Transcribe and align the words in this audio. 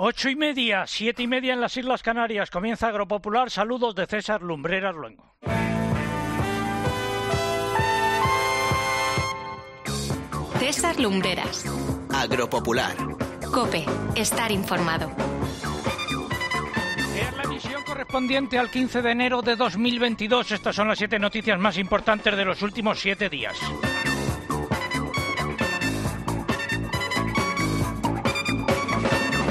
Ocho 0.00 0.28
y 0.28 0.36
media, 0.36 0.86
siete 0.86 1.24
y 1.24 1.26
media 1.26 1.54
en 1.54 1.60
las 1.60 1.76
Islas 1.76 2.04
Canarias. 2.04 2.52
Comienza 2.52 2.86
Agropopular. 2.86 3.50
Saludos 3.50 3.96
de 3.96 4.06
César 4.06 4.42
Lumbreras 4.42 4.94
Luengo. 4.94 5.34
César 10.60 11.00
Lumbreras. 11.00 11.64
Agropopular. 12.14 12.94
Cope. 13.52 13.84
Estar 14.14 14.52
informado. 14.52 15.10
Es 17.16 17.36
la 17.36 17.42
emisión 17.42 17.82
correspondiente 17.82 18.56
al 18.56 18.70
15 18.70 19.02
de 19.02 19.10
enero 19.10 19.42
de 19.42 19.56
2022. 19.56 20.52
Estas 20.52 20.76
son 20.76 20.86
las 20.86 20.98
siete 20.98 21.18
noticias 21.18 21.58
más 21.58 21.76
importantes 21.76 22.36
de 22.36 22.44
los 22.44 22.62
últimos 22.62 23.00
siete 23.00 23.28
días. 23.28 23.58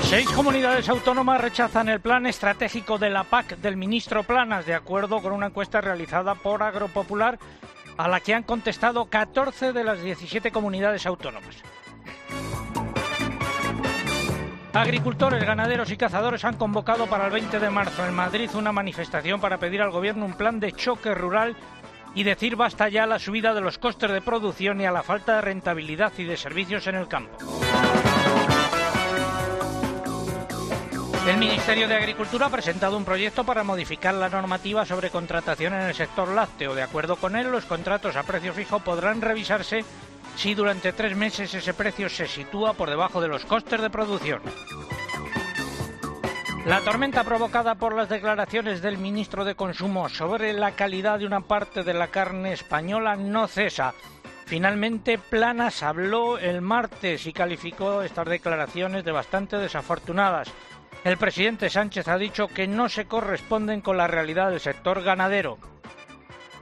Seis 0.10 0.30
comunidades 0.30 0.88
autónomas 0.88 1.42
rechazan 1.42 1.90
el 1.90 2.00
plan 2.00 2.26
estratégico 2.28 2.98
de 2.98 3.10
la 3.10 3.26
PAC 3.26 3.58
del 3.58 3.76
ministro 3.76 4.24
Planas, 4.24 4.66
de 4.66 4.74
acuerdo 4.74 5.22
con 5.22 5.34
una 5.34 5.48
encuesta 5.48 5.82
realizada 5.82 6.34
por 6.34 6.64
Agropopular, 6.64 7.38
a 7.98 8.08
la 8.08 8.22
que 8.22 8.34
han 8.34 8.44
contestado 8.44 9.08
14 9.08 9.74
de 9.74 9.84
las 9.84 10.02
17 10.02 10.50
comunidades 10.52 11.06
autónomas. 11.06 11.58
Agricultores, 14.72 15.44
ganaderos 15.44 15.92
y 15.92 15.98
cazadores 15.98 16.46
han 16.46 16.56
convocado 16.56 17.08
para 17.08 17.26
el 17.26 17.34
20 17.34 17.60
de 17.60 17.70
marzo 17.70 18.06
en 18.06 18.14
Madrid 18.14 18.50
una 18.54 18.72
manifestación 18.72 19.42
para 19.42 19.58
pedir 19.58 19.82
al 19.82 19.92
Gobierno 19.92 20.26
un 20.26 20.36
plan 20.36 20.62
de 20.62 20.72
choque 20.72 21.14
rural 21.14 21.58
y 22.16 22.24
decir 22.24 22.56
basta 22.56 22.88
ya 22.88 23.04
a 23.04 23.08
la 23.08 23.20
subida 23.20 23.54
de 23.54 23.60
los 23.60 23.78
costes 23.78 24.10
de 24.10 24.22
producción 24.22 24.80
y 24.80 24.86
a 24.86 24.92
la 24.92 25.04
falta 25.04 25.36
de 25.36 25.42
rentabilidad 25.42 26.14
y 26.18 26.24
de 26.24 26.38
servicios 26.38 26.88
en 26.88 26.96
el 26.96 27.10
campo. 27.10 27.38
El 31.28 31.36
Ministerio 31.36 31.90
de 31.90 31.96
Agricultura 31.96 32.46
ha 32.46 32.50
presentado 32.50 32.96
un 32.96 33.04
proyecto 33.04 33.44
para 33.44 33.66
modificar 33.66 34.14
la 34.14 34.30
normativa 34.30 34.86
sobre 34.86 35.10
contratación 35.10 35.74
en 35.74 35.82
el 35.82 35.94
sector 35.94 36.30
lácteo. 36.30 36.74
De 36.74 36.82
acuerdo 36.82 37.18
con 37.18 37.36
él, 37.36 37.52
los 37.52 37.66
contratos 37.66 38.16
a 38.16 38.24
precio 38.24 38.54
fijo 38.54 38.80
podrán 38.80 39.20
revisarse 39.20 39.84
si 40.38 40.56
durante 40.56 40.94
tres 40.94 41.18
meses 41.18 41.54
ese 41.54 41.74
precio 41.74 42.08
se 42.08 42.28
sitúa 42.28 42.76
por 42.76 42.90
debajo 42.90 43.20
de 43.20 43.28
los 43.28 43.44
costes 43.44 43.82
de 43.82 43.90
producción. 43.90 44.42
La 46.66 46.80
tormenta 46.80 47.26
provocada 47.26 47.76
por 47.76 47.94
las 47.94 48.08
declaraciones 48.08 48.82
del 48.82 48.98
ministro 48.98 49.44
de 49.44 49.56
Consumo 49.56 50.08
sobre 50.08 50.54
la 50.54 50.72
calidad 50.72 51.20
de 51.20 51.26
una 51.26 51.42
parte 51.42 51.84
de 51.84 51.94
la 51.94 52.08
carne 52.08 52.54
española 52.54 53.18
no 53.18 53.50
cesa. 53.50 53.94
Finalmente, 54.46 55.18
Planas 55.18 55.84
habló 55.84 56.38
el 56.38 56.62
martes 56.62 57.28
y 57.28 57.34
calificó 57.34 58.02
estas 58.02 58.30
declaraciones 58.30 59.04
de 59.04 59.12
bastante 59.12 59.58
desafortunadas. 59.58 60.54
El 61.04 61.18
presidente 61.18 61.70
Sánchez 61.70 62.08
ha 62.08 62.18
dicho 62.18 62.48
que 62.48 62.68
no 62.68 62.90
se 62.90 63.06
corresponden 63.06 63.82
con 63.82 63.98
la 63.98 64.08
realidad 64.08 64.50
del 64.50 64.60
sector 64.60 65.04
ganadero. 65.04 65.58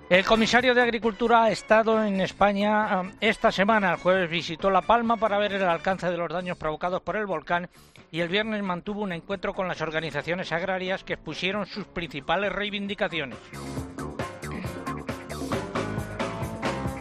El 0.07 0.23
comisario 0.23 0.75
de 0.75 0.83
Agricultura 0.83 1.45
ha 1.45 1.51
estado 1.51 2.03
en 2.03 2.21
España 2.21 3.01
um, 3.01 3.11
esta 3.19 3.51
semana. 3.51 3.93
El 3.93 3.97
jueves 3.97 4.29
visitó 4.29 4.69
La 4.69 4.83
Palma 4.83 5.17
para 5.17 5.39
ver 5.39 5.53
el 5.53 5.63
alcance 5.63 6.07
de 6.07 6.17
los 6.17 6.31
daños 6.31 6.59
provocados 6.59 7.01
por 7.01 7.15
el 7.15 7.25
volcán 7.25 7.69
y 8.11 8.19
el 8.19 8.29
viernes 8.29 8.61
mantuvo 8.61 9.01
un 9.01 9.13
encuentro 9.13 9.55
con 9.55 9.67
las 9.67 9.81
organizaciones 9.81 10.51
agrarias 10.51 11.03
que 11.03 11.13
expusieron 11.13 11.65
sus 11.65 11.87
principales 11.87 12.51
reivindicaciones. 12.51 13.39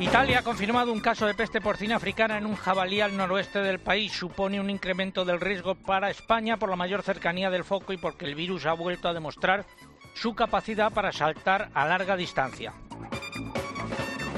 Italia 0.05 0.41
ha 0.41 0.43
confirmado 0.43 0.93
un 0.93 1.01
caso 1.01 1.27
de 1.27 1.33
peste 1.33 1.63
porcina 1.63 1.97
africana 1.97 2.37
en 2.37 2.45
un 2.45 2.57
jabalí 2.57 3.01
al 3.01 3.17
noroeste 3.17 3.61
del 3.61 3.79
país. 3.79 4.13
Supone 4.13 4.61
un 4.61 4.69
incremento 4.69 5.25
del 5.25 5.41
riesgo 5.41 5.77
para 5.77 6.11
España 6.11 6.59
por 6.59 6.69
la 6.69 6.77
mayor 6.77 7.03
cercanía 7.03 7.49
del 7.49 7.65
foco 7.65 7.95
y 7.95 7.97
porque 7.97 8.27
el 8.27 8.35
virus 8.35 8.67
ha 8.67 8.75
vuelto 8.75 9.09
a 9.09 9.15
demostrar 9.15 9.65
su 10.13 10.35
capacidad 10.35 10.93
para 10.93 11.11
saltar 11.11 11.71
a 11.73 11.87
larga 11.87 12.19
distancia. 12.19 12.75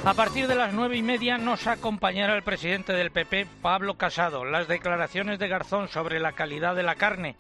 A 0.05 0.15
partir 0.15 0.47
de 0.47 0.55
las 0.55 0.73
nueve 0.73 0.99
y 0.99 1.03
media 1.03 1.37
nos 1.37 1.67
acompañará 1.67 2.37
el 2.37 2.45
presidente 2.45 2.93
del 2.93 3.11
PP, 3.11 3.49
Pablo 3.61 3.95
Casado. 3.95 4.45
Las 4.45 4.69
declaraciones 4.69 5.41
de 5.41 5.49
Garzón 5.49 5.89
sobre 5.89 6.21
la 6.21 6.31
calidad 6.31 6.77
de 6.77 6.85
la 6.85 6.95
carne, 6.95 7.37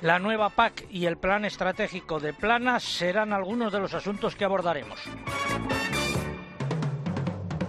la 0.00 0.18
nueva 0.18 0.48
PAC 0.48 0.86
y 0.90 1.04
el 1.04 1.18
plan 1.18 1.44
estratégico 1.44 2.18
de 2.18 2.32
Planas 2.32 2.82
serán 2.82 3.34
algunos 3.34 3.70
de 3.74 3.80
los 3.80 3.92
asuntos 3.92 4.36
que 4.36 4.46
abordaremos. 4.46 4.98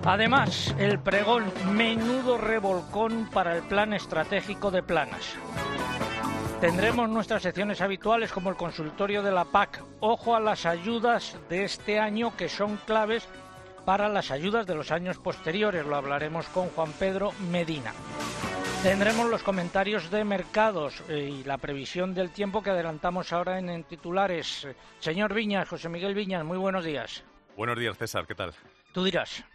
Además, 0.06 0.75
el 0.80 1.00
pregón 1.00 1.46
menudo 1.72 2.38
revolcón 2.38 3.30
para 3.31 3.56
el 3.56 3.64
plan 3.64 3.94
estratégico 3.94 4.69
de 4.69 4.84
Planas. 4.84 5.36
Tendremos 6.59 7.09
nuestras 7.09 7.44
secciones 7.44 7.80
habituales 7.80 8.31
como 8.31 8.50
el 8.50 8.58
consultorio 8.58 9.24
de 9.24 9.31
la 9.31 9.46
PAC. 9.46 9.81
Ojo 10.02 10.36
a 10.36 10.41
las 10.41 10.66
ayudas 10.66 11.38
de 11.50 11.64
este 11.64 12.00
año 12.00 12.36
que 12.36 12.50
son 12.50 12.78
claves 12.86 13.28
para 13.86 14.09
las 14.09 14.30
ayudas 14.30 14.68
de 14.68 14.75
los 14.75 14.91
años 14.91 15.19
posteriores. 15.19 15.86
Lo 15.86 15.96
hablaremos 15.96 16.47
con 16.47 16.68
Juan 16.70 16.91
Pedro 16.94 17.31
Medina. 17.50 17.94
Tendremos 18.81 19.30
los 19.30 19.41
comentarios 19.41 20.12
de 20.12 20.25
mercados 20.25 21.02
eh, 21.08 21.30
y 21.40 21.46
la 21.46 21.58
previsión 21.58 22.14
del 22.14 22.31
tiempo 22.31 22.62
que 22.62 22.72
adelantamos 22.72 23.31
ahora 23.31 23.58
en, 23.58 23.70
en 23.70 23.85
titulares. 23.85 24.68
Señor 25.00 25.34
Viñas, 25.34 25.70
José 25.70 25.88
Miguel 25.88 26.14
Viñas, 26.14 26.44
muy 26.44 26.58
buenos 26.58 26.84
días. 26.84 27.24
Buenos 27.56 27.80
días, 27.80 27.97
César, 27.97 28.28
¿qué 28.28 28.35
tal? 28.35 28.53
Tú 28.91 29.06
dirás. 29.06 29.46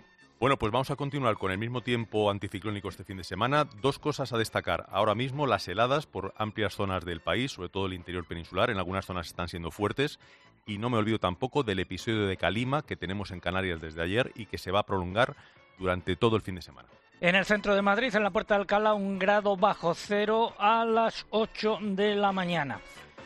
Bueno, 0.41 0.57
pues 0.57 0.71
vamos 0.71 0.89
a 0.93 0.97
continuar 0.97 1.37
con 1.37 1.51
el 1.51 1.59
mismo 1.59 1.81
tiempo 1.81 2.31
anticiclónico 2.31 2.89
este 2.89 3.03
fin 3.03 3.17
de 3.17 3.25
semana. 3.25 3.65
Dos 3.83 3.99
cosas 3.99 4.33
a 4.33 4.39
destacar. 4.39 4.87
Ahora 4.93 5.17
mismo 5.17 5.49
las 5.49 5.67
heladas 5.67 6.07
por 6.07 6.33
amplias 6.37 6.75
zonas 6.75 7.05
del 7.05 7.21
país, 7.21 7.51
sobre 7.51 7.71
todo 7.71 7.87
el 7.87 7.95
interior 7.95 8.25
peninsular. 8.25 8.71
En 8.71 8.79
algunas 8.79 9.05
zonas 9.05 9.27
están 9.27 9.49
siendo 9.49 9.73
fuertes. 9.73 10.21
Y 10.65 10.79
no 10.79 10.91
me 10.91 10.97
olvido 10.97 11.19
tampoco 11.19 11.65
del 11.65 11.81
episodio 11.81 12.29
de 12.29 12.37
Calima 12.37 12.83
que 12.83 12.95
tenemos 12.95 13.33
en 13.33 13.41
Canarias 13.41 13.81
desde 13.81 14.01
ayer 14.01 14.31
y 14.37 14.47
que 14.47 14.59
se 14.59 14.71
va 14.71 14.81
a 14.81 14.87
prolongar 14.87 15.35
durante 15.77 16.15
todo 16.15 16.37
el 16.37 16.43
fin 16.43 16.55
de 16.55 16.63
semana. 16.63 16.89
En 17.21 17.35
el 17.35 17.45
centro 17.45 17.75
de 17.75 17.83
Madrid, 17.83 18.15
en 18.15 18.23
la 18.23 18.31
Puerta 18.31 18.55
de 18.55 18.61
Alcalá, 18.61 18.95
un 18.95 19.19
grado 19.19 19.57
bajo 19.57 19.93
cero 19.95 20.55
a 20.57 20.85
las 20.85 21.27
8 21.31 21.79
de 21.83 22.15
la 22.15 22.31
mañana. 22.31 22.81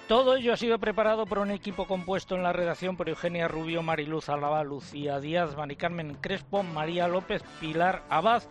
Todo 0.08 0.36
ello 0.36 0.52
ha 0.52 0.56
sido 0.56 0.78
preparado 0.78 1.26
por 1.26 1.38
un 1.38 1.50
equipo 1.50 1.86
compuesto 1.86 2.34
en 2.34 2.42
la 2.42 2.52
redacción 2.52 2.96
por 2.96 3.08
Eugenia 3.08 3.48
Rubio, 3.48 3.82
Mariluz 3.82 4.28
Alaba, 4.28 4.64
Lucía 4.64 5.20
Díaz, 5.20 5.56
Mari 5.56 5.76
Carmen 5.76 6.16
Crespo, 6.20 6.62
María 6.62 7.06
López, 7.08 7.42
Pilar 7.60 8.02
Abad 8.10 8.42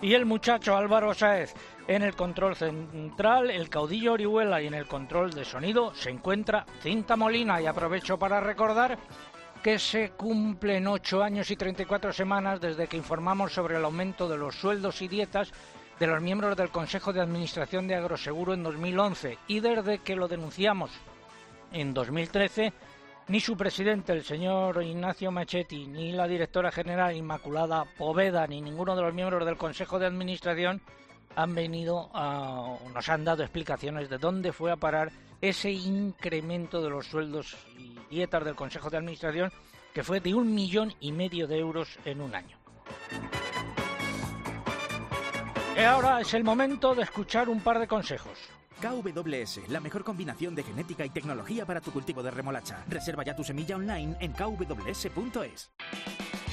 y 0.00 0.14
el 0.14 0.24
muchacho 0.26 0.76
Álvaro 0.76 1.12
Sáez. 1.12 1.54
En 1.88 2.02
el 2.02 2.14
control 2.14 2.56
central, 2.56 3.50
el 3.50 3.68
caudillo 3.68 4.12
Orihuela 4.12 4.62
y 4.62 4.68
en 4.68 4.74
el 4.74 4.86
control 4.86 5.32
de 5.32 5.44
sonido 5.44 5.92
se 5.94 6.10
encuentra 6.10 6.64
Cinta 6.80 7.16
Molina. 7.16 7.60
Y 7.60 7.66
aprovecho 7.66 8.18
para 8.18 8.40
recordar 8.40 8.96
que 9.62 9.78
se 9.78 10.10
cumplen 10.10 10.88
ocho 10.88 11.22
años 11.22 11.50
y 11.50 11.56
34 11.56 12.12
semanas 12.12 12.60
desde 12.60 12.88
que 12.88 12.96
informamos 12.96 13.52
sobre 13.52 13.76
el 13.76 13.84
aumento 13.84 14.28
de 14.28 14.36
los 14.36 14.56
sueldos 14.56 15.00
y 15.02 15.08
dietas 15.08 15.52
de 16.02 16.08
los 16.08 16.20
miembros 16.20 16.56
del 16.56 16.70
Consejo 16.70 17.12
de 17.12 17.20
Administración 17.20 17.86
de 17.86 17.94
Agroseguro 17.94 18.54
en 18.54 18.64
2011 18.64 19.38
y 19.46 19.60
desde 19.60 20.00
que 20.00 20.16
lo 20.16 20.26
denunciamos 20.26 20.90
en 21.70 21.94
2013, 21.94 22.72
ni 23.28 23.38
su 23.38 23.56
presidente, 23.56 24.12
el 24.12 24.24
señor 24.24 24.82
Ignacio 24.82 25.30
Machetti, 25.30 25.86
ni 25.86 26.10
la 26.10 26.26
directora 26.26 26.72
general 26.72 27.14
Inmaculada 27.14 27.84
Poveda, 27.96 28.48
ni 28.48 28.60
ninguno 28.60 28.96
de 28.96 29.02
los 29.02 29.14
miembros 29.14 29.46
del 29.46 29.56
Consejo 29.56 30.00
de 30.00 30.06
Administración 30.06 30.82
han 31.36 31.54
venido 31.54 32.10
a, 32.12 32.78
nos 32.92 33.08
han 33.08 33.24
dado 33.24 33.44
explicaciones 33.44 34.10
de 34.10 34.18
dónde 34.18 34.52
fue 34.52 34.72
a 34.72 34.76
parar 34.76 35.12
ese 35.40 35.70
incremento 35.70 36.82
de 36.82 36.90
los 36.90 37.06
sueldos 37.06 37.56
y 37.78 37.96
dietas 38.10 38.44
del 38.44 38.56
Consejo 38.56 38.90
de 38.90 38.96
Administración 38.96 39.52
que 39.94 40.02
fue 40.02 40.18
de 40.18 40.34
un 40.34 40.52
millón 40.52 40.94
y 40.98 41.12
medio 41.12 41.46
de 41.46 41.60
euros 41.60 41.96
en 42.04 42.22
un 42.22 42.34
año. 42.34 42.58
Y 45.76 45.80
ahora 45.80 46.20
es 46.20 46.34
el 46.34 46.44
momento 46.44 46.94
de 46.94 47.02
escuchar 47.02 47.48
un 47.48 47.60
par 47.60 47.78
de 47.78 47.88
consejos. 47.88 48.38
KWS, 48.80 49.68
la 49.68 49.80
mejor 49.80 50.04
combinación 50.04 50.54
de 50.54 50.62
genética 50.62 51.04
y 51.04 51.10
tecnología 51.10 51.64
para 51.64 51.80
tu 51.80 51.92
cultivo 51.92 52.22
de 52.22 52.30
remolacha. 52.30 52.84
Reserva 52.88 53.24
ya 53.24 53.34
tu 53.34 53.42
semilla 53.42 53.76
online 53.76 54.16
en 54.20 54.32
kws.es. 54.32 55.72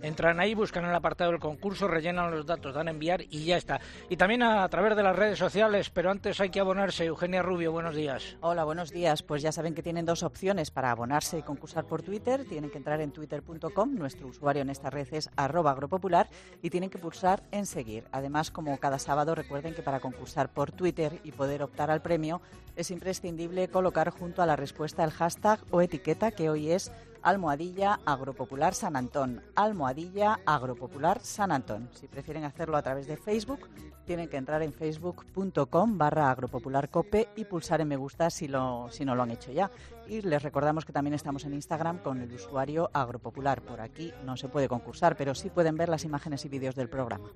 Entran 0.02 0.40
ahí, 0.40 0.54
buscan 0.54 0.84
el 0.86 0.94
apartado 0.94 1.30
del 1.30 1.40
concurso, 1.40 1.86
rellenan 1.86 2.30
los 2.30 2.46
datos, 2.46 2.74
dan 2.74 2.88
a 2.88 2.90
enviar 2.90 3.22
y 3.22 3.44
ya 3.44 3.58
está. 3.58 3.80
Y 4.08 4.16
también 4.16 4.42
a, 4.42 4.66
través 4.68 4.96
de 4.96 5.02
las 5.02 5.14
redes 5.14 5.38
sociales, 5.38 5.90
pero 5.90 6.10
antes 6.10 6.40
hay 6.40 6.48
que 6.48 6.60
abonarse. 6.60 7.04
Eugenia 7.04 7.42
Rubio, 7.42 7.70
buenos 7.70 7.94
días. 7.94 8.36
Hola, 8.40 8.64
buenos 8.64 8.90
días. 8.90 9.22
Pues 9.22 9.42
ya 9.42 9.52
saben 9.52 9.74
que 9.74 9.82
tienen 9.82 10.06
dos 10.06 10.22
opciones 10.22 10.70
para 10.70 10.90
abonarse 10.90 11.38
y 11.38 11.42
concursar 11.42 11.84
por 11.84 12.02
Twitter. 12.02 12.46
Tienen 12.46 12.70
que 12.70 12.78
entrar 12.78 13.00
en 13.02 13.12
twitter.com, 13.12 13.94
nuestro 13.94 14.28
usuario 14.28 14.62
en 14.62 14.70
esta 14.70 14.88
red 14.88 15.06
es 15.12 15.28
arroba 15.36 15.72
agropopular 15.72 16.28
y 16.62 16.70
tienen 16.70 16.88
que 16.88 16.98
pulsar 16.98 17.42
en 17.50 17.66
seguir. 17.66 18.04
Además, 18.10 18.50
como 18.50 18.78
cada 18.78 18.98
sábado, 18.98 19.34
recuerden 19.34 19.74
que 19.74 19.82
para 19.82 20.00
concursar 20.00 20.48
por 20.48 20.72
Twitter 20.72 21.20
y 21.24 21.32
poder 21.32 21.62
optar 21.62 21.90
al 21.90 22.00
premio 22.00 22.40
es 22.76 22.90
imprescindible 22.90 23.68
colocar 23.68 24.10
junto 24.10 24.40
a 24.40 24.46
la 24.46 24.56
respuesta 24.56 25.04
el 25.04 25.10
hashtag 25.10 25.60
o 25.70 25.82
etiqueta 25.82 26.30
que 26.30 26.48
hoy 26.48 26.70
es 26.70 26.90
almohadilla 27.22 28.00
agropopular 28.04 28.74
San 28.74 28.96
Antón. 28.96 29.42
Almohadilla 29.54 30.40
agropopular 30.46 31.20
San 31.20 31.52
Antón. 31.52 31.88
Si 31.92 32.08
prefieren 32.08 32.44
hacerlo 32.44 32.76
a 32.76 32.82
través 32.82 33.06
de 33.06 33.16
Facebook, 33.16 33.68
tienen 34.04 34.28
que 34.28 34.36
entrar 34.36 34.62
en 34.62 34.72
facebook.com 34.72 35.98
barra 35.98 36.30
agropopularcope 36.30 37.28
y 37.36 37.44
pulsar 37.44 37.80
en 37.80 37.88
me 37.88 37.96
gusta 37.96 38.30
si, 38.30 38.48
lo, 38.48 38.88
si 38.90 39.04
no 39.04 39.14
lo 39.14 39.22
han 39.22 39.30
hecho 39.30 39.52
ya. 39.52 39.70
Y 40.08 40.22
les 40.22 40.42
recordamos 40.42 40.84
que 40.84 40.92
también 40.92 41.14
estamos 41.14 41.44
en 41.44 41.54
Instagram 41.54 41.98
con 41.98 42.20
el 42.20 42.32
usuario 42.32 42.90
agropopular. 42.92 43.62
Por 43.62 43.80
aquí 43.80 44.12
no 44.24 44.36
se 44.36 44.48
puede 44.48 44.68
concursar, 44.68 45.16
pero 45.16 45.34
sí 45.34 45.50
pueden 45.50 45.76
ver 45.76 45.88
las 45.88 46.04
imágenes 46.04 46.44
y 46.44 46.48
vídeos 46.48 46.74
del 46.74 46.88
programa. 46.88 47.30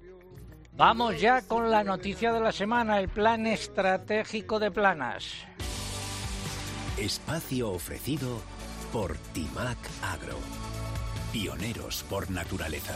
Vamos 0.77 1.21
ya 1.21 1.43
con 1.43 1.71
la 1.71 1.85
noticia 1.85 2.33
de 2.33 2.41
la 2.41 2.51
semana, 2.51 2.99
el 2.99 3.09
plan 3.09 3.47
estratégico 3.47 4.59
de 4.59 4.73
Planas. 4.73 5.47
Espacio 6.99 7.71
ofrecido 7.71 8.41
por 8.95 9.19
Timac 9.33 9.77
Agro. 10.03 10.39
Pioneros 11.33 12.05
por 12.05 12.31
naturaleza. 12.31 12.95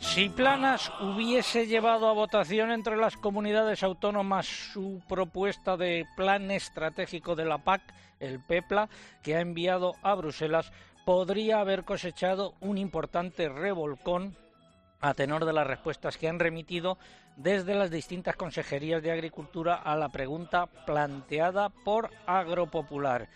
Si 0.00 0.28
Planas 0.28 0.92
hubiese 1.00 1.66
llevado 1.66 2.08
a 2.08 2.12
votación 2.12 2.70
entre 2.70 2.96
las 2.96 3.16
comunidades 3.16 3.82
autónomas 3.82 4.46
su 4.46 5.02
propuesta 5.08 5.78
de 5.78 6.04
plan 6.14 6.50
estratégico 6.50 7.34
de 7.34 7.46
la 7.46 7.56
PAC, 7.56 7.82
el 8.20 8.40
PEPLA, 8.40 8.88
que 9.22 9.36
ha 9.36 9.40
enviado 9.40 9.94
a 10.02 10.14
Bruselas, 10.14 10.72
podría 11.04 11.60
haber 11.60 11.84
cosechado 11.84 12.54
un 12.60 12.78
importante 12.78 13.48
revolcón 13.48 14.36
a 15.00 15.14
tenor 15.14 15.44
de 15.44 15.52
las 15.52 15.66
respuestas 15.66 16.16
que 16.16 16.28
han 16.28 16.38
remitido 16.38 16.96
desde 17.36 17.74
las 17.74 17.90
distintas 17.90 18.36
consejerías 18.36 19.02
de 19.02 19.10
Agricultura 19.10 19.74
a 19.74 19.96
la 19.96 20.08
pregunta 20.08 20.66
planteada 20.66 21.68
por 21.68 22.10
Agropopular. 22.26 23.28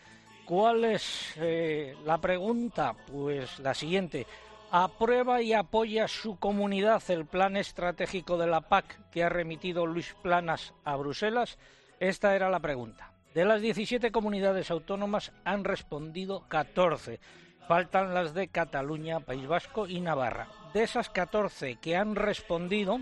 ¿Cuál 0.47 0.85
es 0.85 1.35
eh, 1.37 1.95
la 2.07 2.19
pregunta? 2.19 2.95
Pues 3.11 3.59
la 3.59 3.75
siguiente. 3.75 4.27
¿Aprueba 4.71 5.43
y 5.43 5.53
apoya 5.53 6.09
su 6.09 6.39
comunidad 6.39 7.03
el 7.09 7.27
plan 7.27 7.57
estratégico 7.57 8.39
de 8.39 8.47
la 8.47 8.63
PAC 8.63 9.11
que 9.11 9.25
ha 9.25 9.29
remitido 9.29 9.85
Luis 9.87 10.15
Planas 10.23 10.73
a 10.85 10.97
Bruselas? 10.97 11.59
Esta 12.01 12.35
era 12.35 12.49
la 12.49 12.61
pregunta. 12.61 13.13
De 13.39 13.45
las 13.45 13.63
17 13.63 14.11
comunidades 14.11 14.69
autónomas 14.69 15.31
han 15.45 15.63
respondido 15.63 16.43
14. 16.49 17.21
Faltan 17.69 18.13
las 18.13 18.35
de 18.35 18.49
Cataluña, 18.49 19.21
País 19.21 19.47
Vasco 19.47 19.87
y 19.87 20.01
Navarra. 20.01 20.49
De 20.75 20.83
esas 20.83 21.09
14 21.09 21.77
que 21.77 21.97
han 21.97 22.17
respondido, 22.17 22.99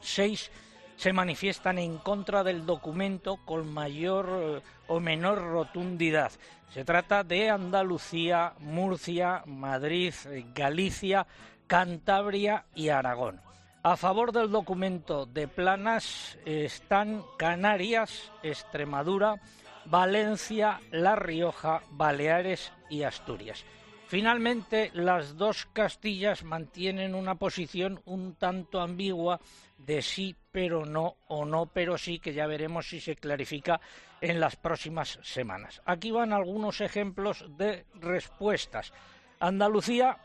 6 0.00 0.50
se 0.96 1.12
manifiestan 1.14 1.78
en 1.78 1.96
contra 1.96 2.44
del 2.44 2.66
documento 2.66 3.38
con 3.46 3.72
mayor 3.72 4.28
eh, 4.30 4.60
o 4.88 5.00
menor 5.00 5.38
rotundidad. 5.38 6.32
Se 6.74 6.84
trata 6.84 7.24
de 7.24 7.48
Andalucía, 7.48 8.52
Murcia, 8.58 9.42
Madrid, 9.46 10.12
eh, 10.26 10.44
Galicia, 10.54 11.26
Cantabria 11.66 12.66
y 12.74 12.90
Aragón. 12.90 13.40
A 13.86 13.96
favor 13.96 14.32
del 14.32 14.50
documento 14.50 15.26
de 15.26 15.46
Planas 15.46 16.36
están 16.44 17.22
Canarias, 17.38 18.32
Extremadura, 18.42 19.36
Valencia, 19.84 20.80
La 20.90 21.14
Rioja, 21.14 21.82
Baleares 21.92 22.72
y 22.90 23.04
Asturias. 23.04 23.64
Finalmente, 24.08 24.90
las 24.92 25.36
dos 25.36 25.66
Castillas 25.72 26.42
mantienen 26.42 27.14
una 27.14 27.36
posición 27.36 28.00
un 28.06 28.34
tanto 28.34 28.80
ambigua 28.80 29.38
de 29.78 30.02
sí 30.02 30.34
pero 30.50 30.84
no 30.84 31.18
o 31.28 31.44
no 31.44 31.66
pero 31.66 31.96
sí, 31.96 32.18
que 32.18 32.34
ya 32.34 32.48
veremos 32.48 32.88
si 32.88 32.98
se 32.98 33.14
clarifica 33.14 33.80
en 34.20 34.40
las 34.40 34.56
próximas 34.56 35.20
semanas. 35.22 35.80
Aquí 35.84 36.10
van 36.10 36.32
algunos 36.32 36.80
ejemplos 36.80 37.44
de 37.56 37.86
respuestas. 37.94 38.92
Andalucía 39.38 40.18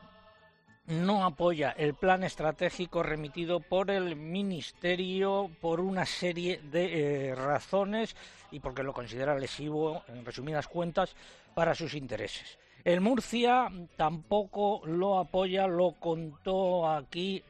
no 0.87 1.25
apoya 1.25 1.71
el 1.71 1.93
plan 1.93 2.23
estratégico 2.23 3.03
remitido 3.03 3.59
por 3.59 3.91
el 3.91 4.15
Ministerio 4.15 5.49
por 5.61 5.79
una 5.79 6.05
serie 6.05 6.59
de 6.63 7.29
eh, 7.29 7.35
razones 7.35 8.15
y 8.51 8.59
porque 8.59 8.83
lo 8.83 8.93
considera 8.93 9.37
lesivo, 9.37 10.03
en 10.07 10.25
resumidas 10.25 10.67
cuentas, 10.67 11.15
para 11.53 11.75
sus 11.75 11.93
intereses. 11.93 12.57
El 12.83 12.99
Murcia 12.99 13.69
tampoco 13.95 14.81
lo 14.85 15.19
apoya, 15.19 15.67
lo 15.67 15.93
contó 15.93 16.89
aquí 16.89 17.43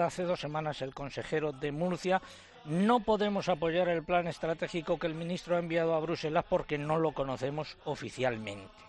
hace 0.00 0.22
dos 0.24 0.40
semanas 0.40 0.82
el 0.82 0.94
consejero 0.94 1.52
de 1.52 1.72
Murcia. 1.72 2.20
No 2.66 3.00
podemos 3.00 3.48
apoyar 3.48 3.88
el 3.88 4.04
plan 4.04 4.26
estratégico 4.26 4.98
que 4.98 5.06
el 5.06 5.14
ministro 5.14 5.56
ha 5.56 5.60
enviado 5.60 5.94
a 5.94 6.00
Bruselas 6.00 6.44
porque 6.48 6.78
no 6.78 6.98
lo 6.98 7.12
conocemos 7.12 7.78
oficialmente. 7.84 8.85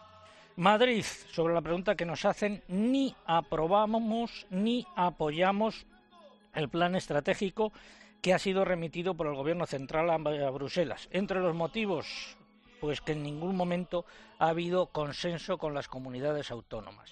Madrid, 0.57 1.05
sobre 1.31 1.53
la 1.53 1.61
pregunta 1.61 1.95
que 1.95 2.05
nos 2.05 2.25
hacen, 2.25 2.63
ni 2.67 3.15
aprobamos 3.27 4.47
ni 4.49 4.87
apoyamos 4.95 5.85
el 6.55 6.67
plan 6.67 6.95
estratégico 6.95 7.71
que 8.23 8.33
ha 8.33 8.39
sido 8.39 8.65
remitido 8.65 9.13
por 9.13 9.27
el 9.27 9.35
Gobierno 9.35 9.67
central 9.67 10.09
a 10.09 10.17
Bruselas. 10.49 11.09
Entre 11.11 11.39
los 11.39 11.53
motivos, 11.53 12.37
pues 12.81 13.01
que 13.01 13.11
en 13.11 13.21
ningún 13.21 13.55
momento 13.55 14.05
ha 14.39 14.49
habido 14.49 14.87
consenso 14.87 15.59
con 15.59 15.75
las 15.75 15.87
comunidades 15.87 16.49
autónomas. 16.49 17.11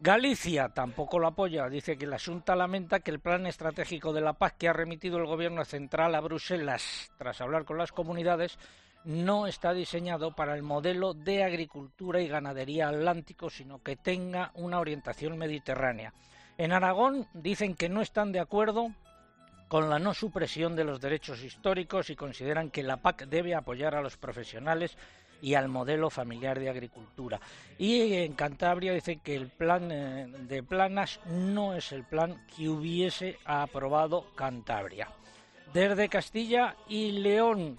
Galicia 0.00 0.70
tampoco 0.70 1.18
lo 1.18 1.26
apoya. 1.26 1.68
Dice 1.68 1.98
que 1.98 2.06
la 2.06 2.18
Junta 2.18 2.56
lamenta 2.56 3.00
que 3.00 3.10
el 3.10 3.20
plan 3.20 3.46
estratégico 3.46 4.14
de 4.14 4.22
la 4.22 4.32
paz 4.32 4.54
que 4.54 4.66
ha 4.66 4.72
remitido 4.72 5.18
el 5.18 5.26
Gobierno 5.26 5.62
central 5.66 6.14
a 6.14 6.20
Bruselas 6.20 7.12
tras 7.18 7.42
hablar 7.42 7.66
con 7.66 7.76
las 7.76 7.92
comunidades 7.92 8.58
no 9.04 9.46
está 9.46 9.72
diseñado 9.72 10.34
para 10.34 10.54
el 10.54 10.62
modelo 10.62 11.14
de 11.14 11.44
agricultura 11.44 12.20
y 12.20 12.28
ganadería 12.28 12.88
atlántico, 12.88 13.50
sino 13.50 13.82
que 13.82 13.96
tenga 13.96 14.50
una 14.54 14.80
orientación 14.80 15.38
mediterránea. 15.38 16.12
En 16.56 16.72
Aragón 16.72 17.26
dicen 17.32 17.74
que 17.74 17.88
no 17.88 18.02
están 18.02 18.32
de 18.32 18.40
acuerdo 18.40 18.92
con 19.68 19.90
la 19.90 19.98
no 19.98 20.14
supresión 20.14 20.74
de 20.74 20.84
los 20.84 21.00
derechos 21.00 21.42
históricos 21.42 22.10
y 22.10 22.16
consideran 22.16 22.70
que 22.70 22.82
la 22.82 22.96
PAC 22.96 23.26
debe 23.26 23.54
apoyar 23.54 23.94
a 23.94 24.02
los 24.02 24.16
profesionales 24.16 24.96
y 25.40 25.54
al 25.54 25.68
modelo 25.68 26.10
familiar 26.10 26.58
de 26.58 26.70
agricultura. 26.70 27.40
Y 27.78 28.14
en 28.14 28.32
Cantabria 28.32 28.92
dice 28.92 29.20
que 29.22 29.36
el 29.36 29.48
plan 29.48 29.90
eh, 29.92 30.26
de 30.48 30.62
planas 30.62 31.20
no 31.26 31.74
es 31.74 31.92
el 31.92 32.04
plan 32.04 32.44
que 32.56 32.68
hubiese 32.68 33.38
aprobado 33.44 34.34
Cantabria. 34.34 35.08
Desde 35.72 36.08
Castilla 36.08 36.76
y 36.88 37.12
León, 37.12 37.78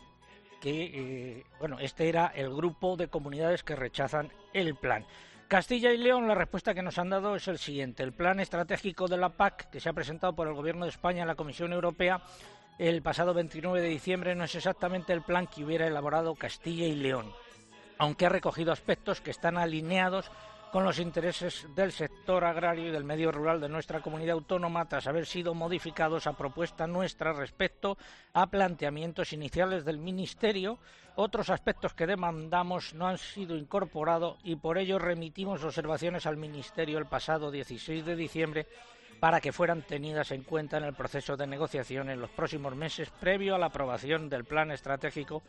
que, 0.60 1.40
eh, 1.40 1.44
bueno, 1.60 1.80
este 1.80 2.10
era 2.10 2.28
el 2.28 2.54
grupo 2.54 2.98
de 2.98 3.08
comunidades 3.08 3.64
que 3.64 3.76
rechazan 3.76 4.32
el 4.54 4.76
plan. 4.76 5.06
Castilla 5.48 5.92
y 5.92 5.98
León, 5.98 6.28
la 6.28 6.36
respuesta 6.36 6.76
que 6.76 6.84
nos 6.84 7.00
han 7.00 7.10
dado 7.10 7.36
es 7.36 7.48
el 7.48 7.58
siguiente. 7.58 8.04
El 8.04 8.14
plan 8.14 8.40
estratégico 8.40 9.08
de 9.08 9.18
la 9.18 9.30
PAC, 9.30 9.72
que 9.72 9.80
se 9.80 9.90
ha 9.90 9.94
presentado 9.94 10.34
por 10.36 10.48
el 10.48 10.54
Gobierno 10.54 10.86
de 10.86 10.92
España 10.92 11.22
en 11.22 11.28
la 11.28 11.36
Comisión 11.36 11.74
Europea 11.74 12.22
el 12.78 13.02
pasado 13.02 13.34
29 13.34 13.82
de 13.82 13.90
diciembre, 13.90 14.36
no 14.36 14.44
es 14.44 14.56
exactamente 14.56 15.12
el 15.12 15.22
plan 15.22 15.48
que 15.48 15.64
hubiera 15.66 15.88
elaborado 15.88 16.36
Castilla 16.36 16.86
y 16.86 16.96
León, 16.96 17.34
aunque 17.98 18.26
ha 18.26 18.30
recogido 18.30 18.72
aspectos 18.72 19.20
que 19.20 19.32
están 19.32 19.58
alineados 19.58 20.32
con 20.72 20.84
los 20.84 21.00
intereses 21.00 21.68
del 21.74 21.92
sector 21.92 22.44
agrario 22.44 22.88
y 22.88 22.92
del 22.92 23.04
medio 23.04 23.32
rural 23.32 23.60
de 23.60 23.70
nuestra 23.70 24.02
comunidad 24.02 24.34
autónoma 24.34 24.88
tras 24.88 25.08
haber 25.08 25.26
sido 25.26 25.54
modificados 25.54 26.28
a 26.28 26.34
propuesta 26.34 26.86
nuestra 26.86 27.34
respecto 27.34 27.98
a 28.34 28.48
planteamientos 28.48 29.34
iniciales 29.34 29.84
del 29.84 29.98
Ministerio. 29.98 30.78
Otros 31.16 31.50
aspectos 31.50 31.94
que 31.94 32.06
demandamos 32.06 32.94
no 32.94 33.08
han 33.08 33.18
sido 33.18 33.58
incorporados 33.58 34.38
y 34.44 34.56
por 34.56 34.78
ello 34.78 35.00
remitimos 35.00 35.64
observaciones 35.64 36.26
al 36.28 36.38
Ministerio 36.38 37.00
el 37.00 37.08
pasado 37.08 37.50
16 37.50 38.06
de 38.06 38.16
diciembre 38.16 38.68
para 39.20 39.42
que 39.42 39.52
fueran 39.52 39.82
tenidas 39.82 40.32
en 40.32 40.44
cuenta 40.44 40.78
en 40.78 40.84
el 40.84 40.94
proceso 40.94 41.36
de 41.36 41.48
negociación 41.48 42.10
en 42.10 42.22
los 42.22 42.30
próximos 42.30 42.76
meses 42.76 43.10
previo 43.10 43.56
a 43.56 43.58
la 43.58 43.66
aprobación 43.66 44.30
del 44.30 44.46
plan 44.46 44.72
estratégico 44.72 45.42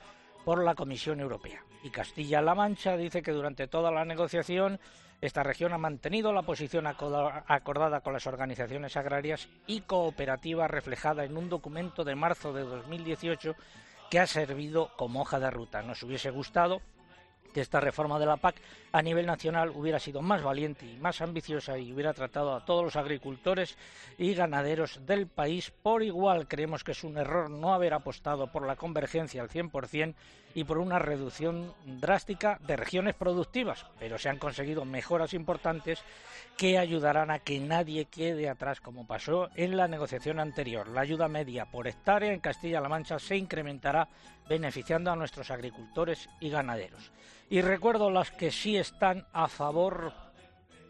por 0.45 0.65
la 0.65 0.75
Comisión 0.75 1.21
Europea. 1.21 1.63
Y 1.83 1.91
Castilla-La 1.91 2.55
Mancha 2.55 2.97
dice 2.97 3.23
que 3.23 3.33
durante 3.33 3.67
toda 3.67 3.91
la 3.91 4.05
negociación 4.05 4.79
esta 5.21 5.43
región 5.43 5.73
ha 5.73 5.79
mantenido 5.79 6.33
la 6.33 6.43
posición 6.43 6.87
acordada 6.87 8.01
con 8.01 8.15
las 8.15 8.27
organizaciones 8.27 8.97
agrarias 8.97 9.49
y 9.67 9.83
cooperativas 9.83 10.71
reflejada 10.71 11.25
en 11.25 11.37
un 11.37 11.51
documento 11.51 12.05
de 12.05 12.15
marzo 12.15 12.53
de 12.55 12.63
2018 12.63 13.55
que 14.11 14.19
ha 14.19 14.27
servido 14.27 14.91
como 14.97 15.21
hoja 15.21 15.39
de 15.39 15.51
ruta. 15.51 15.83
Nos 15.83 16.03
hubiese 16.03 16.31
gustado 16.31 16.81
que 17.53 17.61
esta 17.61 17.81
reforma 17.81 18.19
de 18.19 18.27
la 18.27 18.37
PAC 18.37 18.57
a 18.93 19.03
nivel 19.03 19.27
nacional 19.27 19.71
hubiera 19.71 19.99
sido 19.99 20.23
más 20.23 20.43
valiente 20.43 20.87
y 20.87 20.97
más 20.99 21.21
ambiciosa 21.21 21.79
y 21.79 21.93
hubiera 21.93 22.13
tratado 22.13 22.55
a 22.55 22.65
todos 22.65 22.85
los 22.85 22.97
agricultores 22.97 23.77
y 24.19 24.35
ganaderos 24.35 25.01
del 25.07 25.27
país 25.27 25.73
por 25.83 26.03
igual. 26.03 26.49
Creemos 26.49 26.85
que 26.85 26.93
es 26.93 27.05
un 27.05 27.19
error 27.19 27.51
no 27.51 27.75
haber 27.75 27.95
apostado 27.95 28.51
por 28.51 28.67
la 28.67 28.77
convergencia 28.77 29.43
al 29.43 29.49
100% 29.49 30.15
y 30.55 30.65
por 30.65 30.79
una 30.79 30.99
reducción 30.99 31.73
drástica 31.87 32.59
de 32.67 32.77
regiones 32.77 33.15
productivas, 33.15 33.87
pero 33.99 34.19
se 34.19 34.29
han 34.29 34.39
conseguido 34.39 34.85
mejoras 34.85 35.35
importantes 35.35 36.03
que 36.57 36.79
ayudarán 36.79 37.31
a 37.31 37.39
que 37.39 37.61
nadie 37.61 38.07
quede 38.07 38.49
atrás 38.49 38.81
como 38.81 39.07
pasó 39.07 39.49
en 39.55 39.77
la 39.77 39.89
negociación 39.89 40.41
anterior. 40.41 40.89
La 40.89 41.03
ayuda 41.03 41.29
media 41.29 41.67
por 41.67 41.87
hectárea 41.87 42.33
en 42.33 42.41
Castilla-La 42.41 42.89
Mancha 42.89 43.19
se 43.19 43.37
incrementará 43.37 44.09
beneficiando 44.51 45.13
a 45.13 45.17
nuestros 45.17 45.49
agricultores 45.53 46.29
y 46.41 46.51
ganaderos. 46.51 47.13
Y 47.49 47.63
recuerdo 47.63 48.11
las 48.11 48.33
que 48.33 48.51
sí 48.51 48.77
están 48.77 49.25
a 49.33 49.47
favor 49.47 50.13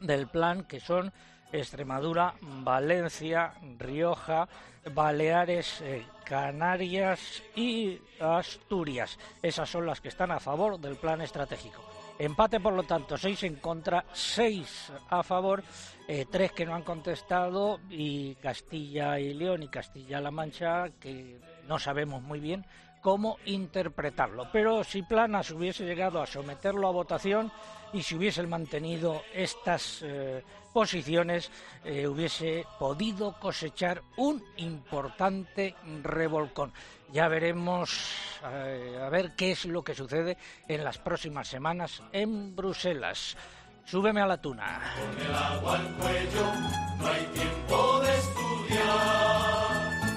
del 0.00 0.28
plan, 0.28 0.64
que 0.64 0.80
son 0.80 1.12
Extremadura, 1.52 2.34
Valencia, 2.40 3.52
Rioja, 3.78 4.48
Baleares, 4.94 5.82
eh, 5.82 6.06
Canarias 6.24 7.42
y 7.54 8.00
Asturias. 8.18 9.18
Esas 9.42 9.68
son 9.68 9.84
las 9.84 10.00
que 10.00 10.08
están 10.08 10.30
a 10.30 10.40
favor 10.40 10.80
del 10.80 10.96
plan 10.96 11.20
estratégico. 11.20 11.84
Empate, 12.18 12.60
por 12.60 12.72
lo 12.72 12.84
tanto, 12.84 13.18
seis 13.18 13.42
en 13.42 13.56
contra, 13.56 14.06
seis 14.14 14.90
a 15.10 15.22
favor, 15.22 15.62
eh, 16.08 16.24
tres 16.30 16.52
que 16.52 16.64
no 16.64 16.74
han 16.74 16.82
contestado 16.82 17.78
y 17.90 18.36
Castilla 18.36 19.18
y 19.18 19.34
León 19.34 19.62
y 19.62 19.68
Castilla-La 19.68 20.30
Mancha, 20.30 20.88
que 20.98 21.38
no 21.68 21.78
sabemos 21.78 22.22
muy 22.22 22.40
bien 22.40 22.64
cómo 23.00 23.38
interpretarlo. 23.47 24.49
Pero 24.52 24.85
si 24.85 25.02
Planas 25.02 25.50
hubiese 25.50 25.85
llegado 25.85 26.23
a 26.23 26.26
someterlo 26.26 26.88
a 26.88 26.92
votación 26.92 27.50
y 27.92 28.02
si 28.02 28.14
hubiese 28.14 28.47
mantenido 28.47 29.23
estas 29.35 30.02
eh, 30.02 30.45
posiciones, 30.73 31.50
eh, 31.85 32.07
hubiese 32.07 32.64
podido 32.78 33.33
cosechar 33.38 34.02
un 34.16 34.42
importante 34.59 35.75
revolcón. 36.02 36.73
Ya 37.12 37.26
veremos 37.28 38.12
eh, 38.45 39.00
a 39.02 39.09
ver 39.09 39.35
qué 39.35 39.52
es 39.52 39.64
lo 39.64 39.83
que 39.83 39.95
sucede 39.95 40.37
en 40.69 40.85
las 40.85 40.99
próximas 40.99 41.49
semanas 41.49 42.02
en 42.12 42.54
Bruselas. 42.54 43.37
Súbeme 43.85 44.21
a 44.21 44.26
la 44.26 44.40
tuna. 44.40 44.80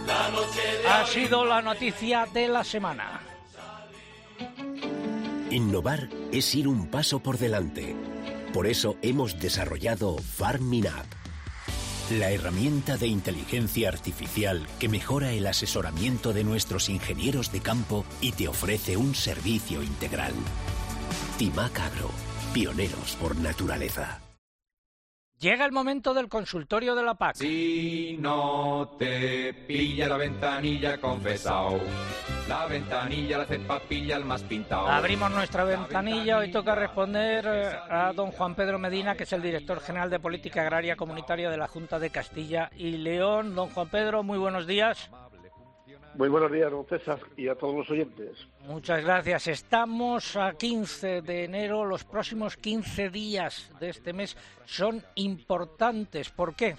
Ha 0.07 1.05
sido 1.05 1.45
la 1.45 1.61
noticia 1.61 2.27
de 2.33 2.47
la 2.47 2.63
semana. 2.63 3.21
Innovar 5.49 6.09
es 6.31 6.55
ir 6.55 6.67
un 6.67 6.87
paso 6.87 7.19
por 7.19 7.37
delante. 7.37 7.95
Por 8.53 8.67
eso 8.67 8.97
hemos 9.01 9.39
desarrollado 9.39 10.17
FarmInApp, 10.17 11.05
la 12.11 12.31
herramienta 12.31 12.97
de 12.97 13.07
inteligencia 13.07 13.89
artificial 13.89 14.65
que 14.79 14.89
mejora 14.89 15.31
el 15.31 15.47
asesoramiento 15.47 16.33
de 16.33 16.43
nuestros 16.43 16.89
ingenieros 16.89 17.51
de 17.51 17.61
campo 17.61 18.05
y 18.21 18.31
te 18.31 18.47
ofrece 18.47 18.97
un 18.97 19.15
servicio 19.15 19.83
integral. 19.83 20.33
Timac 21.37 21.79
Agro, 21.79 22.09
pioneros 22.53 23.15
por 23.19 23.35
naturaleza. 23.35 24.22
Llega 25.39 25.65
el 25.65 25.73
momento 25.73 26.13
del 26.13 26.29
consultorio 26.29 26.95
de 26.95 27.03
la 27.03 27.15
PAC. 27.15 27.35
Si 27.35 28.17
no 28.19 28.95
te 28.97 29.53
pilla 29.53 30.07
la 30.07 30.15
ventanilla, 30.15 31.01
confesao. 31.01 31.79
La 32.47 32.65
ventanilla, 32.65 33.39
la 33.39 33.45
cepa 33.45 33.79
pilla 33.81 34.15
el 34.15 34.23
más 34.23 34.41
pintado. 34.43 34.87
Abrimos 34.87 35.31
nuestra 35.31 35.65
ventanilla. 35.65 36.37
Hoy 36.37 36.51
toca 36.51 36.75
responder 36.75 37.45
eh, 37.45 37.75
a 37.89 38.13
don 38.13 38.31
Juan 38.31 38.55
Pedro 38.55 38.79
Medina, 38.79 39.15
que 39.15 39.23
es 39.23 39.33
el 39.33 39.41
director 39.41 39.81
general 39.81 40.09
de 40.09 40.19
Política 40.19 40.61
Agraria 40.61 40.95
Comunitaria 40.95 41.49
de 41.49 41.57
la 41.57 41.67
Junta 41.67 41.99
de 41.99 42.09
Castilla 42.09 42.69
y 42.77 42.91
León. 42.97 43.53
Don 43.53 43.69
Juan 43.69 43.89
Pedro, 43.89 44.23
muy 44.23 44.37
buenos 44.37 44.65
días. 44.65 45.09
Muy 46.15 46.29
buenos 46.29 46.51
días, 46.51 46.69
don 46.69 46.85
César, 46.85 47.17
y 47.35 47.47
a 47.47 47.55
todos 47.55 47.75
los 47.75 47.89
oyentes. 47.89 48.47
Muchas 48.67 49.03
gracias. 49.03 49.47
Estamos 49.47 50.35
a 50.35 50.53
15 50.53 51.23
de 51.23 51.45
enero. 51.45 51.85
Los 51.85 52.03
próximos 52.03 52.55
15 52.55 53.09
días 53.09 53.71
de 53.79 53.89
este 53.89 54.13
mes 54.13 54.37
son 54.65 55.01
importantes. 55.15 56.29
¿Por 56.29 56.55
qué? 56.55 56.75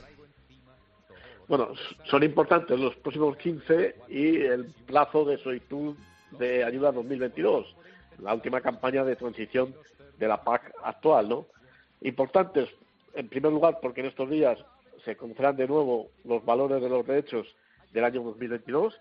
Bueno, 1.49 1.73
son 2.05 2.23
importantes 2.23 2.79
los 2.79 2.95
próximos 2.97 3.37
15 3.37 3.97
y 4.09 4.37
el 4.43 4.67
plazo 4.87 5.25
de 5.25 5.37
solicitud 5.39 5.97
de 6.39 6.63
ayuda 6.63 6.93
2022, 6.93 7.75
la 8.21 8.35
última 8.35 8.61
campaña 8.61 9.05
de 9.05 9.17
transición 9.17 9.75
de 10.17 10.29
la 10.29 10.43
PAC 10.43 10.73
actual, 10.85 11.29
¿no? 11.29 11.47
Importantes, 12.03 12.69
en 13.15 13.29
primer 13.29 13.53
lugar, 13.53 13.79
porque 13.83 14.01
en 14.01 14.07
estos 14.07 14.31
días 14.31 14.59
se 15.05 15.17
conocerán 15.17 15.57
de 15.57 15.67
nuevo 15.67 16.09
los 16.25 16.45
valores 16.45 16.81
de 16.81 16.89
los 16.89 17.05
derechos 17.05 17.47
del 17.93 18.05
año 18.05 18.23
2022 18.23 18.99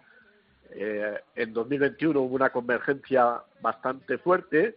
eh, 0.76 1.20
en 1.36 1.54
2021 1.54 2.20
hubo 2.20 2.36
una 2.36 2.50
convergencia 2.50 3.42
bastante 3.62 4.18
fuerte 4.18 4.76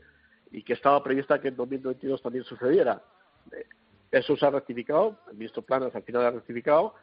y 0.53 0.63
que 0.63 0.75
estaba 0.75 1.03
prevista 1.03 1.41
que 1.41 1.49
en 1.49 1.57
2022 1.57 2.23
también 2.23 2.45
sucediera. 2.45 3.03
Eh, 3.53 3.67
eso 4.11 4.37
se 4.37 4.47
ha 4.47 4.51
rectificado, 4.51 5.19
el 5.29 5.37
ministro 5.37 5.63
Planas 5.63 5.95
al 5.95 6.03
final 6.03 6.25
ha 6.25 6.31
rectificado 6.31 6.95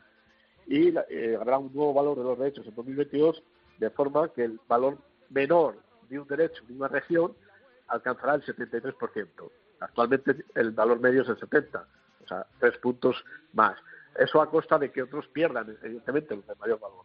y 0.68 0.94
eh, 1.10 1.38
habrá 1.40 1.58
un 1.58 1.74
nuevo 1.74 1.94
valor 1.94 2.18
de 2.18 2.24
los 2.24 2.38
derechos 2.38 2.66
en 2.66 2.76
2022 2.76 3.44
de 3.80 3.90
forma 3.90 4.30
que 4.30 4.46
el 4.46 4.60
valor 4.68 4.98
menor 5.30 5.78
de 6.10 6.20
un 6.20 6.28
derecho 6.28 6.64
de 6.68 6.74
una 6.74 6.88
región 6.88 7.36
alcanzará 7.88 8.36
el 8.36 8.44
73%. 8.44 9.28
Actualmente 9.80 10.46
el 10.56 10.72
valor 10.72 11.00
medio 11.00 11.24
es 11.24 11.30
el 11.30 11.38
70%, 11.38 11.84
o 12.24 12.28
sea, 12.28 12.46
tres 12.60 12.78
puntos 12.78 13.24
más. 13.54 13.78
Eso 14.18 14.42
a 14.42 14.50
costa 14.50 14.78
de 14.78 14.92
que 14.92 15.02
otros 15.02 15.28
pierdan, 15.28 15.76
evidentemente, 15.82 16.36
el 16.36 16.44
mayor 16.60 16.80
valor. 16.80 17.04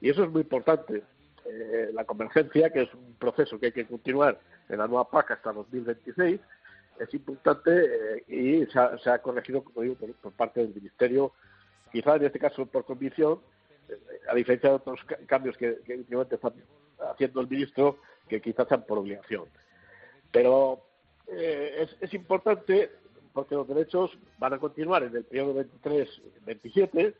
Y 0.00 0.10
eso 0.10 0.22
es 0.22 0.30
muy 0.30 0.42
importante. 0.42 1.02
Eh, 1.46 1.90
la 1.92 2.04
convergencia, 2.04 2.70
que 2.70 2.82
es 2.82 2.94
un 2.94 3.14
proceso 3.18 3.58
que 3.58 3.66
hay 3.66 3.72
que 3.72 3.86
continuar 3.86 4.40
en 4.68 4.78
la 4.78 4.86
nueva 4.86 5.08
PAC 5.10 5.32
hasta 5.32 5.52
2026, 5.52 6.40
es 7.00 7.14
importante 7.14 7.70
eh, 7.70 8.24
y 8.28 8.66
se 8.66 9.10
ha, 9.10 9.18
corregido, 9.18 9.62
como 9.62 9.82
digo, 9.82 9.96
por, 10.22 10.32
parte 10.32 10.60
del 10.60 10.74
Ministerio, 10.74 11.32
quizá 11.92 12.16
en 12.16 12.24
este 12.24 12.38
caso 12.38 12.64
por 12.64 12.86
convicción, 12.86 13.40
eh, 13.88 13.98
a 14.30 14.34
diferencia 14.34 14.70
de 14.70 14.76
otros 14.76 15.00
cambios 15.26 15.56
que, 15.58 15.80
que 15.84 15.96
últimamente 15.96 16.36
está 16.36 16.50
haciendo 17.10 17.40
el 17.42 17.48
ministro, 17.48 17.98
que 18.26 18.40
quizás 18.40 18.66
sean 18.68 18.86
por 18.86 18.98
obligación. 18.98 19.44
Pero 20.32 20.80
es, 21.26 21.94
es 22.00 22.14
importante 22.14 22.90
porque 23.34 23.54
los 23.54 23.68
derechos 23.68 24.16
van 24.38 24.54
a 24.54 24.58
continuar 24.58 25.02
en 25.02 25.14
el 25.14 25.24
periodo 25.24 25.62
23-27 25.62 27.14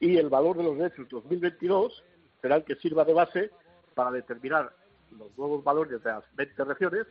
y 0.00 0.16
el 0.16 0.28
valor 0.28 0.56
de 0.56 0.64
los 0.64 0.76
derechos 0.76 1.08
2022 1.08 2.04
será 2.40 2.56
el 2.56 2.64
que 2.64 2.76
sirva 2.76 3.04
de 3.04 3.12
base 3.12 3.50
para 3.94 4.10
determinar 4.10 4.72
los 5.18 5.36
nuevos 5.36 5.64
valores 5.64 6.02
de 6.02 6.10
las 6.10 6.24
20 6.36 6.64
regiones 6.64 7.06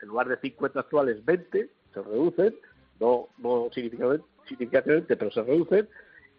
en 0.00 0.08
lugar 0.08 0.28
de 0.28 0.36
50 0.36 0.80
actuales, 0.80 1.24
20, 1.24 1.70
se 1.92 2.02
reducen, 2.02 2.54
no, 3.00 3.28
no 3.38 3.70
significativamente, 3.72 5.16
pero 5.16 5.30
se 5.30 5.42
reducen, 5.42 5.88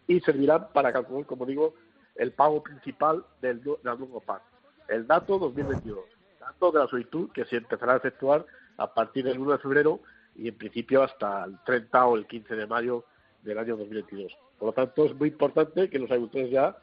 y 0.07 0.19
servirán 0.21 0.67
para 0.73 0.93
calcular, 0.93 1.25
como 1.25 1.45
digo, 1.45 1.73
el 2.15 2.31
pago 2.31 2.61
principal 2.61 3.25
del, 3.41 3.61
del 3.61 3.77
nuevo 3.83 4.21
PAC. 4.21 4.41
El 4.87 5.07
dato 5.07 5.39
2022, 5.39 5.99
dato 6.39 6.71
de 6.71 6.79
la 6.79 6.87
solicitud 6.87 7.31
que 7.31 7.45
se 7.45 7.57
empezará 7.57 7.93
a 7.93 7.97
efectuar 7.97 8.45
a 8.77 8.93
partir 8.93 9.25
del 9.25 9.39
1 9.39 9.53
de 9.53 9.57
febrero 9.57 9.99
y 10.35 10.49
en 10.49 10.57
principio 10.57 11.01
hasta 11.01 11.45
el 11.45 11.57
30 11.65 12.05
o 12.05 12.15
el 12.17 12.27
15 12.27 12.55
de 12.55 12.67
mayo 12.67 13.05
del 13.41 13.57
año 13.57 13.77
2022. 13.77 14.37
Por 14.59 14.67
lo 14.67 14.73
tanto, 14.73 15.05
es 15.05 15.15
muy 15.15 15.29
importante 15.29 15.89
que 15.89 15.99
los 15.99 16.09
agricultores 16.11 16.51
ya 16.51 16.77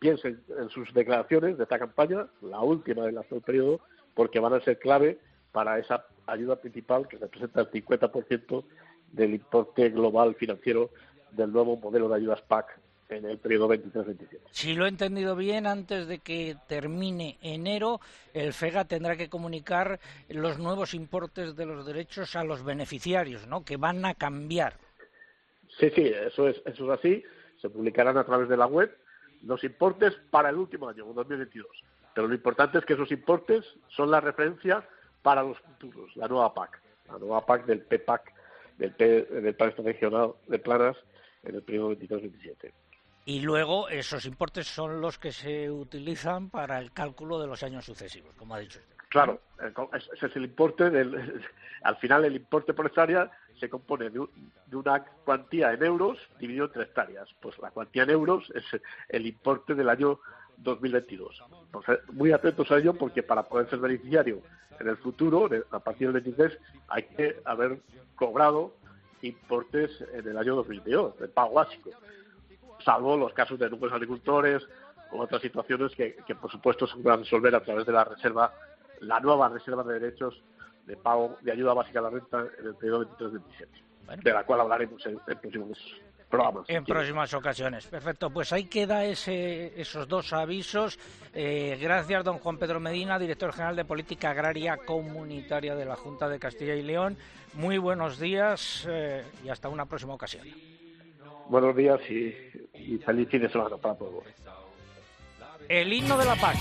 piensen 0.00 0.42
en 0.58 0.68
sus 0.70 0.92
declaraciones 0.92 1.56
de 1.56 1.62
esta 1.62 1.78
campaña, 1.78 2.26
la 2.40 2.60
última 2.60 3.04
del 3.04 3.18
actual 3.18 3.42
periodo, 3.42 3.80
porque 4.14 4.40
van 4.40 4.54
a 4.54 4.60
ser 4.62 4.78
clave 4.78 5.18
para 5.52 5.78
esa 5.78 6.06
ayuda 6.26 6.56
principal 6.56 7.06
que 7.06 7.18
representa 7.18 7.60
el 7.60 7.70
50% 7.70 8.64
del 9.12 9.34
importe 9.34 9.90
global 9.90 10.34
financiero 10.34 10.90
del 11.30 11.52
nuevo 11.52 11.76
modelo 11.76 12.08
de 12.08 12.16
ayudas 12.16 12.40
PAC 12.42 12.80
en 13.10 13.24
el 13.24 13.38
periodo 13.38 13.68
23-27. 13.68 14.38
Si 14.52 14.74
lo 14.74 14.86
he 14.86 14.88
entendido 14.88 15.36
bien, 15.36 15.66
antes 15.66 16.06
de 16.06 16.18
que 16.18 16.56
termine 16.68 17.38
enero, 17.42 18.00
el 18.32 18.52
FEGA 18.52 18.84
tendrá 18.84 19.16
que 19.16 19.28
comunicar 19.28 19.98
los 20.28 20.58
nuevos 20.58 20.94
importes 20.94 21.56
de 21.56 21.66
los 21.66 21.84
derechos 21.84 22.36
a 22.36 22.44
los 22.44 22.64
beneficiarios, 22.64 23.46
¿no? 23.48 23.64
Que 23.64 23.76
van 23.76 24.04
a 24.04 24.14
cambiar. 24.14 24.74
Sí, 25.78 25.90
sí, 25.90 26.02
eso 26.02 26.48
es, 26.48 26.62
eso 26.64 26.84
es 26.92 26.98
así. 26.98 27.24
Se 27.60 27.68
publicarán 27.68 28.16
a 28.16 28.24
través 28.24 28.48
de 28.48 28.56
la 28.56 28.66
web 28.66 28.96
los 29.42 29.62
importes 29.64 30.14
para 30.30 30.50
el 30.50 30.56
último 30.56 30.88
año, 30.88 31.04
2022. 31.12 31.66
Pero 32.14 32.28
lo 32.28 32.34
importante 32.34 32.78
es 32.78 32.84
que 32.84 32.94
esos 32.94 33.10
importes 33.12 33.64
son 33.88 34.10
la 34.10 34.20
referencia 34.20 34.86
para 35.22 35.42
los 35.42 35.58
futuros, 35.58 36.14
la 36.16 36.28
nueva 36.28 36.52
PAC, 36.54 36.80
la 37.08 37.18
nueva 37.18 37.44
PAC 37.44 37.66
del 37.66 37.80
PPAC, 37.80 38.32
del, 38.78 38.92
P, 38.92 39.22
del 39.24 39.54
Plan 39.54 39.72
Regional 39.78 40.32
de 40.46 40.58
Planas 40.58 40.96
en 41.42 41.54
el 41.54 41.62
periodo 41.62 41.92
23-27. 41.92 42.72
Y 43.26 43.40
luego 43.40 43.88
esos 43.88 44.24
importes 44.24 44.66
son 44.66 45.00
los 45.00 45.18
que 45.18 45.32
se 45.32 45.70
utilizan 45.70 46.50
para 46.50 46.78
el 46.78 46.92
cálculo 46.92 47.38
de 47.38 47.46
los 47.46 47.62
años 47.62 47.84
sucesivos, 47.84 48.34
como 48.34 48.54
ha 48.54 48.58
dicho 48.58 48.78
usted. 48.78 48.96
Claro, 49.08 49.40
ese 49.92 50.26
es 50.26 50.36
el 50.36 50.44
importe 50.44 50.88
del, 50.88 51.44
al 51.82 51.96
final 51.96 52.24
el 52.24 52.36
importe 52.36 52.72
por 52.72 52.86
hectárea 52.86 53.30
se 53.60 53.68
compone 53.68 54.10
de, 54.10 54.26
una 54.72 55.04
cuantía 55.24 55.72
en 55.72 55.84
euros 55.84 56.18
dividido 56.38 56.66
entre 56.66 56.84
hectáreas. 56.84 57.28
Pues 57.40 57.58
la 57.58 57.70
cuantía 57.70 58.04
en 58.04 58.10
euros 58.10 58.50
es 58.54 58.64
el 59.08 59.26
importe 59.26 59.74
del 59.74 59.88
año 59.88 60.18
2022. 60.56 61.42
Entonces, 61.66 61.98
muy 62.12 62.32
atentos 62.32 62.70
a 62.70 62.78
ello 62.78 62.94
porque 62.94 63.22
para 63.22 63.44
poder 63.44 63.68
ser 63.68 63.78
beneficiario 63.78 64.42
en 64.78 64.88
el 64.88 64.96
futuro, 64.96 65.48
a 65.70 65.78
partir 65.80 66.10
del 66.10 66.22
23, 66.22 66.58
hay 66.88 67.02
que 67.04 67.40
haber 67.44 67.80
cobrado 68.16 68.74
importes 69.22 69.90
en 70.12 70.26
el 70.26 70.38
año 70.38 70.56
2022, 70.56 71.18
de 71.18 71.28
pago 71.28 71.54
básico, 71.54 71.90
salvo 72.82 73.18
los 73.18 73.34
casos 73.34 73.58
de 73.58 73.68
números 73.68 73.92
agricultores 73.92 74.66
o 75.12 75.20
otras 75.20 75.42
situaciones 75.42 75.94
que, 75.94 76.16
que, 76.26 76.34
por 76.34 76.50
supuesto 76.50 76.86
se 76.86 76.96
van 77.02 77.14
a 77.14 77.22
resolver 77.22 77.54
a 77.54 77.62
través 77.62 77.84
de 77.84 77.92
la 77.92 78.04
reserva, 78.04 78.54
la 79.00 79.20
nueva 79.20 79.50
reserva 79.50 79.82
de 79.82 80.00
derechos 80.00 80.42
de 80.90 80.96
pago 80.96 81.36
de 81.40 81.52
ayuda 81.52 81.72
básica 81.72 82.00
a 82.00 82.02
la 82.02 82.10
renta 82.10 82.44
en 82.58 82.66
el 82.66 82.74
periodo 82.74 83.06
23-27, 83.16 84.22
de 84.22 84.32
la 84.32 84.44
cual 84.44 84.60
hablaremos 84.60 85.04
en, 85.06 85.20
en 85.26 85.38
próximos 85.38 85.78
programas. 86.28 86.64
En 86.68 86.84
próximas 86.84 87.32
ocasiones. 87.32 87.86
Perfecto, 87.86 88.30
pues 88.30 88.52
ahí 88.52 88.64
queda 88.64 89.04
ese, 89.04 89.80
esos 89.80 90.08
dos 90.08 90.32
avisos. 90.32 90.98
Eh, 91.32 91.78
gracias, 91.80 92.24
don 92.24 92.38
Juan 92.38 92.58
Pedro 92.58 92.80
Medina, 92.80 93.20
director 93.20 93.52
general 93.52 93.76
de 93.76 93.84
Política 93.84 94.30
Agraria 94.30 94.78
Comunitaria 94.78 95.76
de 95.76 95.84
la 95.84 95.94
Junta 95.94 96.28
de 96.28 96.40
Castilla 96.40 96.74
y 96.74 96.82
León. 96.82 97.16
Muy 97.54 97.78
buenos 97.78 98.18
días 98.18 98.86
eh, 98.90 99.24
y 99.44 99.48
hasta 99.48 99.68
una 99.68 99.86
próxima 99.86 100.14
ocasión. 100.14 100.46
Buenos 101.48 101.74
días 101.76 102.00
y, 102.10 102.34
y 102.74 102.98
feliz 102.98 103.28
fin 103.28 103.42
de 103.42 103.48
semana 103.48 103.76
para 103.76 103.94
todos. 103.94 104.24
El 105.68 105.92
himno 105.92 106.18
de 106.18 106.24
la 106.24 106.34
PAC. 106.34 106.56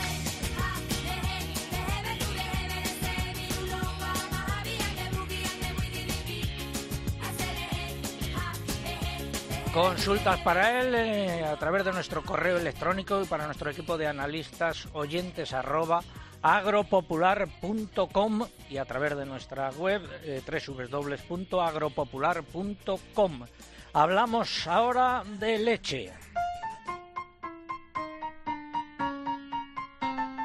Consultas 9.81 10.41
para 10.41 10.81
él 10.81 10.93
eh, 10.93 11.45
a 11.45 11.55
través 11.55 11.85
de 11.85 11.93
nuestro 11.93 12.21
correo 12.21 12.57
electrónico 12.57 13.21
y 13.21 13.25
para 13.25 13.45
nuestro 13.45 13.71
equipo 13.71 13.97
de 13.97 14.07
analistas 14.07 14.89
oyentes 14.91 15.53
arroba 15.53 16.01
agropopular.com 16.41 18.45
y 18.69 18.75
a 18.75 18.83
través 18.83 19.15
de 19.15 19.25
nuestra 19.25 19.69
web 19.69 20.01
eh, 20.23 20.41
www.agropopular.com. 20.45 23.45
Hablamos 23.93 24.67
ahora 24.67 25.23
de 25.39 25.59
leche. 25.59 26.11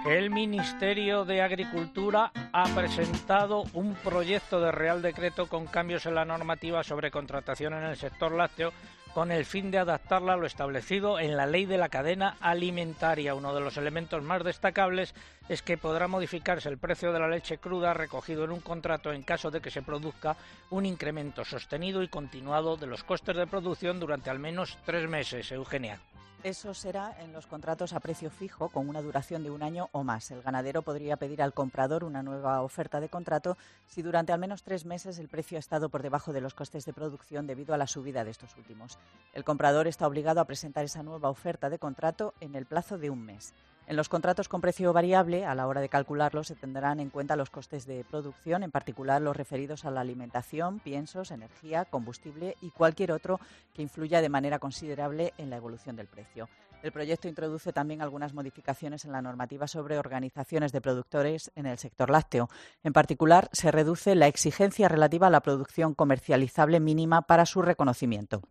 El 0.06 0.30
Ministerio 0.30 1.24
de 1.24 1.42
Agricultura 1.42 2.30
ha 2.52 2.72
presentado 2.72 3.64
un 3.72 3.96
proyecto 3.96 4.60
de 4.60 4.70
Real 4.70 5.02
Decreto 5.02 5.48
con 5.48 5.66
cambios 5.66 6.06
en 6.06 6.14
la 6.14 6.24
normativa 6.24 6.84
sobre 6.84 7.10
contratación 7.10 7.74
en 7.74 7.82
el 7.82 7.96
sector 7.96 8.30
lácteo 8.30 8.72
con 9.14 9.30
el 9.30 9.46
fin 9.46 9.70
de 9.70 9.78
adaptarla 9.78 10.32
a 10.32 10.36
lo 10.36 10.44
establecido 10.44 11.20
en 11.20 11.36
la 11.36 11.46
ley 11.46 11.66
de 11.66 11.78
la 11.78 11.88
cadena 11.88 12.36
alimentaria. 12.40 13.36
Uno 13.36 13.54
de 13.54 13.60
los 13.60 13.76
elementos 13.76 14.20
más 14.24 14.42
destacables 14.42 15.14
es 15.48 15.62
que 15.62 15.78
podrá 15.78 16.08
modificarse 16.08 16.68
el 16.68 16.78
precio 16.78 17.12
de 17.12 17.20
la 17.20 17.28
leche 17.28 17.58
cruda 17.58 17.94
recogido 17.94 18.42
en 18.42 18.50
un 18.50 18.60
contrato 18.60 19.12
en 19.12 19.22
caso 19.22 19.52
de 19.52 19.60
que 19.60 19.70
se 19.70 19.82
produzca 19.82 20.36
un 20.70 20.84
incremento 20.84 21.44
sostenido 21.44 22.02
y 22.02 22.08
continuado 22.08 22.76
de 22.76 22.88
los 22.88 23.04
costes 23.04 23.36
de 23.36 23.46
producción 23.46 24.00
durante 24.00 24.30
al 24.30 24.40
menos 24.40 24.76
tres 24.84 25.08
meses. 25.08 25.52
Eugenia. 25.52 26.00
Eso 26.44 26.74
será 26.74 27.16
en 27.20 27.32
los 27.32 27.46
contratos 27.46 27.94
a 27.94 28.00
precio 28.00 28.28
fijo 28.28 28.68
con 28.68 28.90
una 28.90 29.00
duración 29.00 29.42
de 29.42 29.50
un 29.50 29.62
año 29.62 29.88
o 29.92 30.04
más. 30.04 30.30
El 30.30 30.42
ganadero 30.42 30.82
podría 30.82 31.16
pedir 31.16 31.40
al 31.40 31.54
comprador 31.54 32.04
una 32.04 32.22
nueva 32.22 32.60
oferta 32.60 33.00
de 33.00 33.08
contrato 33.08 33.56
si 33.86 34.02
durante 34.02 34.30
al 34.30 34.38
menos 34.40 34.62
tres 34.62 34.84
meses 34.84 35.18
el 35.18 35.30
precio 35.30 35.56
ha 35.56 35.58
estado 35.58 35.88
por 35.88 36.02
debajo 36.02 36.34
de 36.34 36.42
los 36.42 36.52
costes 36.52 36.84
de 36.84 36.92
producción 36.92 37.46
debido 37.46 37.72
a 37.72 37.78
la 37.78 37.86
subida 37.86 38.24
de 38.24 38.30
estos 38.30 38.54
últimos. 38.58 38.98
El 39.32 39.42
comprador 39.42 39.86
está 39.86 40.06
obligado 40.06 40.42
a 40.42 40.44
presentar 40.44 40.84
esa 40.84 41.02
nueva 41.02 41.30
oferta 41.30 41.70
de 41.70 41.78
contrato 41.78 42.34
en 42.40 42.56
el 42.56 42.66
plazo 42.66 42.98
de 42.98 43.08
un 43.08 43.24
mes. 43.24 43.54
En 43.86 43.96
los 43.96 44.08
contratos 44.08 44.48
con 44.48 44.62
precio 44.62 44.94
variable, 44.94 45.44
a 45.44 45.54
la 45.54 45.66
hora 45.66 45.82
de 45.82 45.90
calcularlo, 45.90 46.42
se 46.42 46.54
tendrán 46.54 47.00
en 47.00 47.10
cuenta 47.10 47.36
los 47.36 47.50
costes 47.50 47.86
de 47.86 48.02
producción, 48.04 48.62
en 48.62 48.70
particular 48.70 49.20
los 49.20 49.36
referidos 49.36 49.84
a 49.84 49.90
la 49.90 50.00
alimentación, 50.00 50.78
piensos, 50.78 51.30
energía, 51.30 51.84
combustible 51.84 52.56
y 52.62 52.70
cualquier 52.70 53.12
otro 53.12 53.40
que 53.74 53.82
influya 53.82 54.22
de 54.22 54.30
manera 54.30 54.58
considerable 54.58 55.34
en 55.36 55.50
la 55.50 55.56
evolución 55.56 55.96
del 55.96 56.06
precio. 56.06 56.48
El 56.82 56.92
proyecto 56.92 57.28
introduce 57.28 57.74
también 57.74 58.00
algunas 58.00 58.32
modificaciones 58.32 59.04
en 59.04 59.12
la 59.12 59.20
normativa 59.20 59.66
sobre 59.66 59.98
organizaciones 59.98 60.72
de 60.72 60.80
productores 60.80 61.50
en 61.54 61.66
el 61.66 61.76
sector 61.76 62.08
lácteo. 62.08 62.48
En 62.82 62.94
particular, 62.94 63.50
se 63.52 63.70
reduce 63.70 64.14
la 64.14 64.28
exigencia 64.28 64.88
relativa 64.88 65.26
a 65.26 65.30
la 65.30 65.40
producción 65.40 65.94
comercializable 65.94 66.80
mínima 66.80 67.22
para 67.22 67.44
su 67.44 67.60
reconocimiento. 67.60 68.42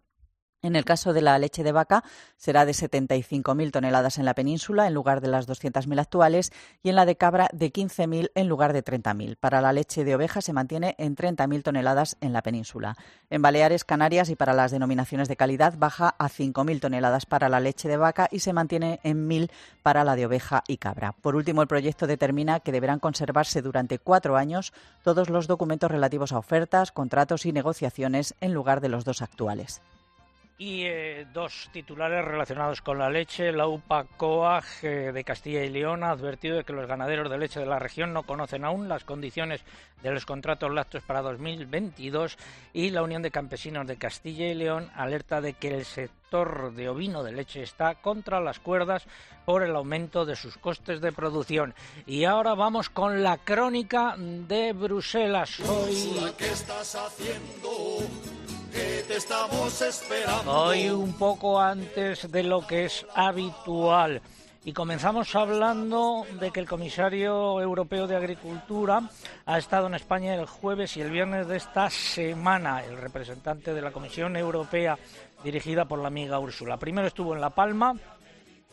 En 0.63 0.77
el 0.77 0.85
caso 0.85 1.11
de 1.11 1.21
la 1.21 1.37
leche 1.37 1.61
de 1.61 1.73
vaca 1.73 2.05
será 2.37 2.65
de 2.65 2.71
75.000 2.71 3.71
toneladas 3.71 4.17
en 4.17 4.23
la 4.23 4.33
península 4.33 4.87
en 4.87 4.93
lugar 4.93 5.19
de 5.19 5.27
las 5.27 5.45
200.000 5.45 5.99
actuales 5.99 6.53
y 6.81 6.87
en 6.87 6.95
la 6.95 7.05
de 7.05 7.17
cabra 7.17 7.49
de 7.51 7.73
15.000 7.73 8.31
en 8.33 8.47
lugar 8.47 8.71
de 8.71 8.81
30.000. 8.81 9.35
Para 9.35 9.59
la 9.59 9.73
leche 9.73 10.05
de 10.05 10.15
oveja 10.15 10.39
se 10.39 10.53
mantiene 10.53 10.95
en 10.99 11.17
30.000 11.17 11.63
toneladas 11.63 12.15
en 12.21 12.31
la 12.31 12.41
península. 12.43 12.95
En 13.29 13.41
Baleares, 13.41 13.83
Canarias 13.83 14.29
y 14.29 14.37
para 14.37 14.53
las 14.53 14.71
denominaciones 14.71 15.27
de 15.27 15.35
calidad 15.35 15.73
baja 15.77 16.15
a 16.17 16.29
5.000 16.29 16.79
toneladas 16.79 17.25
para 17.25 17.49
la 17.49 17.59
leche 17.59 17.89
de 17.89 17.97
vaca 17.97 18.29
y 18.31 18.39
se 18.39 18.53
mantiene 18.53 19.01
en 19.03 19.27
1.000 19.27 19.51
para 19.81 20.05
la 20.05 20.15
de 20.15 20.27
oveja 20.27 20.63
y 20.69 20.77
cabra. 20.77 21.11
Por 21.11 21.35
último, 21.35 21.61
el 21.61 21.67
proyecto 21.67 22.07
determina 22.07 22.61
que 22.61 22.71
deberán 22.71 22.99
conservarse 22.99 23.61
durante 23.61 23.99
cuatro 23.99 24.37
años 24.37 24.71
todos 25.03 25.29
los 25.29 25.47
documentos 25.47 25.91
relativos 25.91 26.31
a 26.31 26.37
ofertas, 26.37 26.93
contratos 26.93 27.45
y 27.45 27.51
negociaciones 27.51 28.33
en 28.39 28.53
lugar 28.53 28.79
de 28.79 28.87
los 28.87 29.03
dos 29.03 29.21
actuales 29.21 29.81
y 30.57 30.83
eh, 30.85 31.25
dos 31.33 31.69
titulares 31.71 32.23
relacionados 32.23 32.81
con 32.81 32.99
la 32.99 33.09
leche. 33.09 33.51
La 33.51 33.67
UPA 33.67 34.05
COAG 34.17 34.81
de 34.81 35.23
Castilla 35.23 35.63
y 35.63 35.69
León 35.69 36.03
ha 36.03 36.11
advertido 36.11 36.57
de 36.57 36.63
que 36.63 36.73
los 36.73 36.87
ganaderos 36.87 37.29
de 37.29 37.37
leche 37.37 37.59
de 37.59 37.65
la 37.65 37.79
región 37.79 38.13
no 38.13 38.23
conocen 38.23 38.63
aún 38.63 38.87
las 38.87 39.03
condiciones 39.03 39.61
de 40.01 40.11
los 40.11 40.25
contratos 40.25 40.71
lácteos 40.71 41.03
para 41.03 41.21
2022 41.21 42.37
y 42.73 42.89
la 42.91 43.03
Unión 43.03 43.21
de 43.21 43.31
Campesinos 43.31 43.87
de 43.87 43.97
Castilla 43.97 44.47
y 44.47 44.53
León 44.53 44.91
alerta 44.95 45.41
de 45.41 45.53
que 45.53 45.75
el 45.75 45.85
sector 45.85 46.73
de 46.73 46.89
ovino 46.89 47.23
de 47.23 47.31
leche 47.31 47.63
está 47.63 47.95
contra 47.95 48.39
las 48.39 48.59
cuerdas 48.59 49.05
por 49.45 49.63
el 49.63 49.75
aumento 49.75 50.25
de 50.25 50.35
sus 50.35 50.57
costes 50.57 51.01
de 51.01 51.11
producción. 51.11 51.73
Y 52.05 52.25
ahora 52.25 52.53
vamos 52.53 52.89
con 52.89 53.23
la 53.23 53.37
crónica 53.37 54.15
de 54.17 54.73
Bruselas. 54.73 55.59
Hoy... 55.61 56.33
¿Qué 56.37 56.51
estás 56.51 56.95
haciendo? 56.95 57.69
Estamos 59.09 59.81
esperando. 59.81 60.51
Hoy 60.51 60.89
un 60.89 61.13
poco 61.13 61.59
antes 61.59 62.31
de 62.31 62.43
lo 62.43 62.65
que 62.65 62.85
es 62.85 63.05
habitual. 63.13 64.21
Y 64.65 64.71
comenzamos 64.71 65.35
hablando 65.35 66.25
de 66.39 66.51
que 66.51 66.61
el 66.61 66.67
comisario 66.67 67.59
europeo 67.59 68.07
de 68.07 68.15
Agricultura 68.15 69.01
ha 69.45 69.57
estado 69.57 69.87
en 69.87 69.95
España 69.95 70.35
el 70.35 70.45
jueves 70.45 70.95
y 70.95 71.01
el 71.01 71.11
viernes 71.11 71.47
de 71.47 71.57
esta 71.57 71.89
semana, 71.89 72.83
el 72.83 72.97
representante 72.97 73.73
de 73.73 73.81
la 73.81 73.91
Comisión 73.91 74.37
Europea 74.37 74.97
dirigida 75.43 75.85
por 75.85 75.99
la 75.99 76.07
amiga 76.07 76.39
Úrsula. 76.39 76.77
Primero 76.77 77.07
estuvo 77.07 77.35
en 77.35 77.41
La 77.41 77.49
Palma 77.49 77.95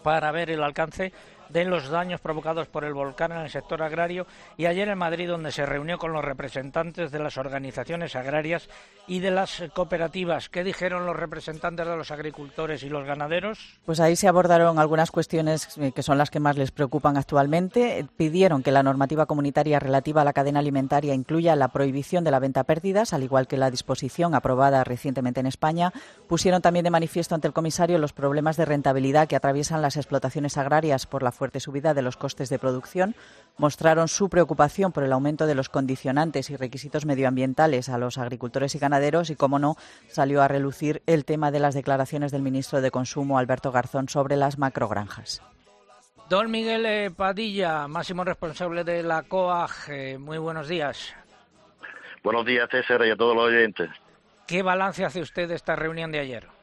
para 0.04 0.30
ver 0.30 0.50
el 0.50 0.62
alcance 0.62 1.12
de 1.52 1.64
los 1.64 1.88
daños 1.88 2.20
provocados 2.20 2.68
por 2.68 2.84
el 2.84 2.94
volcán 2.94 3.32
en 3.32 3.38
el 3.38 3.50
sector 3.50 3.82
agrario 3.82 4.26
y 4.56 4.66
ayer 4.66 4.88
en 4.88 4.98
Madrid 4.98 5.28
donde 5.28 5.52
se 5.52 5.66
reunió 5.66 5.98
con 5.98 6.12
los 6.12 6.24
representantes 6.24 7.10
de 7.10 7.18
las 7.18 7.36
organizaciones 7.38 8.16
agrarias 8.16 8.68
y 9.06 9.20
de 9.20 9.30
las 9.30 9.62
cooperativas. 9.74 10.48
¿Qué 10.48 10.62
dijeron 10.62 11.06
los 11.06 11.16
representantes 11.16 11.86
de 11.86 11.96
los 11.96 12.10
agricultores 12.10 12.82
y 12.82 12.88
los 12.88 13.04
ganaderos? 13.04 13.80
Pues 13.84 14.00
ahí 14.00 14.16
se 14.16 14.28
abordaron 14.28 14.78
algunas 14.78 15.10
cuestiones 15.10 15.76
eh, 15.78 15.92
que 15.92 16.02
son 16.02 16.18
las 16.18 16.30
que 16.30 16.40
más 16.40 16.56
les 16.56 16.70
preocupan 16.70 17.16
actualmente. 17.16 18.06
Pidieron 18.16 18.62
que 18.62 18.70
la 18.70 18.82
normativa 18.82 19.26
comunitaria 19.26 19.80
relativa 19.80 20.22
a 20.22 20.24
la 20.24 20.32
cadena 20.32 20.60
alimentaria 20.60 21.14
incluya 21.14 21.56
la 21.56 21.68
prohibición 21.68 22.24
de 22.24 22.30
la 22.30 22.38
venta 22.38 22.60
a 22.60 22.64
pérdidas, 22.64 23.12
al 23.12 23.24
igual 23.24 23.48
que 23.48 23.56
la 23.56 23.70
disposición 23.70 24.34
aprobada 24.34 24.84
recientemente 24.84 25.40
en 25.40 25.46
España. 25.46 25.92
Pusieron 26.28 26.62
también 26.62 26.84
de 26.84 26.90
manifiesto 26.90 27.34
ante 27.34 27.48
el 27.48 27.54
comisario 27.54 27.98
los 27.98 28.12
problemas 28.12 28.56
de 28.56 28.64
rentabilidad 28.64 29.28
que 29.28 29.36
atraviesan 29.36 29.82
las 29.82 29.96
explotaciones 29.96 30.56
agrarias 30.56 31.06
por 31.06 31.22
la 31.22 31.32
fuerte 31.40 31.58
subida 31.58 31.94
de 31.94 32.02
los 32.02 32.18
costes 32.18 32.50
de 32.50 32.58
producción, 32.58 33.14
mostraron 33.56 34.08
su 34.08 34.28
preocupación 34.28 34.92
por 34.92 35.04
el 35.04 35.12
aumento 35.14 35.46
de 35.46 35.54
los 35.54 35.70
condicionantes 35.70 36.50
y 36.50 36.56
requisitos 36.56 37.06
medioambientales 37.06 37.88
a 37.88 37.96
los 37.96 38.18
agricultores 38.18 38.74
y 38.74 38.78
ganaderos 38.78 39.30
y, 39.30 39.36
como 39.36 39.58
no, 39.58 39.76
salió 40.08 40.42
a 40.42 40.48
relucir 40.48 41.00
el 41.06 41.24
tema 41.24 41.50
de 41.50 41.60
las 41.60 41.74
declaraciones 41.74 42.30
del 42.30 42.42
ministro 42.42 42.82
de 42.82 42.90
Consumo, 42.90 43.38
Alberto 43.38 43.72
Garzón, 43.72 44.10
sobre 44.10 44.36
las 44.36 44.58
macrogranjas. 44.58 45.40
Don 46.28 46.50
Miguel 46.50 46.84
eh, 46.84 47.10
Padilla, 47.10 47.88
máximo 47.88 48.22
responsable 48.22 48.84
de 48.84 49.02
la 49.02 49.22
COAG, 49.22 49.70
eh, 49.88 50.18
muy 50.18 50.36
buenos 50.36 50.68
días. 50.68 51.14
Buenos 52.22 52.44
días, 52.44 52.68
César, 52.70 53.00
y 53.06 53.10
a 53.10 53.16
todos 53.16 53.34
los 53.34 53.46
oyentes. 53.46 53.88
¿Qué 54.46 54.60
balance 54.60 55.06
hace 55.06 55.22
usted 55.22 55.48
de 55.48 55.54
esta 55.54 55.74
reunión 55.74 56.12
de 56.12 56.18
ayer? 56.18 56.59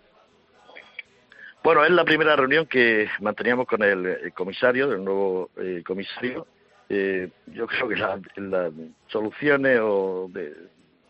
Bueno, 1.68 1.84
es 1.84 1.92
la 1.92 2.06
primera 2.06 2.34
reunión 2.34 2.66
que 2.66 3.10
manteníamos 3.20 3.68
con 3.68 3.84
el, 3.84 4.32
comisario, 4.34 4.90
el 4.94 5.04
nuevo 5.04 5.50
eh, 5.58 5.84
comisario. 5.86 6.48
Eh, 6.88 7.28
yo 7.48 7.68
creo 7.68 7.90
que 7.90 7.98
las 7.98 8.72
soluciones 9.08 9.78
o 9.84 10.30
de 10.32 10.56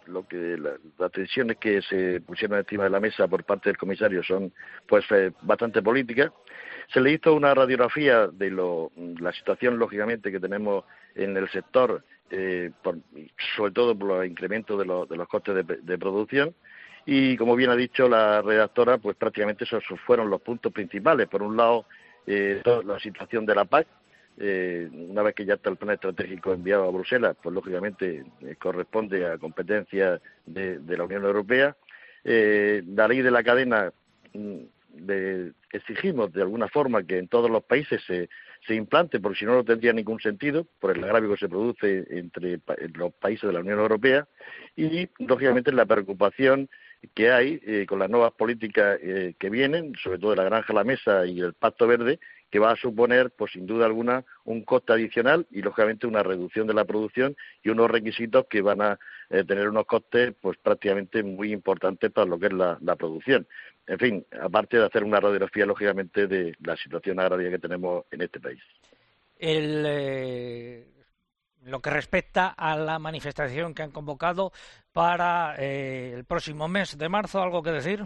lo 0.08 0.28
que 0.28 0.58
las 0.58 1.12
decisiones 1.12 1.58
que 1.58 1.84
se 1.84 2.22
pusieron 2.22 2.58
encima 2.58 2.86
de 2.86 2.90
la 2.90 3.00
mesa 3.00 3.28
por 3.28 3.44
parte 3.44 3.70
del 3.70 3.78
comisario 3.78 4.24
son 4.24 4.52
pues 4.88 5.06
eh, 5.12 5.32
bastante 5.44 5.84
políticas. 5.84 6.32
Se 6.92 7.02
le 7.02 7.12
hizo 7.12 7.36
una 7.36 7.54
radiografía 7.54 8.26
de 8.26 8.50
lo, 8.50 8.92
la 9.20 9.34
situación 9.34 9.78
lógicamente 9.78 10.32
que 10.32 10.40
tenemos 10.40 10.86
en 11.14 11.38
el 11.38 11.48
sector, 11.52 12.04
sobre 13.56 13.72
todo 13.74 13.96
por 13.96 14.24
el 14.24 14.32
incremento 14.32 14.76
de, 14.76 14.86
los 14.88 15.28
costes 15.28 15.68
de 15.68 15.98
producción 16.00 16.56
y 17.10 17.38
como 17.38 17.56
bien 17.56 17.70
ha 17.70 17.76
dicho 17.76 18.10
la 18.10 18.42
redactora, 18.42 18.98
pues 18.98 19.16
prácticamente 19.16 19.64
esos 19.64 19.82
fueron 20.06 20.30
los 20.30 20.42
puntos 20.42 20.74
principales. 20.74 21.30
Por 21.30 21.42
un 21.42 21.56
lado, 21.56 21.86
eh, 22.28 22.62
la 22.86 23.00
situación 23.00 23.46
de 23.46 23.56
la 23.56 23.64
PAC, 23.64 23.88
eh, 24.38 24.90
una 24.92 25.24
vez 25.24 25.34
que 25.34 25.46
ya 25.46 25.54
está 25.54 25.70
el 25.70 25.78
plan 25.78 25.94
estratégico 25.94 26.52
enviado 26.52 26.84
a 26.84 26.92
Bruselas, 26.92 27.38
pues 27.42 27.56
lógicamente 27.56 28.26
eh, 28.42 28.56
corresponde 28.60 29.26
a 29.26 29.38
competencia 29.38 30.20
de, 30.46 30.82
la 30.86 31.06
Unión 31.06 31.24
Europea. 31.24 31.78
la 32.26 33.08
ley 33.08 33.22
de 33.22 33.32
la 33.32 33.42
cadena 33.42 33.90
mm, 34.34 34.58
exigimos 35.72 36.34
de 36.34 36.42
alguna 36.42 36.68
forma 36.68 37.04
que 37.04 37.20
en 37.20 37.30
todos 37.30 37.50
los 37.50 37.64
países 37.64 38.04
se, 38.06 38.28
se 38.68 38.76
implante, 38.76 39.22
porque 39.22 39.40
si 39.40 39.46
no, 39.46 39.54
no 39.54 39.64
tendría 39.64 39.94
ningún 39.94 40.20
sentido, 40.20 40.68
por 40.82 40.96
el 40.96 41.02
agravio 41.06 41.32
que 41.32 41.38
se 41.38 41.48
produce 41.48 42.06
entre 42.10 42.60
los 42.96 43.14
países 43.14 43.48
de 43.48 43.54
la 43.54 43.62
Unión 43.62 43.80
Europea, 43.80 44.28
y 44.76 45.08
lógicamente 45.20 45.72
la 45.72 45.86
preocupación 45.86 46.70
que 47.14 47.32
hay 47.32 47.60
eh, 47.66 47.86
con 47.88 48.00
las 48.00 48.10
nuevas 48.10 48.34
políticas 48.34 49.00
eh, 49.02 49.36
que 49.40 49.50
vienen, 49.50 49.94
sobre 50.02 50.20
todo 50.20 50.32
de 50.32 50.38
la 50.38 50.44
granja 50.44 50.74
la 50.74 50.84
mesa 50.84 51.26
y 51.26 51.40
el 51.40 51.54
pacto 51.54 51.88
verde, 51.88 52.20
que 52.50 52.60
va 52.60 52.72
a 52.72 52.76
suponer, 52.78 53.32
pues 53.32 53.52
sin 53.52 53.66
duda 53.66 53.86
alguna, 53.86 54.24
un 54.46 54.64
coste 54.64 54.94
adicional 54.94 55.46
y 55.52 55.62
lógicamente 55.62 56.08
una 56.08 56.24
reducción 56.24 56.66
de 56.68 56.74
la 56.74 56.86
producción 56.86 57.36
y 57.62 57.70
unos 57.70 57.92
requisitos 57.92 58.46
que 58.50 58.62
van 58.62 58.82
a 58.82 59.00
eh, 59.30 59.44
tener 59.44 59.68
unos 59.68 59.86
costes, 59.86 60.34
pues 60.40 60.58
prácticamente 60.58 61.24
muy 61.24 61.52
importantes 61.52 62.12
para 62.12 62.28
lo 62.28 62.40
que 62.40 62.48
es 62.48 62.54
la, 62.54 62.96
producción. 62.96 63.48
En 63.86 64.00
fin, 64.00 64.26
aparte 64.42 64.78
de 64.78 64.86
hacer 64.86 65.04
una 65.04 65.20
radiografía, 65.20 65.66
lógicamente, 65.66 66.28
de 66.28 66.56
la 66.62 66.76
situación 66.78 67.20
agraria 67.20 67.50
que 67.50 67.60
tenemos 67.60 68.06
en 68.12 68.22
este 68.22 68.40
país. 68.40 68.62
El, 69.38 70.86
lo 71.68 71.82
que 71.82 71.90
respecta 71.90 72.48
a 72.48 72.78
la 72.78 72.98
manifestación 72.98 73.74
que 73.74 73.84
han 73.84 73.92
convocado 73.92 74.52
para 74.94 75.56
eh, 75.60 76.14
el 76.16 76.24
próximo 76.24 76.68
mes 76.68 76.98
de 76.98 77.10
marzo, 77.10 77.42
¿algo 77.42 77.62
que 77.62 77.72
decir? 77.72 78.06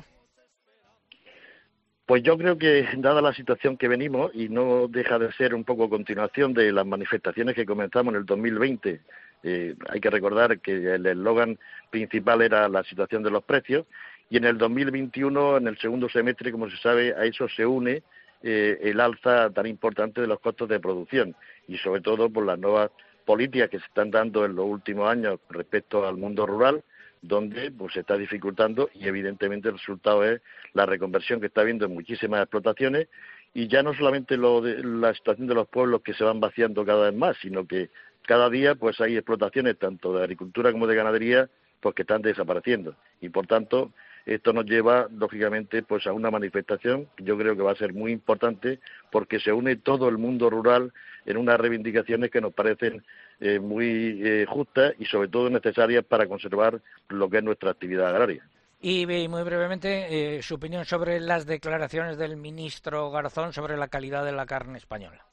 Pues 2.05 2.23
yo 2.23 2.37
creo 2.37 2.57
que, 2.57 2.85
dada 2.97 3.21
la 3.21 3.33
situación 3.33 3.77
que 3.77 3.87
venimos, 3.87 4.31
y 4.33 4.49
no 4.49 4.87
deja 4.87 5.17
de 5.19 5.31
ser 5.33 5.53
un 5.53 5.63
poco 5.63 5.89
continuación 5.89 6.53
de 6.53 6.71
las 6.71 6.85
manifestaciones 6.85 7.55
que 7.55 7.65
comenzamos 7.65 8.13
en 8.13 8.19
el 8.19 8.25
2020, 8.25 8.99
eh, 9.43 9.75
hay 9.87 9.99
que 10.01 10.09
recordar 10.09 10.59
que 10.59 10.95
el 10.95 11.05
eslogan 11.05 11.57
principal 11.89 12.41
era 12.41 12.67
la 12.67 12.83
situación 12.83 13.23
de 13.23 13.31
los 13.31 13.43
precios, 13.43 13.85
y 14.29 14.37
en 14.37 14.45
el 14.45 14.57
2021, 14.57 15.57
en 15.57 15.67
el 15.67 15.77
segundo 15.77 16.09
semestre, 16.09 16.51
como 16.51 16.69
se 16.69 16.77
sabe, 16.77 17.13
a 17.13 17.25
eso 17.25 17.47
se 17.47 17.65
une 17.65 18.01
eh, 18.43 18.79
el 18.81 18.99
alza 18.99 19.51
tan 19.51 19.67
importante 19.67 20.19
de 20.19 20.27
los 20.27 20.39
costos 20.39 20.67
de 20.67 20.79
producción, 20.79 21.35
y 21.67 21.77
sobre 21.77 22.01
todo 22.01 22.29
por 22.29 22.45
las 22.45 22.57
nuevas 22.57 22.91
políticas 23.21 23.69
que 23.69 23.79
se 23.79 23.85
están 23.85 24.11
dando 24.11 24.45
en 24.45 24.55
los 24.55 24.65
últimos 24.65 25.09
años 25.09 25.39
respecto 25.49 26.07
al 26.07 26.17
mundo 26.17 26.45
rural, 26.45 26.83
donde 27.21 27.71
pues, 27.71 27.93
se 27.93 28.01
está 28.01 28.17
dificultando 28.17 28.89
y 28.93 29.07
evidentemente 29.07 29.69
el 29.69 29.75
resultado 29.75 30.23
es 30.23 30.41
la 30.73 30.85
reconversión 30.85 31.39
que 31.39 31.47
está 31.47 31.61
habiendo 31.61 31.85
en 31.85 31.93
muchísimas 31.93 32.41
explotaciones. 32.41 33.07
Y 33.53 33.67
ya 33.67 33.83
no 33.83 33.93
solamente 33.93 34.37
lo 34.37 34.61
de, 34.61 34.83
la 34.83 35.13
situación 35.13 35.47
de 35.47 35.55
los 35.55 35.67
pueblos 35.67 36.01
que 36.01 36.13
se 36.13 36.23
van 36.23 36.39
vaciando 36.39 36.85
cada 36.85 37.09
vez 37.09 37.15
más, 37.17 37.37
sino 37.41 37.67
que 37.67 37.89
cada 38.25 38.49
día 38.49 38.75
pues 38.75 39.01
hay 39.01 39.17
explotaciones 39.17 39.77
tanto 39.77 40.13
de 40.13 40.23
agricultura 40.23 40.71
como 40.71 40.87
de 40.87 40.95
ganadería 40.95 41.49
pues 41.81 41.95
que 41.95 42.03
están 42.03 42.21
desapareciendo. 42.21 42.95
Y 43.19 43.29
por 43.29 43.47
tanto 43.47 43.91
esto 44.25 44.53
nos 44.53 44.65
lleva 44.65 45.07
lógicamente 45.11 45.83
pues 45.83 46.05
a 46.07 46.13
una 46.13 46.31
manifestación 46.31 47.07
que 47.15 47.23
yo 47.23 47.37
creo 47.37 47.55
que 47.55 47.63
va 47.63 47.71
a 47.71 47.75
ser 47.75 47.93
muy 47.93 48.11
importante 48.11 48.79
porque 49.11 49.39
se 49.39 49.51
une 49.51 49.77
todo 49.77 50.09
el 50.09 50.17
mundo 50.17 50.49
rural 50.49 50.93
en 51.25 51.37
unas 51.37 51.59
reivindicaciones 51.59 52.31
que 52.31 52.41
nos 52.41 52.53
parecen 52.53 53.03
eh, 53.39 53.59
muy 53.59 54.21
eh, 54.23 54.45
justas 54.47 54.93
y 54.99 55.05
sobre 55.05 55.27
todo 55.27 55.49
necesarias 55.49 56.03
para 56.05 56.27
conservar 56.27 56.81
lo 57.09 57.29
que 57.29 57.37
es 57.37 57.43
nuestra 57.43 57.71
actividad 57.71 58.09
agraria. 58.09 58.47
Y 58.83 59.05
muy 59.05 59.43
brevemente, 59.43 60.37
eh, 60.37 60.41
su 60.41 60.55
opinión 60.55 60.85
sobre 60.85 61.19
las 61.19 61.45
declaraciones 61.45 62.17
del 62.17 62.35
ministro 62.35 63.11
Garzón 63.11 63.53
sobre 63.53 63.77
la 63.77 63.89
calidad 63.89 64.25
de 64.25 64.31
la 64.31 64.47
carne 64.47 64.79
española. 64.79 65.23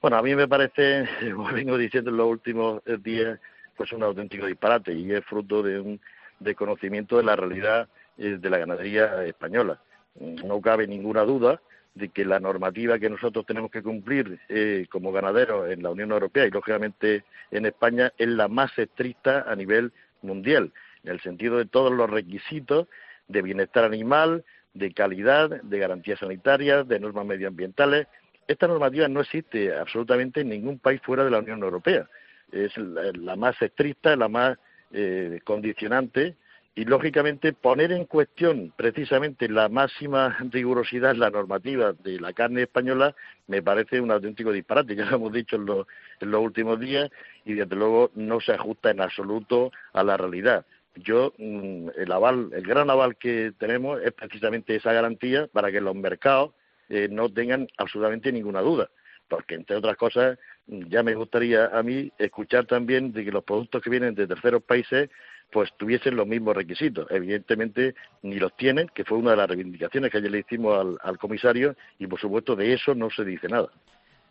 Bueno, 0.00 0.16
a 0.16 0.22
mí 0.22 0.34
me 0.34 0.48
parece, 0.48 1.06
como 1.34 1.52
vengo 1.52 1.76
diciendo 1.76 2.10
en 2.10 2.16
los 2.16 2.26
últimos 2.26 2.82
días, 3.00 3.38
pues 3.76 3.92
un 3.92 4.02
auténtico 4.02 4.46
disparate 4.46 4.94
y 4.94 5.12
es 5.12 5.24
fruto 5.26 5.62
de 5.62 5.78
un 5.78 6.00
de 6.40 6.54
conocimiento 6.54 7.16
de 7.16 7.22
la 7.22 7.36
realidad 7.36 7.88
eh, 8.18 8.38
de 8.40 8.50
la 8.50 8.58
ganadería 8.58 9.24
española. 9.24 9.80
No 10.18 10.60
cabe 10.60 10.86
ninguna 10.86 11.22
duda 11.22 11.60
de 11.94 12.08
que 12.08 12.24
la 12.24 12.40
normativa 12.40 12.98
que 12.98 13.10
nosotros 13.10 13.46
tenemos 13.46 13.70
que 13.70 13.82
cumplir 13.82 14.40
eh, 14.48 14.86
como 14.90 15.12
ganaderos 15.12 15.70
en 15.70 15.82
la 15.82 15.90
Unión 15.90 16.10
Europea 16.12 16.46
y 16.46 16.50
lógicamente 16.50 17.24
en 17.50 17.66
España 17.66 18.12
es 18.16 18.28
la 18.28 18.48
más 18.48 18.76
estricta 18.78 19.44
a 19.46 19.54
nivel 19.54 19.92
mundial, 20.22 20.72
en 21.04 21.12
el 21.12 21.20
sentido 21.20 21.58
de 21.58 21.66
todos 21.66 21.92
los 21.92 22.08
requisitos 22.08 22.88
de 23.28 23.42
bienestar 23.42 23.84
animal, 23.84 24.44
de 24.74 24.92
calidad, 24.92 25.62
de 25.62 25.78
garantías 25.78 26.20
sanitarias, 26.20 26.86
de 26.86 27.00
normas 27.00 27.26
medioambientales. 27.26 28.06
Esta 28.46 28.66
normativa 28.66 29.08
no 29.08 29.20
existe 29.20 29.74
absolutamente 29.74 30.40
en 30.40 30.48
ningún 30.48 30.78
país 30.78 31.00
fuera 31.02 31.24
de 31.24 31.30
la 31.30 31.38
Unión 31.38 31.62
Europea. 31.62 32.08
Es 32.52 32.76
la 32.76 33.36
más 33.36 33.60
estricta, 33.62 34.16
la 34.16 34.28
más 34.28 34.58
eh, 34.92 35.40
condicionante 35.44 36.36
y, 36.74 36.84
lógicamente, 36.84 37.52
poner 37.52 37.92
en 37.92 38.04
cuestión 38.04 38.72
precisamente 38.76 39.48
la 39.48 39.68
máxima 39.68 40.36
rigurosidad 40.50 41.12
en 41.12 41.20
la 41.20 41.30
normativa 41.30 41.92
de 41.92 42.20
la 42.20 42.32
carne 42.32 42.62
española 42.62 43.14
me 43.48 43.62
parece 43.62 44.00
un 44.00 44.10
auténtico 44.10 44.52
disparate, 44.52 44.94
ya 44.94 45.04
lo 45.06 45.16
hemos 45.16 45.32
dicho 45.32 45.56
en, 45.56 45.66
los 45.66 46.40
últimos 46.40 46.78
días, 46.78 47.10
y 47.44 47.54
desde 47.54 47.76
luego 47.76 48.10
no 48.14 48.40
se 48.40 48.52
ajusta 48.52 48.90
en 48.90 49.00
absoluto 49.00 49.72
a 49.92 50.04
la 50.04 50.16
realidad. 50.16 50.64
Yo, 50.96 51.32
mm, 51.38 51.88
el 51.96 52.12
aval, 52.12 52.50
el 52.52 52.62
gran 52.62 52.90
aval 52.90 53.16
que 53.16 53.52
tenemos 53.58 54.00
es 54.02 54.12
precisamente 54.12 54.76
esa 54.76 54.92
garantía 54.92 55.46
para 55.48 55.70
que 55.70 55.80
los 55.80 55.94
mercados 55.94 56.52
eh, 56.88 57.08
no 57.10 57.28
tengan 57.28 57.68
absolutamente 57.78 58.32
ninguna 58.32 58.60
duda 58.60 58.90
porque 59.30 59.54
entre 59.54 59.76
otras 59.76 59.96
cosas 59.96 60.38
ya 60.66 61.02
me 61.02 61.14
gustaría 61.14 61.66
a 61.66 61.82
mí 61.82 62.12
escuchar 62.18 62.66
también 62.66 63.12
de 63.12 63.24
que 63.24 63.30
los 63.30 63.44
productos 63.44 63.80
que 63.80 63.88
vienen 63.88 64.14
de 64.14 64.26
terceros 64.26 64.62
países 64.62 65.08
pues 65.50 65.70
tuviesen 65.76 66.16
los 66.16 66.26
mismos 66.26 66.54
requisitos. 66.54 67.06
Evidentemente 67.10 67.94
ni 68.22 68.36
los 68.36 68.54
tienen, 68.56 68.88
que 68.88 69.04
fue 69.04 69.18
una 69.18 69.32
de 69.32 69.36
las 69.38 69.48
reivindicaciones 69.48 70.10
que 70.10 70.18
ayer 70.18 70.30
le 70.30 70.40
hicimos 70.40 70.98
al, 71.02 71.18
comisario 71.18 71.74
y 71.98 72.06
por 72.06 72.20
supuesto 72.20 72.54
de 72.54 72.74
eso 72.74 72.94
no 72.94 73.08
se 73.10 73.24
dice 73.24 73.48
nada. 73.48 73.68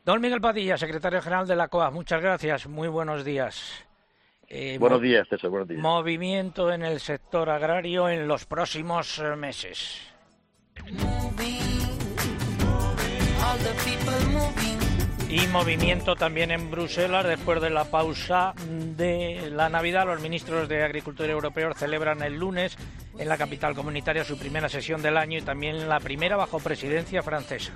Don 0.06 0.22
Miguel 0.22 0.40
Padilla, 0.40 0.78
secretario 0.78 1.22
general 1.22 1.48
de 1.48 1.56
la 1.56 1.68
COA, 1.68 1.92
muchas 1.92 2.22
gracias, 2.22 2.68
muy 2.68 2.88
buenos 2.88 3.26
días. 3.26 3.86
Eh, 4.48 4.78
buenos 4.80 5.02
días, 5.02 5.28
César, 5.28 5.50
buenos 5.50 5.68
días. 5.68 5.82
Movimiento 5.82 6.72
en 6.72 6.84
el 6.84 7.00
sector 7.00 7.50
agrario 7.50 8.10
en 8.10 8.28
los 8.28 8.46
próximos 8.46 9.20
eh, 9.20 9.36
meses. 9.36 10.02
Y 15.30 15.46
movimiento 15.50 16.16
también 16.16 16.50
en 16.50 16.72
Bruselas 16.72 17.24
después 17.24 17.62
de 17.62 17.70
la 17.70 17.86
pausa 17.86 18.56
de 18.98 19.52
la 19.52 19.70
Navidad. 19.70 20.08
Los 20.08 20.22
ministros 20.22 20.68
de 20.68 20.84
Agricultura 20.84 21.32
europeos 21.32 21.78
celebran 21.78 22.24
el 22.24 22.34
lunes 22.34 22.76
en 23.16 23.30
la 23.30 23.38
capital 23.38 23.76
comunitaria 23.76 24.24
su 24.24 24.40
primera 24.40 24.70
sesión 24.70 25.04
del 25.04 25.18
año 25.18 25.38
y 25.38 25.44
también 25.44 25.88
la 25.88 26.00
primera 26.00 26.36
bajo 26.36 26.58
presidencia 26.58 27.22
francesa. 27.22 27.74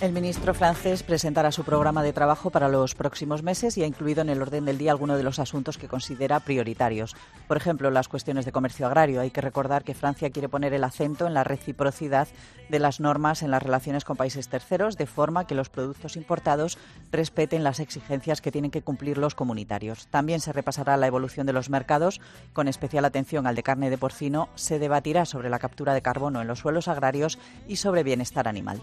El 0.00 0.12
ministro 0.12 0.52
francés 0.54 1.04
presentará 1.04 1.52
su 1.52 1.62
programa 1.62 2.02
de 2.02 2.12
trabajo 2.12 2.50
para 2.50 2.68
los 2.68 2.96
próximos 2.96 3.44
meses 3.44 3.78
y 3.78 3.84
ha 3.84 3.86
incluido 3.86 4.22
en 4.22 4.28
el 4.28 4.42
orden 4.42 4.64
del 4.64 4.76
día 4.76 4.90
algunos 4.90 5.16
de 5.16 5.22
los 5.22 5.38
asuntos 5.38 5.78
que 5.78 5.88
considera 5.88 6.40
prioritarios. 6.40 7.14
Por 7.46 7.56
ejemplo, 7.56 7.90
las 7.90 8.08
cuestiones 8.08 8.44
de 8.44 8.52
comercio 8.52 8.86
agrario. 8.86 9.20
Hay 9.20 9.30
que 9.30 9.40
recordar 9.40 9.84
que 9.84 9.94
Francia 9.94 10.30
quiere 10.30 10.48
poner 10.48 10.74
el 10.74 10.82
acento 10.82 11.26
en 11.26 11.32
la 11.32 11.44
reciprocidad 11.44 12.26
de 12.68 12.78
las 12.80 12.98
normas 12.98 13.42
en 13.42 13.52
las 13.52 13.62
relaciones 13.62 14.04
con 14.04 14.16
países 14.16 14.48
terceros, 14.48 14.96
de 14.96 15.06
forma 15.06 15.46
que 15.46 15.54
los 15.54 15.70
productos 15.70 16.16
importados 16.16 16.76
respeten 17.12 17.62
las 17.62 17.78
exigencias 17.78 18.40
que 18.40 18.52
tienen 18.52 18.72
que 18.72 18.82
cumplir 18.82 19.16
los 19.16 19.36
comunitarios. 19.36 20.08
También 20.08 20.40
se 20.40 20.52
repasará 20.52 20.96
la 20.96 21.06
evolución 21.06 21.46
de 21.46 21.52
los 21.52 21.70
mercados, 21.70 22.20
con 22.52 22.66
especial 22.66 23.04
atención 23.04 23.46
al 23.46 23.54
de 23.54 23.62
carne 23.62 23.90
de 23.90 23.98
porcino. 23.98 24.48
Se 24.56 24.80
debatirá 24.80 25.24
sobre 25.24 25.50
la 25.50 25.60
captura 25.60 25.94
de 25.94 26.02
carbono 26.02 26.42
en 26.42 26.48
los 26.48 26.58
suelos 26.58 26.88
agrarios 26.88 27.38
y 27.68 27.76
sobre 27.76 28.02
bienestar 28.02 28.48
animal. 28.48 28.82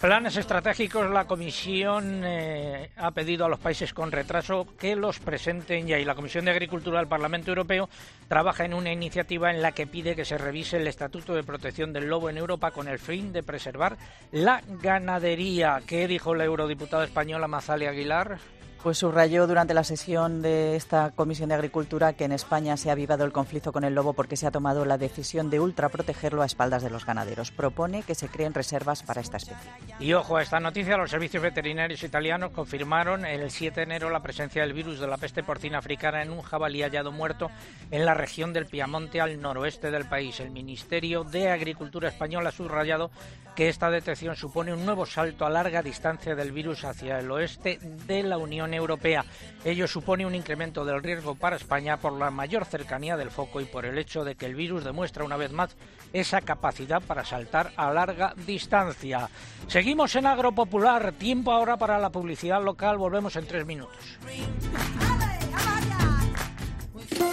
Planes 0.00 0.38
estratégicos. 0.38 1.10
La 1.10 1.26
Comisión 1.26 2.22
eh, 2.24 2.90
ha 2.96 3.10
pedido 3.10 3.44
a 3.44 3.50
los 3.50 3.58
países 3.58 3.92
con 3.92 4.10
retraso 4.10 4.66
que 4.78 4.96
los 4.96 5.18
presenten 5.18 5.86
ya 5.86 5.98
y 5.98 6.06
la 6.06 6.14
Comisión 6.14 6.46
de 6.46 6.52
Agricultura 6.52 7.00
del 7.00 7.06
Parlamento 7.06 7.50
Europeo 7.50 7.90
trabaja 8.26 8.64
en 8.64 8.72
una 8.72 8.92
iniciativa 8.92 9.50
en 9.50 9.60
la 9.60 9.72
que 9.72 9.86
pide 9.86 10.16
que 10.16 10.24
se 10.24 10.38
revise 10.38 10.78
el 10.78 10.86
Estatuto 10.86 11.34
de 11.34 11.44
Protección 11.44 11.92
del 11.92 12.08
Lobo 12.08 12.30
en 12.30 12.38
Europa 12.38 12.70
con 12.70 12.88
el 12.88 12.98
fin 12.98 13.30
de 13.34 13.42
preservar 13.42 13.98
la 14.32 14.62
ganadería. 14.66 15.82
¿Qué 15.86 16.08
dijo 16.08 16.34
la 16.34 16.46
eurodiputada 16.46 17.04
española 17.04 17.46
Mazali 17.46 17.84
Aguilar? 17.84 18.38
Pues 18.82 18.96
subrayó 18.96 19.46
durante 19.46 19.74
la 19.74 19.84
sesión 19.84 20.40
de 20.40 20.74
esta 20.74 21.10
Comisión 21.10 21.50
de 21.50 21.54
Agricultura 21.54 22.14
que 22.14 22.24
en 22.24 22.32
España 22.32 22.78
se 22.78 22.88
ha 22.88 22.92
avivado 22.92 23.26
el 23.26 23.32
conflicto 23.32 23.72
con 23.72 23.84
el 23.84 23.94
lobo 23.94 24.14
porque 24.14 24.36
se 24.36 24.46
ha 24.46 24.50
tomado 24.50 24.86
la 24.86 24.96
decisión 24.96 25.50
de 25.50 25.60
ultraprotegerlo 25.60 26.40
a 26.40 26.46
espaldas 26.46 26.82
de 26.82 26.88
los 26.88 27.04
ganaderos. 27.04 27.50
Propone 27.50 28.02
que 28.02 28.14
se 28.14 28.28
creen 28.28 28.54
reservas 28.54 29.02
para 29.02 29.20
esta 29.20 29.36
especie. 29.36 29.70
Y 29.98 30.14
ojo 30.14 30.38
a 30.38 30.42
esta 30.42 30.60
noticia, 30.60 30.96
los 30.96 31.10
servicios 31.10 31.42
veterinarios 31.42 32.02
italianos 32.02 32.52
confirmaron 32.52 33.26
el 33.26 33.50
7 33.50 33.80
de 33.80 33.82
enero 33.82 34.08
la 34.08 34.22
presencia 34.22 34.62
del 34.62 34.72
virus 34.72 34.98
de 34.98 35.08
la 35.08 35.18
peste 35.18 35.42
porcina 35.42 35.76
africana 35.76 36.22
en 36.22 36.30
un 36.30 36.40
jabalí 36.40 36.80
hallado 36.82 37.12
muerto 37.12 37.50
en 37.90 38.06
la 38.06 38.14
región 38.14 38.54
del 38.54 38.64
Piamonte 38.64 39.20
al 39.20 39.42
noroeste 39.42 39.90
del 39.90 40.06
país. 40.06 40.40
El 40.40 40.52
Ministerio 40.52 41.22
de 41.22 41.50
Agricultura 41.50 42.08
español 42.08 42.46
ha 42.46 42.50
subrayado 42.50 43.10
que 43.54 43.68
esta 43.68 43.90
detección 43.90 44.36
supone 44.36 44.72
un 44.72 44.86
nuevo 44.86 45.04
salto 45.04 45.44
a 45.44 45.50
larga 45.50 45.82
distancia 45.82 46.34
del 46.34 46.52
virus 46.52 46.84
hacia 46.84 47.18
el 47.18 47.30
oeste 47.30 47.78
de 48.06 48.22
la 48.22 48.38
Unión 48.38 48.69
Europea. 48.74 49.24
Ello 49.64 49.86
supone 49.86 50.26
un 50.26 50.34
incremento 50.34 50.84
del 50.84 51.02
riesgo 51.02 51.34
para 51.34 51.56
España 51.56 51.98
por 51.98 52.12
la 52.12 52.30
mayor 52.30 52.64
cercanía 52.64 53.16
del 53.16 53.30
foco 53.30 53.60
y 53.60 53.64
por 53.64 53.84
el 53.84 53.98
hecho 53.98 54.24
de 54.24 54.34
que 54.34 54.46
el 54.46 54.54
virus 54.54 54.84
demuestra 54.84 55.24
una 55.24 55.36
vez 55.36 55.52
más 55.52 55.76
esa 56.12 56.40
capacidad 56.40 57.02
para 57.02 57.24
saltar 57.24 57.72
a 57.76 57.92
larga 57.92 58.34
distancia. 58.46 59.28
Seguimos 59.66 60.14
en 60.16 60.26
Agropopular. 60.26 61.12
Tiempo 61.12 61.52
ahora 61.52 61.76
para 61.76 61.98
la 61.98 62.10
publicidad 62.10 62.62
local. 62.62 62.98
Volvemos 62.98 63.36
en 63.36 63.46
tres 63.46 63.66
minutos. 63.66 64.18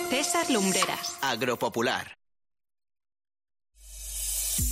César 0.09 0.49
Lumbreras. 0.49 1.19
Agropopular. 1.21 2.17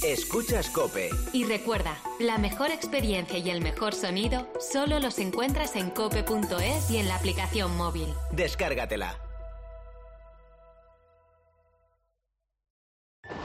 Escuchas 0.04 0.69
Cope. 0.69 1.10
Y 1.34 1.43
recuerda, 1.43 1.98
la 2.19 2.38
mejor 2.38 2.71
experiencia 2.71 3.38
y 3.38 3.50
el 3.50 3.62
mejor 3.62 3.93
sonido 3.93 4.48
solo 4.60 5.00
los 5.00 5.19
encuentras 5.19 5.76
en 5.76 5.89
cope.es 5.89 6.89
y 6.89 6.98
en 6.98 7.08
la 7.08 7.15
aplicación 7.15 7.76
móvil. 7.78 8.13
Descárgatela. 8.32 9.19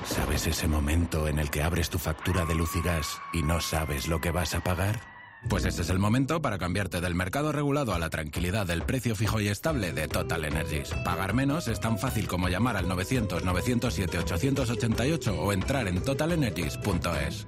¿Sabes 0.04 0.46
ese 0.46 0.66
momento 0.66 1.28
en 1.28 1.38
el 1.38 1.50
que 1.50 1.62
abres 1.62 1.90
tu 1.90 1.98
factura 1.98 2.44
de 2.44 2.54
luz 2.54 2.74
y 2.74 2.82
gas 2.82 3.20
y 3.32 3.42
no 3.42 3.60
sabes 3.60 4.08
lo 4.08 4.20
que 4.20 4.30
vas 4.30 4.54
a 4.54 4.60
pagar? 4.60 5.09
Pues 5.48 5.64
ese 5.64 5.82
es 5.82 5.90
el 5.90 5.98
momento 5.98 6.40
para 6.42 6.58
cambiarte 6.58 7.00
del 7.00 7.14
mercado 7.14 7.52
regulado 7.52 7.94
a 7.94 7.98
la 7.98 8.10
tranquilidad 8.10 8.66
del 8.66 8.82
precio 8.82 9.16
fijo 9.16 9.40
y 9.40 9.48
estable 9.48 9.92
de 9.92 10.06
Total 10.08 10.44
Energies. 10.44 10.90
Pagar 11.04 11.32
menos 11.34 11.68
es 11.68 11.80
tan 11.80 11.98
fácil 11.98 12.28
como 12.28 12.48
llamar 12.48 12.76
al 12.76 12.86
900-907-888 12.86 15.36
o 15.38 15.52
entrar 15.52 15.88
en 15.88 16.02
totalenergies.es. 16.02 17.46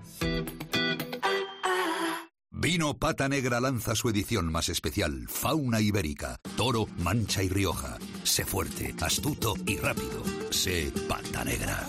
Vino 2.63 2.95
Pata 2.95 3.29
Negra 3.29 3.61
lanza 3.61 3.97
su 3.97 4.09
edición 4.09 4.53
más 4.53 4.69
especial, 4.69 5.27
Fauna 5.29 5.81
Ibérica, 5.81 6.39
Toro, 6.57 6.87
Mancha 6.99 7.43
y 7.43 7.49
Rioja. 7.49 7.99
Sé 8.23 8.45
fuerte, 8.45 8.95
astuto 9.01 9.55
y 9.67 9.79
rápido. 9.79 10.23
Sé 10.51 10.93
Pata 11.09 11.45
Negra. 11.45 11.89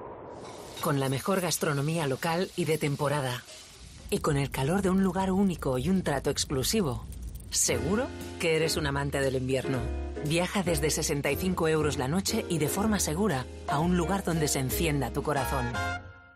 con 0.81 0.99
la 0.99 1.07
mejor 1.07 1.39
gastronomía 1.39 2.07
local 2.07 2.51
y 2.57 2.65
de 2.65 2.77
temporada. 2.77 3.43
Y 4.09 4.17
con 4.17 4.35
el 4.35 4.49
calor 4.49 4.81
de 4.81 4.89
un 4.89 5.03
lugar 5.03 5.31
único 5.31 5.77
y 5.77 5.89
un 5.89 6.01
trato 6.01 6.29
exclusivo. 6.29 7.05
Seguro 7.49 8.07
que 8.39 8.55
eres 8.55 8.75
un 8.75 8.87
amante 8.87 9.21
del 9.21 9.35
invierno. 9.35 9.79
Viaja 10.25 10.63
desde 10.63 10.89
65 10.89 11.67
euros 11.67 11.97
la 11.97 12.07
noche 12.07 12.45
y 12.49 12.57
de 12.57 12.67
forma 12.67 12.99
segura 12.99 13.45
a 13.67 13.79
un 13.79 13.95
lugar 13.95 14.23
donde 14.23 14.47
se 14.47 14.59
encienda 14.59 15.11
tu 15.11 15.23
corazón. 15.23 15.71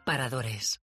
Paradores. 0.05 0.84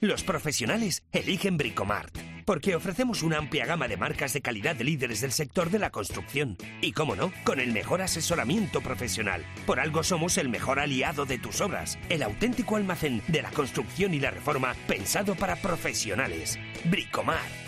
Los 0.00 0.22
profesionales 0.22 1.02
eligen 1.12 1.56
Bricomart. 1.56 2.16
porque 2.44 2.74
ofrecemos 2.74 3.22
una 3.22 3.36
amplia 3.36 3.66
gama 3.66 3.88
de 3.88 3.98
marcas 3.98 4.32
de 4.32 4.40
calidad 4.40 4.74
de 4.74 4.84
líderes 4.84 5.20
del 5.20 5.32
sector 5.32 5.68
de 5.68 5.78
la 5.78 5.90
construcción. 5.90 6.56
Y 6.80 6.92
cómo 6.92 7.14
no, 7.14 7.30
con 7.44 7.60
el 7.60 7.72
mejor 7.72 8.00
asesoramiento 8.00 8.80
profesional. 8.80 9.44
Por 9.66 9.80
algo 9.80 10.02
somos 10.02 10.38
el 10.38 10.48
mejor 10.48 10.78
aliado 10.80 11.26
de 11.26 11.36
tus 11.36 11.60
obras, 11.60 11.98
el 12.08 12.22
auténtico 12.22 12.76
almacén 12.76 13.22
de 13.28 13.42
la 13.42 13.50
construcción 13.50 14.14
y 14.14 14.20
la 14.20 14.30
reforma 14.30 14.74
pensado 14.86 15.34
para 15.34 15.56
profesionales. 15.56 16.58
Bricomar. 16.84 17.67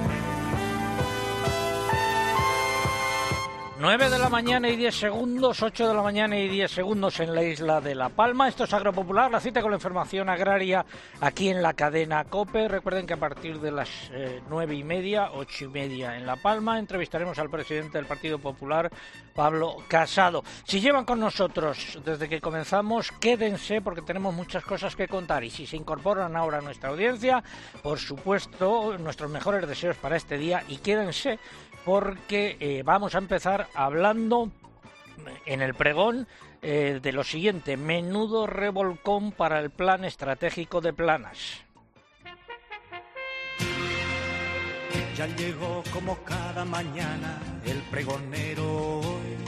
9 3.81 4.11
de 4.11 4.19
la 4.19 4.29
mañana 4.29 4.69
y 4.69 4.75
10 4.75 4.95
segundos, 4.95 5.63
8 5.63 5.87
de 5.87 5.93
la 5.95 6.03
mañana 6.03 6.37
y 6.37 6.47
10 6.47 6.69
segundos 6.69 7.19
en 7.19 7.33
la 7.33 7.41
isla 7.41 7.81
de 7.81 7.95
La 7.95 8.09
Palma. 8.09 8.47
Esto 8.47 8.65
es 8.65 8.73
Agropopular, 8.73 9.31
la 9.31 9.39
cita 9.39 9.59
con 9.59 9.71
la 9.71 9.77
información 9.77 10.29
agraria 10.29 10.85
aquí 11.19 11.49
en 11.49 11.63
la 11.63 11.73
cadena 11.73 12.25
COPE. 12.25 12.67
Recuerden 12.67 13.07
que 13.07 13.13
a 13.13 13.17
partir 13.17 13.59
de 13.59 13.71
las 13.71 13.89
eh, 14.11 14.39
nueve 14.47 14.75
y 14.75 14.83
media, 14.83 15.31
ocho 15.33 15.65
y 15.65 15.67
media 15.69 16.15
en 16.15 16.27
La 16.27 16.35
Palma, 16.35 16.77
entrevistaremos 16.77 17.39
al 17.39 17.49
presidente 17.49 17.97
del 17.97 18.05
Partido 18.05 18.37
Popular, 18.37 18.91
Pablo 19.33 19.77
Casado. 19.87 20.43
Si 20.63 20.79
llevan 20.79 21.03
con 21.03 21.19
nosotros 21.19 21.99
desde 22.05 22.29
que 22.29 22.39
comenzamos, 22.39 23.11
quédense 23.13 23.81
porque 23.81 24.03
tenemos 24.03 24.31
muchas 24.35 24.63
cosas 24.63 24.95
que 24.95 25.07
contar. 25.07 25.43
Y 25.43 25.49
si 25.49 25.65
se 25.65 25.75
incorporan 25.75 26.35
ahora 26.35 26.59
a 26.59 26.61
nuestra 26.61 26.91
audiencia, 26.91 27.43
por 27.81 27.97
supuesto, 27.97 28.95
nuestros 28.99 29.31
mejores 29.31 29.67
deseos 29.67 29.97
para 29.97 30.17
este 30.17 30.37
día 30.37 30.63
y 30.67 30.77
quédense 30.77 31.39
porque 31.85 32.57
eh, 32.59 32.83
vamos 32.83 33.15
a 33.15 33.19
empezar 33.19 33.67
hablando 33.73 34.51
en 35.45 35.61
el 35.61 35.73
pregón 35.73 36.27
eh, 36.61 36.99
de 37.01 37.11
lo 37.11 37.23
siguiente, 37.23 37.77
menudo 37.77 38.47
revolcón 38.47 39.31
para 39.31 39.59
el 39.59 39.69
plan 39.69 40.05
estratégico 40.05 40.81
de 40.81 40.93
Planas. 40.93 41.63
Ya 45.15 45.27
llegó 45.27 45.83
como 45.91 46.17
cada 46.23 46.65
mañana 46.65 47.39
el 47.65 47.77
pregonero. 47.83 49.01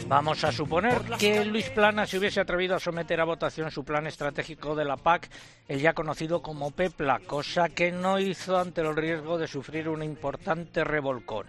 Vamos 0.07 0.43
a 0.43 0.51
suponer 0.51 1.01
que 1.17 1.45
Luis 1.45 1.69
Plana 1.69 2.05
se 2.05 2.19
hubiese 2.19 2.41
atrevido 2.41 2.75
a 2.75 2.79
someter 2.79 3.19
a 3.21 3.25
votación 3.25 3.71
su 3.71 3.83
plan 3.83 4.05
estratégico 4.05 4.75
de 4.75 4.85
la 4.85 4.97
PAC, 4.97 5.29
el 5.67 5.79
ya 5.79 5.93
conocido 5.93 6.41
como 6.41 6.71
PEPLA, 6.71 7.19
cosa 7.19 7.69
que 7.69 7.91
no 7.91 8.19
hizo 8.19 8.59
ante 8.59 8.81
el 8.81 8.95
riesgo 8.95 9.37
de 9.37 9.47
sufrir 9.47 9.87
un 9.89 10.03
importante 10.03 10.83
revolcón. 10.83 11.47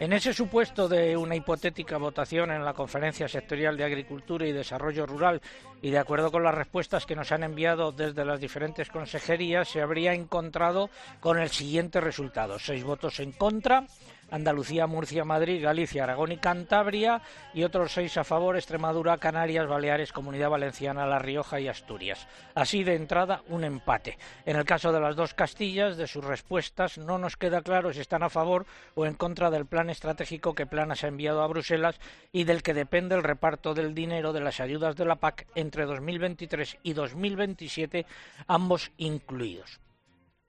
En 0.00 0.12
ese 0.12 0.32
supuesto 0.32 0.88
de 0.88 1.16
una 1.16 1.34
hipotética 1.34 1.98
votación 1.98 2.52
en 2.52 2.64
la 2.64 2.72
Conferencia 2.72 3.26
Sectorial 3.26 3.76
de 3.76 3.82
Agricultura 3.82 4.46
y 4.46 4.52
Desarrollo 4.52 5.06
Rural 5.06 5.42
y 5.82 5.90
de 5.90 5.98
acuerdo 5.98 6.30
con 6.30 6.44
las 6.44 6.54
respuestas 6.54 7.04
que 7.04 7.16
nos 7.16 7.32
han 7.32 7.42
enviado 7.42 7.90
desde 7.90 8.24
las 8.24 8.40
diferentes 8.40 8.90
consejerías, 8.90 9.68
se 9.68 9.82
habría 9.82 10.14
encontrado 10.14 10.88
con 11.18 11.40
el 11.40 11.48
siguiente 11.48 12.00
resultado. 12.00 12.60
Seis 12.60 12.84
votos 12.84 13.18
en 13.18 13.32
contra, 13.32 13.88
Andalucía, 14.30 14.86
Murcia, 14.86 15.24
Madrid, 15.24 15.62
Galicia, 15.62 16.04
Aragón 16.04 16.32
y 16.32 16.36
Cantabria 16.36 17.22
y 17.54 17.64
otros 17.64 17.92
seis 17.92 18.16
a 18.16 18.24
favor, 18.24 18.56
Extremadura, 18.56 19.16
Canarias, 19.18 19.66
Baleares, 19.66 20.12
Comunidad 20.12 20.50
Valenciana, 20.50 21.06
La 21.06 21.18
Rioja 21.18 21.60
y 21.60 21.68
Asturias. 21.68 22.26
Así 22.54 22.84
de 22.84 22.94
entrada 22.94 23.42
un 23.48 23.64
empate. 23.64 24.18
En 24.44 24.56
el 24.56 24.64
caso 24.64 24.92
de 24.92 25.00
las 25.00 25.16
dos 25.16 25.34
Castillas, 25.34 25.96
de 25.96 26.06
sus 26.06 26.24
respuestas 26.24 26.98
no 26.98 27.18
nos 27.18 27.36
queda 27.36 27.62
claro 27.62 27.92
si 27.92 28.00
están 28.00 28.22
a 28.22 28.30
favor 28.30 28.66
o 28.94 29.06
en 29.06 29.14
contra 29.14 29.50
del 29.50 29.66
plan 29.66 29.90
estratégico 29.90 30.54
que 30.54 30.66
Planas 30.66 31.04
ha 31.04 31.08
enviado 31.08 31.42
a 31.42 31.46
Bruselas 31.46 31.98
y 32.32 32.44
del 32.44 32.62
que 32.62 32.74
depende 32.74 33.14
el 33.14 33.22
reparto 33.22 33.74
del 33.74 33.94
dinero 33.94 34.32
de 34.32 34.40
las 34.40 34.60
ayudas 34.60 34.96
de 34.96 35.04
la 35.04 35.16
PAC 35.16 35.46
entre 35.54 35.86
2023 35.86 36.78
y 36.82 36.92
2027, 36.92 38.06
ambos 38.46 38.92
incluidos. 38.98 39.80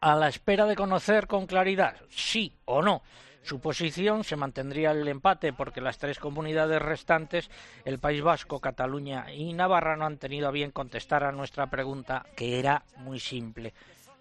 A 0.02 0.16
la 0.16 0.30
espera 0.30 0.66
de 0.66 0.76
conocer 0.76 1.28
con 1.28 1.46
claridad 1.46 1.98
sí 2.10 2.54
o 2.66 2.82
no 2.82 3.02
su 3.42 3.60
posición 3.60 4.24
se 4.24 4.36
mantendría 4.36 4.92
el 4.92 5.08
empate 5.08 5.54
porque 5.54 5.82
las 5.82 5.98
tres 5.98 6.20
comunidades 6.20 6.82
restantes, 6.82 7.50
el 7.86 8.00
País 8.00 8.22
Vasco, 8.22 8.60
Cataluña 8.60 9.32
y 9.32 9.54
Navarra, 9.54 9.96
no 9.96 10.06
han 10.06 10.18
tenido 10.18 10.48
a 10.48 10.52
bien 10.52 10.72
contestar 10.72 11.24
a 11.24 11.32
nuestra 11.32 11.68
pregunta, 11.68 12.26
que 12.36 12.60
era 12.60 12.84
muy 12.98 13.20
simple. 13.20 13.74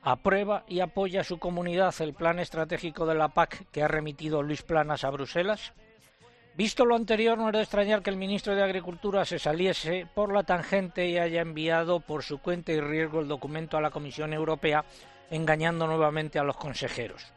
¿Aprueba 0.02 0.64
y 0.68 0.81
apoya 0.81 1.24
su 1.24 1.38
comunidad 1.38 1.94
el 2.00 2.14
plan 2.14 2.38
estratégico 2.38 3.04
de 3.04 3.16
la 3.16 3.28
PAC 3.28 3.66
que 3.70 3.83
ha 3.83 3.88
remitido 3.88 4.42
Luis 4.42 4.62
Planas 4.62 5.04
a 5.04 5.11
Bruselas? 5.11 5.72
Visto 6.54 6.85
lo 6.85 6.96
anterior, 6.96 7.38
no 7.38 7.48
es 7.48 7.52
de 7.52 7.61
extrañar 7.61 8.02
que 8.02 8.11
el 8.11 8.16
ministro 8.16 8.54
de 8.54 8.62
Agricultura 8.62 9.24
se 9.24 9.38
saliese 9.38 10.07
por 10.14 10.33
la 10.33 10.44
tangente 10.44 11.09
y 11.09 11.18
haya 11.18 11.40
enviado 11.40 12.00
por 12.00 12.22
su 12.22 12.38
cuenta 12.38 12.72
y 12.72 12.81
riesgo 12.81 13.20
el 13.20 13.28
documento 13.28 13.76
a 13.76 13.81
la 13.81 13.90
Comisión 13.90 14.33
Europea, 14.33 14.85
engañando 15.31 15.87
nuevamente 15.87 16.38
a 16.38 16.44
los 16.44 16.57
consejeros. 16.57 17.33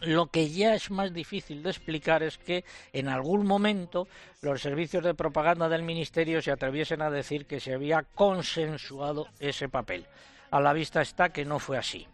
Lo 0.00 0.26
que 0.26 0.50
ya 0.50 0.74
es 0.74 0.90
más 0.90 1.14
difícil 1.14 1.62
de 1.62 1.70
explicar 1.70 2.22
es 2.22 2.36
que 2.36 2.64
en 2.92 3.08
algún 3.08 3.46
momento 3.46 4.06
los 4.42 4.60
servicios 4.60 5.02
de 5.02 5.14
propaganda 5.14 5.70
del 5.70 5.82
Ministerio 5.82 6.42
se 6.42 6.50
atreviesen 6.50 7.00
a 7.00 7.10
decir 7.10 7.46
que 7.46 7.60
se 7.60 7.72
había 7.72 8.02
consensuado 8.02 9.28
ese 9.40 9.70
papel. 9.70 10.06
A 10.50 10.60
la 10.60 10.74
vista 10.74 11.00
está 11.00 11.30
que 11.30 11.46
no 11.46 11.58
fue 11.58 11.78
así. 11.78 12.06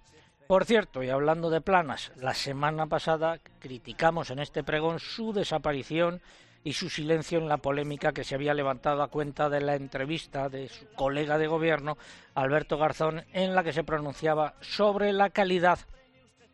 Por 0.46 0.64
cierto, 0.64 1.02
y 1.02 1.08
hablando 1.08 1.50
de 1.50 1.60
planas, 1.60 2.12
la 2.16 2.34
semana 2.34 2.86
pasada 2.86 3.40
criticamos 3.58 4.30
en 4.30 4.38
este 4.38 4.62
pregón 4.62 5.00
su 5.00 5.32
desaparición 5.32 6.20
y 6.62 6.74
su 6.74 6.88
silencio 6.88 7.38
en 7.38 7.48
la 7.48 7.56
polémica 7.56 8.12
que 8.12 8.22
se 8.22 8.36
había 8.36 8.54
levantado 8.54 9.02
a 9.02 9.08
cuenta 9.08 9.48
de 9.48 9.60
la 9.60 9.74
entrevista 9.74 10.48
de 10.48 10.68
su 10.68 10.86
colega 10.94 11.36
de 11.36 11.48
gobierno, 11.48 11.98
Alberto 12.34 12.78
Garzón, 12.78 13.24
en 13.32 13.56
la 13.56 13.64
que 13.64 13.72
se 13.72 13.82
pronunciaba 13.82 14.54
sobre 14.60 15.12
la 15.12 15.30
calidad 15.30 15.80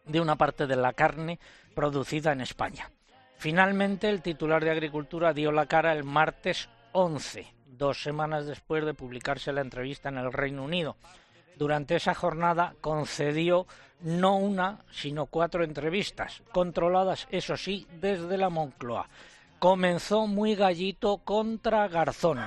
de 0.08 0.20
una 0.20 0.36
parte 0.36 0.66
de 0.66 0.76
la 0.76 0.92
carne 0.92 1.38
producida 1.74 2.32
en 2.32 2.40
España. 2.40 2.90
Finalmente, 3.36 4.08
el 4.08 4.22
titular 4.22 4.64
de 4.64 4.70
Agricultura 4.70 5.32
dio 5.32 5.52
la 5.52 5.66
cara 5.66 5.92
el 5.92 6.02
martes 6.02 6.68
11, 6.92 7.46
dos 7.66 8.02
semanas 8.02 8.46
después 8.46 8.84
de 8.84 8.94
publicarse 8.94 9.52
la 9.52 9.60
entrevista 9.60 10.08
en 10.08 10.18
el 10.18 10.32
Reino 10.32 10.64
Unido. 10.64 10.96
Durante 11.56 11.96
esa 11.96 12.14
jornada 12.14 12.74
concedió 12.80 13.66
no 14.00 14.36
una, 14.36 14.80
sino 14.90 15.26
cuatro 15.26 15.62
entrevistas, 15.62 16.42
controladas, 16.52 17.28
eso 17.30 17.56
sí, 17.56 17.86
desde 18.00 18.38
la 18.38 18.48
Moncloa. 18.48 19.08
Comenzó 19.58 20.26
muy 20.26 20.54
gallito 20.54 21.18
contra 21.18 21.88
Garzón 21.88 22.38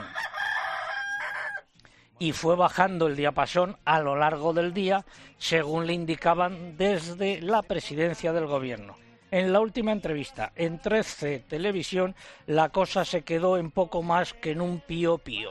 y 2.21 2.33
fue 2.33 2.55
bajando 2.55 3.07
el 3.07 3.15
diapasón 3.15 3.77
a 3.83 3.99
lo 3.99 4.15
largo 4.15 4.53
del 4.53 4.75
día, 4.75 5.05
según 5.39 5.87
le 5.87 5.93
indicaban 5.93 6.77
desde 6.77 7.41
la 7.41 7.63
presidencia 7.63 8.31
del 8.31 8.45
gobierno. 8.45 8.95
En 9.31 9.51
la 9.51 9.59
última 9.59 9.91
entrevista 9.91 10.51
en 10.55 10.77
13 10.77 11.39
Televisión, 11.39 12.13
la 12.45 12.69
cosa 12.69 13.05
se 13.05 13.23
quedó 13.23 13.57
en 13.57 13.71
poco 13.71 14.03
más 14.03 14.35
que 14.35 14.51
en 14.51 14.61
un 14.61 14.81
pío 14.81 15.17
pío. 15.17 15.49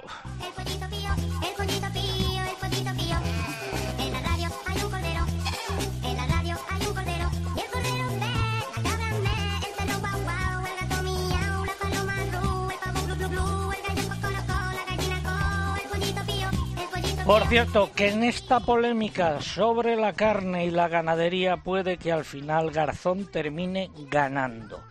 Por 17.30 17.46
cierto, 17.46 17.92
que 17.94 18.08
en 18.08 18.24
esta 18.24 18.58
polémica 18.58 19.40
sobre 19.40 19.94
la 19.94 20.14
carne 20.14 20.66
y 20.66 20.72
la 20.72 20.88
ganadería 20.88 21.58
puede 21.58 21.96
que 21.96 22.10
al 22.10 22.24
final 22.24 22.72
Garzón 22.72 23.30
termine 23.30 23.88
ganando. 24.10 24.82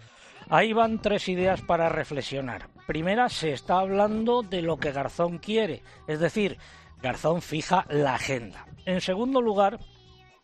Ahí 0.47 0.71
van 0.71 1.01
tres 1.01 1.27
ideas 1.27 1.59
para 1.59 1.89
reflexionar. 1.89 2.69
Primera, 2.87 3.27
se 3.27 3.51
está 3.51 3.79
hablando 3.79 4.41
de 4.41 4.61
lo 4.61 4.77
que 4.77 4.93
Garzón 4.93 5.39
quiere, 5.39 5.83
es 6.07 6.21
decir, 6.21 6.57
Garzón 7.01 7.41
fija 7.41 7.85
la 7.89 8.13
agenda. 8.15 8.65
En 8.85 9.01
segundo 9.01 9.41
lugar, 9.41 9.77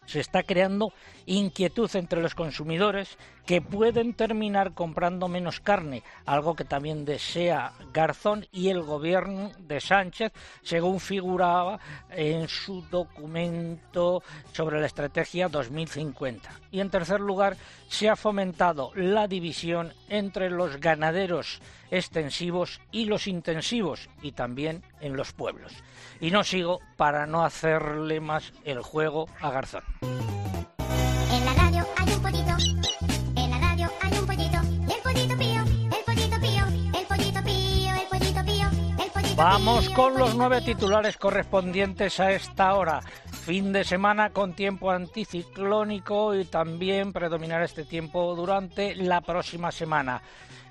se 0.06 0.20
está 0.20 0.44
creando 0.44 0.94
inquietud 1.26 1.90
entre 1.96 2.22
los 2.22 2.36
consumidores 2.36 3.18
que 3.46 3.62
pueden 3.62 4.14
terminar 4.14 4.74
comprando 4.74 5.28
menos 5.28 5.60
carne, 5.60 6.04
algo 6.26 6.56
que 6.56 6.66
también 6.66 7.06
desea 7.06 7.74
Garzón 7.94 8.48
y 8.52 8.70
el 8.70 8.82
gobierno 8.82 9.52
de 9.60 9.80
Sánchez, 9.80 10.32
según 10.64 11.00
figuraba 11.00 11.80
en 12.10 12.48
su 12.48 12.82
documento 12.90 14.24
sobre 14.52 14.80
la 14.80 14.88
estrategia 14.88 15.48
2050. 15.48 16.50
Y 16.72 16.80
en 16.80 16.90
tercer 16.90 17.20
lugar, 17.20 17.56
se 17.88 18.10
ha 18.10 18.16
fomentado 18.16 18.92
la 18.96 19.28
división 19.28 19.94
entre 20.10 20.50
los 20.50 20.80
ganaderos 20.80 21.62
extensivos 21.92 22.82
y 22.92 23.06
los 23.06 23.28
intensivos, 23.28 24.10
y 24.22 24.32
también 24.32 24.84
en 25.02 25.16
los 25.16 25.34
pueblos. 25.34 25.72
Y 26.20 26.32
no 26.32 26.44
sigo 26.44 26.80
para 26.96 27.26
no 27.26 27.44
hacerle 27.44 28.20
más 28.20 28.54
el 28.64 28.82
juego 28.82 29.28
a 29.42 29.52
Garzón. 29.52 29.84
En 30.02 31.46
la 31.46 31.54
radio 31.54 31.86
hay 31.98 32.14
un 32.14 32.22
pollito, 32.22 32.56
en 33.36 33.52
la 33.52 33.60
radio 33.60 33.92
hay 34.02 34.18
un 34.18 34.26
pollito, 34.26 34.58
y 34.88 34.94
el 34.94 35.02
pollito 35.02 35.38
pío, 35.38 35.62
el 35.62 36.04
pollito 36.06 36.40
pío, 36.40 36.66
el 37.00 37.06
pollito 37.08 37.44
pío, 37.44 37.94
el 37.96 38.08
pollito 38.08 38.46
pío, 38.46 38.70
el 39.04 39.12
pollito 39.12 39.36
Vamos 39.36 39.88
pío, 39.88 39.96
con 39.96 40.18
los 40.18 40.36
nueve 40.36 40.62
titulares 40.62 41.18
correspondientes 41.18 42.20
a 42.20 42.32
esta 42.32 42.74
hora. 42.76 43.02
Fin 43.46 43.74
de 43.74 43.84
semana 43.84 44.32
con 44.32 44.54
tiempo 44.54 44.90
anticiclónico 44.90 46.34
y 46.34 46.46
también 46.46 47.14
predominará 47.14 47.66
este 47.66 47.84
tiempo 47.84 48.34
durante 48.36 48.96
la 48.96 49.22
próxima 49.22 49.72
semana. 49.72 50.22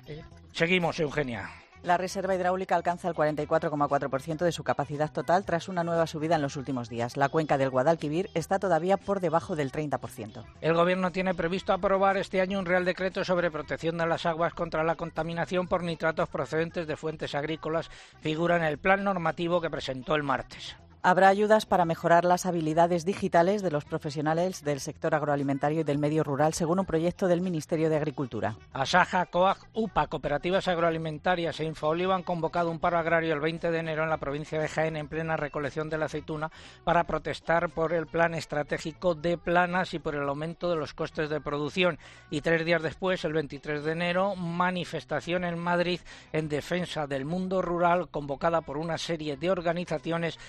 Eh, 0.07 0.21
seguimos, 0.51 0.99
Eugenia. 0.99 1.49
La 1.85 1.97
reserva 1.97 2.33
hidráulica 2.33 2.75
alcanza 2.75 3.07
el 3.07 3.13
44,4% 3.13 4.39
de 4.39 4.51
su 4.51 4.63
capacidad 4.63 5.11
total 5.11 5.45
tras 5.45 5.69
una 5.69 5.83
nueva 5.83 6.07
subida 6.07 6.35
en 6.35 6.41
los 6.41 6.55
últimos 6.55 6.89
días. 6.89 7.15
La 7.15 7.29
cuenca 7.29 7.59
del 7.59 7.69
Guadalquivir 7.69 8.31
está 8.33 8.57
todavía 8.57 8.97
por 8.97 9.19
debajo 9.19 9.55
del 9.55 9.71
30%. 9.71 10.43
El 10.61 10.73
Gobierno 10.73 11.11
tiene 11.11 11.35
previsto 11.35 11.73
aprobar 11.73 12.17
este 12.17 12.41
año 12.41 12.57
un 12.57 12.65
Real 12.65 12.85
Decreto 12.85 13.23
sobre 13.23 13.51
protección 13.51 13.99
de 13.99 14.07
las 14.07 14.25
aguas 14.25 14.55
contra 14.55 14.83
la 14.83 14.95
contaminación 14.95 15.67
por 15.67 15.83
nitratos 15.83 16.27
procedentes 16.27 16.87
de 16.87 16.97
fuentes 16.97 17.35
agrícolas. 17.35 17.91
Figura 18.19 18.57
en 18.57 18.63
el 18.63 18.79
plan 18.79 19.03
normativo 19.03 19.61
que 19.61 19.69
presentó 19.69 20.15
el 20.15 20.23
martes. 20.23 20.75
Habrá 21.07 21.27
ayudas 21.27 21.67
para 21.67 21.85
mejorar 21.85 22.25
las 22.25 22.47
habilidades 22.47 23.05
digitales 23.05 23.61
de 23.61 23.69
los 23.69 23.85
profesionales 23.85 24.63
del 24.63 24.79
sector 24.79 25.13
agroalimentario 25.13 25.81
y 25.81 25.83
del 25.83 25.99
medio 25.99 26.23
rural, 26.23 26.55
según 26.55 26.79
un 26.79 26.87
proyecto 26.87 27.27
del 27.27 27.41
Ministerio 27.41 27.91
de 27.91 27.97
Agricultura. 27.97 28.55
Asaja, 28.73 29.27
COAG, 29.27 29.67
UPA, 29.75 30.07
Cooperativas 30.07 30.67
Agroalimentarias 30.67 31.59
e 31.59 31.65
Infooliva 31.65 32.15
han 32.15 32.23
convocado 32.23 32.71
un 32.71 32.79
paro 32.79 32.97
agrario 32.97 33.35
el 33.35 33.39
20 33.39 33.69
de 33.69 33.77
enero 33.77 34.01
en 34.01 34.09
la 34.09 34.17
provincia 34.17 34.59
de 34.59 34.67
Jaén 34.67 34.97
en 34.97 35.07
plena 35.07 35.37
recolección 35.37 35.91
de 35.91 35.99
la 35.99 36.05
aceituna 36.05 36.49
para 36.83 37.03
protestar 37.03 37.69
por 37.69 37.93
el 37.93 38.07
plan 38.07 38.33
estratégico 38.33 39.13
de 39.13 39.37
planas 39.37 39.93
y 39.93 39.99
por 39.99 40.15
el 40.15 40.27
aumento 40.27 40.71
de 40.71 40.77
los 40.77 40.95
costes 40.95 41.29
de 41.29 41.39
producción. 41.39 41.99
Y 42.31 42.41
tres 42.41 42.65
días 42.65 42.81
después, 42.81 43.23
el 43.25 43.33
23 43.33 43.83
de 43.83 43.91
enero, 43.91 44.35
manifestación 44.35 45.43
en 45.43 45.59
Madrid 45.59 45.99
en 46.33 46.49
defensa 46.49 47.05
del 47.05 47.25
mundo 47.25 47.61
rural 47.61 48.09
convocada 48.09 48.61
por 48.61 48.79
una 48.79 48.97
serie 48.97 49.37
de 49.37 49.51
organizaciones 49.51 50.39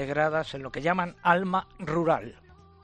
integradas 0.00 0.54
en 0.54 0.62
lo 0.62 0.72
que 0.72 0.80
llaman 0.80 1.14
Alma 1.22 1.68
Rural. 1.78 2.34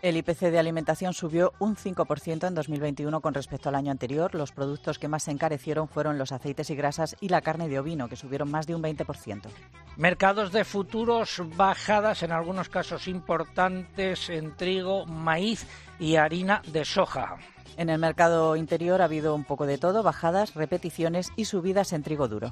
El 0.02 0.18
IPC 0.18 0.50
de 0.50 0.58
alimentación 0.58 1.14
subió 1.14 1.54
un 1.58 1.74
5% 1.74 2.46
en 2.46 2.54
2021 2.54 3.22
con 3.22 3.32
respecto 3.32 3.70
al 3.70 3.74
año 3.74 3.90
anterior. 3.90 4.34
Los 4.34 4.52
productos 4.52 4.98
que 4.98 5.08
más 5.08 5.22
se 5.22 5.30
encarecieron 5.30 5.88
fueron 5.88 6.18
los 6.18 6.30
aceites 6.30 6.68
y 6.68 6.76
grasas 6.76 7.16
y 7.22 7.30
la 7.30 7.40
carne 7.40 7.70
de 7.70 7.78
ovino, 7.78 8.10
que 8.10 8.16
subieron 8.16 8.50
más 8.50 8.66
de 8.66 8.74
un 8.74 8.82
20%. 8.82 9.48
Mercados 9.96 10.52
de 10.52 10.64
futuros 10.66 11.40
bajadas, 11.56 12.22
en 12.22 12.32
algunos 12.32 12.68
casos 12.68 13.08
importantes, 13.08 14.28
en 14.28 14.54
trigo, 14.54 15.06
maíz 15.06 15.66
y 15.98 16.16
harina 16.16 16.60
de 16.70 16.84
soja. 16.84 17.38
En 17.78 17.88
el 17.88 17.98
mercado 17.98 18.56
interior 18.56 19.00
ha 19.00 19.06
habido 19.06 19.34
un 19.34 19.44
poco 19.44 19.64
de 19.64 19.78
todo, 19.78 20.02
bajadas, 20.02 20.54
repeticiones 20.54 21.30
y 21.34 21.46
subidas 21.46 21.94
en 21.94 22.02
trigo 22.02 22.28
duro. 22.28 22.50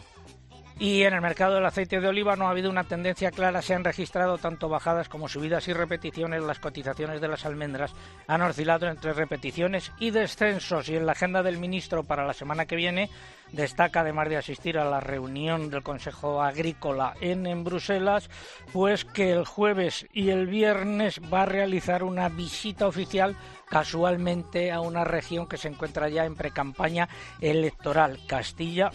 Y 0.78 1.02
en 1.04 1.14
el 1.14 1.20
mercado 1.20 1.54
del 1.54 1.66
aceite 1.66 2.00
de 2.00 2.08
oliva 2.08 2.34
no 2.34 2.48
ha 2.48 2.50
habido 2.50 2.68
una 2.68 2.82
tendencia 2.82 3.30
clara, 3.30 3.62
se 3.62 3.74
han 3.74 3.84
registrado 3.84 4.38
tanto 4.38 4.68
bajadas 4.68 5.08
como 5.08 5.28
subidas 5.28 5.68
y 5.68 5.72
repeticiones. 5.72 6.42
Las 6.42 6.58
cotizaciones 6.58 7.20
de 7.20 7.28
las 7.28 7.46
almendras 7.46 7.94
han 8.26 8.42
oscilado 8.42 8.88
entre 8.88 9.12
repeticiones 9.12 9.92
y 10.00 10.10
descensos. 10.10 10.88
Y 10.88 10.96
en 10.96 11.06
la 11.06 11.12
agenda 11.12 11.44
del 11.44 11.58
ministro 11.58 12.02
para 12.02 12.26
la 12.26 12.32
semana 12.32 12.66
que 12.66 12.74
viene 12.74 13.08
destaca, 13.52 14.00
además 14.00 14.28
de 14.28 14.36
asistir 14.36 14.76
a 14.76 14.84
la 14.84 14.98
reunión 14.98 15.70
del 15.70 15.84
Consejo 15.84 16.42
Agrícola 16.42 17.14
en, 17.20 17.62
Bruselas, 17.62 18.28
pues 18.72 19.04
que 19.04 19.30
el 19.30 19.44
jueves 19.44 20.08
y 20.12 20.30
el 20.30 20.48
viernes 20.48 21.20
va 21.32 21.42
a 21.42 21.46
realizar 21.46 22.02
una 22.02 22.28
visita 22.28 22.88
oficial 22.88 23.36
casualmente 23.68 24.72
a 24.72 24.80
una 24.80 25.04
región 25.04 25.46
que 25.46 25.56
se 25.56 25.68
encuentra 25.68 26.08
ya 26.08 26.24
en 26.24 26.34
precampaña 26.34 27.08
electoral, 27.40 28.18
Castilla 28.26 28.90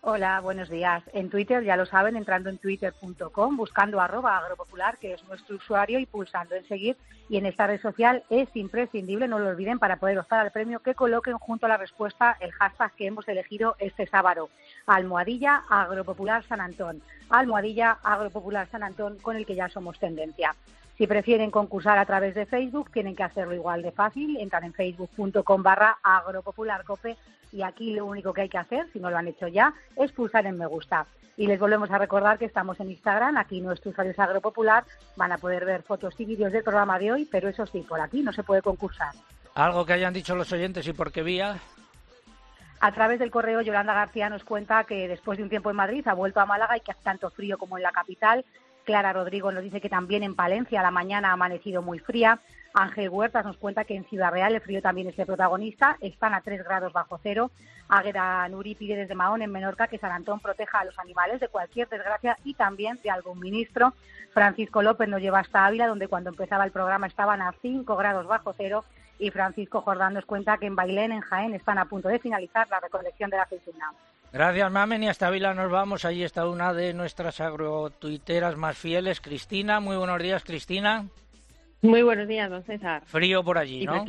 Hola, 0.00 0.38
buenos 0.38 0.70
días. 0.70 1.02
En 1.12 1.28
Twitter, 1.28 1.64
ya 1.64 1.76
lo 1.76 1.84
saben, 1.84 2.14
entrando 2.14 2.50
en 2.50 2.58
twitter.com, 2.58 3.56
buscando 3.56 4.00
arroba 4.00 4.38
agropopular, 4.38 4.96
que 4.96 5.14
es 5.14 5.24
nuestro 5.24 5.56
usuario, 5.56 5.98
y 5.98 6.06
pulsando 6.06 6.54
en 6.54 6.64
seguir. 6.68 6.96
Y 7.28 7.36
en 7.36 7.46
esta 7.46 7.66
red 7.66 7.80
social 7.80 8.22
es 8.30 8.48
imprescindible, 8.54 9.26
no 9.26 9.40
lo 9.40 9.48
olviden, 9.48 9.80
para 9.80 9.96
poder 9.96 10.16
optar 10.20 10.38
al 10.38 10.52
premio, 10.52 10.78
que 10.78 10.94
coloquen 10.94 11.36
junto 11.38 11.66
a 11.66 11.68
la 11.68 11.76
respuesta 11.78 12.36
el 12.38 12.52
hashtag 12.52 12.92
que 12.92 13.06
hemos 13.06 13.26
elegido 13.26 13.74
este 13.80 14.06
sábado. 14.06 14.50
Almohadilla 14.86 15.64
Agropopular 15.68 16.44
San 16.44 16.60
Antón. 16.60 17.02
Almohadilla 17.28 17.98
Agropopular 18.04 18.68
San 18.70 18.84
Antón, 18.84 19.18
con 19.18 19.36
el 19.36 19.46
que 19.46 19.56
ya 19.56 19.68
somos 19.68 19.98
tendencia. 19.98 20.54
Si 20.98 21.06
prefieren 21.06 21.52
concursar 21.52 21.96
a 21.96 22.04
través 22.04 22.34
de 22.34 22.44
Facebook, 22.44 22.90
tienen 22.90 23.14
que 23.14 23.22
hacerlo 23.22 23.54
igual 23.54 23.82
de 23.82 23.92
fácil. 23.92 24.36
Entran 24.36 24.64
en 24.64 24.74
facebook.com 24.74 25.62
barra 25.62 25.98
agropopularcope 26.02 27.16
y 27.52 27.62
aquí 27.62 27.94
lo 27.94 28.04
único 28.04 28.32
que 28.32 28.42
hay 28.42 28.48
que 28.48 28.58
hacer, 28.58 28.88
si 28.92 28.98
no 28.98 29.08
lo 29.08 29.16
han 29.16 29.28
hecho 29.28 29.46
ya, 29.46 29.72
es 29.96 30.10
pulsar 30.10 30.44
en 30.46 30.58
me 30.58 30.66
gusta. 30.66 31.06
Y 31.36 31.46
les 31.46 31.60
volvemos 31.60 31.88
a 31.92 31.98
recordar 31.98 32.36
que 32.36 32.46
estamos 32.46 32.80
en 32.80 32.90
Instagram, 32.90 33.36
aquí 33.36 33.60
nuestro 33.60 33.92
usuario 33.92 34.10
es 34.10 34.18
agropopular, 34.18 34.84
van 35.16 35.30
a 35.30 35.38
poder 35.38 35.64
ver 35.64 35.84
fotos 35.84 36.18
y 36.18 36.24
vídeos 36.24 36.50
del 36.50 36.64
programa 36.64 36.98
de 36.98 37.12
hoy, 37.12 37.28
pero 37.30 37.48
eso 37.48 37.64
sí, 37.64 37.86
por 37.88 38.00
aquí 38.00 38.22
no 38.22 38.32
se 38.32 38.42
puede 38.42 38.60
concursar. 38.60 39.14
Algo 39.54 39.86
que 39.86 39.92
hayan 39.92 40.12
dicho 40.12 40.34
los 40.34 40.52
oyentes 40.52 40.86
y 40.88 40.92
por 40.92 41.12
qué 41.12 41.22
vía. 41.22 41.58
A 42.80 42.92
través 42.92 43.20
del 43.20 43.30
correo, 43.30 43.60
Yolanda 43.60 43.94
García 43.94 44.28
nos 44.28 44.42
cuenta 44.42 44.82
que 44.82 45.06
después 45.06 45.38
de 45.38 45.44
un 45.44 45.50
tiempo 45.50 45.70
en 45.70 45.76
Madrid 45.76 46.06
ha 46.08 46.14
vuelto 46.14 46.40
a 46.40 46.46
Málaga 46.46 46.76
y 46.76 46.80
que 46.80 46.90
hace 46.90 47.02
tanto 47.02 47.30
frío 47.30 47.56
como 47.56 47.76
en 47.76 47.84
la 47.84 47.92
capital. 47.92 48.44
Clara 48.88 49.12
Rodrigo 49.12 49.52
nos 49.52 49.62
dice 49.62 49.82
que 49.82 49.90
también 49.90 50.22
en 50.22 50.34
Palencia 50.34 50.80
la 50.80 50.90
mañana 50.90 51.28
ha 51.28 51.32
amanecido 51.32 51.82
muy 51.82 51.98
fría. 51.98 52.40
Ángel 52.72 53.10
Huertas 53.10 53.44
nos 53.44 53.58
cuenta 53.58 53.84
que 53.84 53.94
en 53.94 54.06
Ciudad 54.06 54.32
Real 54.32 54.54
el 54.54 54.62
frío 54.62 54.80
también 54.80 55.08
es 55.08 55.18
el 55.18 55.26
protagonista, 55.26 55.98
están 56.00 56.32
a 56.32 56.40
3 56.40 56.64
grados 56.64 56.94
bajo 56.94 57.20
cero. 57.22 57.50
Águeda 57.90 58.48
Nuri 58.48 58.74
pide 58.76 58.96
desde 58.96 59.14
Mahón 59.14 59.42
en 59.42 59.52
Menorca 59.52 59.88
que 59.88 59.98
San 59.98 60.10
Antón 60.10 60.40
proteja 60.40 60.80
a 60.80 60.86
los 60.86 60.98
animales 60.98 61.38
de 61.38 61.48
cualquier 61.48 61.86
desgracia 61.90 62.38
y 62.44 62.54
también 62.54 62.98
de 63.02 63.10
algún 63.10 63.38
ministro. 63.40 63.92
Francisco 64.32 64.80
López 64.80 65.06
nos 65.06 65.20
lleva 65.20 65.40
hasta 65.40 65.66
Ávila, 65.66 65.86
donde 65.86 66.08
cuando 66.08 66.30
empezaba 66.30 66.64
el 66.64 66.72
programa 66.72 67.08
estaban 67.08 67.42
a 67.42 67.52
5 67.60 67.94
grados 67.94 68.26
bajo 68.26 68.54
cero. 68.56 68.86
Y 69.18 69.30
Francisco 69.30 69.82
Jordán 69.82 70.14
nos 70.14 70.24
cuenta 70.24 70.56
que 70.56 70.64
en 70.64 70.76
Bailén, 70.76 71.12
en 71.12 71.20
Jaén, 71.20 71.52
están 71.52 71.76
a 71.76 71.84
punto 71.84 72.08
de 72.08 72.20
finalizar 72.20 72.66
la 72.70 72.80
recolección 72.80 73.28
de 73.28 73.36
la 73.36 73.42
aceituna. 73.42 73.92
Gracias, 74.32 74.70
Mamen. 74.70 75.02
Y 75.02 75.08
hasta 75.08 75.30
Vila 75.30 75.54
nos 75.54 75.70
vamos. 75.70 76.04
Allí 76.04 76.22
está 76.22 76.46
una 76.46 76.72
de 76.74 76.92
nuestras 76.94 77.40
agrotuiteras 77.40 78.56
más 78.56 78.76
fieles, 78.76 79.20
Cristina. 79.20 79.80
Muy 79.80 79.96
buenos 79.96 80.22
días, 80.22 80.44
Cristina. 80.44 81.06
Muy 81.80 82.02
buenos 82.02 82.28
días, 82.28 82.50
don 82.50 82.62
César. 82.64 83.02
Frío 83.06 83.42
por 83.42 83.56
allí, 83.56 83.82
Y 83.82 83.86
¿no? 83.86 84.04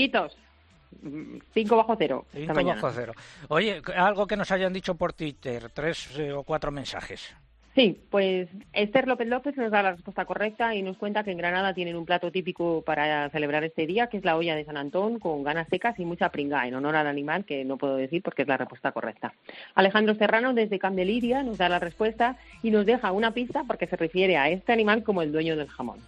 Mm, 1.01 1.37
Cinco 1.53 1.77
bajo 1.77 1.95
cero. 1.97 2.25
esta 2.29 2.39
Cinco 2.39 2.53
mañana. 2.55 2.81
bajo 2.81 2.93
cero. 2.95 3.13
Oye, 3.47 3.81
algo 3.95 4.25
que 4.27 4.35
nos 4.35 4.51
hayan 4.51 4.73
dicho 4.73 4.95
por 4.95 5.13
Twitter, 5.13 5.69
tres 5.71 6.09
eh, 6.17 6.33
o 6.33 6.43
cuatro 6.43 6.71
mensajes. 6.71 7.33
Sí, 7.79 7.97
pues 8.09 8.49
Esther 8.73 9.07
López 9.07 9.29
López 9.29 9.55
nos 9.55 9.71
da 9.71 9.81
la 9.81 9.93
respuesta 9.93 10.25
correcta 10.25 10.75
y 10.75 10.81
nos 10.81 10.97
cuenta 10.97 11.23
que 11.23 11.31
en 11.31 11.37
Granada 11.37 11.73
tienen 11.73 11.95
un 11.95 12.05
plato 12.05 12.29
típico 12.29 12.81
para 12.81 13.29
celebrar 13.29 13.63
este 13.63 13.87
día, 13.87 14.07
que 14.07 14.17
es 14.17 14.25
la 14.25 14.35
olla 14.35 14.53
de 14.57 14.65
San 14.65 14.75
Antón 14.75 15.17
con 15.17 15.43
ganas 15.43 15.69
secas 15.69 15.97
y 15.97 16.03
mucha 16.03 16.27
pringa, 16.27 16.67
en 16.67 16.75
honor 16.75 16.97
al 16.97 17.07
animal, 17.07 17.45
que 17.45 17.63
no 17.63 17.77
puedo 17.77 17.95
decir 17.95 18.21
porque 18.21 18.41
es 18.41 18.49
la 18.49 18.57
respuesta 18.57 18.91
correcta. 18.91 19.33
Alejandro 19.75 20.13
Serrano 20.15 20.53
desde 20.53 20.77
Candeliria 20.77 21.41
nos 21.41 21.57
da 21.57 21.69
la 21.69 21.79
respuesta 21.79 22.35
y 22.61 22.71
nos 22.71 22.85
deja 22.85 23.13
una 23.13 23.31
pista 23.31 23.63
porque 23.65 23.87
se 23.87 23.95
refiere 23.95 24.35
a 24.35 24.49
este 24.49 24.73
animal 24.73 25.05
como 25.05 25.21
el 25.21 25.31
dueño 25.31 25.55
del 25.55 25.69
jamón. 25.69 25.99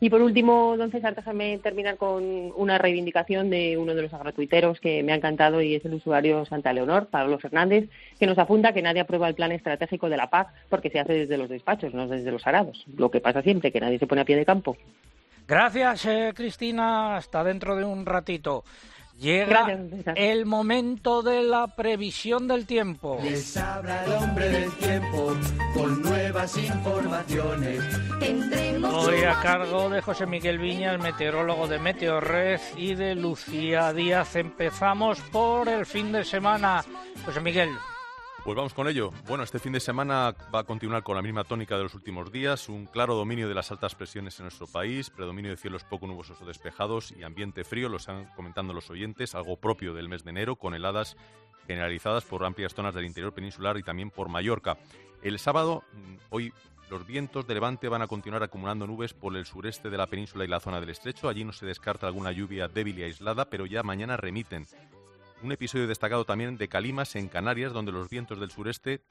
Y 0.00 0.10
por 0.10 0.22
último, 0.22 0.76
don 0.76 0.92
César, 0.92 1.16
déjame 1.16 1.58
terminar 1.58 1.96
con 1.96 2.52
una 2.54 2.78
reivindicación 2.78 3.50
de 3.50 3.76
uno 3.76 3.96
de 3.96 4.02
los 4.02 4.14
agrotuiteros 4.14 4.78
que 4.78 5.02
me 5.02 5.12
ha 5.12 5.16
encantado 5.16 5.60
y 5.60 5.74
es 5.74 5.84
el 5.84 5.94
usuario 5.94 6.44
Santa 6.44 6.72
Leonor, 6.72 7.08
Pablo 7.08 7.38
Fernández, 7.40 7.88
que 8.18 8.26
nos 8.26 8.38
apunta 8.38 8.72
que 8.72 8.82
nadie 8.82 9.00
aprueba 9.00 9.28
el 9.28 9.34
plan 9.34 9.50
estratégico 9.50 10.08
de 10.08 10.16
la 10.16 10.30
PAC 10.30 10.50
porque 10.68 10.90
se 10.90 11.00
hace 11.00 11.14
desde 11.14 11.36
los 11.36 11.48
despachos, 11.48 11.94
no 11.94 12.06
desde 12.06 12.30
los 12.30 12.46
arados. 12.46 12.84
Lo 12.96 13.10
que 13.10 13.20
pasa 13.20 13.42
siempre, 13.42 13.72
que 13.72 13.80
nadie 13.80 13.98
se 13.98 14.06
pone 14.06 14.20
a 14.20 14.24
pie 14.24 14.36
de 14.36 14.46
campo. 14.46 14.76
Gracias, 15.48 16.06
eh, 16.06 16.32
Cristina. 16.34 17.16
Hasta 17.16 17.42
dentro 17.42 17.74
de 17.74 17.82
un 17.82 18.06
ratito. 18.06 18.64
Llega 19.18 19.66
el 20.14 20.46
momento 20.46 21.22
de 21.22 21.42
la 21.42 21.66
previsión 21.74 22.46
del 22.46 22.66
tiempo. 22.66 23.18
Les 23.20 23.56
habla 23.56 24.04
el 24.04 24.12
hombre 24.12 24.48
del 24.48 24.70
tiempo 24.76 25.36
con 25.74 26.02
nuevas 26.02 26.56
informaciones. 26.56 27.82
Hoy 28.84 29.24
a 29.24 29.40
cargo 29.40 29.90
de 29.90 30.00
José 30.02 30.26
Miguel 30.26 30.58
Viñas, 30.58 31.00
meteorólogo 31.00 31.66
de 31.66 31.80
Meteorred, 31.80 32.60
y 32.76 32.94
de 32.94 33.16
Lucía 33.16 33.92
Díaz. 33.92 34.36
Empezamos 34.36 35.20
por 35.32 35.68
el 35.68 35.84
fin 35.84 36.12
de 36.12 36.24
semana. 36.24 36.84
José 37.24 37.40
Miguel. 37.40 37.70
Pues 38.48 38.56
vamos 38.56 38.72
con 38.72 38.88
ello. 38.88 39.12
Bueno, 39.26 39.44
este 39.44 39.58
fin 39.58 39.74
de 39.74 39.78
semana 39.78 40.34
va 40.54 40.60
a 40.60 40.64
continuar 40.64 41.02
con 41.02 41.14
la 41.14 41.20
misma 41.20 41.44
tónica 41.44 41.76
de 41.76 41.82
los 41.82 41.94
últimos 41.94 42.32
días, 42.32 42.70
un 42.70 42.86
claro 42.86 43.14
dominio 43.14 43.46
de 43.46 43.54
las 43.54 43.70
altas 43.70 43.94
presiones 43.94 44.38
en 44.38 44.44
nuestro 44.44 44.66
país, 44.66 45.10
predominio 45.10 45.50
de 45.50 45.58
cielos 45.58 45.84
poco 45.84 46.06
nubosos 46.06 46.40
o 46.40 46.46
despejados 46.46 47.12
y 47.12 47.24
ambiente 47.24 47.62
frío, 47.62 47.90
lo 47.90 47.98
están 47.98 48.24
comentando 48.36 48.72
los 48.72 48.88
oyentes, 48.88 49.34
algo 49.34 49.58
propio 49.58 49.92
del 49.92 50.08
mes 50.08 50.24
de 50.24 50.30
enero, 50.30 50.56
con 50.56 50.72
heladas 50.72 51.18
generalizadas 51.66 52.24
por 52.24 52.42
amplias 52.42 52.72
zonas 52.72 52.94
del 52.94 53.04
interior 53.04 53.34
peninsular 53.34 53.76
y 53.76 53.82
también 53.82 54.10
por 54.10 54.30
Mallorca. 54.30 54.78
El 55.20 55.38
sábado, 55.38 55.84
mm, 55.92 56.14
hoy 56.30 56.54
los 56.88 57.06
vientos 57.06 57.46
de 57.46 57.52
levante 57.52 57.90
van 57.90 58.00
a 58.00 58.06
continuar 58.06 58.42
acumulando 58.42 58.86
nubes 58.86 59.12
por 59.12 59.36
el 59.36 59.44
sureste 59.44 59.90
de 59.90 59.98
la 59.98 60.06
península 60.06 60.46
y 60.46 60.48
la 60.48 60.60
zona 60.60 60.80
del 60.80 60.88
estrecho. 60.88 61.28
Allí 61.28 61.44
no 61.44 61.52
se 61.52 61.66
descarta 61.66 62.06
alguna 62.06 62.32
lluvia 62.32 62.66
débil 62.66 62.98
y 62.98 63.02
aislada, 63.02 63.44
pero 63.50 63.66
ya 63.66 63.82
mañana 63.82 64.16
remiten. 64.16 64.66
Un 65.40 65.52
episodio 65.52 65.86
destacado 65.86 66.24
también 66.24 66.56
de 66.58 66.68
Calimas 66.68 67.14
en 67.14 67.28
Canarias, 67.28 67.72
donde 67.72 67.92
los 67.92 68.10
vientos 68.10 68.40
del 68.40 68.50
sureste 68.50 69.02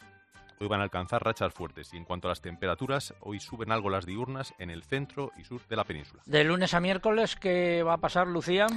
hoy 0.60 0.68
van 0.68 0.82
a 0.82 0.84
alcanzar 0.84 1.24
rachas 1.24 1.54
fuertes. 1.54 1.94
Y 1.94 1.98
en 1.98 2.04
cuanto 2.04 2.28
a 2.28 2.32
las 2.32 2.42
temperaturas, 2.42 3.14
hoy 3.22 3.40
suben 3.40 3.72
algo 3.72 3.90
las 3.90 4.06
diurnas 4.06 4.54
en 4.60 4.70
el 4.70 4.84
centro 4.84 5.32
y 5.38 5.46
sur 5.46 5.62
de 5.68 5.76
la 5.76 5.86
península. 5.86 6.22
De 6.26 6.44
lunes 6.44 6.74
a 6.74 6.82
miércoles, 6.82 7.36
¿qué 7.36 7.82
va 7.84 7.94
a 7.94 7.98
pasar, 7.98 8.28
Lucía? 8.28 8.68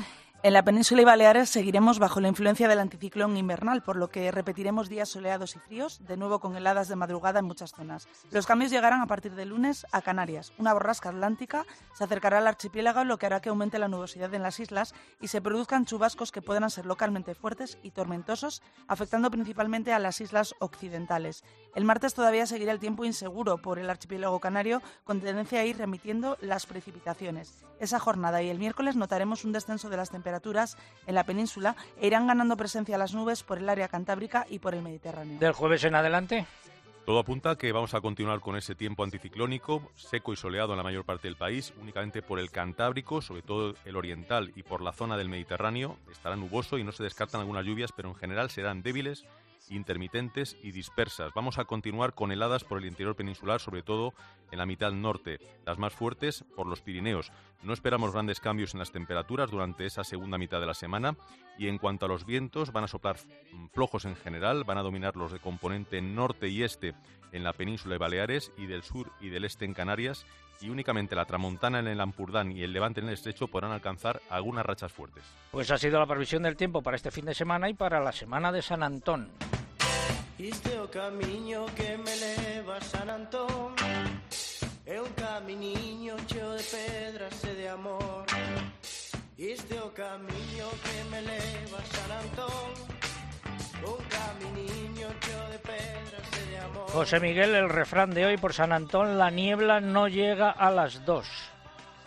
En 0.43 0.55
la 0.55 0.65
península 0.65 1.03
y 1.03 1.05
Baleares 1.05 1.51
seguiremos 1.51 1.99
bajo 1.99 2.19
la 2.19 2.29
influencia 2.29 2.67
del 2.67 2.79
anticiclón 2.79 3.37
invernal, 3.37 3.83
por 3.83 3.97
lo 3.97 4.09
que 4.09 4.31
repetiremos 4.31 4.89
días 4.89 5.11
soleados 5.11 5.55
y 5.55 5.59
fríos, 5.59 6.01
de 6.07 6.17
nuevo 6.17 6.41
con 6.41 6.57
heladas 6.57 6.89
de 6.89 6.97
madrugada 6.97 7.41
en 7.41 7.45
muchas 7.45 7.73
zonas. 7.75 8.09
Los 8.31 8.47
cambios 8.47 8.71
llegarán 8.71 9.03
a 9.03 9.07
partir 9.07 9.35
de 9.35 9.45
lunes 9.45 9.87
a 9.93 10.01
Canarias. 10.01 10.55
Una 10.57 10.73
borrasca 10.73 11.11
atlántica 11.11 11.67
se 11.93 12.05
acercará 12.05 12.39
al 12.39 12.47
archipiélago, 12.47 13.05
lo 13.05 13.19
que 13.19 13.27
hará 13.27 13.41
que 13.41 13.51
aumente 13.51 13.79
la 13.79 13.89
nubosidad 13.89 14.33
en 14.33 14.43
las 14.43 14.61
islas 14.61 14.95
y 15.21 15.29
se 15.29 15.43
produzcan 15.43 15.85
chubascos 15.85 16.33
que 16.33 16.41
puedan 16.41 16.71
ser 16.71 16.87
localmente 16.87 17.35
fuertes 17.35 17.77
y 17.83 17.91
tormentosos, 17.91 18.63
afectando 18.89 19.31
principalmente 19.31 19.93
a 19.93 19.99
las 19.99 20.23
islas 20.23 20.55
occidentales. 20.59 21.45
El 21.75 21.85
martes 21.85 22.15
todavía 22.15 22.47
seguirá 22.47 22.73
el 22.73 22.81
tiempo 22.81 23.05
inseguro 23.05 23.59
por 23.59 23.79
el 23.79 23.91
archipiélago 23.91 24.41
canario, 24.41 24.81
con 25.05 25.21
tendencia 25.21 25.61
a 25.61 25.67
ir 25.67 25.77
remitiendo 25.77 26.39
las 26.41 26.65
precipitaciones. 26.65 27.63
Esa 27.79 27.99
jornada 27.99 28.43
y 28.43 28.49
el 28.49 28.59
miércoles 28.59 28.97
notaremos 28.97 29.45
un 29.45 29.53
descenso 29.53 29.91
de 29.91 29.97
las 29.97 30.11
temperaturas 30.11 30.30
en 31.07 31.15
la 31.15 31.25
península 31.25 31.77
e 32.01 32.07
irán 32.07 32.27
ganando 32.27 32.57
presencia 32.57 32.99
las 32.99 33.15
nubes 33.15 33.43
por 33.43 33.59
el 33.59 33.69
área 33.69 33.89
cantábrica 33.89 34.47
y 34.49 34.59
por 34.59 34.75
el 34.75 34.83
Mediterráneo. 34.83 35.39
Del 35.39 35.53
jueves 35.53 35.85
en 35.85 35.95
adelante. 35.95 36.47
Todo 37.07 37.19
apunta 37.19 37.51
a 37.51 37.57
que 37.57 37.73
vamos 37.73 37.95
a 37.95 38.01
continuar 38.01 38.41
con 38.41 38.57
ese 38.57 38.75
tiempo 38.75 39.03
anticiclónico, 39.03 39.91
seco 39.97 40.33
y 40.33 40.37
soleado 40.37 40.73
en 40.73 40.77
la 40.77 40.83
mayor 40.83 41.05
parte 41.05 41.29
del 41.29 41.37
país, 41.37 41.73
únicamente 41.81 42.23
por 42.23 42.39
el 42.39 42.51
Cantábrico, 42.51 43.21
sobre 43.23 43.43
todo 43.43 43.75
el 43.85 43.97
oriental 43.97 44.53
y 44.55 44.63
por 44.63 44.81
la 44.83 44.93
zona 44.93 45.17
del 45.17 45.29
Mediterráneo, 45.29 45.97
estará 46.13 46.37
nuboso 46.37 46.79
y 46.79 46.85
no 46.85 46.93
se 46.93 47.03
descartan 47.03 47.41
algunas 47.41 47.65
lluvias, 47.65 47.91
pero 47.91 48.11
en 48.11 48.15
general 48.15 48.51
serán 48.51 48.83
débiles, 48.83 49.25
intermitentes 49.71 50.57
y 50.63 50.73
dispersas. 50.73 51.33
Vamos 51.35 51.59
a 51.59 51.65
continuar 51.65 52.15
con 52.15 52.33
heladas 52.33 52.65
por 52.65 52.79
el 52.79 52.85
interior 52.85 53.17
peninsular, 53.17 53.61
sobre 53.61 53.83
todo 53.83 54.13
en 54.51 54.59
la 54.59 54.67
mitad 54.67 54.93
norte, 54.93 55.39
las 55.65 55.79
más 55.79 55.95
fuertes 55.95 56.45
por 56.55 56.67
los 56.67 56.83
Pirineos. 56.83 57.33
No 57.63 57.73
esperamos 57.73 58.13
grandes 58.13 58.41
cambios 58.41 58.75
en 58.75 58.81
las 58.81 58.93
temperaturas 58.93 59.51
durante 59.51 59.87
esa 59.87 60.05
segunda 60.05 60.39
mitad 60.39 60.61
de 60.61 60.67
la 60.67 60.75
semana 60.75 61.17
y 61.57 61.69
en 61.69 61.79
cuanto 61.79 62.07
a 62.07 62.09
los 62.09 62.27
vientos 62.27 62.73
van 62.73 62.85
a 62.85 62.89
soplar 62.89 63.17
mm, 63.53 63.67
flojos 63.69 64.05
en 64.05 64.17
general, 64.17 64.65
van 64.65 64.79
a 64.79 64.83
dominar 64.83 65.17
los 65.17 65.33
de 65.33 65.39
componente 65.39 66.03
norte 66.03 66.49
y 66.49 66.63
este 66.63 66.95
en 67.33 67.45
la 67.45 67.53
península 67.53 67.95
de 67.95 67.99
Baleares 67.99 68.53
y 68.57 68.67
del 68.67 68.83
sur 68.83 69.13
y 69.21 69.29
del 69.29 69.45
este 69.45 69.65
en 69.65 69.75
Canarias 69.75 70.27
y 70.61 70.69
únicamente 70.69 71.15
la 71.15 71.25
tramontana 71.25 71.79
en 71.79 71.89
el 71.89 72.01
Ampurdán 72.01 72.53
y 72.53 72.63
el 72.63 72.73
levante 72.73 73.01
en 73.01 73.09
el 73.09 73.15
estrecho 73.15 73.49
podrán 73.49 73.73
alcanzar 73.73 74.21
algunas 74.29 74.65
rachas 74.65 74.93
fuertes. 74.93 75.25
Pues 75.51 75.71
ha 75.71 75.79
sido 75.79 75.99
la 75.99 76.07
previsión 76.07 76.43
del 76.43 76.57
tiempo 76.57 76.83
para 76.83 76.97
este 76.97 77.11
fin 77.11 77.25
de 77.25 77.35
semana 77.35 77.69
y 77.69 77.75
para 77.75 78.01
la 78.01 78.13
semana 78.13 78.53
de 78.53 78.63
San 78.63 78.83
Antón. 78.83 79.31
Este 80.39 80.79
o 80.79 80.91
camiño 80.91 81.67
que 81.77 81.99
me 81.99 82.17
leva 82.17 82.77
a 82.77 82.81
San 82.81 83.11
Antón 83.11 83.75
É 84.87 85.01
un 85.01 86.27
cheo 86.27 86.51
de 86.53 86.63
pedras 86.65 87.45
e 87.45 87.55
de 87.55 87.69
amor 87.69 88.25
Este 89.39 89.79
o 89.79 89.93
camiño 89.93 90.67
que 90.83 91.05
me 91.11 91.21
leva 91.23 91.79
a 91.79 91.87
San 91.95 92.11
Antón 92.11 93.00
José 96.93 97.21
Miguel, 97.21 97.55
el 97.55 97.69
refrán 97.69 98.11
de 98.11 98.27
hoy 98.27 98.37
por 98.37 98.53
San 98.53 98.73
Antón, 98.73 99.17
la 99.17 99.31
niebla 99.31 99.81
no 99.81 100.09
llega 100.09 100.51
a 100.51 100.71
las 100.73 101.05
dos. 101.07 101.29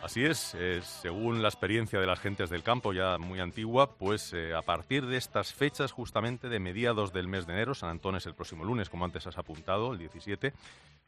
Así 0.04 0.26
es, 0.26 0.54
eh, 0.60 0.82
según 0.84 1.42
la 1.42 1.48
experiencia 1.48 1.98
de 1.98 2.06
las 2.06 2.20
gentes 2.20 2.50
del 2.50 2.62
campo, 2.62 2.92
ya 2.92 3.18
muy 3.18 3.40
antigua, 3.40 3.96
pues 3.96 4.34
eh, 4.34 4.54
a 4.54 4.62
partir 4.62 5.06
de 5.06 5.16
estas 5.16 5.54
fechas, 5.54 5.94
justamente 5.94 6.50
de 6.50 6.60
mediados 6.60 7.14
del 7.14 7.30
mes 7.30 7.48
de 7.48 7.54
enero, 7.54 7.74
San 7.74 7.92
Antón 7.92 8.18
es 8.18 8.26
el 8.26 8.36
próximo 8.36 8.66
lunes, 8.66 8.90
como 8.90 9.06
antes 9.06 9.26
has 9.26 9.38
apuntado, 9.38 9.94
el 9.94 10.00
17, 10.00 10.52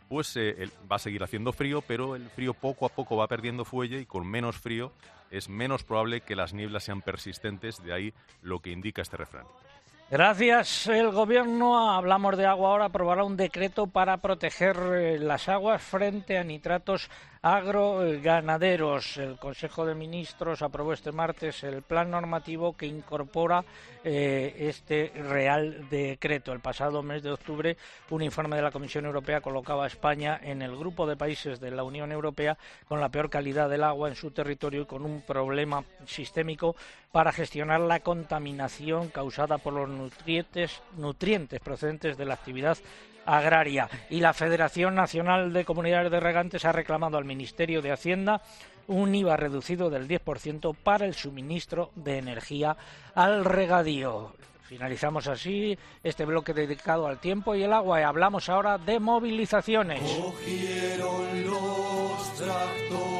pues 0.07 0.37
eh, 0.37 0.69
va 0.89 0.95
a 0.95 0.99
seguir 0.99 1.21
haciendo 1.23 1.51
frío, 1.51 1.81
pero 1.81 2.15
el 2.15 2.29
frío 2.29 2.53
poco 2.53 2.85
a 2.85 2.89
poco 2.89 3.17
va 3.17 3.27
perdiendo 3.27 3.65
fuelle 3.65 3.99
y 3.99 4.05
con 4.05 4.25
menos 4.25 4.55
frío 4.55 4.93
es 5.29 5.49
menos 5.49 5.83
probable 5.83 6.21
que 6.21 6.37
las 6.37 6.53
nieblas 6.53 6.85
sean 6.85 7.01
persistentes, 7.01 7.83
de 7.83 7.91
ahí 7.91 8.13
lo 8.41 8.61
que 8.61 8.71
indica 8.71 9.01
este 9.01 9.17
refrán. 9.17 9.45
Gracias. 10.09 10.85
El 10.85 11.09
Gobierno, 11.09 11.89
hablamos 11.91 12.37
de 12.37 12.45
agua 12.45 12.69
ahora, 12.69 12.85
aprobará 12.85 13.23
un 13.23 13.35
decreto 13.35 13.87
para 13.87 14.17
proteger 14.17 14.77
eh, 14.77 15.19
las 15.19 15.49
aguas 15.49 15.81
frente 15.81 16.37
a 16.37 16.43
nitratos 16.43 17.09
agroganaderos. 17.45 19.17
El 19.17 19.37
Consejo 19.37 19.85
de 19.85 19.93
Ministros 19.93 20.63
aprobó 20.63 20.93
este 20.93 21.11
martes 21.11 21.63
el 21.63 21.83
plan 21.83 22.09
normativo 22.09 22.75
que 22.75 22.87
incorpora 22.87 23.63
eh, 24.03 24.55
este 24.57 25.11
Real 25.13 25.87
Decreto. 25.87 26.51
El 26.51 26.59
pasado 26.59 27.03
mes 27.03 27.21
de 27.21 27.29
octubre, 27.29 27.77
un 28.09 28.23
informe 28.23 28.55
de 28.55 28.63
la 28.63 28.71
Comisión 28.71 29.05
Europea 29.05 29.41
colocaba 29.41 29.83
a 29.83 29.87
España 29.87 30.39
en 30.41 30.63
el 30.63 30.75
grupo 30.75 31.05
de 31.05 31.17
países 31.17 31.59
de 31.59 31.69
la 31.69 31.83
Unión 31.83 32.11
Europea 32.11 32.57
con 32.87 32.99
la 32.99 33.09
peor 33.09 33.29
calidad 33.29 33.69
del 33.69 33.83
agua 33.83 34.09
en 34.09 34.15
su 34.15 34.31
territorio 34.31 34.81
y 34.81 34.85
con 34.87 35.05
un 35.05 35.21
problema 35.21 35.83
sistémico 36.07 36.75
para 37.11 37.31
gestionar 37.31 37.79
la 37.79 37.99
contaminación 37.99 39.09
causada 39.09 39.59
por 39.59 39.73
los 39.73 39.87
nutrientes, 39.87 40.81
nutrientes 40.97 41.59
procedentes 41.59 42.17
de 42.17 42.25
la 42.25 42.33
actividad 42.33 42.79
agraria. 43.25 43.89
Y 44.09 44.19
la 44.19 44.33
Federación 44.33 44.95
Nacional 44.95 45.53
de 45.53 45.65
Comunidades 45.65 46.11
de 46.11 46.19
Regantes 46.19 46.65
ha 46.65 46.71
reclamado 46.71 47.17
al 47.17 47.25
Ministerio 47.25 47.81
de 47.81 47.91
Hacienda 47.91 48.41
un 48.87 49.15
IVA 49.15 49.35
reducido 49.37 49.89
del 49.89 50.07
10% 50.07 50.75
para 50.75 51.05
el 51.05 51.15
suministro 51.15 51.91
de 51.95 52.19
energía 52.19 52.77
al 53.15 53.45
regadío. 53.45 54.33
Finalizamos 54.63 55.27
así 55.27 55.77
este 56.03 56.25
bloque 56.25 56.53
dedicado 56.53 57.07
al 57.07 57.19
tiempo 57.19 57.55
y 57.55 57.63
el 57.63 57.73
agua 57.73 58.01
y 58.01 58.03
hablamos 58.03 58.49
ahora 58.49 58.77
de 58.77 58.99
movilizaciones. 58.99 60.01
Cogieron 60.01 61.45
los 61.45 62.33
tractores 62.33 63.14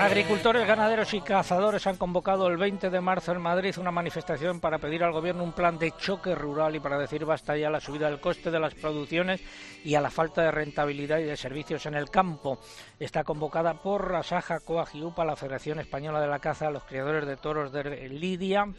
Agricultores, 0.00 0.66
ganaderos 0.66 1.12
y 1.12 1.20
cazadores 1.20 1.86
han 1.86 1.98
convocado 1.98 2.48
el 2.48 2.56
20 2.56 2.88
de 2.88 3.00
marzo 3.02 3.32
en 3.32 3.42
Madrid 3.42 3.76
una 3.76 3.90
manifestación 3.90 4.58
para 4.58 4.78
pedir 4.78 5.04
al 5.04 5.12
Gobierno 5.12 5.44
un 5.44 5.52
plan 5.52 5.78
de 5.78 5.92
choque 5.92 6.34
rural 6.34 6.74
y 6.74 6.80
para 6.80 6.98
decir 6.98 7.26
basta 7.26 7.54
ya 7.54 7.68
a 7.68 7.70
la 7.70 7.80
subida 7.80 8.08
del 8.08 8.18
coste 8.18 8.50
de 8.50 8.58
las 8.58 8.74
producciones 8.74 9.42
y 9.84 9.94
a 9.96 10.00
la 10.00 10.10
falta 10.10 10.40
de 10.40 10.52
rentabilidad 10.52 11.18
y 11.18 11.24
de 11.24 11.36
servicios 11.36 11.84
en 11.84 11.96
el 11.96 12.08
campo. 12.08 12.58
Está 12.98 13.24
convocada 13.24 13.74
por 13.74 14.10
Rasaja 14.10 14.60
Coagiupa, 14.60 15.22
la 15.22 15.36
Federación 15.36 15.80
Española 15.80 16.18
de 16.22 16.28
la 16.28 16.38
Caza, 16.38 16.70
los 16.70 16.84
criadores 16.84 17.26
de 17.26 17.36
toros 17.36 17.70
de 17.70 18.08
Lidia 18.08 18.72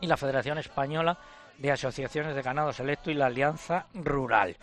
y 0.00 0.08
la 0.08 0.16
Federación 0.16 0.58
Española 0.58 1.18
de 1.56 1.70
Asociaciones 1.70 2.34
de 2.34 2.42
Ganado 2.42 2.72
Selecto 2.72 3.12
y 3.12 3.14
la 3.14 3.26
Alianza 3.26 3.86
Rural. 3.94 4.56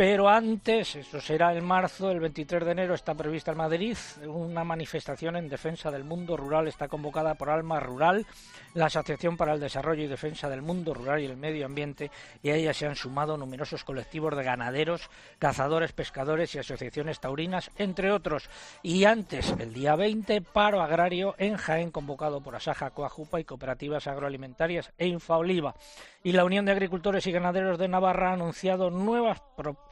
Pero 0.00 0.30
antes, 0.30 0.96
eso 0.96 1.20
será 1.20 1.52
el 1.52 1.60
marzo, 1.60 2.10
el 2.10 2.20
23 2.20 2.64
de 2.64 2.72
enero, 2.72 2.94
está 2.94 3.14
prevista 3.14 3.50
en 3.50 3.58
Madrid 3.58 3.98
una 4.24 4.64
manifestación 4.64 5.36
en 5.36 5.46
defensa 5.46 5.90
del 5.90 6.04
mundo 6.04 6.38
rural. 6.38 6.68
Está 6.68 6.88
convocada 6.88 7.34
por 7.34 7.50
Alma 7.50 7.80
Rural, 7.80 8.24
la 8.72 8.86
Asociación 8.86 9.36
para 9.36 9.52
el 9.52 9.60
Desarrollo 9.60 10.02
y 10.02 10.06
Defensa 10.06 10.48
del 10.48 10.62
Mundo 10.62 10.94
Rural 10.94 11.20
y 11.20 11.26
el 11.26 11.36
Medio 11.36 11.66
Ambiente, 11.66 12.10
y 12.42 12.48
a 12.48 12.54
ella 12.54 12.72
se 12.72 12.86
han 12.86 12.96
sumado 12.96 13.36
numerosos 13.36 13.84
colectivos 13.84 14.34
de 14.38 14.42
ganaderos, 14.42 15.10
cazadores, 15.38 15.92
pescadores 15.92 16.54
y 16.54 16.60
asociaciones 16.60 17.20
taurinas, 17.20 17.70
entre 17.76 18.10
otros. 18.10 18.48
Y 18.82 19.04
antes, 19.04 19.54
el 19.58 19.74
día 19.74 19.96
20, 19.96 20.40
paro 20.40 20.80
agrario 20.80 21.34
en 21.36 21.58
Jaén, 21.58 21.90
convocado 21.90 22.40
por 22.40 22.56
Asaja, 22.56 22.88
Coajupa 22.88 23.38
y 23.38 23.44
cooperativas 23.44 24.06
agroalimentarias 24.06 24.94
e 24.96 25.08
Infaoliva. 25.08 25.74
Y 26.22 26.32
la 26.32 26.46
Unión 26.46 26.64
de 26.64 26.72
Agricultores 26.72 27.26
y 27.26 27.32
Ganaderos 27.32 27.78
de 27.78 27.88
Navarra 27.88 28.30
ha 28.30 28.32
anunciado 28.32 28.88
nuevas 28.88 29.42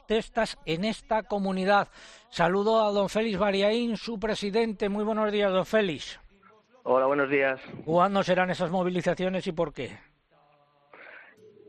protestas 0.09 0.57
en 0.65 0.85
esta 0.85 1.21
comunidad. 1.21 1.87
Saludo 2.29 2.83
a 2.83 2.91
don 2.91 3.09
Félix 3.09 3.37
Bariaín, 3.37 3.95
su 3.95 4.19
presidente. 4.19 4.89
Muy 4.89 5.03
buenos 5.03 5.31
días, 5.31 5.51
don 5.51 5.67
Félix. 5.67 6.19
Hola, 6.81 7.05
buenos 7.05 7.29
días. 7.29 7.61
¿Cuándo 7.85 8.23
serán 8.23 8.49
esas 8.49 8.71
movilizaciones 8.71 9.45
y 9.45 9.51
por 9.51 9.71
qué? 9.71 9.99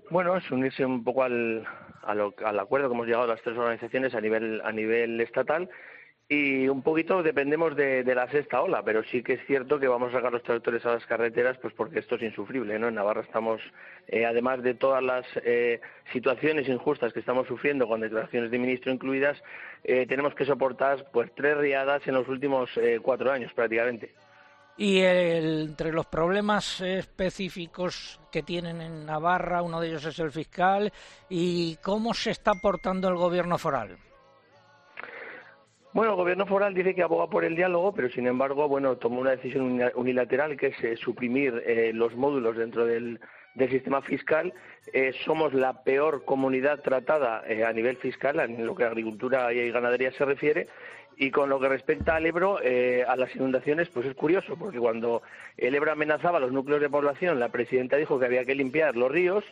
Bueno, 0.09 0.38
es 0.38 0.51
unirse 0.51 0.86
un 0.86 1.05
poco 1.05 1.22
al, 1.22 1.66
al 2.03 2.59
acuerdo 2.59 2.88
que 2.88 2.95
hemos 2.95 3.07
llegado 3.07 3.26
las 3.26 3.43
tres 3.43 3.59
organizaciones 3.59 4.14
a 4.14 4.22
nivel, 4.22 4.62
a 4.64 4.72
nivel 4.72 5.20
estatal 5.20 5.68
y 6.33 6.68
un 6.68 6.83
poquito 6.83 7.24
dependemos 7.24 7.74
de, 7.74 8.05
la 8.05 8.31
sexta 8.31 8.62
ola, 8.62 8.85
pero 8.85 9.03
sí 9.03 9.20
que 9.20 9.33
es 9.33 9.45
cierto 9.49 9.81
que 9.81 9.89
vamos 9.89 10.11
a 10.11 10.18
sacar 10.18 10.31
los 10.31 10.45
tractores 10.45 10.87
a 10.87 10.93
las 10.95 11.05
carreteras, 11.05 11.59
pues 11.59 11.74
porque 11.74 11.99
esto 11.99 12.14
es 12.14 12.22
insufrible, 12.22 12.78
¿no? 12.78 12.87
En 12.87 12.95
Navarra 12.95 13.22
estamos, 13.22 13.61
eh, 14.07 14.24
además 14.24 14.62
de 14.62 14.74
todas 14.74 15.03
las 15.03 15.26
eh, 15.45 15.81
situaciones 16.12 16.68
injustas 16.68 17.12
que 17.12 17.18
estamos 17.18 17.49
sufriendo, 17.49 17.89
con 17.89 18.01
declaraciones 18.01 18.53
de 18.53 18.61
ministro 18.61 18.93
incluidas, 18.93 19.43
eh, 19.83 20.07
tenemos 20.07 20.33
que 20.37 20.45
soportar 20.45 21.11
pues 21.12 21.33
tres 21.35 21.57
riadas 21.57 22.07
en 22.07 22.14
los 22.14 22.28
últimos 22.28 22.70
cuatro 23.03 23.33
años 23.33 23.53
prácticamente. 23.53 24.14
Y 24.76 25.01
entre 25.01 25.91
los 25.91 26.07
problemas 26.07 26.81
específicos 26.81 28.20
que 28.31 28.45
tienen 28.45 28.81
en 28.81 29.05
Navarra, 29.05 29.62
uno 29.62 29.81
de 29.81 29.89
ellos 29.89 30.05
es 30.05 30.18
el 30.20 30.31
fiscal, 30.31 30.93
¿y 31.28 31.74
cómo 31.83 32.14
se 32.14 32.31
está 32.31 32.53
portando 32.55 33.09
el 33.09 33.16
gobierno 33.16 33.59
foral? 33.59 33.99
Bueno, 35.93 36.12
el 36.12 36.18
gobierno 36.18 36.47
foral 36.47 36.72
dice 36.72 36.95
que 36.95 37.03
aboga 37.03 37.26
por 37.26 37.45
el 37.45 37.57
diálogo, 37.57 37.93
pero 37.93 38.09
sin 38.11 38.28
embargo, 38.28 38.68
bueno, 38.68 38.97
tomó 38.97 39.20
una 39.20 39.32
decisión 39.32 39.82
unilateral 39.97 40.57
que 40.57 40.68
es 40.68 40.84
eh, 40.84 40.97
suprimir 40.97 41.64
eh, 41.66 41.91
los 41.93 42.14
módulos 42.14 42.57
dentro 42.57 42.86
del, 42.86 43.18
sistema 43.68 44.01
fiscal. 44.01 44.55
Eh, 44.93 45.12
somos 45.24 45.53
la 45.53 45.82
peor 45.82 46.24
comunidad 46.24 46.80
tratada 46.80 47.43
a 47.66 47.72
nivel 47.72 47.97
fiscal 47.97 48.38
en 48.38 48.64
lo 48.64 48.76
que 48.76 48.84
a 48.84 48.86
agricultura 48.86 49.53
y 49.53 49.70
ganadería 49.72 50.12
se 50.12 50.24
refiere. 50.24 50.68
Y 51.16 51.32
con 51.32 51.51
lo 51.51 51.59
que 51.59 51.68
respecta 51.68 52.14
al 52.14 52.24
Ebro, 52.24 52.59
a 52.59 53.16
las 53.16 53.34
inundaciones, 53.34 53.88
pues 53.91 54.07
es 54.07 54.14
curioso, 54.14 54.57
porque 54.57 54.78
cuando 54.78 55.22
el 55.59 55.74
Ebro 55.74 55.93
amenazaba 55.93 56.38
los 56.38 56.53
núcleos 56.53 56.80
de 56.80 56.88
población, 56.88 57.41
la 57.41 57.51
presidenta 57.51 57.97
dijo 57.97 58.18
que 58.18 58.26
había 58.26 58.45
que 58.47 58.55
limpiar 58.55 58.97
los 58.97 59.11
ríos. 59.11 59.45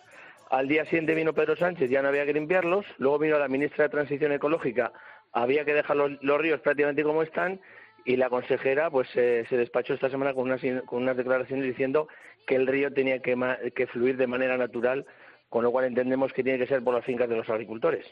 Al 0.50 0.66
día 0.66 0.84
siguiente 0.86 1.14
vino 1.14 1.34
Pedro 1.34 1.56
Sánchez, 1.56 1.90
ya 1.90 2.00
no 2.00 2.08
había 2.08 2.24
que 2.24 2.32
limpiarlos. 2.32 2.86
Luego 2.96 3.18
vino 3.18 3.38
la 3.38 3.48
ministra 3.48 3.84
de 3.84 3.90
Transición 3.90 4.32
Ecológica 4.32 4.92
había 5.32 5.64
que 5.64 5.74
dejar 5.74 5.96
los, 5.96 6.38
ríos 6.38 6.60
prácticamente 6.60 7.02
como 7.02 7.22
están 7.22 7.60
y 8.04 8.16
la 8.16 8.30
consejera 8.30 8.90
pues 8.90 9.08
se 9.10 9.44
despachó 9.50 9.94
esta 9.94 10.10
semana 10.10 10.34
con 10.34 10.44
unas, 10.44 10.60
con 10.86 11.02
unas 11.02 11.16
declaraciones 11.16 11.66
diciendo 11.66 12.08
que 12.48 12.56
el 12.56 12.66
río 12.66 12.92
tenía 12.92 13.20
que, 13.20 13.36
que 13.74 13.86
fluir 13.86 14.16
de 14.16 14.26
manera 14.26 14.56
natural, 14.56 15.06
con 15.48 15.62
lo 15.62 15.70
cual 15.70 15.84
entendemos 15.84 16.32
que 16.32 16.42
tiene 16.42 16.58
que 16.58 16.66
ser 16.66 16.82
por 16.82 16.94
las 16.94 17.04
fincas 17.04 17.28
de 17.28 17.36
los 17.36 17.48
agricultores. 17.48 18.06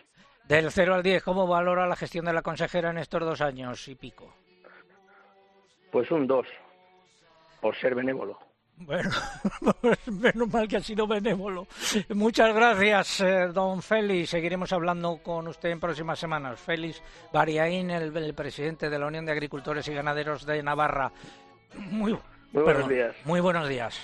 Del 0.45 0.71
0 0.71 0.95
al 0.95 1.03
10, 1.03 1.25
¿cómo 1.25 1.47
valora 1.47 1.89
la 1.89 1.97
gestión 1.97 2.27
de 2.27 2.33
la 2.33 2.43
consejera 2.43 2.91
en 2.91 2.99
estos 2.99 3.21
dos 3.21 3.41
años 3.41 3.89
y 3.89 3.97
pico? 3.97 4.33
Pues 5.91 6.11
un 6.11 6.27
2, 6.27 6.47
por 7.61 7.75
ser 7.77 7.95
benévolo. 7.95 8.46
Bueno, 8.79 9.11
menos 10.07 10.53
mal 10.53 10.69
que 10.69 10.77
ha 10.77 10.83
sido 10.83 11.07
benévolo. 11.07 11.67
Muchas 12.11 12.55
gracias, 12.55 13.21
eh, 13.21 13.49
don 13.53 13.81
Félix. 13.81 14.31
Seguiremos 14.31 14.73
hablando 14.73 15.19
con 15.23 15.49
usted 15.49 15.71
en 15.71 15.81
próximas 15.81 16.19
semanas. 16.19 16.61
Félix 16.61 17.03
Bariaín, 17.33 17.91
el, 17.91 18.35
presidente 18.35 18.91
de 18.91 18.99
la 18.99 19.07
Unión 19.07 19.25
de 19.25 19.33
Agricultores 19.33 19.89
y 19.89 19.95
Ganaderos 19.95 20.45
de 20.45 20.63
Navarra. 20.63 21.11
Muy, 21.91 22.19
buenos 22.53 22.89
días. 22.89 23.17
Muy 23.25 23.41
buenos 23.41 23.69
días. 23.69 23.99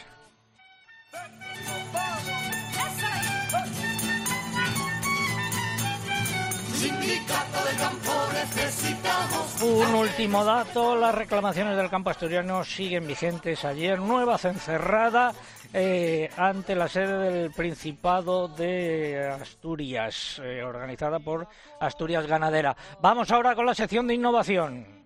Un 9.62 9.95
último 9.95 10.45
dato, 10.45 10.97
las 10.97 11.14
reclamaciones 11.14 11.76
del 11.76 11.89
campo 11.89 12.11
asturiano 12.11 12.64
siguen 12.64 13.07
vigentes. 13.07 13.64
Ayer 13.64 14.01
nueva 14.01 14.37
cencerrada 14.37 15.33
eh, 15.72 16.28
ante 16.37 16.74
la 16.74 16.89
sede 16.89 17.30
del 17.30 17.51
Principado 17.53 18.49
de 18.49 19.28
Asturias, 19.41 20.41
eh, 20.45 20.62
organizada 20.62 21.20
por 21.20 21.47
Asturias 21.80 22.26
Ganadera. 22.26 22.76
Vamos 23.01 23.30
ahora 23.30 23.55
con 23.55 23.66
la 23.66 23.74
sección 23.74 24.07
de 24.07 24.14
innovación. 24.14 25.03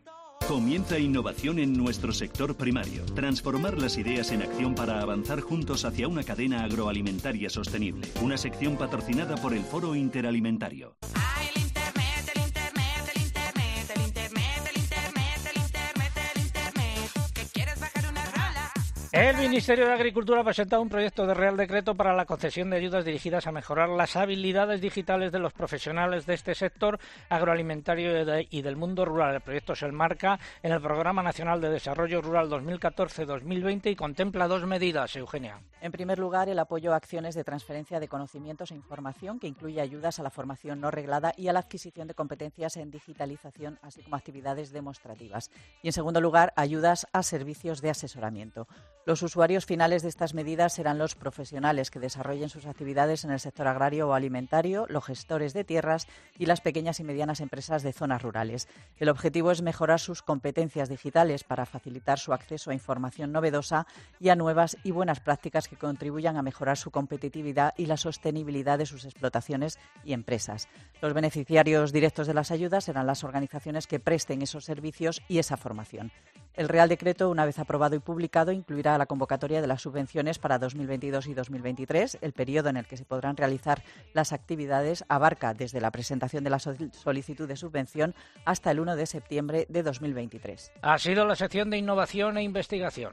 Comienza 0.48 0.98
innovación 0.98 1.58
en 1.58 1.72
nuestro 1.72 2.12
sector 2.12 2.54
primario. 2.54 3.04
Transformar 3.14 3.76
las 3.78 3.98
ideas 3.98 4.30
en 4.30 4.42
acción 4.42 4.74
para 4.74 5.00
avanzar 5.00 5.40
juntos 5.40 5.84
hacia 5.84 6.08
una 6.08 6.22
cadena 6.22 6.62
agroalimentaria 6.64 7.50
sostenible. 7.50 8.08
Una 8.22 8.36
sección 8.36 8.76
patrocinada 8.76 9.34
por 9.36 9.54
el 9.54 9.64
Foro 9.64 9.94
Interalimentario. 9.96 10.96
El 19.16 19.38
Ministerio 19.38 19.86
de 19.86 19.94
Agricultura 19.94 20.42
ha 20.42 20.44
presentado 20.44 20.82
un 20.82 20.90
proyecto 20.90 21.26
de 21.26 21.32
Real 21.32 21.56
Decreto 21.56 21.94
para 21.94 22.14
la 22.14 22.26
concesión 22.26 22.68
de 22.68 22.76
ayudas 22.76 23.02
dirigidas 23.02 23.46
a 23.46 23.50
mejorar 23.50 23.88
las 23.88 24.14
habilidades 24.14 24.82
digitales 24.82 25.32
de 25.32 25.38
los 25.38 25.54
profesionales 25.54 26.26
de 26.26 26.34
este 26.34 26.54
sector 26.54 26.98
agroalimentario 27.30 28.10
y 28.50 28.60
del 28.60 28.76
mundo 28.76 29.06
rural. 29.06 29.36
El 29.36 29.40
proyecto 29.40 29.74
se 29.74 29.86
enmarca 29.86 30.38
en 30.62 30.72
el 30.72 30.82
Programa 30.82 31.22
Nacional 31.22 31.62
de 31.62 31.70
Desarrollo 31.70 32.20
Rural 32.20 32.50
2014-2020 32.50 33.90
y 33.90 33.96
contempla 33.96 34.48
dos 34.48 34.66
medidas, 34.66 35.16
Eugenia. 35.16 35.60
En 35.80 35.92
primer 35.92 36.18
lugar, 36.18 36.50
el 36.50 36.58
apoyo 36.58 36.92
a 36.92 36.96
acciones 36.96 37.34
de 37.34 37.42
transferencia 37.42 37.98
de 38.00 38.08
conocimientos 38.08 38.70
e 38.70 38.74
información, 38.74 39.38
que 39.38 39.46
incluye 39.46 39.80
ayudas 39.80 40.20
a 40.20 40.24
la 40.24 40.30
formación 40.30 40.78
no 40.82 40.90
reglada 40.90 41.32
y 41.38 41.48
a 41.48 41.54
la 41.54 41.60
adquisición 41.60 42.06
de 42.06 42.12
competencias 42.12 42.76
en 42.76 42.90
digitalización, 42.90 43.78
así 43.80 44.02
como 44.02 44.16
actividades 44.16 44.72
demostrativas. 44.72 45.50
Y, 45.82 45.88
en 45.88 45.92
segundo 45.94 46.20
lugar, 46.20 46.52
ayudas 46.54 47.06
a 47.14 47.22
servicios 47.22 47.80
de 47.80 47.88
asesoramiento. 47.88 48.68
Los 49.06 49.22
usuarios 49.22 49.66
finales 49.66 50.02
de 50.02 50.08
estas 50.08 50.34
medidas 50.34 50.72
serán 50.72 50.98
los 50.98 51.14
profesionales 51.14 51.92
que 51.92 52.00
desarrollen 52.00 52.48
sus 52.48 52.66
actividades 52.66 53.24
en 53.24 53.30
el 53.30 53.38
sector 53.38 53.68
agrario 53.68 54.08
o 54.08 54.14
alimentario, 54.14 54.84
los 54.88 55.04
gestores 55.04 55.54
de 55.54 55.62
tierras 55.62 56.08
y 56.36 56.46
las 56.46 56.60
pequeñas 56.60 56.98
y 56.98 57.04
medianas 57.04 57.40
empresas 57.40 57.84
de 57.84 57.92
zonas 57.92 58.22
rurales. 58.22 58.66
El 58.98 59.08
objetivo 59.08 59.52
es 59.52 59.62
mejorar 59.62 60.00
sus 60.00 60.22
competencias 60.22 60.88
digitales 60.88 61.44
para 61.44 61.66
facilitar 61.66 62.18
su 62.18 62.32
acceso 62.32 62.72
a 62.72 62.74
información 62.74 63.30
novedosa 63.30 63.86
y 64.18 64.30
a 64.30 64.34
nuevas 64.34 64.76
y 64.82 64.90
buenas 64.90 65.20
prácticas 65.20 65.68
que 65.68 65.76
contribuyan 65.76 66.36
a 66.36 66.42
mejorar 66.42 66.76
su 66.76 66.90
competitividad 66.90 67.74
y 67.76 67.86
la 67.86 67.98
sostenibilidad 67.98 68.76
de 68.76 68.86
sus 68.86 69.04
explotaciones 69.04 69.78
y 70.04 70.14
empresas. 70.14 70.66
Los 71.00 71.14
beneficiarios 71.14 71.92
directos 71.92 72.26
de 72.26 72.34
las 72.34 72.50
ayudas 72.50 72.82
serán 72.82 73.06
las 73.06 73.22
organizaciones 73.22 73.86
que 73.86 74.00
presten 74.00 74.42
esos 74.42 74.64
servicios 74.64 75.22
y 75.28 75.38
esa 75.38 75.56
formación. 75.56 76.10
El 76.56 76.68
Real 76.68 76.88
Decreto, 76.88 77.28
una 77.28 77.44
vez 77.44 77.58
aprobado 77.58 77.96
y 77.96 77.98
publicado, 77.98 78.50
incluirá 78.50 78.96
la 78.96 79.04
convocatoria 79.04 79.60
de 79.60 79.66
las 79.66 79.82
subvenciones 79.82 80.38
para 80.38 80.58
2022 80.58 81.26
y 81.26 81.34
2023. 81.34 82.18
El 82.22 82.32
periodo 82.32 82.70
en 82.70 82.78
el 82.78 82.86
que 82.86 82.96
se 82.96 83.04
podrán 83.04 83.36
realizar 83.36 83.82
las 84.14 84.32
actividades 84.32 85.04
abarca 85.08 85.52
desde 85.52 85.82
la 85.82 85.90
presentación 85.90 86.44
de 86.44 86.50
la 86.50 86.58
solicitud 86.58 87.46
de 87.46 87.56
subvención 87.56 88.14
hasta 88.46 88.70
el 88.70 88.80
1 88.80 88.96
de 88.96 89.04
septiembre 89.06 89.66
de 89.68 89.82
2023. 89.82 90.72
Ha 90.80 90.98
sido 90.98 91.26
la 91.26 91.36
sección 91.36 91.68
de 91.68 91.76
innovación 91.76 92.38
e 92.38 92.42
investigación. 92.42 93.12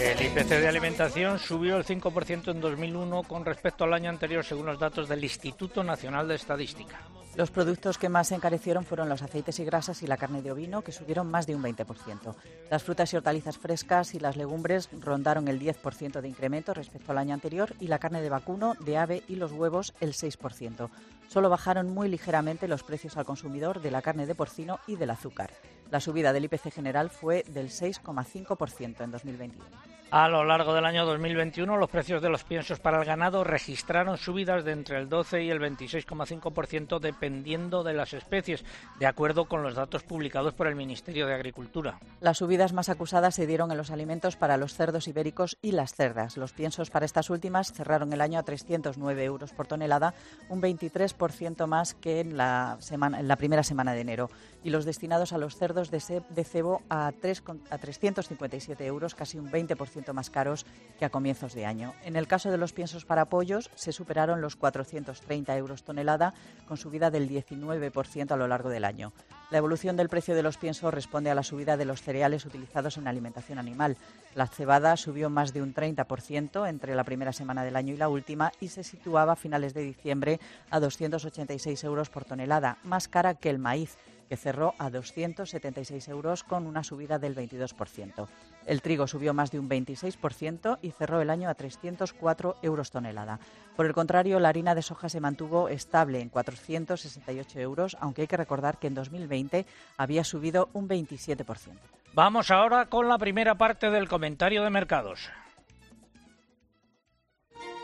El 0.00 0.18
IPC 0.18 0.48
de 0.48 0.66
alimentación 0.66 1.38
subió 1.38 1.76
el 1.76 1.84
5% 1.84 2.52
en 2.52 2.60
2001 2.62 3.22
con 3.24 3.44
respecto 3.44 3.84
al 3.84 3.92
año 3.92 4.08
anterior, 4.08 4.42
según 4.42 4.64
los 4.64 4.78
datos 4.78 5.10
del 5.10 5.22
Instituto 5.22 5.84
Nacional 5.84 6.26
de 6.26 6.36
Estadística. 6.36 7.02
Los 7.36 7.50
productos 7.50 7.98
que 7.98 8.08
más 8.08 8.28
se 8.28 8.34
encarecieron 8.34 8.86
fueron 8.86 9.10
los 9.10 9.20
aceites 9.20 9.58
y 9.60 9.64
grasas 9.66 10.02
y 10.02 10.06
la 10.06 10.16
carne 10.16 10.40
de 10.40 10.52
ovino, 10.52 10.80
que 10.80 10.92
subieron 10.92 11.30
más 11.30 11.46
de 11.46 11.54
un 11.54 11.62
20%. 11.62 12.34
Las 12.70 12.82
frutas 12.82 13.12
y 13.12 13.16
hortalizas 13.18 13.58
frescas 13.58 14.14
y 14.14 14.20
las 14.20 14.38
legumbres 14.38 14.88
rondaron 15.00 15.48
el 15.48 15.60
10% 15.60 16.22
de 16.22 16.28
incremento 16.28 16.72
respecto 16.72 17.12
al 17.12 17.18
año 17.18 17.34
anterior 17.34 17.74
y 17.78 17.88
la 17.88 17.98
carne 17.98 18.22
de 18.22 18.30
vacuno, 18.30 18.76
de 18.80 18.96
ave 18.96 19.22
y 19.28 19.36
los 19.36 19.52
huevos 19.52 19.92
el 20.00 20.14
6%. 20.14 20.88
Solo 21.28 21.50
bajaron 21.50 21.90
muy 21.90 22.08
ligeramente 22.08 22.68
los 22.68 22.82
precios 22.84 23.18
al 23.18 23.26
consumidor 23.26 23.82
de 23.82 23.90
la 23.90 24.00
carne 24.00 24.24
de 24.24 24.34
porcino 24.34 24.80
y 24.86 24.96
del 24.96 25.10
azúcar. 25.10 25.50
La 25.90 25.98
subida 25.98 26.32
del 26.32 26.44
IPC 26.44 26.72
general 26.72 27.10
fue 27.10 27.44
del 27.48 27.68
6,5% 27.68 29.02
en 29.02 29.10
2021. 29.10 29.64
A 30.12 30.28
lo 30.28 30.42
largo 30.42 30.74
del 30.74 30.84
año 30.86 31.06
2021, 31.06 31.76
los 31.76 31.88
precios 31.88 32.20
de 32.20 32.28
los 32.30 32.42
piensos 32.42 32.80
para 32.80 32.98
el 32.98 33.04
ganado 33.04 33.44
registraron 33.44 34.18
subidas 34.18 34.64
de 34.64 34.72
entre 34.72 34.98
el 34.98 35.08
12 35.08 35.44
y 35.44 35.50
el 35.50 35.60
26,5% 35.60 36.98
dependiendo 36.98 37.84
de 37.84 37.92
las 37.92 38.12
especies, 38.12 38.64
de 38.98 39.06
acuerdo 39.06 39.44
con 39.44 39.62
los 39.62 39.76
datos 39.76 40.02
publicados 40.02 40.52
por 40.54 40.66
el 40.66 40.74
Ministerio 40.74 41.28
de 41.28 41.34
Agricultura. 41.34 42.00
Las 42.20 42.38
subidas 42.38 42.72
más 42.72 42.88
acusadas 42.88 43.36
se 43.36 43.46
dieron 43.46 43.70
en 43.70 43.76
los 43.78 43.92
alimentos 43.92 44.34
para 44.34 44.56
los 44.56 44.74
cerdos 44.74 45.06
ibéricos 45.06 45.56
y 45.62 45.70
las 45.70 45.94
cerdas. 45.94 46.36
Los 46.36 46.52
piensos 46.54 46.90
para 46.90 47.06
estas 47.06 47.30
últimas 47.30 47.72
cerraron 47.72 48.12
el 48.12 48.20
año 48.20 48.40
a 48.40 48.42
309 48.42 49.22
euros 49.24 49.52
por 49.52 49.68
tonelada, 49.68 50.14
un 50.48 50.60
23% 50.60 51.68
más 51.68 51.94
que 51.94 52.18
en 52.18 52.36
la, 52.36 52.78
semana, 52.80 53.20
en 53.20 53.28
la 53.28 53.36
primera 53.36 53.62
semana 53.62 53.92
de 53.94 54.00
enero. 54.00 54.28
Y 54.64 54.70
los 54.70 54.84
destinados 54.84 55.32
a 55.32 55.38
los 55.38 55.56
cerdos 55.56 55.90
de, 55.92 56.00
ce- 56.00 56.22
de 56.30 56.44
cebo 56.44 56.82
a, 56.90 57.12
3 57.18 57.40
con- 57.42 57.62
a 57.70 57.78
357 57.78 58.84
euros, 58.84 59.14
casi 59.14 59.38
un 59.38 59.50
20% 59.52 59.99
más 60.14 60.30
caros 60.30 60.66
que 60.98 61.06
a 61.06 61.10
comienzos 61.10 61.54
de 61.54 61.64
año. 61.64 61.94
En 62.04 62.14
el 62.14 62.26
caso 62.26 62.50
de 62.50 62.58
los 62.58 62.74
piensos 62.74 63.06
para 63.06 63.24
pollos, 63.24 63.70
se 63.74 63.90
superaron 63.90 64.42
los 64.42 64.56
430 64.56 65.56
euros 65.56 65.82
tonelada, 65.82 66.34
con 66.68 66.76
subida 66.76 67.10
del 67.10 67.28
19% 67.28 68.30
a 68.30 68.36
lo 68.36 68.46
largo 68.46 68.68
del 68.68 68.84
año. 68.84 69.12
La 69.50 69.58
evolución 69.58 69.96
del 69.96 70.10
precio 70.10 70.34
de 70.34 70.42
los 70.42 70.58
piensos 70.58 70.92
responde 70.92 71.30
a 71.30 71.34
la 71.34 71.42
subida 71.42 71.76
de 71.76 71.86
los 71.86 72.02
cereales 72.02 72.44
utilizados 72.44 72.98
en 72.98 73.08
alimentación 73.08 73.58
animal. 73.58 73.96
La 74.34 74.46
cebada 74.46 74.96
subió 74.96 75.30
más 75.30 75.52
de 75.52 75.62
un 75.62 75.74
30% 75.74 76.68
entre 76.68 76.94
la 76.94 77.04
primera 77.04 77.32
semana 77.32 77.64
del 77.64 77.76
año 77.76 77.94
y 77.94 77.96
la 77.96 78.08
última 78.08 78.52
y 78.60 78.68
se 78.68 78.84
situaba 78.84 79.32
a 79.32 79.36
finales 79.36 79.72
de 79.74 79.82
diciembre 79.82 80.38
a 80.70 80.80
286 80.80 81.82
euros 81.84 82.10
por 82.10 82.24
tonelada, 82.24 82.76
más 82.84 83.08
cara 83.08 83.34
que 83.34 83.50
el 83.50 83.58
maíz 83.58 83.96
que 84.30 84.36
cerró 84.36 84.76
a 84.78 84.90
276 84.90 86.06
euros 86.06 86.44
con 86.44 86.68
una 86.68 86.84
subida 86.84 87.18
del 87.18 87.34
22%. 87.34 88.28
El 88.64 88.80
trigo 88.80 89.08
subió 89.08 89.34
más 89.34 89.50
de 89.50 89.58
un 89.58 89.68
26% 89.68 90.78
y 90.82 90.92
cerró 90.92 91.20
el 91.20 91.30
año 91.30 91.50
a 91.50 91.54
304 91.54 92.58
euros 92.62 92.92
tonelada. 92.92 93.40
Por 93.74 93.86
el 93.86 93.92
contrario, 93.92 94.38
la 94.38 94.50
harina 94.50 94.76
de 94.76 94.82
soja 94.82 95.08
se 95.08 95.18
mantuvo 95.18 95.68
estable 95.68 96.20
en 96.20 96.28
468 96.28 97.58
euros, 97.58 97.96
aunque 97.98 98.22
hay 98.22 98.28
que 98.28 98.36
recordar 98.36 98.78
que 98.78 98.86
en 98.86 98.94
2020 98.94 99.66
había 99.96 100.22
subido 100.22 100.68
un 100.74 100.88
27%. 100.88 101.72
Vamos 102.14 102.52
ahora 102.52 102.86
con 102.86 103.08
la 103.08 103.18
primera 103.18 103.56
parte 103.56 103.90
del 103.90 104.08
comentario 104.08 104.62
de 104.62 104.70
mercados. 104.70 105.28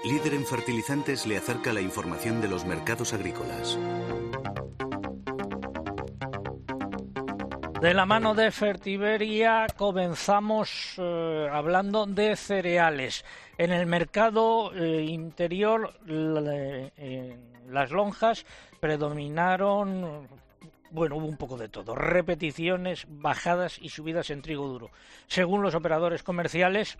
Líder 0.05 0.34
en 0.34 0.47
fertilizantes 0.47 1.26
le 1.26 1.38
acerca 1.38 1.72
la 1.72 1.80
información 1.80 2.40
de 2.40 2.47
los 2.47 2.64
mercados 2.64 3.12
agrícolas. 3.12 3.76
De 7.81 7.93
la 7.93 8.07
mano 8.07 8.35
de 8.35 8.51
Fertiberia 8.51 9.66
comenzamos 9.77 10.95
eh, 10.97 11.49
hablando 11.53 12.07
de 12.07 12.35
cereales. 12.35 13.22
En 13.59 13.70
el 13.70 13.85
mercado 13.85 14.72
eh, 14.74 15.03
interior 15.03 15.93
eh, 16.09 17.37
las 17.68 17.91
lonjas 17.91 18.47
predominaron, 18.81 20.27
bueno, 20.91 21.16
hubo 21.16 21.27
un 21.27 21.37
poco 21.37 21.59
de 21.59 21.68
todo, 21.68 21.95
repeticiones, 21.95 23.05
bajadas 23.11 23.79
y 23.79 23.91
subidas 23.91 24.31
en 24.31 24.41
trigo 24.41 24.68
duro. 24.68 24.91
Según 25.27 25.61
los 25.61 25.74
operadores 25.74 26.22
comerciales, 26.22 26.97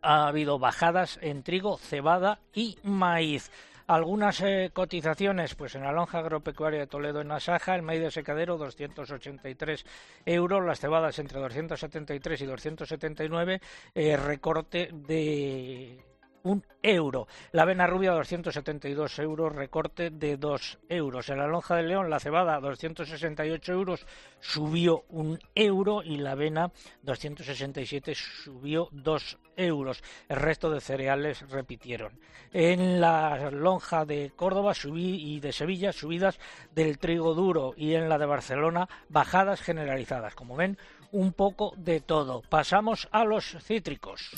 ha 0.00 0.28
habido 0.28 0.58
bajadas 0.58 1.18
en 1.20 1.42
trigo, 1.42 1.76
cebada 1.76 2.40
y 2.54 2.78
maíz. 2.82 3.50
Algunas 3.90 4.40
eh, 4.42 4.70
cotizaciones, 4.72 5.56
pues 5.56 5.74
en 5.74 5.82
la 5.82 5.90
lonja 5.90 6.20
agropecuaria 6.20 6.78
de 6.78 6.86
Toledo 6.86 7.22
en 7.22 7.32
Asaja, 7.32 7.74
el 7.74 7.82
maíz 7.82 8.00
de 8.00 8.12
secadero 8.12 8.56
283 8.56 9.84
euros, 10.26 10.64
las 10.64 10.78
cebadas 10.78 11.18
entre 11.18 11.40
273 11.40 12.40
y 12.40 12.46
279, 12.46 13.60
eh, 13.96 14.16
recorte 14.16 14.90
de 14.92 15.98
un 16.42 16.64
euro. 16.82 17.26
La 17.52 17.62
avena 17.62 17.86
rubia 17.86 18.12
272 18.12 19.18
euros, 19.18 19.54
recorte 19.54 20.10
de 20.10 20.36
2 20.36 20.78
euros. 20.88 21.28
En 21.28 21.38
la 21.38 21.46
lonja 21.46 21.76
de 21.76 21.82
León 21.82 22.10
la 22.10 22.20
cebada 22.20 22.60
268 22.60 23.72
euros, 23.72 24.06
subió 24.40 25.04
un 25.08 25.38
euro 25.54 26.02
y 26.02 26.16
la 26.16 26.32
avena 26.32 26.72
267 27.02 28.14
subió 28.14 28.88
2 28.92 29.38
euros. 29.56 30.02
El 30.28 30.36
resto 30.36 30.70
de 30.70 30.80
cereales 30.80 31.48
repitieron. 31.50 32.18
En 32.52 33.00
la 33.00 33.50
lonja 33.50 34.04
de 34.04 34.32
Córdoba 34.34 34.74
subí 34.74 35.34
y 35.34 35.40
de 35.40 35.52
Sevilla 35.52 35.92
subidas 35.92 36.38
del 36.74 36.98
trigo 36.98 37.34
duro 37.34 37.74
y 37.76 37.94
en 37.94 38.08
la 38.08 38.18
de 38.18 38.26
Barcelona 38.26 38.88
bajadas 39.08 39.60
generalizadas. 39.60 40.34
Como 40.34 40.56
ven, 40.56 40.78
un 41.12 41.32
poco 41.32 41.74
de 41.76 42.00
todo. 42.00 42.42
Pasamos 42.48 43.08
a 43.12 43.24
los 43.24 43.56
cítricos. 43.62 44.30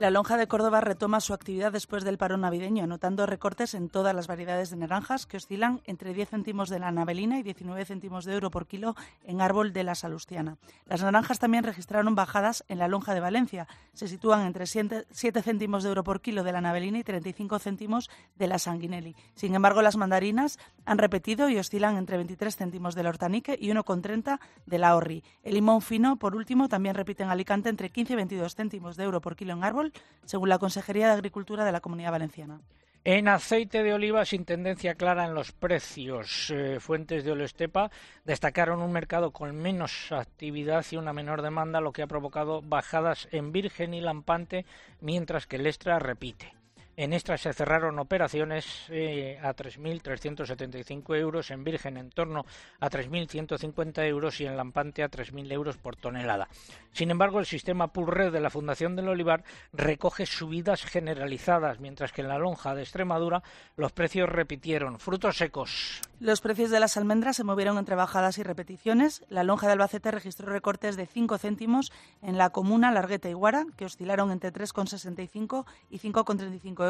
La 0.00 0.08
lonja 0.08 0.38
de 0.38 0.48
Córdoba 0.48 0.80
retoma 0.80 1.20
su 1.20 1.34
actividad 1.34 1.72
después 1.72 2.04
del 2.04 2.16
parón 2.16 2.40
navideño, 2.40 2.84
anotando 2.84 3.26
recortes 3.26 3.74
en 3.74 3.90
todas 3.90 4.14
las 4.14 4.28
variedades 4.28 4.70
de 4.70 4.78
naranjas 4.78 5.26
que 5.26 5.36
oscilan 5.36 5.82
entre 5.84 6.14
10 6.14 6.30
céntimos 6.30 6.70
de 6.70 6.78
la 6.78 6.90
navelina 6.90 7.38
y 7.38 7.42
19 7.42 7.84
céntimos 7.84 8.24
de 8.24 8.32
euro 8.32 8.50
por 8.50 8.66
kilo 8.66 8.96
en 9.24 9.42
árbol 9.42 9.74
de 9.74 9.84
la 9.84 9.94
salustiana. 9.94 10.56
Las 10.86 11.02
naranjas 11.02 11.38
también 11.38 11.64
registraron 11.64 12.14
bajadas 12.14 12.64
en 12.68 12.78
la 12.78 12.88
lonja 12.88 13.12
de 13.12 13.20
Valencia. 13.20 13.68
Se 13.92 14.08
sitúan 14.08 14.46
entre 14.46 14.64
7 14.64 15.04
céntimos 15.42 15.82
de 15.82 15.90
euro 15.90 16.02
por 16.02 16.22
kilo 16.22 16.44
de 16.44 16.52
la 16.52 16.62
navelina 16.62 16.98
y 16.98 17.04
35 17.04 17.58
céntimos 17.58 18.08
de 18.36 18.46
la 18.46 18.58
sanguinelli. 18.58 19.14
Sin 19.34 19.54
embargo, 19.54 19.82
las 19.82 19.98
mandarinas 19.98 20.58
han 20.86 20.96
repetido 20.96 21.50
y 21.50 21.58
oscilan 21.58 21.98
entre 21.98 22.16
23 22.16 22.56
céntimos 22.56 22.94
de 22.94 23.02
la 23.02 23.10
hortanique 23.10 23.58
y 23.60 23.68
1,30 23.68 24.40
de 24.64 24.78
la 24.78 24.96
orri. 24.96 25.22
El 25.42 25.52
limón 25.52 25.82
fino, 25.82 26.16
por 26.16 26.36
último, 26.36 26.70
también 26.70 26.94
repite 26.94 27.22
en 27.22 27.28
Alicante 27.28 27.68
entre 27.68 27.90
15 27.90 28.14
y 28.14 28.16
22 28.16 28.54
céntimos 28.54 28.96
de 28.96 29.04
euro 29.04 29.20
por 29.20 29.36
kilo 29.36 29.52
en 29.52 29.62
árbol 29.62 29.89
según 30.24 30.48
la 30.48 30.58
Consejería 30.58 31.06
de 31.06 31.14
Agricultura 31.14 31.64
de 31.64 31.72
la 31.72 31.80
Comunidad 31.80 32.12
Valenciana. 32.12 32.60
En 33.02 33.28
aceite 33.28 33.82
de 33.82 33.94
oliva 33.94 34.26
sin 34.26 34.44
tendencia 34.44 34.94
clara 34.94 35.24
en 35.24 35.34
los 35.34 35.52
precios. 35.52 36.50
Eh, 36.50 36.80
fuentes 36.80 37.24
de 37.24 37.32
Olestepa 37.32 37.90
destacaron 38.26 38.82
un 38.82 38.92
mercado 38.92 39.30
con 39.30 39.56
menos 39.56 40.12
actividad 40.12 40.84
y 40.90 40.96
una 40.96 41.14
menor 41.14 41.40
demanda, 41.40 41.80
lo 41.80 41.92
que 41.92 42.02
ha 42.02 42.06
provocado 42.06 42.60
bajadas 42.60 43.26
en 43.32 43.52
virgen 43.52 43.94
y 43.94 44.02
lampante, 44.02 44.66
mientras 45.00 45.46
que 45.46 45.56
el 45.56 45.66
extra 45.66 45.98
repite. 45.98 46.59
En 47.00 47.14
extra 47.14 47.38
se 47.38 47.54
cerraron 47.54 47.98
operaciones 47.98 48.84
eh, 48.90 49.38
a 49.42 49.54
3.375 49.54 51.16
euros, 51.16 51.50
en 51.50 51.64
virgen 51.64 51.96
en 51.96 52.10
torno 52.10 52.44
a 52.78 52.90
3.150 52.90 54.04
euros 54.06 54.38
y 54.42 54.44
en 54.44 54.54
lampante 54.54 55.02
a 55.02 55.10
3.000 55.10 55.50
euros 55.50 55.78
por 55.78 55.96
tonelada. 55.96 56.50
Sin 56.92 57.10
embargo, 57.10 57.38
el 57.38 57.46
sistema 57.46 57.86
Purred 57.86 58.30
de 58.30 58.42
la 58.42 58.50
Fundación 58.50 58.96
del 58.96 59.08
Olivar 59.08 59.44
recoge 59.72 60.26
subidas 60.26 60.84
generalizadas, 60.84 61.80
mientras 61.80 62.12
que 62.12 62.20
en 62.20 62.28
la 62.28 62.36
lonja 62.36 62.74
de 62.74 62.82
Extremadura 62.82 63.42
los 63.78 63.92
precios 63.92 64.28
repitieron. 64.28 65.00
Frutos 65.00 65.38
secos. 65.38 66.02
Los 66.18 66.42
precios 66.42 66.68
de 66.68 66.80
las 66.80 66.98
almendras 66.98 67.36
se 67.36 67.44
movieron 67.44 67.78
entre 67.78 67.94
bajadas 67.94 68.36
y 68.36 68.42
repeticiones. 68.42 69.24
La 69.30 69.42
lonja 69.42 69.68
de 69.68 69.72
Albacete 69.72 70.10
registró 70.10 70.52
recortes 70.52 70.96
de 70.96 71.06
5 71.06 71.38
céntimos 71.38 71.92
en 72.20 72.36
la 72.36 72.50
comuna 72.50 72.92
Largueta 72.92 73.30
y 73.30 73.32
Guara, 73.32 73.64
que 73.78 73.86
oscilaron 73.86 74.30
entre 74.30 74.52
3,65 74.52 75.64
y 75.88 75.98
5,35 75.98 76.86
euros, 76.86 76.89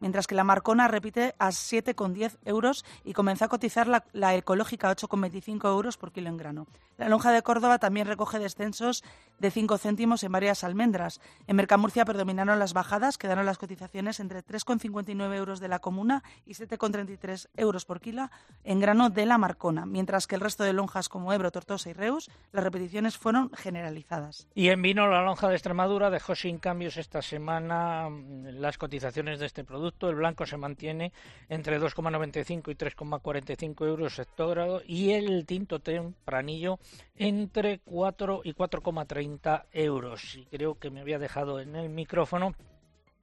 mientras 0.00 0.26
que 0.26 0.34
la 0.34 0.44
Marcona 0.44 0.88
repite 0.88 1.34
a 1.38 1.48
7,10 1.48 2.38
euros 2.44 2.84
y 3.04 3.12
comenzó 3.12 3.46
a 3.46 3.48
cotizar 3.48 3.88
la, 3.88 4.04
la 4.12 4.34
ecológica 4.34 4.90
a 4.90 4.96
8,25 4.96 5.68
euros 5.68 5.96
por 5.96 6.12
kilo 6.12 6.28
en 6.28 6.36
grano. 6.36 6.66
La 6.98 7.08
lonja 7.08 7.30
de 7.30 7.42
Córdoba 7.42 7.78
también 7.78 8.06
recoge 8.06 8.38
descensos 8.38 9.04
de 9.38 9.50
5 9.50 9.78
céntimos 9.78 10.24
en 10.24 10.32
varias 10.32 10.64
almendras. 10.64 11.20
En 11.46 11.56
Mercamurcia 11.56 12.04
predominaron 12.04 12.58
las 12.58 12.72
bajadas, 12.72 13.18
quedaron 13.18 13.46
las 13.46 13.58
cotizaciones 13.58 14.18
entre 14.18 14.44
3,59 14.44 15.36
euros 15.36 15.60
de 15.60 15.68
la 15.68 15.78
comuna 15.78 16.24
y 16.44 16.54
7,33 16.54 17.48
euros 17.56 17.84
por 17.84 18.00
kilo 18.00 18.30
en 18.64 18.80
grano 18.80 19.10
de 19.10 19.26
la 19.26 19.38
Marcona, 19.38 19.86
mientras 19.86 20.26
que 20.26 20.34
el 20.34 20.40
resto 20.40 20.64
de 20.64 20.72
lonjas 20.72 21.08
como 21.08 21.32
Ebro, 21.32 21.52
Tortosa 21.52 21.90
y 21.90 21.92
Reus, 21.92 22.30
las 22.52 22.64
repeticiones 22.64 23.16
fueron 23.16 23.50
generalizadas. 23.52 24.48
Y 24.54 24.68
en 24.68 24.82
vino, 24.82 25.06
la 25.06 25.22
lonja 25.22 25.48
de 25.48 25.54
Extremadura 25.54 26.10
dejó 26.10 26.34
sin 26.34 26.58
cambios 26.58 26.96
esta 26.96 27.22
semana 27.22 28.08
mm, 28.08 28.58
las 28.58 28.78
cotizaciones 28.78 29.27
de 29.36 29.46
este 29.46 29.64
producto. 29.64 30.08
El 30.08 30.16
blanco 30.16 30.46
se 30.46 30.56
mantiene 30.56 31.12
entre 31.48 31.78
2,95 31.78 32.72
y 32.72 32.74
3,45 32.74 33.86
euros 33.86 34.18
hectógrado 34.18 34.82
y 34.86 35.10
el 35.10 35.44
tinto 35.44 35.80
tempranillo 35.80 36.78
entre 37.16 37.80
4 37.80 38.40
y 38.44 38.54
4,30 38.54 39.64
euros. 39.72 40.36
Y 40.36 40.46
creo 40.46 40.78
que 40.78 40.90
me 40.90 41.00
había 41.00 41.18
dejado 41.18 41.60
en 41.60 41.76
el 41.76 41.90
micrófono 41.90 42.54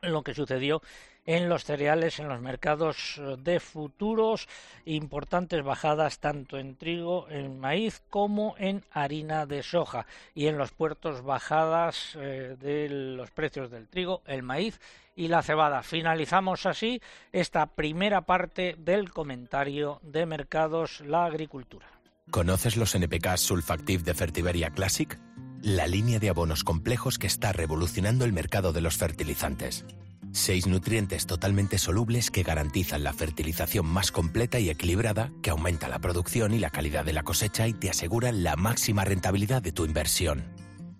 lo 0.01 0.23
que 0.23 0.33
sucedió 0.33 0.81
en 1.25 1.49
los 1.49 1.63
cereales, 1.63 2.19
en 2.19 2.27
los 2.27 2.39
mercados 2.39 3.19
de 3.39 3.59
futuros, 3.59 4.47
importantes 4.85 5.63
bajadas 5.63 6.19
tanto 6.19 6.59
en 6.59 6.75
trigo, 6.75 7.27
en 7.29 7.59
maíz 7.59 8.03
como 8.09 8.55
en 8.59 8.83
harina 8.91 9.45
de 9.47 9.63
soja 9.63 10.05
y 10.35 10.47
en 10.47 10.57
los 10.57 10.71
puertos 10.71 11.23
bajadas 11.23 12.15
eh, 12.15 12.55
de 12.59 12.89
los 12.89 13.31
precios 13.31 13.71
del 13.71 13.87
trigo, 13.87 14.21
el 14.27 14.43
maíz 14.43 14.79
y 15.15 15.29
la 15.29 15.41
cebada. 15.41 15.81
Finalizamos 15.83 16.65
así 16.65 17.01
esta 17.31 17.67
primera 17.67 18.21
parte 18.21 18.75
del 18.77 19.11
comentario 19.11 19.99
de 20.03 20.25
mercados, 20.25 21.01
la 21.01 21.25
agricultura. 21.25 21.87
¿Conoces 22.31 22.75
los 22.75 22.95
NPK 22.95 23.37
Sulfactive 23.37 24.03
de 24.03 24.13
Fertiberia 24.13 24.71
Classic? 24.71 25.19
La 25.61 25.87
línea 25.87 26.19
de 26.19 26.29
abonos 26.29 26.63
complejos 26.63 27.17
que 27.17 27.27
está 27.27 27.53
revolucionando 27.53 28.25
el 28.25 28.33
mercado 28.33 28.73
de 28.73 28.81
los 28.81 28.97
fertilizantes. 28.97 29.85
Seis 30.31 30.67
nutrientes 30.67 31.27
totalmente 31.27 31.77
solubles 31.77 32.29
que 32.29 32.43
garantizan 32.43 33.03
la 33.03 33.13
fertilización 33.13 33.85
más 33.85 34.11
completa 34.11 34.59
y 34.59 34.69
equilibrada, 34.69 35.31
que 35.41 35.49
aumenta 35.49 35.87
la 35.87 35.99
producción 35.99 36.53
y 36.53 36.59
la 36.59 36.71
calidad 36.71 37.05
de 37.05 37.13
la 37.13 37.23
cosecha 37.23 37.67
y 37.67 37.73
te 37.73 37.89
aseguran 37.89 38.43
la 38.43 38.55
máxima 38.57 39.05
rentabilidad 39.05 39.61
de 39.61 39.71
tu 39.71 39.85
inversión. 39.85 40.43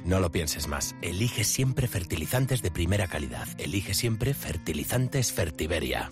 No 0.06 0.20
lo 0.20 0.32
pienses 0.32 0.68
más. 0.68 0.95
Elige 1.01 1.43
siempre 1.43 1.88
fertilizantes 1.88 2.62
de 2.62 2.70
primera 2.70 3.08
calidad. 3.08 3.47
Elige 3.58 3.95
siempre 3.95 4.36
fertilizantes 4.36 5.34
Fertiberia. 5.34 6.12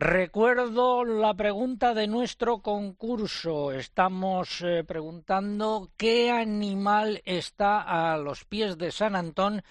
Recuerdo 0.00 1.04
la 1.04 1.32
pregunta 1.34 1.94
de 1.94 2.08
nuestro 2.08 2.62
concurso. 2.62 3.70
Estamos 3.70 4.60
eh, 4.62 4.82
preguntando 4.82 5.92
qué 5.96 6.32
animal 6.32 7.22
está 7.24 7.80
a 7.80 8.18
los 8.18 8.44
pies 8.44 8.76
de 8.76 8.90
San 8.90 9.14
Antón 9.14 9.62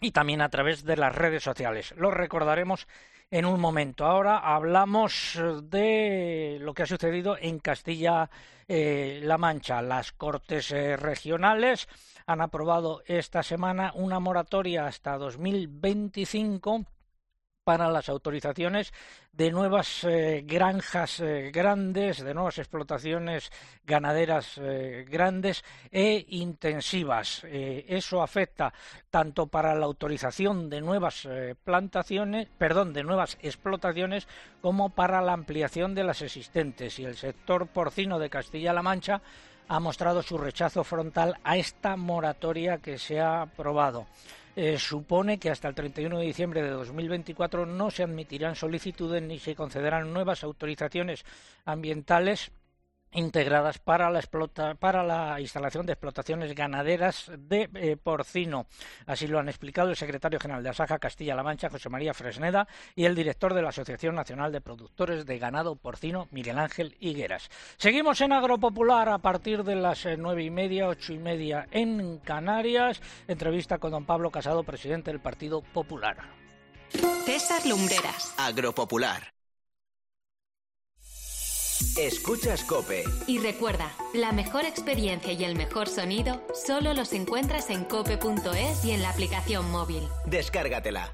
y 0.00 0.12
también 0.12 0.40
a 0.40 0.48
través 0.48 0.82
de 0.82 0.96
las 0.96 1.14
redes 1.14 1.42
sociales. 1.42 1.92
Lo 1.98 2.10
recordaremos 2.10 2.88
en 3.30 3.44
un 3.44 3.60
momento. 3.60 4.04
Ahora 4.04 4.38
hablamos 4.38 5.38
de 5.64 6.58
lo 6.60 6.74
que 6.74 6.82
ha 6.84 6.86
sucedido 6.86 7.36
en 7.38 7.58
Castilla-La 7.58 9.38
Mancha. 9.38 9.82
Las 9.82 10.12
Cortes 10.12 10.70
eh, 10.72 10.96
regionales 10.96 11.88
han 12.26 12.40
aprobado 12.40 13.02
esta 13.06 13.42
semana 13.42 13.92
una 13.94 14.20
moratoria 14.20 14.86
hasta 14.86 15.18
2025 15.18 16.84
para 17.68 17.90
las 17.90 18.08
autorizaciones 18.08 18.94
de 19.30 19.50
nuevas 19.50 20.02
eh, 20.04 20.42
granjas 20.46 21.20
eh, 21.20 21.50
grandes, 21.52 22.24
de 22.24 22.32
nuevas 22.32 22.56
explotaciones 22.56 23.52
ganaderas 23.84 24.56
eh, 24.56 25.04
grandes 25.06 25.62
e 25.92 26.24
intensivas. 26.30 27.44
eso 27.44 28.22
afecta 28.22 28.72
tanto 29.10 29.48
para 29.48 29.74
la 29.74 29.84
autorización 29.84 30.70
de 30.70 30.80
nuevas 30.80 31.28
plantaciones, 31.62 32.48
perdón, 32.56 32.94
de 32.94 33.02
nuevas 33.02 33.36
explotaciones, 33.42 34.26
como 34.62 34.88
para 34.88 35.20
la 35.20 35.34
ampliación 35.34 35.94
de 35.94 36.04
las 36.04 36.22
existentes. 36.22 36.98
Y 36.98 37.04
el 37.04 37.16
sector 37.16 37.66
porcino 37.66 38.18
de 38.18 38.30
Castilla-La 38.30 38.80
Mancha 38.80 39.20
ha 39.68 39.78
mostrado 39.78 40.22
su 40.22 40.38
rechazo 40.38 40.84
frontal 40.84 41.36
a 41.44 41.58
esta 41.58 41.96
moratoria 41.96 42.78
que 42.78 42.96
se 42.96 43.20
ha 43.20 43.42
aprobado. 43.42 44.06
Eh, 44.60 44.76
supone 44.76 45.38
que 45.38 45.50
hasta 45.50 45.68
el 45.68 45.74
31 45.76 46.18
de 46.18 46.24
diciembre 46.24 46.62
de 46.64 46.70
2024 46.70 47.64
no 47.64 47.92
se 47.92 48.02
admitirán 48.02 48.56
solicitudes 48.56 49.22
ni 49.22 49.38
se 49.38 49.54
concederán 49.54 50.12
nuevas 50.12 50.42
autorizaciones 50.42 51.24
ambientales 51.64 52.50
integradas 53.12 53.78
para 53.78 54.10
la, 54.10 54.22
para 54.78 55.02
la 55.02 55.40
instalación 55.40 55.86
de 55.86 55.92
explotaciones 55.92 56.54
ganaderas 56.54 57.30
de 57.38 57.68
eh, 57.74 57.96
porcino. 57.96 58.66
Así 59.06 59.26
lo 59.26 59.38
han 59.38 59.48
explicado 59.48 59.90
el 59.90 59.96
secretario 59.96 60.38
general 60.38 60.62
de 60.62 60.70
Asaja 60.70 60.98
Castilla-La 60.98 61.42
Mancha, 61.42 61.70
José 61.70 61.88
María 61.88 62.14
Fresneda, 62.14 62.68
y 62.94 63.04
el 63.04 63.14
director 63.14 63.54
de 63.54 63.62
la 63.62 63.70
Asociación 63.70 64.14
Nacional 64.14 64.52
de 64.52 64.60
Productores 64.60 65.24
de 65.26 65.38
Ganado 65.38 65.76
Porcino, 65.76 66.28
Miguel 66.30 66.58
Ángel 66.58 66.96
Higueras. 67.00 67.48
Seguimos 67.76 68.20
en 68.20 68.32
Agropopular 68.32 69.08
a 69.08 69.18
partir 69.18 69.64
de 69.64 69.76
las 69.76 70.04
eh, 70.06 70.16
nueve 70.16 70.44
y 70.44 70.50
media, 70.50 70.88
ocho 70.88 71.12
y 71.12 71.18
media 71.18 71.66
en 71.70 72.18
Canarias. 72.18 73.00
Entrevista 73.26 73.78
con 73.78 73.92
don 73.92 74.04
Pablo 74.04 74.30
Casado, 74.30 74.64
presidente 74.64 75.10
del 75.10 75.20
Partido 75.20 75.62
Popular. 75.62 76.16
César 77.24 77.66
Lumbreras. 77.66 78.34
Agropopular. 78.38 79.37
Escuchas 81.96 82.64
Cope. 82.64 83.04
Y 83.26 83.38
recuerda, 83.38 83.90
la 84.14 84.32
mejor 84.32 84.64
experiencia 84.64 85.32
y 85.32 85.44
el 85.44 85.54
mejor 85.56 85.88
sonido 85.88 86.42
solo 86.54 86.94
los 86.94 87.12
encuentras 87.12 87.70
en 87.70 87.84
cope.es 87.84 88.84
y 88.84 88.92
en 88.92 89.02
la 89.02 89.10
aplicación 89.10 89.70
móvil. 89.70 90.02
Descárgatela. 90.26 91.12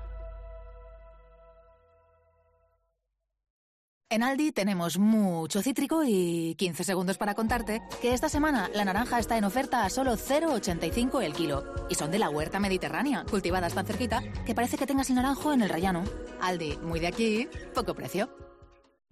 En 4.10 4.22
Aldi 4.22 4.52
tenemos 4.52 4.96
mucho 4.96 5.60
cítrico 5.60 6.04
y 6.06 6.54
15 6.56 6.84
segundos 6.84 7.18
para 7.18 7.34
contarte 7.34 7.82
que 8.00 8.14
esta 8.14 8.28
semana 8.28 8.70
la 8.72 8.84
naranja 8.84 9.18
está 9.18 9.36
en 9.36 9.42
oferta 9.42 9.84
a 9.84 9.90
solo 9.90 10.12
0,85 10.12 11.20
el 11.22 11.32
kilo. 11.32 11.64
Y 11.90 11.96
son 11.96 12.12
de 12.12 12.20
la 12.20 12.30
huerta 12.30 12.60
mediterránea, 12.60 13.24
cultivadas 13.28 13.74
tan 13.74 13.86
cerquita 13.86 14.22
que 14.46 14.54
parece 14.54 14.76
que 14.76 14.86
tengas 14.86 15.08
el 15.10 15.16
naranjo 15.16 15.52
en 15.52 15.62
el 15.62 15.68
rellano. 15.68 16.04
Aldi, 16.40 16.76
muy 16.76 17.00
de 17.00 17.08
aquí, 17.08 17.48
poco 17.74 17.94
precio. 17.94 18.43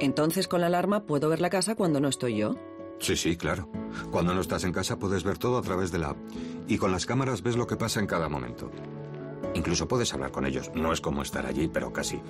Entonces 0.00 0.48
con 0.48 0.60
la 0.60 0.66
alarma 0.66 1.04
puedo 1.06 1.28
ver 1.28 1.40
la 1.40 1.50
casa 1.50 1.74
cuando 1.74 2.00
no 2.00 2.08
estoy 2.08 2.36
yo. 2.36 2.56
Sí, 3.00 3.16
sí, 3.16 3.36
claro. 3.36 3.68
Cuando 4.10 4.34
no 4.34 4.40
estás 4.40 4.64
en 4.64 4.72
casa 4.72 4.98
puedes 4.98 5.24
ver 5.24 5.38
todo 5.38 5.58
a 5.58 5.62
través 5.62 5.92
de 5.92 5.98
la 5.98 6.10
app. 6.10 6.16
Y 6.66 6.78
con 6.78 6.92
las 6.92 7.06
cámaras 7.06 7.42
ves 7.42 7.56
lo 7.56 7.66
que 7.66 7.76
pasa 7.76 8.00
en 8.00 8.06
cada 8.06 8.28
momento. 8.28 8.70
Incluso 9.54 9.86
puedes 9.86 10.12
hablar 10.12 10.32
con 10.32 10.46
ellos. 10.46 10.70
No 10.74 10.92
es 10.92 11.00
como 11.00 11.22
estar 11.22 11.46
allí, 11.46 11.68
pero 11.68 11.92
casi. 11.92 12.20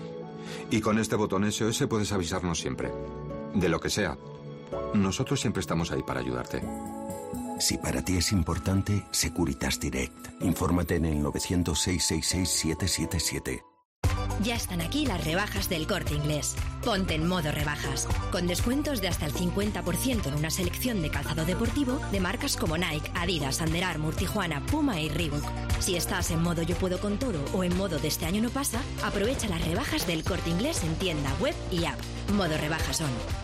Y 0.70 0.80
con 0.80 0.98
este 0.98 1.16
botón 1.16 1.50
SOS 1.50 1.86
puedes 1.88 2.12
avisarnos 2.12 2.58
siempre. 2.58 2.92
De 3.54 3.68
lo 3.68 3.80
que 3.80 3.90
sea. 3.90 4.18
Nosotros 4.94 5.40
siempre 5.40 5.60
estamos 5.60 5.90
ahí 5.90 6.02
para 6.02 6.20
ayudarte. 6.20 6.62
Si 7.58 7.78
para 7.78 8.04
ti 8.04 8.16
es 8.16 8.32
importante, 8.32 9.06
Securitas 9.10 9.78
Direct. 9.78 10.42
Infórmate 10.42 10.96
en 10.96 11.06
el 11.06 11.22
900 11.22 11.78
666 11.78 12.48
777. 12.48 13.73
Ya 14.42 14.56
están 14.56 14.80
aquí 14.80 15.06
las 15.06 15.24
rebajas 15.24 15.68
del 15.68 15.86
corte 15.86 16.14
inglés. 16.14 16.56
Ponte 16.84 17.14
en 17.14 17.26
modo 17.26 17.52
rebajas, 17.52 18.08
con 18.32 18.46
descuentos 18.46 19.00
de 19.00 19.08
hasta 19.08 19.26
el 19.26 19.32
50% 19.32 20.26
en 20.26 20.34
una 20.34 20.50
selección 20.50 21.00
de 21.02 21.10
calzado 21.10 21.44
deportivo 21.44 21.98
de 22.10 22.20
marcas 22.20 22.56
como 22.56 22.76
Nike, 22.76 23.10
Adidas, 23.14 23.60
Under 23.60 23.84
Armour, 23.84 24.14
Tijuana, 24.16 24.60
Puma 24.66 25.00
y 25.00 25.08
Reebok. 25.08 25.44
Si 25.78 25.96
estás 25.96 26.30
en 26.30 26.42
modo 26.42 26.62
yo 26.62 26.76
puedo 26.76 26.98
con 26.98 27.18
todo 27.18 27.44
o 27.54 27.64
en 27.64 27.76
modo 27.76 27.98
de 27.98 28.08
este 28.08 28.26
año 28.26 28.42
no 28.42 28.50
pasa, 28.50 28.80
aprovecha 29.02 29.48
las 29.48 29.64
rebajas 29.64 30.06
del 30.06 30.24
corte 30.24 30.50
inglés 30.50 30.82
en 30.82 30.94
tienda, 30.96 31.32
web 31.40 31.54
y 31.70 31.84
app. 31.84 31.98
Modo 32.32 32.58
rebajas 32.58 32.98
son. 32.98 33.43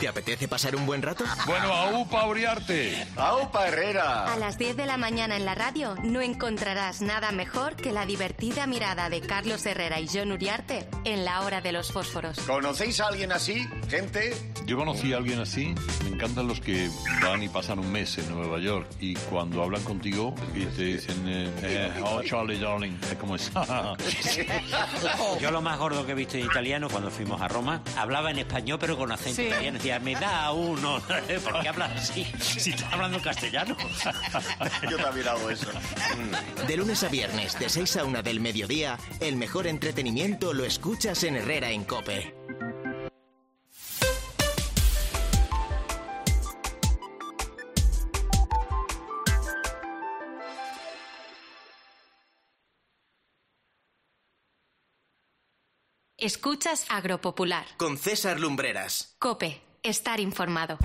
¿Te 0.00 0.08
apetece 0.08 0.46
pasar 0.46 0.76
un 0.76 0.84
buen 0.84 1.00
rato? 1.00 1.24
Bueno, 1.46 1.72
AUPA 1.72 2.26
Uriarte. 2.26 3.06
AUPA 3.16 3.68
Herrera. 3.68 4.30
A 4.30 4.36
las 4.36 4.58
10 4.58 4.76
de 4.76 4.84
la 4.84 4.98
mañana 4.98 5.36
en 5.36 5.46
la 5.46 5.54
radio 5.54 5.94
no 6.04 6.20
encontrarás 6.20 7.00
nada 7.00 7.32
mejor 7.32 7.76
que 7.76 7.92
la 7.92 8.04
divertida 8.04 8.66
mirada 8.66 9.08
de 9.08 9.22
Carlos 9.22 9.64
Herrera 9.64 9.98
y 9.98 10.06
John 10.12 10.32
Uriarte 10.32 10.86
en 11.04 11.24
la 11.24 11.40
hora 11.42 11.62
de 11.62 11.72
los 11.72 11.92
fósforos. 11.92 12.38
¿Conocéis 12.40 13.00
a 13.00 13.06
alguien 13.06 13.32
así? 13.32 13.66
¿Gente? 13.88 14.34
Yo 14.66 14.76
conocí 14.76 15.14
a 15.14 15.16
alguien 15.16 15.40
así. 15.40 15.74
Me 16.04 16.10
encantan 16.10 16.46
los 16.46 16.60
que 16.60 16.90
van 17.22 17.42
y 17.42 17.48
pasan 17.48 17.78
un 17.78 17.90
mes 17.90 18.18
en 18.18 18.28
Nueva 18.34 18.58
York 18.58 18.86
y 19.00 19.14
cuando 19.14 19.62
hablan 19.62 19.82
contigo 19.82 20.34
y 20.54 20.66
te 20.66 20.82
dicen, 20.84 21.24
eh, 21.26 21.50
eh, 21.62 22.02
oh 22.04 22.20
Charlie 22.22 22.58
Darling, 22.58 22.98
¿cómo 23.18 23.36
es? 23.36 23.50
Yo 25.40 25.50
lo 25.50 25.62
más 25.62 25.78
gordo 25.78 26.04
que 26.04 26.12
he 26.12 26.14
visto 26.14 26.36
en 26.36 26.44
italiano 26.44 26.88
cuando 26.90 27.10
fuimos 27.10 27.40
a 27.40 27.48
Roma, 27.48 27.82
hablaba 27.96 28.30
en 28.30 28.40
español 28.40 28.78
pero 28.78 28.96
con 28.98 29.10
acento 29.10 29.36
Sí. 29.42 29.48
italiano. 29.48 29.75
Decía, 29.76 30.00
me 30.00 30.14
da 30.14 30.52
uno. 30.52 31.02
¿Por 31.44 31.60
qué 31.60 31.68
hablas 31.68 32.10
así? 32.10 32.26
Si 32.40 32.70
estás 32.70 32.90
hablando 32.94 33.20
castellano. 33.20 33.76
Yo 34.90 34.96
también 34.96 35.28
hago 35.28 35.50
eso. 35.50 35.68
De 36.66 36.76
lunes 36.78 37.04
a 37.04 37.08
viernes, 37.08 37.58
de 37.58 37.68
6 37.68 37.98
a 37.98 38.04
1 38.04 38.22
del 38.22 38.40
mediodía, 38.40 38.98
el 39.20 39.36
mejor 39.36 39.66
entretenimiento 39.66 40.54
lo 40.54 40.64
escuchas 40.64 41.24
en 41.24 41.36
Herrera 41.36 41.72
en 41.72 41.84
Cope. 41.84 42.34
Escuchas 56.16 56.86
Agropopular. 56.88 57.66
Con 57.76 57.98
César 57.98 58.40
Lumbreras. 58.40 59.16
Cope, 59.18 59.60
estar 59.88 60.20
informado. 60.20 60.78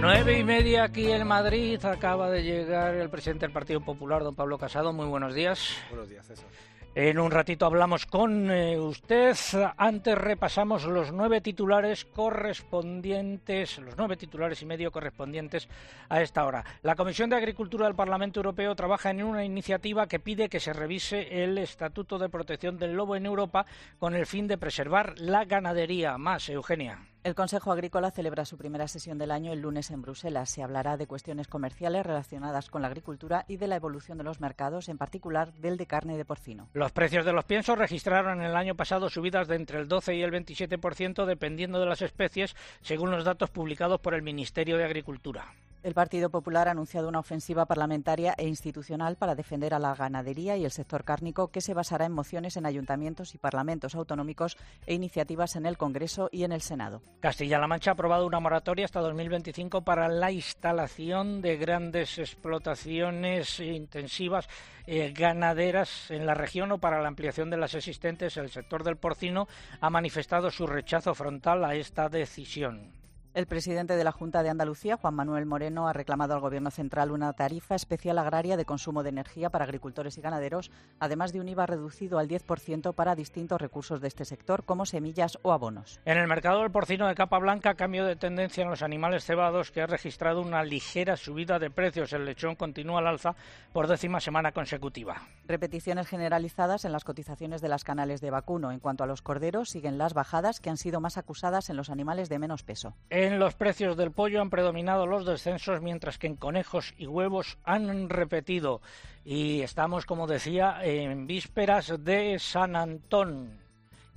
Nueve 0.00 0.36
y 0.36 0.42
media 0.42 0.82
aquí 0.82 1.10
en 1.10 1.26
Madrid. 1.26 1.84
Acaba 1.84 2.28
de 2.28 2.42
llegar 2.42 2.96
el 2.96 3.08
presidente 3.08 3.46
del 3.46 3.52
Partido 3.52 3.80
Popular, 3.80 4.24
don 4.24 4.34
Pablo 4.34 4.58
Casado. 4.58 4.92
Muy 4.92 5.06
buenos 5.06 5.32
días. 5.32 5.76
Buenos 5.90 6.08
días, 6.08 6.26
César. 6.26 6.46
En 6.94 7.18
un 7.18 7.30
ratito 7.30 7.64
hablamos 7.64 8.04
con 8.04 8.50
eh, 8.50 8.78
usted. 8.78 9.34
Antes 9.78 10.14
repasamos 10.14 10.84
los 10.84 11.10
nueve 11.10 11.40
titulares 11.40 12.04
correspondientes, 12.04 13.78
los 13.78 13.96
nueve 13.96 14.18
titulares 14.18 14.60
y 14.60 14.66
medio 14.66 14.92
correspondientes 14.92 15.70
a 16.10 16.20
esta 16.20 16.44
hora. 16.44 16.62
La 16.82 16.94
Comisión 16.94 17.30
de 17.30 17.36
Agricultura 17.36 17.86
del 17.86 17.94
Parlamento 17.94 18.40
Europeo 18.40 18.76
trabaja 18.76 19.08
en 19.08 19.22
una 19.22 19.42
iniciativa 19.42 20.06
que 20.06 20.20
pide 20.20 20.50
que 20.50 20.60
se 20.60 20.74
revise 20.74 21.42
el 21.42 21.56
Estatuto 21.56 22.18
de 22.18 22.28
Protección 22.28 22.76
del 22.76 22.92
Lobo 22.92 23.16
en 23.16 23.24
Europa 23.24 23.64
con 23.98 24.14
el 24.14 24.26
fin 24.26 24.46
de 24.46 24.58
preservar 24.58 25.14
la 25.16 25.46
ganadería. 25.46 26.18
Más, 26.18 26.50
Eugenia. 26.50 27.11
El 27.24 27.36
Consejo 27.36 27.70
Agrícola 27.70 28.10
celebra 28.10 28.44
su 28.44 28.58
primera 28.58 28.88
sesión 28.88 29.16
del 29.16 29.30
año 29.30 29.52
el 29.52 29.60
lunes 29.60 29.92
en 29.92 30.02
Bruselas. 30.02 30.50
Se 30.50 30.60
hablará 30.60 30.96
de 30.96 31.06
cuestiones 31.06 31.46
comerciales 31.46 32.04
relacionadas 32.04 32.68
con 32.68 32.82
la 32.82 32.88
agricultura 32.88 33.44
y 33.46 33.58
de 33.58 33.68
la 33.68 33.76
evolución 33.76 34.18
de 34.18 34.24
los 34.24 34.40
mercados, 34.40 34.88
en 34.88 34.98
particular 34.98 35.52
del 35.52 35.76
de 35.76 35.86
carne 35.86 36.16
de 36.16 36.24
porcino. 36.24 36.68
Los 36.72 36.90
precios 36.90 37.24
de 37.24 37.32
los 37.32 37.44
piensos 37.44 37.78
registraron 37.78 38.42
el 38.42 38.56
año 38.56 38.74
pasado 38.74 39.08
subidas 39.08 39.46
de 39.46 39.54
entre 39.54 39.78
el 39.78 39.86
12 39.86 40.16
y 40.16 40.22
el 40.22 40.32
27% 40.32 41.24
dependiendo 41.24 41.78
de 41.78 41.86
las 41.86 42.02
especies, 42.02 42.56
según 42.80 43.12
los 43.12 43.24
datos 43.24 43.50
publicados 43.50 44.00
por 44.00 44.14
el 44.14 44.22
Ministerio 44.22 44.76
de 44.76 44.84
Agricultura. 44.84 45.46
El 45.82 45.94
Partido 45.94 46.30
Popular 46.30 46.68
ha 46.68 46.70
anunciado 46.70 47.08
una 47.08 47.18
ofensiva 47.18 47.66
parlamentaria 47.66 48.34
e 48.38 48.46
institucional 48.46 49.16
para 49.16 49.34
defender 49.34 49.74
a 49.74 49.80
la 49.80 49.96
ganadería 49.96 50.56
y 50.56 50.64
el 50.64 50.70
sector 50.70 51.02
cárnico 51.02 51.48
que 51.48 51.60
se 51.60 51.74
basará 51.74 52.04
en 52.04 52.12
mociones 52.12 52.56
en 52.56 52.66
ayuntamientos 52.66 53.34
y 53.34 53.38
parlamentos 53.38 53.96
autonómicos 53.96 54.56
e 54.86 54.94
iniciativas 54.94 55.56
en 55.56 55.66
el 55.66 55.76
Congreso 55.76 56.28
y 56.30 56.44
en 56.44 56.52
el 56.52 56.60
Senado. 56.60 57.02
Castilla-La 57.18 57.66
Mancha 57.66 57.90
ha 57.90 57.94
aprobado 57.94 58.28
una 58.28 58.38
moratoria 58.38 58.84
hasta 58.84 59.00
2025 59.00 59.82
para 59.82 60.08
la 60.08 60.30
instalación 60.30 61.42
de 61.42 61.56
grandes 61.56 62.16
explotaciones 62.18 63.58
intensivas 63.58 64.48
eh, 64.86 65.12
ganaderas 65.12 66.12
en 66.12 66.26
la 66.26 66.34
región 66.34 66.70
o 66.70 66.78
para 66.78 67.02
la 67.02 67.08
ampliación 67.08 67.50
de 67.50 67.56
las 67.56 67.74
existentes. 67.74 68.36
El 68.36 68.50
sector 68.50 68.84
del 68.84 68.98
porcino 68.98 69.48
ha 69.80 69.90
manifestado 69.90 70.52
su 70.52 70.68
rechazo 70.68 71.12
frontal 71.12 71.64
a 71.64 71.74
esta 71.74 72.08
decisión. 72.08 73.01
El 73.34 73.46
presidente 73.46 73.96
de 73.96 74.04
la 74.04 74.12
Junta 74.12 74.42
de 74.42 74.50
Andalucía, 74.50 74.98
Juan 74.98 75.14
Manuel 75.14 75.46
Moreno, 75.46 75.88
ha 75.88 75.94
reclamado 75.94 76.34
al 76.34 76.40
Gobierno 76.40 76.70
central 76.70 77.10
una 77.10 77.32
tarifa 77.32 77.74
especial 77.74 78.18
agraria 78.18 78.58
de 78.58 78.66
consumo 78.66 79.02
de 79.02 79.08
energía 79.08 79.48
para 79.48 79.64
agricultores 79.64 80.18
y 80.18 80.20
ganaderos, 80.20 80.70
además 81.00 81.32
de 81.32 81.40
un 81.40 81.48
IVA 81.48 81.64
reducido 81.64 82.18
al 82.18 82.28
10% 82.28 82.94
para 82.94 83.14
distintos 83.14 83.58
recursos 83.58 84.02
de 84.02 84.08
este 84.08 84.26
sector, 84.26 84.64
como 84.64 84.84
semillas 84.84 85.38
o 85.40 85.52
abonos. 85.52 85.98
En 86.04 86.18
el 86.18 86.28
mercado 86.28 86.60
del 86.60 86.70
porcino 86.70 87.08
de 87.08 87.14
capa 87.14 87.38
blanca, 87.38 87.72
cambio 87.72 88.04
de 88.04 88.16
tendencia 88.16 88.64
en 88.64 88.68
los 88.68 88.82
animales 88.82 89.24
cebados 89.24 89.70
que 89.70 89.80
ha 89.80 89.86
registrado 89.86 90.42
una 90.42 90.62
ligera 90.62 91.16
subida 91.16 91.58
de 91.58 91.70
precios. 91.70 92.12
El 92.12 92.26
lechón 92.26 92.54
continúa 92.54 92.98
al 92.98 93.06
alza 93.06 93.34
por 93.72 93.88
décima 93.88 94.20
semana 94.20 94.52
consecutiva. 94.52 95.22
Repeticiones 95.48 96.06
generalizadas 96.06 96.84
en 96.84 96.92
las 96.92 97.04
cotizaciones 97.04 97.62
de 97.62 97.70
las 97.70 97.82
canales 97.82 98.20
de 98.20 98.30
vacuno. 98.30 98.72
En 98.72 98.78
cuanto 98.78 99.04
a 99.04 99.06
los 99.06 99.22
corderos, 99.22 99.70
siguen 99.70 99.96
las 99.96 100.12
bajadas 100.12 100.60
que 100.60 100.68
han 100.68 100.76
sido 100.76 101.00
más 101.00 101.16
acusadas 101.16 101.70
en 101.70 101.78
los 101.78 101.88
animales 101.88 102.28
de 102.28 102.38
menos 102.38 102.62
peso. 102.62 102.94
En 103.22 103.38
los 103.38 103.54
precios 103.54 103.96
del 103.96 104.10
pollo 104.10 104.40
han 104.40 104.50
predominado 104.50 105.06
los 105.06 105.24
descensos, 105.24 105.80
mientras 105.80 106.18
que 106.18 106.26
en 106.26 106.34
conejos 106.34 106.92
y 106.98 107.06
huevos 107.06 107.56
han 107.62 108.08
repetido. 108.08 108.82
Y 109.24 109.60
estamos, 109.60 110.06
como 110.06 110.26
decía, 110.26 110.80
en 110.82 111.28
vísperas 111.28 112.02
de 112.02 112.40
San 112.40 112.74
Antón, 112.74 113.60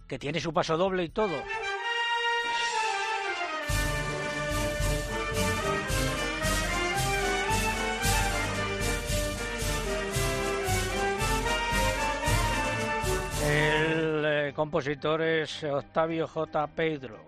que 0.07 0.17
tiene 0.17 0.39
su 0.39 0.51
paso 0.51 0.75
doble 0.75 1.03
y 1.03 1.09
todo. 1.09 1.35
El 13.47 14.25
eh, 14.25 14.53
compositor 14.55 15.21
es 15.21 15.63
Octavio 15.63 16.27
J. 16.27 16.67
Pedro. 16.69 17.19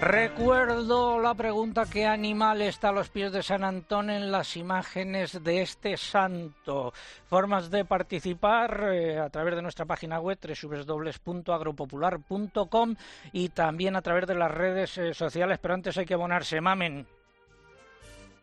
Recuerdo 0.00 1.20
la 1.20 1.34
pregunta 1.34 1.82
¿qué 1.92 2.06
animal 2.06 2.62
está 2.62 2.90
a 2.90 2.92
los 2.92 3.10
pies 3.10 3.32
de 3.32 3.42
San 3.42 3.64
Antón 3.64 4.10
en 4.10 4.30
las 4.30 4.56
imágenes 4.56 5.42
de 5.42 5.62
este 5.62 5.96
santo? 5.96 6.92
Formas 7.26 7.68
de 7.68 7.84
participar 7.84 8.90
eh, 8.92 9.18
a 9.18 9.28
través 9.28 9.56
de 9.56 9.62
nuestra 9.62 9.86
página 9.86 10.20
web 10.20 10.38
www.agropopular.com 10.40 12.94
y 13.32 13.48
también 13.48 13.96
a 13.96 14.02
través 14.02 14.28
de 14.28 14.36
las 14.36 14.52
redes 14.52 14.96
eh, 14.98 15.12
sociales, 15.12 15.58
pero 15.60 15.74
antes 15.74 15.98
hay 15.98 16.06
que 16.06 16.14
abonarse, 16.14 16.60
mamen. 16.60 17.04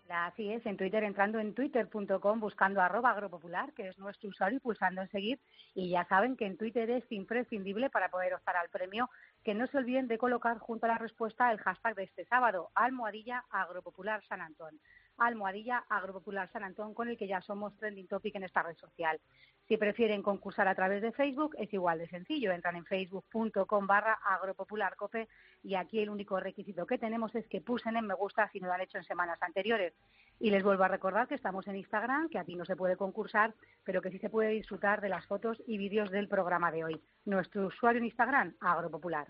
Así 0.10 0.52
es, 0.52 0.66
en 0.66 0.78
Twitter, 0.78 1.04
entrando 1.04 1.40
en 1.40 1.54
twitter.com, 1.54 2.40
buscando 2.40 2.80
arroba 2.80 3.12
agropopular, 3.12 3.74
que 3.74 3.90
es 3.90 3.98
nuestro 3.98 4.30
usuario, 4.30 4.58
y 4.58 4.62
pulsando 4.62 5.02
en 5.02 5.10
seguir. 5.10 5.40
Y 5.74 5.90
ya 5.90 6.06
saben 6.06 6.38
que 6.38 6.46
en 6.46 6.58
Twitter 6.58 6.90
es 6.92 7.04
imprescindible 7.12 7.90
para 7.90 8.10
poder 8.10 8.36
optar 8.36 8.56
al 8.56 8.70
premio. 8.70 9.10
Que 9.46 9.54
no 9.54 9.68
se 9.68 9.78
olviden 9.78 10.08
de 10.08 10.18
colocar 10.18 10.58
junto 10.58 10.88
a 10.88 10.90
la 10.90 10.98
respuesta 10.98 11.52
el 11.52 11.60
hashtag 11.60 11.96
de 11.96 12.04
este 12.04 12.26
sábado, 12.26 12.72
almohadilla 12.74 13.46
agropopular 13.52 14.26
San 14.26 14.42
Antón. 14.42 14.82
almohadilla 15.18 15.86
Agropopular 15.88 16.52
San 16.52 16.64
Antón, 16.64 16.96
con 16.96 17.08
el 17.10 17.18
que 17.18 17.28
ya 17.28 17.42
somos 17.42 17.78
trending 17.78 18.08
topic 18.08 18.36
en 18.36 18.44
esta 18.44 18.64
red 18.64 18.76
social. 18.76 19.22
Si 19.68 19.78
prefieren 19.78 20.22
concursar 20.22 20.68
a 20.68 20.76
través 20.76 21.02
de 21.02 21.12
Facebook, 21.12 21.56
es 21.58 21.74
igual 21.74 21.98
de 21.98 22.08
sencillo. 22.08 22.52
Entran 22.52 22.76
en 22.76 22.86
facebook.com 22.86 23.88
barra 23.88 24.20
agropopularcope 24.24 25.28
y 25.64 25.74
aquí 25.74 26.00
el 26.00 26.10
único 26.10 26.40
requisito 26.40 26.86
que 26.86 27.00
tenemos 27.00 27.34
es 27.34 27.48
que 27.48 27.62
pusen 27.62 27.98
en 27.98 28.06
me 28.06 28.14
gusta 28.14 28.48
si 28.50 28.60
no 28.60 28.68
lo 28.68 28.74
han 28.74 28.82
hecho 28.82 29.00
en 29.00 29.04
semanas 29.04 29.42
anteriores. 29.42 29.94
Y 30.40 30.52
les 30.52 30.64
vuelvo 30.64 30.84
a 30.84 30.88
recordar 30.88 31.28
que 31.28 31.36
estamos 31.36 31.68
en 31.68 31.78
Instagram, 31.78 32.30
que 32.30 32.38
aquí 32.38 32.56
no 32.56 32.66
se 32.66 32.76
puede 32.76 32.96
concursar, 32.96 33.56
pero 33.84 34.02
que 34.02 34.12
sí 34.12 34.20
se 34.20 34.30
puede 34.30 34.50
disfrutar 34.50 35.02
de 35.02 35.10
las 35.10 35.26
fotos 35.26 35.62
y 35.66 35.78
vídeos 35.78 36.12
del 36.12 36.28
programa 36.28 36.72
de 36.72 36.84
hoy. 36.84 37.02
Nuestro 37.26 37.66
usuario 37.66 38.00
en 38.00 38.06
Instagram, 38.06 38.56
Agropopular. 38.60 39.28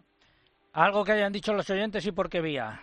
Algo 0.74 1.06
que 1.06 1.14
hayan 1.14 1.32
dicho 1.32 1.54
los 1.54 1.70
oyentes 1.70 2.06
y 2.06 2.12
por 2.12 2.30
qué 2.30 2.42
vía. 2.42 2.82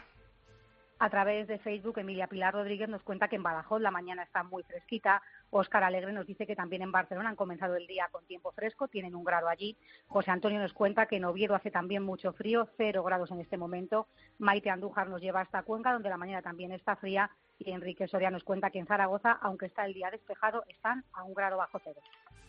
A 1.02 1.10
través 1.10 1.48
de 1.48 1.58
Facebook, 1.58 1.98
Emilia 1.98 2.28
Pilar 2.28 2.54
Rodríguez 2.54 2.88
nos 2.88 3.02
cuenta 3.02 3.26
que 3.26 3.34
en 3.34 3.42
Badajoz 3.42 3.80
la 3.80 3.90
mañana 3.90 4.22
está 4.22 4.44
muy 4.44 4.62
fresquita. 4.62 5.20
Óscar 5.50 5.82
Alegre 5.82 6.12
nos 6.12 6.28
dice 6.28 6.46
que 6.46 6.54
también 6.54 6.80
en 6.82 6.92
Barcelona 6.92 7.28
han 7.28 7.34
comenzado 7.34 7.74
el 7.74 7.88
día 7.88 8.08
con 8.12 8.24
tiempo 8.24 8.52
fresco, 8.52 8.86
tienen 8.86 9.16
un 9.16 9.24
grado 9.24 9.48
allí. 9.48 9.76
José 10.06 10.30
Antonio 10.30 10.60
nos 10.60 10.72
cuenta 10.72 11.06
que 11.06 11.16
en 11.16 11.24
Oviedo 11.24 11.56
hace 11.56 11.72
también 11.72 12.04
mucho 12.04 12.32
frío, 12.32 12.68
cero 12.76 13.02
grados 13.02 13.32
en 13.32 13.40
este 13.40 13.56
momento. 13.56 14.06
Maite 14.38 14.70
Andújar 14.70 15.08
nos 15.08 15.20
lleva 15.20 15.40
hasta 15.40 15.64
Cuenca, 15.64 15.92
donde 15.92 16.08
la 16.08 16.16
mañana 16.16 16.40
también 16.40 16.70
está 16.70 16.94
fría. 16.94 17.32
Y 17.66 17.72
Enrique 17.72 18.08
Soria 18.08 18.30
nos 18.30 18.44
cuenta 18.44 18.70
que 18.70 18.78
en 18.78 18.86
Zaragoza, 18.86 19.38
aunque 19.40 19.66
está 19.66 19.84
el 19.84 19.94
día 19.94 20.10
despejado, 20.10 20.64
están 20.68 21.04
a 21.12 21.22
un 21.24 21.34
grado 21.34 21.56
bajo 21.56 21.78
cero. 21.82 22.00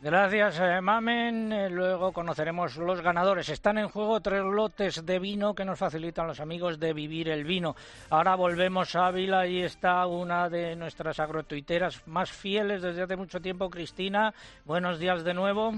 Gracias, 0.02 0.60
eh, 0.60 0.82
Mamen. 0.82 1.54
Eh, 1.54 1.70
luego 1.70 2.12
conoceremos 2.12 2.76
los 2.76 3.02
ganadores. 3.02 3.48
Están 3.48 3.78
en 3.78 3.88
juego 3.88 4.20
tres 4.20 4.44
lotes 4.44 5.06
de 5.06 5.18
vino 5.20 5.56
que 5.56 5.64
nos 5.64 5.80
facilitan 5.80 6.28
los 6.28 6.42
amigos 6.42 6.78
de 6.80 6.92
Vivir 6.92 7.30
el 7.30 7.46
Vino. 7.46 7.76
Ahora 8.10 8.36
volvemos 8.36 8.96
a 8.96 9.08
Ávila 9.08 9.48
y 9.48 9.62
está 9.62 10.06
una 10.08 10.50
de 10.50 10.76
nuestras 10.76 11.20
agrotuiteras 11.22 12.06
más 12.06 12.32
fieles 12.32 12.82
desde 12.82 13.04
hace 13.04 13.16
mucho 13.16 13.40
tiempo, 13.40 13.70
Cristina. 13.70 14.34
Buenos 14.66 15.00
días 15.00 15.24
de 15.24 15.34
nuevo. 15.34 15.74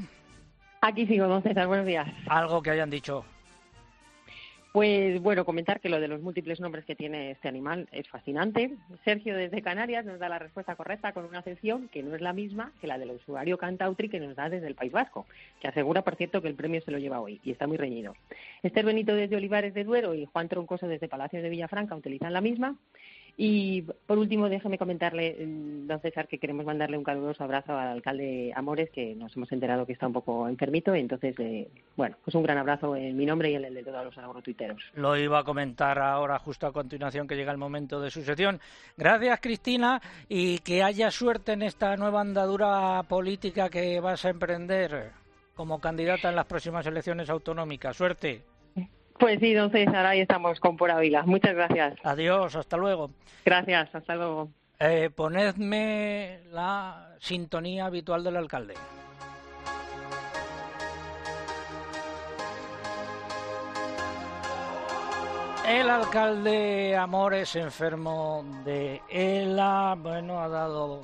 Aquí 0.81 1.05
sigo, 1.05 1.27
don 1.27 1.43
César. 1.43 1.67
Buenos 1.67 1.85
días. 1.85 2.07
Algo 2.27 2.63
que 2.63 2.71
hayan 2.71 2.89
dicho. 2.89 3.25
Pues 4.75 5.21
bueno, 5.21 5.45
comentar 5.45 5.79
que 5.79 5.87
lo 5.87 6.01
de 6.01 6.09
los 6.09 6.21
múltiples 6.21 6.59
nombres 6.59 6.83
que 6.83 6.97
tiene 6.97 7.31
este 7.31 7.47
animal 7.47 7.87
es 7.93 8.09
fascinante. 8.09 8.71
Sergio 9.05 9.33
desde 9.37 9.61
Canarias 9.61 10.03
nos 10.03 10.19
da 10.19 10.27
la 10.27 10.37
respuesta 10.37 10.75
correcta 10.75 11.13
con 11.13 11.23
una 11.23 11.39
acepción 11.39 11.87
que 11.87 12.03
no 12.03 12.13
es 12.13 12.19
la 12.19 12.33
misma 12.33 12.73
que 12.81 12.87
la 12.87 12.97
del 12.97 13.11
usuario 13.11 13.57
Cantautri 13.57 14.09
que 14.09 14.19
nos 14.19 14.35
da 14.35 14.49
desde 14.49 14.67
el 14.67 14.75
País 14.75 14.91
Vasco, 14.91 15.27
que 15.61 15.69
asegura, 15.69 16.01
por 16.01 16.17
cierto, 16.17 16.41
que 16.41 16.49
el 16.49 16.55
premio 16.55 16.81
se 16.81 16.91
lo 16.91 16.97
lleva 16.97 17.21
hoy 17.21 17.39
y 17.45 17.51
está 17.51 17.67
muy 17.67 17.77
reñido. 17.77 18.17
Esther 18.63 18.83
Benito 18.83 19.15
desde 19.15 19.37
Olivares 19.37 19.73
de 19.73 19.85
Duero 19.85 20.13
y 20.13 20.25
Juan 20.25 20.49
Troncoso 20.49 20.89
desde 20.89 21.07
Palacios 21.07 21.41
de 21.41 21.47
Villafranca 21.47 21.95
utilizan 21.95 22.33
la 22.33 22.41
misma. 22.41 22.75
Y 23.37 23.81
por 23.81 24.17
último, 24.17 24.47
déjeme 24.47 24.77
comentarle, 24.77 25.35
mm, 25.45 25.87
don 25.87 25.99
César, 25.99 26.27
que 26.27 26.37
queremos 26.37 26.65
mandarle 26.65 26.97
un 26.97 27.03
caluroso 27.03 27.43
abrazo 27.43 27.77
al 27.77 27.89
alcalde 27.89 28.53
Amores, 28.55 28.89
que 28.91 29.13
nos 29.15 29.35
hemos 29.35 29.51
enterado 29.51 29.85
que 29.85 29.93
está 29.93 30.07
un 30.07 30.13
poco 30.13 30.47
enfermito. 30.47 30.95
entonces, 30.95 31.35
eh, 31.39 31.67
bueno, 31.97 32.15
pues 32.23 32.33
un 32.35 32.43
gran 32.43 32.57
abrazo 32.57 32.95
en 32.95 33.17
mi 33.17 33.25
nombre 33.25 33.51
y 33.51 33.55
en 33.55 33.65
el 33.65 33.73
de 33.73 33.83
todos 33.83 34.05
los 34.05 34.17
agrotuiteros. 34.17 34.81
Lo 34.95 35.17
iba 35.17 35.39
a 35.39 35.43
comentar 35.43 35.99
ahora, 35.99 36.39
justo 36.39 36.67
a 36.67 36.71
continuación, 36.71 37.27
que 37.27 37.35
llega 37.35 37.51
el 37.51 37.57
momento 37.57 37.99
de 37.99 38.09
su 38.09 38.23
sesión. 38.23 38.59
Gracias, 38.95 39.39
Cristina, 39.41 40.01
y 40.29 40.59
que 40.59 40.83
haya 40.83 41.11
suerte 41.11 41.53
en 41.53 41.63
esta 41.63 41.97
nueva 41.97 42.21
andadura 42.21 43.03
política 43.03 43.69
que 43.69 43.99
vas 43.99 44.23
a 44.23 44.29
emprender 44.29 45.11
como 45.55 45.79
candidata 45.79 46.29
en 46.29 46.35
las 46.35 46.45
próximas 46.45 46.85
elecciones 46.85 47.29
autonómicas. 47.29 47.97
Suerte. 47.97 48.54
Pues 49.17 49.39
sí, 49.39 49.53
don 49.53 49.71
César, 49.71 50.05
ahí 50.05 50.19
estamos 50.19 50.59
con 50.59 50.75
Por 50.75 50.91
Ávila. 50.91 51.23
Muchas 51.23 51.55
gracias. 51.55 51.95
Adiós, 52.03 52.55
hasta 52.55 52.77
luego. 52.77 53.11
Gracias, 53.45 53.93
hasta 53.95 54.15
luego. 54.15 54.49
Eh, 54.79 55.09
ponedme 55.15 56.41
la 56.51 57.15
sintonía 57.19 57.85
habitual 57.85 58.23
del 58.23 58.35
alcalde. 58.35 58.73
El 65.67 65.89
alcalde 65.89 66.95
Amores, 66.95 67.55
enfermo 67.55 68.45
de 68.63 69.01
ELA, 69.09 69.95
bueno, 69.97 70.39
ha 70.39 70.47
dado 70.47 71.01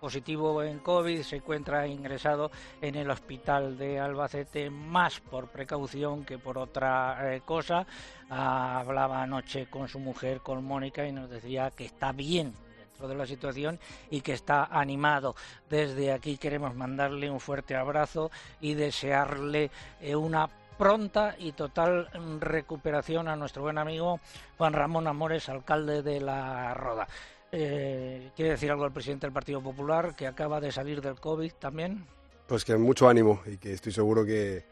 positivo 0.00 0.62
en 0.62 0.78
COVID, 0.78 1.22
se 1.22 1.36
encuentra 1.36 1.86
ingresado 1.86 2.50
en 2.80 2.94
el 2.94 3.10
hospital 3.10 3.76
de 3.76 3.98
Albacete 3.98 4.70
más 4.70 5.20
por 5.20 5.48
precaución 5.48 6.24
que 6.24 6.38
por 6.38 6.58
otra 6.58 7.34
eh, 7.34 7.42
cosa. 7.44 7.86
hablaba 8.28 9.22
anoche 9.22 9.66
con 9.68 9.88
su 9.88 9.98
mujer, 9.98 10.40
con 10.40 10.64
Mónica, 10.64 11.06
y 11.06 11.12
nos 11.12 11.28
decía 11.28 11.70
que 11.70 11.84
está 11.84 12.12
bien 12.12 12.54
dentro 12.78 13.08
de 13.08 13.14
la 13.14 13.26
situación 13.26 13.78
y 14.10 14.20
que 14.20 14.32
está 14.32 14.64
animado. 14.64 15.34
Desde 15.68 16.12
aquí 16.12 16.36
queremos 16.36 16.74
mandarle 16.74 17.30
un 17.30 17.40
fuerte 17.40 17.76
abrazo 17.76 18.30
y 18.60 18.74
desearle 18.74 19.70
eh, 20.00 20.16
una 20.16 20.48
pronta 20.78 21.34
y 21.38 21.52
total 21.52 22.08
recuperación 22.40 23.26
a 23.26 23.34
nuestro 23.34 23.62
buen 23.62 23.78
amigo 23.78 24.20
Juan 24.56 24.72
Ramón 24.72 25.08
Amores, 25.08 25.48
alcalde 25.48 26.02
de 26.02 26.20
La 26.20 26.72
Roda. 26.72 27.08
Eh, 27.50 28.30
¿Quiere 28.36 28.52
decir 28.52 28.70
algo 28.70 28.84
el 28.84 28.92
presidente 28.92 29.26
del 29.26 29.32
Partido 29.32 29.62
Popular 29.62 30.14
que 30.14 30.26
acaba 30.26 30.60
de 30.60 30.70
salir 30.70 31.00
del 31.00 31.18
COVID 31.18 31.52
también? 31.54 32.06
Pues 32.46 32.64
que 32.64 32.76
mucho 32.76 33.08
ánimo 33.08 33.42
y 33.46 33.56
que 33.56 33.72
estoy 33.72 33.92
seguro 33.92 34.24
que, 34.24 34.64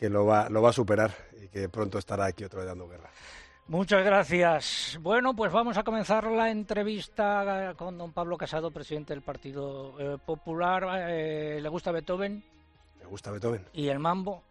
lo, 0.00 0.26
va, 0.26 0.48
lo 0.48 0.62
va 0.62 0.70
a 0.70 0.72
superar 0.72 1.14
y 1.42 1.48
que 1.48 1.68
pronto 1.68 1.98
estará 1.98 2.26
aquí 2.26 2.44
otra 2.44 2.60
vez 2.60 2.68
dando 2.68 2.88
guerra. 2.88 3.10
Muchas 3.66 4.04
gracias. 4.04 4.98
Bueno, 5.00 5.34
pues 5.34 5.50
vamos 5.50 5.78
a 5.78 5.84
comenzar 5.84 6.24
la 6.30 6.50
entrevista 6.50 7.74
con 7.76 7.96
don 7.96 8.12
Pablo 8.12 8.36
Casado, 8.36 8.70
presidente 8.70 9.14
del 9.14 9.22
Partido 9.22 9.94
eh, 9.98 10.18
Popular. 10.24 10.86
Eh, 11.08 11.60
¿Le 11.62 11.68
gusta 11.70 11.90
Beethoven? 11.90 12.44
Me 13.00 13.06
gusta 13.06 13.30
Beethoven. 13.30 13.64
¿Y 13.72 13.88
el 13.88 13.98
mambo? 13.98 14.42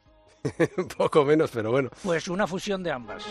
Un 0.78 0.88
poco 0.98 1.24
menos, 1.26 1.52
pero 1.52 1.70
bueno. 1.70 1.90
Pues 2.04 2.28
una 2.28 2.48
fusión 2.48 2.82
de 2.82 2.92
ambas. 2.92 3.24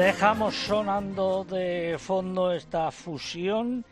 Dejamos 0.00 0.54
sonando 0.54 1.44
de 1.44 1.96
fondo 1.98 2.52
esta 2.52 2.90
fusión 2.90 3.84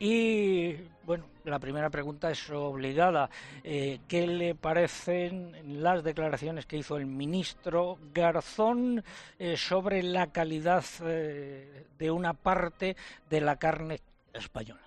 y 0.00 0.74
bueno, 1.04 1.26
la 1.44 1.60
primera 1.60 1.90
pregunta 1.90 2.28
es 2.28 2.50
obligada. 2.50 3.30
Eh, 3.62 4.00
¿Qué 4.08 4.26
le 4.26 4.56
parecen 4.56 5.80
las 5.80 6.02
declaraciones 6.02 6.66
que 6.66 6.78
hizo 6.78 6.96
el 6.96 7.06
ministro 7.06 7.98
Garzón 8.12 9.04
eh, 9.38 9.56
sobre 9.56 10.02
la 10.02 10.32
calidad 10.32 10.84
eh, 11.04 11.86
de 12.00 12.10
una 12.10 12.34
parte 12.34 12.96
de 13.30 13.40
la 13.40 13.54
carne 13.54 14.00
española? 14.32 14.82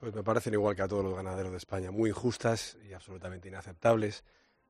Pues 0.00 0.12
me 0.12 0.24
parecen 0.24 0.54
igual 0.54 0.74
que 0.74 0.82
a 0.82 0.88
todos 0.88 1.04
los 1.04 1.14
ganaderos 1.14 1.52
de 1.52 1.58
España, 1.58 1.92
muy 1.92 2.10
injustas 2.10 2.76
y 2.90 2.92
absolutamente 2.92 3.46
inaceptables. 3.46 4.24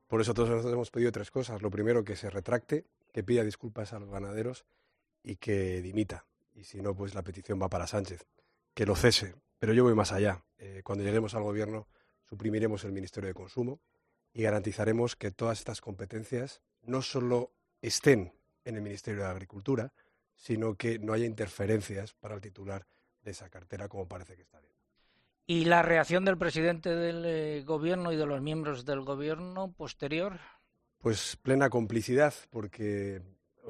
Por 0.07 0.21
eso 0.21 0.35
todos 0.35 0.49
nosotros 0.49 0.73
hemos 0.73 0.91
pedido 0.91 1.11
tres 1.11 1.31
cosas. 1.31 1.63
Lo 1.63 1.71
primero, 1.71 2.03
que 2.03 2.15
se 2.15 2.29
retracte, 2.29 2.85
que 3.11 3.23
pida 3.23 3.43
disculpas 3.43 3.93
a 3.93 3.99
los 3.99 4.11
ganaderos 4.11 4.63
y 5.23 5.35
que 5.37 5.81
dimita. 5.81 6.25
Y 6.53 6.63
si 6.63 6.81
no, 6.81 6.95
pues 6.95 7.15
la 7.15 7.23
petición 7.23 7.61
va 7.61 7.69
para 7.69 7.87
Sánchez, 7.87 8.25
que 8.73 8.85
lo 8.85 8.95
cese. 8.95 9.35
Pero 9.59 9.73
yo 9.73 9.83
voy 9.83 9.95
más 9.95 10.11
allá. 10.11 10.43
Eh, 10.57 10.81
cuando 10.83 11.03
lleguemos 11.03 11.35
al 11.35 11.43
gobierno, 11.43 11.87
suprimiremos 12.29 12.83
el 12.83 12.91
Ministerio 12.91 13.27
de 13.27 13.33
Consumo 13.33 13.79
y 14.33 14.43
garantizaremos 14.43 15.15
que 15.15 15.31
todas 15.31 15.59
estas 15.59 15.81
competencias 15.81 16.61
no 16.81 17.01
solo 17.01 17.51
estén 17.81 18.33
en 18.63 18.75
el 18.75 18.81
Ministerio 18.81 19.23
de 19.23 19.29
Agricultura, 19.29 19.93
sino 20.35 20.75
que 20.75 20.99
no 20.99 21.13
haya 21.13 21.25
interferencias 21.25 22.13
para 22.13 22.35
el 22.35 22.41
titular 22.41 22.85
de 23.21 23.31
esa 23.31 23.49
cartera, 23.49 23.87
como 23.87 24.07
parece 24.07 24.35
que 24.35 24.43
está 24.43 24.59
bien. 24.59 24.73
¿Y 25.45 25.65
la 25.65 25.81
reacción 25.81 26.25
del 26.25 26.37
presidente 26.37 26.95
del 26.95 27.25
eh, 27.25 27.63
gobierno 27.65 28.11
y 28.11 28.15
de 28.15 28.25
los 28.25 28.41
miembros 28.41 28.85
del 28.85 29.01
gobierno 29.01 29.71
posterior? 29.71 30.39
Pues 30.99 31.37
plena 31.37 31.69
complicidad, 31.69 32.33
porque 32.51 33.21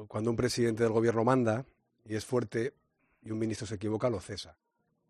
cuando 0.08 0.30
un 0.30 0.36
presidente 0.36 0.82
del 0.82 0.92
gobierno 0.92 1.24
manda 1.24 1.64
y 2.04 2.14
es 2.14 2.24
fuerte 2.24 2.74
y 3.22 3.30
un 3.30 3.38
ministro 3.38 3.66
se 3.66 3.74
equivoca, 3.74 4.08
lo 4.10 4.20
cesa. 4.20 4.56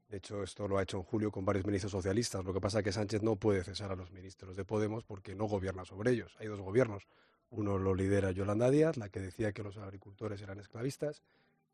De 0.09 0.17
hecho, 0.17 0.43
esto 0.43 0.67
lo 0.67 0.79
ha 0.79 0.83
hecho 0.83 0.97
en 0.97 1.05
julio 1.05 1.31
con 1.31 1.45
varios 1.45 1.65
ministros 1.65 1.93
socialistas. 1.93 2.45
Lo 2.45 2.53
que 2.53 2.61
pasa 2.61 2.79
es 2.79 2.85
que 2.85 2.93
Sánchez 2.93 3.23
no 3.23 3.37
puede 3.37 3.63
cesar 3.63 3.93
a 3.93 3.97
los 3.97 4.11
ministros 4.11 4.57
de 4.57 4.65
Podemos 4.65 5.05
porque 5.05 5.37
no 5.37 5.45
gobierna 5.45 5.85
sobre 5.85 6.11
ellos. 6.11 6.35
Hay 6.41 6.49
dos 6.49 6.61
gobiernos. 6.61 7.07
Uno 7.51 7.79
lo 7.79 7.95
lidera 7.95 8.33
Yolanda 8.33 8.71
Díaz, 8.71 8.97
la 8.97 9.09
que 9.09 9.21
decía 9.21 9.53
que 9.53 9.63
los 9.63 9.77
agricultores 9.77 10.43
eran 10.43 10.59
esclavistas, 10.59 11.23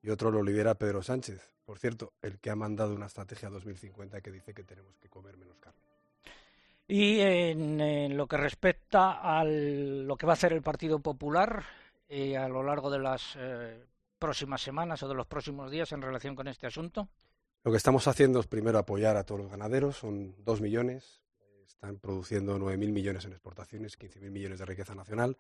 y 0.03 0.11
otro 0.11 0.31
lo 0.31 0.43
lidera 0.43 0.75
Pedro 0.75 1.03
Sánchez. 1.03 1.51
Por 1.65 1.79
cierto, 1.79 2.13
el 2.23 2.39
que 2.39 2.51
ha 2.51 2.57
mandado 2.57 2.95
una 2.95 3.07
estrategia 3.07 3.49
2050 3.49 4.21
que 4.21 4.31
dice 4.31 4.55
que 4.55 4.65
tenemos 4.65 4.97
que 4.99 5.09
comer 5.09 5.37
menos 5.37 5.59
carne. 5.59 5.81
Y 6.89 7.21
en, 7.21 8.17
lo 8.17 8.27
que 8.27 8.37
respecta 8.37 9.13
a 9.13 9.45
lo 9.45 10.17
que 10.17 10.27
va 10.27 10.33
a 10.33 10.35
hacer 10.35 10.53
el 10.53 10.63
Partido 10.63 11.01
Popular 11.01 11.65
eh, 12.09 12.37
a 12.37 12.49
lo 12.49 12.63
largo 12.63 12.91
de 12.91 12.99
las 12.99 13.37
eh, 13.37 13.87
próximas 14.19 14.63
semanas 14.63 15.03
o 15.03 15.09
de 15.09 15.15
los 15.15 15.27
próximos 15.27 15.71
días 15.71 15.93
en 15.93 16.03
relación 16.03 16.35
con 16.35 16.49
este 16.49 16.67
asunto. 16.67 17.09
Lo 17.65 17.71
que 17.71 17.77
estamos 17.77 18.07
haciendo 18.07 18.41
es 18.41 18.47
primero 18.47 18.79
apoyar 18.79 19.17
a 19.17 19.25
todos 19.25 19.41
los 19.41 19.51
ganaderos, 19.51 19.97
son 19.97 20.35
dos 20.45 20.61
millones, 20.61 21.21
están 21.67 21.99
produciendo 21.99 22.59
9.000 22.59 22.93
millones 22.93 23.25
en 23.25 23.33
exportaciones, 23.33 23.99
15.000 23.99 24.31
millones 24.31 24.59
de 24.61 24.65
riqueza 24.65 24.95
nacional 24.95 25.37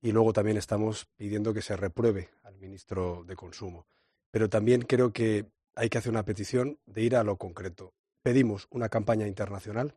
y 0.00 0.12
luego 0.12 0.32
también 0.32 0.56
estamos 0.56 1.06
pidiendo 1.16 1.52
que 1.52 1.62
se 1.62 1.76
repruebe 1.76 2.30
al 2.44 2.56
ministro 2.56 3.24
de 3.26 3.36
Consumo. 3.36 3.86
Pero 4.30 4.48
también 4.48 4.82
creo 4.82 5.12
que 5.12 5.46
hay 5.74 5.88
que 5.88 5.98
hacer 5.98 6.10
una 6.10 6.24
petición 6.24 6.78
de 6.86 7.02
ir 7.02 7.16
a 7.16 7.24
lo 7.24 7.36
concreto. 7.36 7.92
Pedimos 8.22 8.66
una 8.70 8.88
campaña 8.88 9.26
internacional 9.26 9.94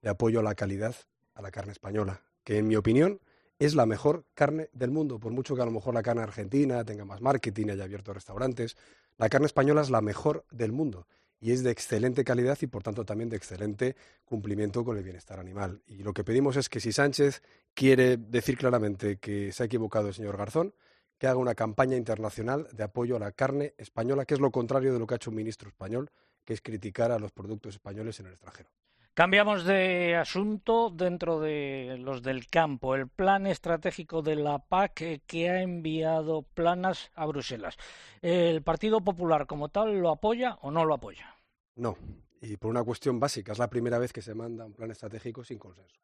de 0.00 0.10
apoyo 0.10 0.40
a 0.40 0.42
la 0.42 0.54
calidad 0.54 0.94
a 1.34 1.42
la 1.42 1.50
carne 1.50 1.72
española, 1.72 2.22
que 2.44 2.58
en 2.58 2.68
mi 2.68 2.76
opinión 2.76 3.20
es 3.64 3.74
la 3.74 3.86
mejor 3.86 4.24
carne 4.34 4.68
del 4.72 4.90
mundo, 4.90 5.18
por 5.20 5.32
mucho 5.32 5.54
que 5.54 5.62
a 5.62 5.64
lo 5.64 5.70
mejor 5.70 5.94
la 5.94 6.02
carne 6.02 6.22
argentina 6.22 6.84
tenga 6.84 7.04
más 7.04 7.20
marketing, 7.20 7.68
haya 7.68 7.84
abierto 7.84 8.12
restaurantes, 8.12 8.76
la 9.18 9.28
carne 9.28 9.46
española 9.46 9.82
es 9.82 9.90
la 9.90 10.00
mejor 10.00 10.44
del 10.50 10.72
mundo 10.72 11.06
y 11.40 11.52
es 11.52 11.62
de 11.62 11.70
excelente 11.70 12.24
calidad 12.24 12.56
y 12.60 12.66
por 12.66 12.82
tanto 12.82 13.04
también 13.04 13.28
de 13.28 13.36
excelente 13.36 13.96
cumplimiento 14.24 14.84
con 14.84 14.96
el 14.96 15.02
bienestar 15.02 15.40
animal. 15.40 15.82
Y 15.86 16.02
lo 16.02 16.12
que 16.12 16.24
pedimos 16.24 16.56
es 16.56 16.68
que 16.68 16.80
si 16.80 16.92
Sánchez 16.92 17.42
quiere 17.74 18.16
decir 18.16 18.56
claramente 18.56 19.18
que 19.18 19.52
se 19.52 19.62
ha 19.62 19.66
equivocado 19.66 20.08
el 20.08 20.14
señor 20.14 20.36
Garzón, 20.36 20.74
que 21.18 21.26
haga 21.26 21.38
una 21.38 21.54
campaña 21.54 21.96
internacional 21.96 22.68
de 22.72 22.82
apoyo 22.82 23.16
a 23.16 23.20
la 23.20 23.32
carne 23.32 23.74
española, 23.78 24.24
que 24.24 24.34
es 24.34 24.40
lo 24.40 24.50
contrario 24.50 24.92
de 24.92 24.98
lo 24.98 25.06
que 25.06 25.14
ha 25.14 25.16
hecho 25.16 25.30
un 25.30 25.36
ministro 25.36 25.68
español, 25.68 26.10
que 26.44 26.54
es 26.54 26.60
criticar 26.60 27.12
a 27.12 27.18
los 27.18 27.30
productos 27.32 27.74
españoles 27.74 28.18
en 28.18 28.26
el 28.26 28.32
extranjero. 28.32 28.70
Cambiamos 29.14 29.64
de 29.66 30.16
asunto 30.16 30.88
dentro 30.88 31.38
de 31.38 31.98
los 31.98 32.22
del 32.22 32.46
campo. 32.46 32.94
El 32.94 33.08
plan 33.08 33.46
estratégico 33.46 34.22
de 34.22 34.36
la 34.36 34.58
PAC 34.58 35.02
eh, 35.02 35.22
que 35.26 35.50
ha 35.50 35.60
enviado 35.60 36.46
planas 36.54 37.10
a 37.14 37.26
Bruselas. 37.26 37.76
¿El 38.22 38.62
Partido 38.62 39.02
Popular 39.02 39.46
como 39.46 39.68
tal 39.68 39.98
lo 40.00 40.08
apoya 40.08 40.54
o 40.62 40.70
no 40.70 40.86
lo 40.86 40.94
apoya? 40.94 41.36
No, 41.74 41.98
y 42.40 42.56
por 42.56 42.70
una 42.70 42.84
cuestión 42.84 43.20
básica. 43.20 43.52
Es 43.52 43.58
la 43.58 43.68
primera 43.68 43.98
vez 43.98 44.14
que 44.14 44.22
se 44.22 44.34
manda 44.34 44.64
un 44.64 44.72
plan 44.72 44.90
estratégico 44.90 45.44
sin 45.44 45.58
consenso. 45.58 46.00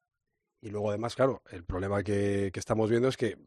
Y 0.61 0.69
luego, 0.69 0.91
además, 0.91 1.15
claro, 1.15 1.43
el 1.51 1.65
problema 1.65 2.03
que, 2.03 2.53
estamos 2.55 2.91
viendo 2.91 3.09
es 3.09 3.17
que 3.17 3.39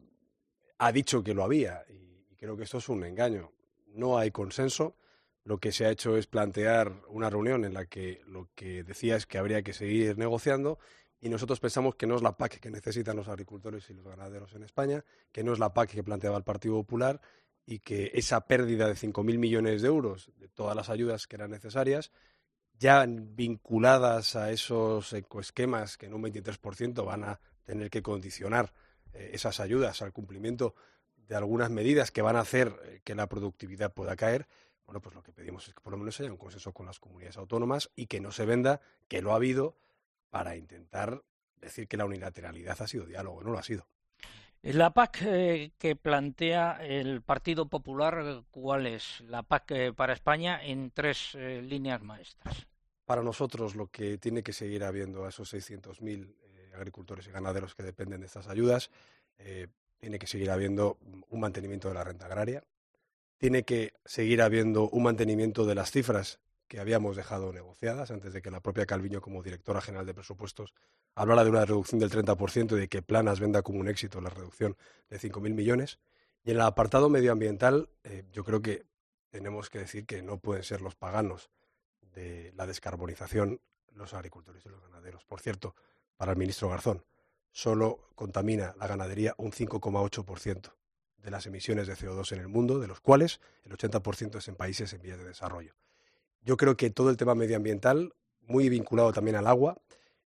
ha 0.78 0.90
dicho 0.90 1.22
que 1.22 1.34
lo 1.34 1.44
había 1.44 1.84
y 1.88 2.34
creo 2.34 2.56
que 2.56 2.64
esto 2.64 2.78
es 2.78 2.88
un 2.88 3.04
engaño. 3.04 3.52
No 3.86 4.18
hay 4.18 4.32
consenso 4.32 4.96
lo 5.44 5.58
que 5.58 5.72
se 5.72 5.86
ha 5.86 5.90
hecho 5.90 6.16
es 6.16 6.26
plantear 6.26 6.92
una 7.08 7.28
reunión 7.28 7.64
en 7.64 7.74
la 7.74 7.86
que 7.86 8.22
lo 8.26 8.48
que 8.54 8.84
decía 8.84 9.16
es 9.16 9.26
que 9.26 9.38
habría 9.38 9.62
que 9.62 9.72
seguir 9.72 10.16
negociando 10.16 10.78
y 11.20 11.28
nosotros 11.28 11.60
pensamos 11.60 11.94
que 11.94 12.06
no 12.06 12.16
es 12.16 12.22
la 12.22 12.36
PAC 12.36 12.58
que 12.58 12.70
necesitan 12.70 13.16
los 13.16 13.28
agricultores 13.28 13.88
y 13.90 13.94
los 13.94 14.04
ganaderos 14.04 14.54
en 14.54 14.64
España, 14.64 15.04
que 15.30 15.44
no 15.44 15.52
es 15.52 15.58
la 15.58 15.72
PAC 15.72 15.90
que 15.90 16.02
planteaba 16.02 16.36
el 16.36 16.42
Partido 16.42 16.74
Popular 16.74 17.20
y 17.64 17.78
que 17.78 18.10
esa 18.14 18.46
pérdida 18.46 18.88
de 18.88 18.94
5.000 18.94 19.38
millones 19.38 19.82
de 19.82 19.88
euros 19.88 20.32
de 20.36 20.48
todas 20.48 20.74
las 20.74 20.90
ayudas 20.90 21.26
que 21.28 21.36
eran 21.36 21.50
necesarias, 21.50 22.10
ya 22.76 23.06
vinculadas 23.06 24.34
a 24.34 24.50
esos 24.50 25.12
ecoesquemas 25.12 25.96
que 25.96 26.06
en 26.06 26.14
un 26.14 26.24
23% 26.24 27.04
van 27.04 27.22
a 27.24 27.40
tener 27.62 27.90
que 27.90 28.02
condicionar 28.02 28.72
eh, 29.12 29.30
esas 29.32 29.60
ayudas 29.60 30.02
al 30.02 30.12
cumplimiento 30.12 30.74
de 31.16 31.36
algunas 31.36 31.70
medidas 31.70 32.10
que 32.10 32.22
van 32.22 32.34
a 32.34 32.40
hacer 32.40 32.74
eh, 32.84 33.00
que 33.04 33.14
la 33.14 33.28
productividad 33.28 33.94
pueda 33.94 34.16
caer, 34.16 34.48
bueno, 34.86 35.00
pues 35.00 35.14
lo 35.14 35.22
que 35.22 35.32
pedimos 35.32 35.68
es 35.68 35.74
que 35.74 35.80
por 35.80 35.92
lo 35.92 35.98
menos 35.98 36.18
haya 36.20 36.30
un 36.30 36.36
consenso 36.36 36.72
con 36.72 36.86
las 36.86 36.98
comunidades 36.98 37.36
autónomas 37.36 37.90
y 37.96 38.06
que 38.06 38.20
no 38.20 38.32
se 38.32 38.44
venda, 38.44 38.80
que 39.08 39.22
lo 39.22 39.32
ha 39.32 39.36
habido, 39.36 39.76
para 40.30 40.56
intentar 40.56 41.22
decir 41.60 41.88
que 41.88 41.96
la 41.96 42.04
unilateralidad 42.04 42.80
ha 42.80 42.86
sido 42.86 43.06
diálogo, 43.06 43.42
no 43.42 43.50
lo 43.52 43.58
ha 43.58 43.62
sido. 43.62 43.86
La 44.62 44.90
PAC 44.90 45.22
eh, 45.22 45.72
que 45.76 45.96
plantea 45.96 46.78
el 46.84 47.20
Partido 47.20 47.66
Popular, 47.66 48.44
¿cuál 48.52 48.86
es? 48.86 49.20
La 49.22 49.42
PAC 49.42 49.70
eh, 49.72 49.92
para 49.92 50.12
España 50.12 50.64
en 50.64 50.92
tres 50.92 51.34
eh, 51.34 51.60
líneas 51.62 52.00
maestras. 52.02 52.66
Para 53.04 53.24
nosotros 53.24 53.74
lo 53.74 53.88
que 53.88 54.18
tiene 54.18 54.44
que 54.44 54.52
seguir 54.52 54.84
habiendo 54.84 55.24
a 55.24 55.30
esos 55.30 55.52
600.000 55.52 56.36
agricultores 56.74 57.26
y 57.26 57.32
ganaderos 57.32 57.74
que 57.74 57.82
dependen 57.82 58.20
de 58.20 58.26
estas 58.26 58.46
ayudas, 58.46 58.90
tiene 59.98 60.18
que 60.18 60.26
seguir 60.26 60.50
habiendo 60.50 60.98
un 61.28 61.40
mantenimiento 61.40 61.88
de 61.88 61.94
la 61.94 62.04
renta 62.04 62.26
agraria, 62.26 62.64
tiene 63.42 63.64
que 63.64 63.92
seguir 64.04 64.40
habiendo 64.40 64.88
un 64.88 65.02
mantenimiento 65.02 65.66
de 65.66 65.74
las 65.74 65.90
cifras 65.90 66.38
que 66.68 66.78
habíamos 66.78 67.16
dejado 67.16 67.52
negociadas 67.52 68.12
antes 68.12 68.32
de 68.32 68.40
que 68.40 68.52
la 68.52 68.60
propia 68.60 68.86
Calviño, 68.86 69.20
como 69.20 69.42
directora 69.42 69.80
general 69.80 70.06
de 70.06 70.14
presupuestos, 70.14 70.74
hablara 71.16 71.42
de 71.42 71.50
una 71.50 71.64
reducción 71.64 71.98
del 71.98 72.12
30% 72.12 72.76
y 72.76 72.78
de 72.78 72.86
que 72.86 73.02
Planas 73.02 73.40
venda 73.40 73.62
como 73.62 73.80
un 73.80 73.88
éxito 73.88 74.20
la 74.20 74.30
reducción 74.30 74.76
de 75.10 75.18
5.000 75.18 75.54
millones. 75.54 75.98
Y 76.44 76.52
en 76.52 76.58
el 76.58 76.62
apartado 76.62 77.08
medioambiental, 77.08 77.90
eh, 78.04 78.22
yo 78.30 78.44
creo 78.44 78.62
que 78.62 78.86
tenemos 79.30 79.70
que 79.70 79.80
decir 79.80 80.06
que 80.06 80.22
no 80.22 80.38
pueden 80.38 80.62
ser 80.62 80.80
los 80.80 80.94
paganos 80.94 81.50
de 82.14 82.52
la 82.54 82.68
descarbonización 82.68 83.60
los 83.92 84.14
agricultores 84.14 84.64
y 84.64 84.68
los 84.68 84.80
ganaderos. 84.82 85.24
Por 85.24 85.40
cierto, 85.40 85.74
para 86.16 86.30
el 86.30 86.38
ministro 86.38 86.68
Garzón, 86.68 87.04
solo 87.50 88.08
contamina 88.14 88.72
la 88.78 88.86
ganadería 88.86 89.34
un 89.36 89.50
5,8% 89.50 90.74
de 91.22 91.30
las 91.30 91.46
emisiones 91.46 91.86
de 91.86 91.94
CO2 91.94 92.32
en 92.32 92.40
el 92.40 92.48
mundo, 92.48 92.78
de 92.78 92.88
los 92.88 93.00
cuales 93.00 93.40
el 93.64 93.72
80% 93.72 94.38
es 94.38 94.48
en 94.48 94.56
países 94.56 94.92
en 94.92 95.02
vías 95.02 95.18
de 95.18 95.24
desarrollo. 95.24 95.74
Yo 96.42 96.56
creo 96.56 96.76
que 96.76 96.90
todo 96.90 97.10
el 97.10 97.16
tema 97.16 97.34
medioambiental, 97.34 98.14
muy 98.40 98.68
vinculado 98.68 99.12
también 99.12 99.36
al 99.36 99.46
agua, 99.46 99.80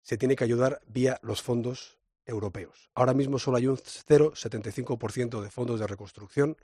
se 0.01 0.17
tiene 0.17 0.35
que 0.35 0.43
ayudar 0.43 0.81
vía 0.85 1.19
los 1.23 1.41
fondos 1.41 1.97
europeos. 2.25 2.89
Ahora 2.93 3.13
mismo 3.13 3.39
solo 3.39 3.57
hay 3.57 3.67
un 3.67 3.77
0,75% 3.77 5.41
de 5.41 5.49
fondos 5.49 5.79
de 5.79 5.87
reconstrucción 5.87 6.57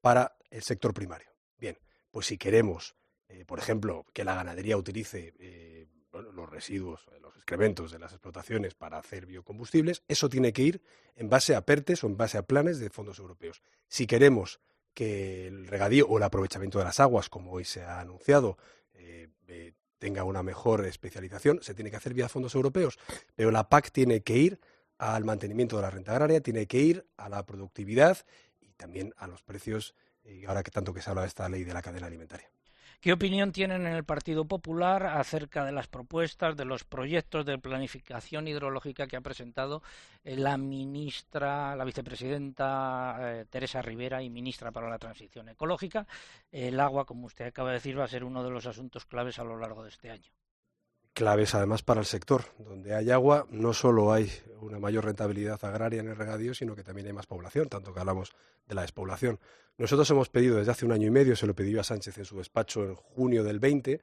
para 0.00 0.36
el 0.50 0.62
sector 0.62 0.94
primario. 0.94 1.28
Bien, 1.58 1.78
pues 2.10 2.26
si 2.26 2.38
queremos, 2.38 2.94
eh, 3.28 3.44
por 3.44 3.58
ejemplo, 3.58 4.06
que 4.12 4.24
la 4.24 4.34
ganadería 4.34 4.76
utilice 4.76 5.34
eh, 5.38 5.86
los 6.22 6.48
residuos, 6.48 7.06
eh, 7.12 7.18
los 7.20 7.34
excrementos 7.36 7.90
de 7.90 7.98
las 7.98 8.12
explotaciones 8.12 8.74
para 8.74 8.98
hacer 8.98 9.26
biocombustibles, 9.26 10.02
eso 10.08 10.28
tiene 10.28 10.52
que 10.52 10.62
ir 10.62 10.82
en 11.16 11.28
base 11.28 11.54
a 11.54 11.64
PERTES 11.64 12.04
o 12.04 12.06
en 12.06 12.16
base 12.16 12.38
a 12.38 12.42
planes 12.42 12.78
de 12.78 12.90
fondos 12.90 13.18
europeos. 13.18 13.62
Si 13.88 14.06
queremos 14.06 14.60
que 14.94 15.48
el 15.48 15.66
regadío 15.66 16.06
o 16.06 16.16
el 16.18 16.22
aprovechamiento 16.22 16.78
de 16.78 16.84
las 16.84 17.00
aguas, 17.00 17.28
como 17.28 17.52
hoy 17.52 17.64
se 17.64 17.82
ha 17.82 18.00
anunciado, 18.00 18.56
eh, 18.94 19.28
eh, 19.48 19.72
tenga 19.98 20.24
una 20.24 20.42
mejor 20.42 20.86
especialización, 20.86 21.60
se 21.62 21.74
tiene 21.74 21.90
que 21.90 21.96
hacer 21.96 22.14
vía 22.14 22.28
fondos 22.28 22.54
europeos. 22.54 22.98
Pero 23.34 23.50
la 23.50 23.68
PAC 23.68 23.90
tiene 23.90 24.22
que 24.22 24.36
ir 24.36 24.60
al 24.98 25.24
mantenimiento 25.24 25.76
de 25.76 25.82
la 25.82 25.90
renta 25.90 26.12
agraria, 26.12 26.40
tiene 26.40 26.66
que 26.66 26.78
ir 26.78 27.06
a 27.16 27.28
la 27.28 27.44
productividad 27.44 28.18
y 28.60 28.72
también 28.74 29.12
a 29.16 29.26
los 29.26 29.42
precios, 29.42 29.94
y 30.24 30.44
ahora 30.44 30.62
que 30.62 30.70
tanto 30.70 30.94
que 30.94 31.02
se 31.02 31.10
habla 31.10 31.22
de 31.22 31.28
esta 31.28 31.48
ley 31.48 31.64
de 31.64 31.74
la 31.74 31.82
cadena 31.82 32.06
alimentaria. 32.06 32.48
¿Qué 33.00 33.12
opinión 33.12 33.52
tienen 33.52 33.86
en 33.86 33.92
el 33.92 34.04
Partido 34.04 34.46
Popular 34.46 35.06
acerca 35.06 35.64
de 35.64 35.72
las 35.72 35.88
propuestas, 35.88 36.56
de 36.56 36.64
los 36.64 36.84
proyectos 36.84 37.44
de 37.44 37.58
planificación 37.58 38.48
hidrológica 38.48 39.06
que 39.06 39.16
ha 39.16 39.20
presentado 39.20 39.82
eh, 40.24 40.36
la 40.36 40.56
ministra, 40.56 41.76
la 41.76 41.84
vicepresidenta 41.84 43.16
eh, 43.20 43.44
Teresa 43.50 43.82
Rivera 43.82 44.22
y 44.22 44.30
ministra 44.30 44.72
para 44.72 44.88
la 44.88 44.98
Transición 44.98 45.48
Ecológica? 45.48 46.06
El 46.50 46.80
agua, 46.80 47.04
como 47.04 47.26
usted 47.26 47.46
acaba 47.46 47.70
de 47.70 47.74
decir, 47.74 47.98
va 47.98 48.04
a 48.04 48.08
ser 48.08 48.24
uno 48.24 48.42
de 48.42 48.50
los 48.50 48.66
asuntos 48.66 49.04
claves 49.04 49.38
a 49.38 49.44
lo 49.44 49.58
largo 49.58 49.82
de 49.82 49.90
este 49.90 50.10
año 50.10 50.30
claves 51.14 51.54
además 51.54 51.82
para 51.82 52.00
el 52.00 52.06
sector. 52.06 52.42
Donde 52.58 52.94
hay 52.94 53.10
agua 53.10 53.46
no 53.48 53.72
solo 53.72 54.12
hay 54.12 54.30
una 54.60 54.78
mayor 54.78 55.04
rentabilidad 55.04 55.64
agraria 55.64 56.00
en 56.00 56.08
el 56.08 56.16
regadío, 56.16 56.54
sino 56.54 56.74
que 56.74 56.82
también 56.82 57.06
hay 57.06 57.12
más 57.14 57.26
población, 57.26 57.68
tanto 57.68 57.94
que 57.94 58.00
hablamos 58.00 58.32
de 58.66 58.74
la 58.74 58.82
despoblación. 58.82 59.38
Nosotros 59.76 60.08
hemos 60.10 60.28
pedido 60.28 60.56
desde 60.56 60.70
hace 60.70 60.86
un 60.86 60.92
año 60.92 61.08
y 61.08 61.10
medio, 61.10 61.36
se 61.36 61.46
lo 61.46 61.54
pidió 61.54 61.80
a 61.80 61.84
Sánchez 61.84 62.18
en 62.18 62.24
su 62.24 62.38
despacho 62.38 62.84
en 62.84 62.94
junio 62.94 63.42
del 63.42 63.58
20, 63.58 64.00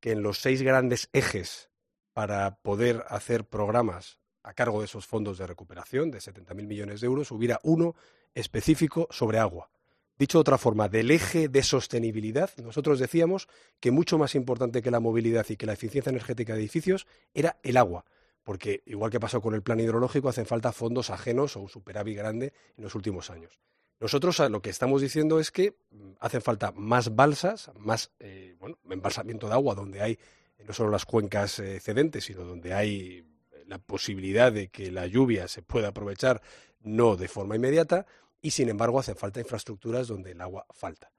que 0.00 0.12
en 0.12 0.22
los 0.22 0.38
seis 0.38 0.62
grandes 0.62 1.08
ejes 1.12 1.70
para 2.12 2.56
poder 2.56 3.04
hacer 3.08 3.44
programas 3.44 4.18
a 4.42 4.52
cargo 4.52 4.80
de 4.80 4.86
esos 4.86 5.06
fondos 5.06 5.38
de 5.38 5.46
recuperación 5.46 6.10
de 6.10 6.18
70.000 6.18 6.66
millones 6.66 7.00
de 7.00 7.06
euros 7.06 7.30
hubiera 7.30 7.58
uno 7.62 7.94
específico 8.34 9.08
sobre 9.10 9.38
agua 9.38 9.70
Dicho 10.16 10.38
de 10.38 10.42
otra 10.42 10.58
forma, 10.58 10.88
del 10.88 11.10
eje 11.10 11.48
de 11.48 11.64
sostenibilidad, 11.64 12.50
nosotros 12.62 13.00
decíamos 13.00 13.48
que 13.80 13.90
mucho 13.90 14.16
más 14.16 14.36
importante 14.36 14.80
que 14.80 14.92
la 14.92 15.00
movilidad 15.00 15.44
y 15.48 15.56
que 15.56 15.66
la 15.66 15.72
eficiencia 15.72 16.10
energética 16.10 16.52
de 16.52 16.60
edificios 16.60 17.08
era 17.34 17.58
el 17.64 17.76
agua, 17.76 18.04
porque 18.44 18.84
igual 18.86 19.10
que 19.10 19.18
pasó 19.18 19.40
con 19.40 19.54
el 19.54 19.62
plan 19.62 19.80
hidrológico, 19.80 20.28
hacen 20.28 20.46
falta 20.46 20.70
fondos 20.70 21.10
ajenos 21.10 21.56
o 21.56 21.60
un 21.60 21.68
superávit 21.68 22.16
grande 22.16 22.52
en 22.76 22.84
los 22.84 22.94
últimos 22.94 23.28
años. 23.28 23.58
Nosotros 24.04 24.38
lo 24.50 24.60
que 24.60 24.68
estamos 24.68 25.00
diciendo 25.00 25.40
es 25.40 25.50
que 25.50 25.78
mm, 25.90 26.10
hacen 26.20 26.42
falta 26.42 26.72
más 26.72 27.16
balsas, 27.16 27.70
más 27.78 28.10
eh, 28.20 28.54
bueno, 28.60 28.76
embalsamiento 28.90 29.46
de 29.46 29.54
agua 29.54 29.74
donde 29.74 30.02
hay 30.02 30.12
eh, 30.58 30.64
no 30.66 30.74
solo 30.74 30.90
las 30.90 31.06
cuencas 31.06 31.58
eh, 31.58 31.80
cedentes, 31.80 32.24
sino 32.24 32.44
donde 32.44 32.74
hay 32.74 33.26
la 33.66 33.78
posibilidad 33.78 34.52
de 34.52 34.68
que 34.68 34.90
la 34.90 35.06
lluvia 35.06 35.48
se 35.48 35.62
pueda 35.62 35.88
aprovechar 35.88 36.42
no 36.82 37.16
de 37.16 37.28
forma 37.28 37.56
inmediata, 37.56 38.04
y 38.42 38.50
sin 38.50 38.68
embargo 38.68 38.98
hacen 38.98 39.16
falta 39.16 39.40
infraestructuras 39.40 40.06
donde 40.06 40.32
el 40.32 40.40
agua 40.42 40.66
falta. 40.70 41.10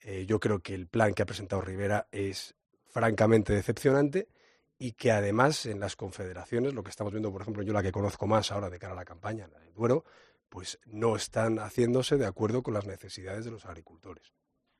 Eh, 0.00 0.24
yo 0.26 0.40
creo 0.40 0.60
que 0.60 0.72
el 0.72 0.86
plan 0.86 1.12
que 1.12 1.20
ha 1.20 1.26
presentado 1.26 1.60
Rivera 1.60 2.08
es 2.10 2.54
francamente 2.86 3.52
decepcionante 3.52 4.28
y 4.78 4.92
que 4.92 5.12
además 5.12 5.66
en 5.66 5.78
las 5.78 5.94
confederaciones, 5.94 6.72
lo 6.72 6.82
que 6.82 6.88
estamos 6.88 7.12
viendo, 7.12 7.30
por 7.30 7.42
ejemplo, 7.42 7.62
yo 7.62 7.74
la 7.74 7.82
que 7.82 7.92
conozco 7.92 8.26
más 8.26 8.50
ahora 8.50 8.70
de 8.70 8.78
cara 8.78 8.94
a 8.94 8.96
la 8.96 9.04
campaña, 9.04 9.46
la 9.46 9.58
del 9.58 9.74
Duero, 9.74 10.06
pues 10.50 10.78
no 10.84 11.16
están 11.16 11.58
haciéndose 11.58 12.18
de 12.18 12.26
acuerdo 12.26 12.62
con 12.62 12.74
las 12.74 12.86
necesidades 12.86 13.46
de 13.46 13.52
los 13.52 13.64
agricultores. 13.64 14.34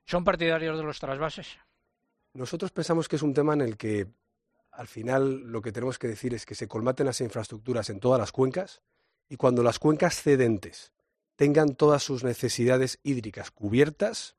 ¿Son 0.05 0.23
partidarios 0.23 0.77
de 0.77 0.83
los 0.83 0.99
trasvases? 0.99 1.57
Nosotros 2.33 2.71
pensamos 2.71 3.07
que 3.07 3.15
es 3.15 3.21
un 3.23 3.33
tema 3.33 3.53
en 3.53 3.61
el 3.61 3.77
que 3.77 4.07
al 4.71 4.87
final 4.87 5.51
lo 5.51 5.61
que 5.61 5.71
tenemos 5.71 5.97
que 5.97 6.07
decir 6.07 6.33
es 6.33 6.45
que 6.45 6.55
se 6.55 6.67
colmaten 6.67 7.05
las 7.05 7.21
infraestructuras 7.21 7.89
en 7.89 7.99
todas 7.99 8.19
las 8.19 8.31
cuencas 8.31 8.81
y 9.29 9.37
cuando 9.37 9.63
las 9.63 9.79
cuencas 9.79 10.21
cedentes 10.21 10.91
tengan 11.35 11.75
todas 11.75 12.03
sus 12.03 12.23
necesidades 12.23 12.99
hídricas 13.03 13.49
cubiertas, 13.49 14.35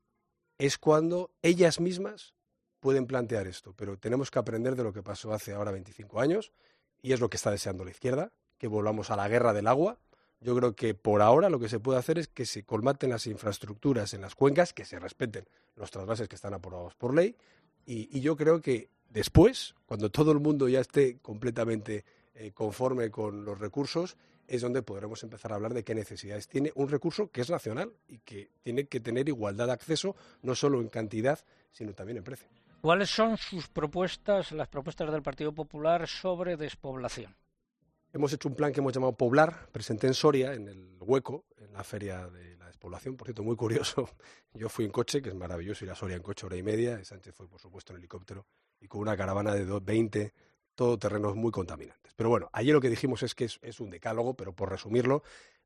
es 0.59 0.78
cuando 0.78 1.32
ellas 1.42 1.80
mismas 1.80 2.34
pueden 2.80 3.06
plantear 3.06 3.46
esto. 3.46 3.74
Pero 3.76 3.98
tenemos 3.98 4.30
que 4.30 4.38
aprender 4.38 4.76
de 4.76 4.84
lo 4.84 4.92
que 4.92 5.02
pasó 5.02 5.32
hace 5.32 5.52
ahora 5.52 5.70
25 5.70 6.20
años 6.20 6.52
y 7.00 7.12
es 7.12 7.20
lo 7.20 7.30
que 7.30 7.36
está 7.36 7.50
deseando 7.50 7.84
la 7.84 7.90
izquierda, 7.90 8.32
que 8.59 8.68
volvamos 8.68 9.10
a 9.10 9.16
la 9.16 9.28
guerra 9.28 9.52
del 9.52 9.66
agua. 9.66 9.98
Yo 10.43 10.56
creo 10.56 10.74
que 10.74 10.94
por 10.94 11.23
ahora 11.23 11.48
lo 11.48 11.60
que 11.60 11.69
se 11.69 11.78
puede 11.78 11.98
hacer 11.98 12.19
es 12.19 12.28
que 12.28 12.47
se 12.47 12.64
colmaten 12.64 13.10
las 13.10 13.27
infraestructuras 13.27 14.12
en 14.12 14.23
las 14.23 14.35
cuencas, 14.35 14.73
que 14.73 14.85
se 14.85 14.98
respeten 14.98 15.47
los 15.77 15.90
trasvases 15.90 16.28
que 16.28 16.35
están 16.35 16.55
aprobados 16.55 16.94
por 16.94 17.14
ley, 17.14 17.36
y, 17.85 18.20
yo 18.20 18.36
creo 18.36 18.60
que 18.60 18.90
después, 19.09 19.74
cuando 19.86 20.10
todo 20.10 20.32
el 20.32 20.39
mundo 20.39 20.69
ya 20.69 20.81
esté 20.81 21.19
completamente 21.19 22.05
eh, 22.35 22.52
conforme 22.52 23.10
con 23.10 23.44
los 23.44 23.59
recursos, 23.59 24.16
es 24.47 24.60
donde 24.60 24.82
podremos 24.82 25.23
empezar 25.23 25.52
a 25.52 25.56
hablar 25.56 25.74
de 25.74 25.85
qué 25.85 25.94
necesidades 25.94 26.48
tiene 26.48 26.73
un 26.74 26.89
recurso 26.89 27.31
que 27.31 27.40
es 27.40 27.51
nacional 27.51 27.93
y 28.09 28.19
que 28.19 28.51
tiene 28.62 28.86
que 28.86 29.01
tener 29.01 29.28
igualdad 29.28 29.66
de 29.66 29.73
acceso, 29.73 30.14
no 30.43 30.55
solo 30.55 30.81
en 30.81 30.89
cantidad, 30.89 31.39
sino 31.70 31.93
también 31.94 32.19
en 32.19 32.24
precio. 32.24 32.48
¿Cuáles 32.81 33.10
son 33.10 33.36
sus 33.36 33.69
propuestas, 33.69 34.52
las 34.52 34.69
propuestas 34.69 35.10
del 35.12 35.23
Partido 35.23 35.52
Popular 35.52 36.09
sobre 36.09 36.56
despoblación? 36.56 37.35
Hemos 38.14 38.32
hecho 38.32 38.48
un 38.48 38.55
plan 38.55 38.72
que 38.72 38.80
hemos 38.80 38.93
llamado 38.93 39.16
Poblar, 39.16 39.68
presenté 39.72 40.06
en 40.06 40.12
Soria, 40.12 40.52
en 40.52 40.68
el 40.68 40.98
Hueco, 41.01 41.47
en 41.56 41.72
la 41.72 41.82
feria 41.82 42.28
de 42.28 42.56
la 42.56 42.66
despoblación, 42.66 43.16
por 43.16 43.26
cierto, 43.26 43.43
muy 43.43 43.56
curioso. 43.56 44.06
Yo 44.52 44.68
fui 44.68 44.84
en 44.84 44.90
coche, 44.90 45.22
que 45.22 45.30
es 45.30 45.34
maravilloso 45.34 45.84
ir 45.86 45.90
a 45.90 45.94
Soria 45.94 46.16
en 46.16 46.22
coche 46.22 46.44
hora 46.44 46.56
y 46.56 46.62
media, 46.62 47.01
y 47.01 47.06
Sánchez 47.06 47.34
fue, 47.34 47.48
por 47.48 47.59
supuesto, 47.59 47.94
en 47.94 48.01
helicóptero, 48.01 48.47
y 48.80 48.86
con 48.86 49.01
una 49.01 49.16
caravana 49.16 49.55
de 49.55 49.64
20 49.64 50.34
terrenos 50.98 51.36
muy 51.36 51.51
contaminantes. 51.51 52.12
Pero 52.14 52.28
bueno, 52.28 52.51
allí 52.52 52.72
lo 52.72 52.80
que 52.80 52.90
dijimos 52.90 53.22
es 53.22 53.34
que 53.34 53.44
es, 53.44 53.80
un 53.80 53.90
decálogo, 53.90 54.34
pero 54.34 54.55
por 54.55 54.70
resumirlo, 54.70 55.22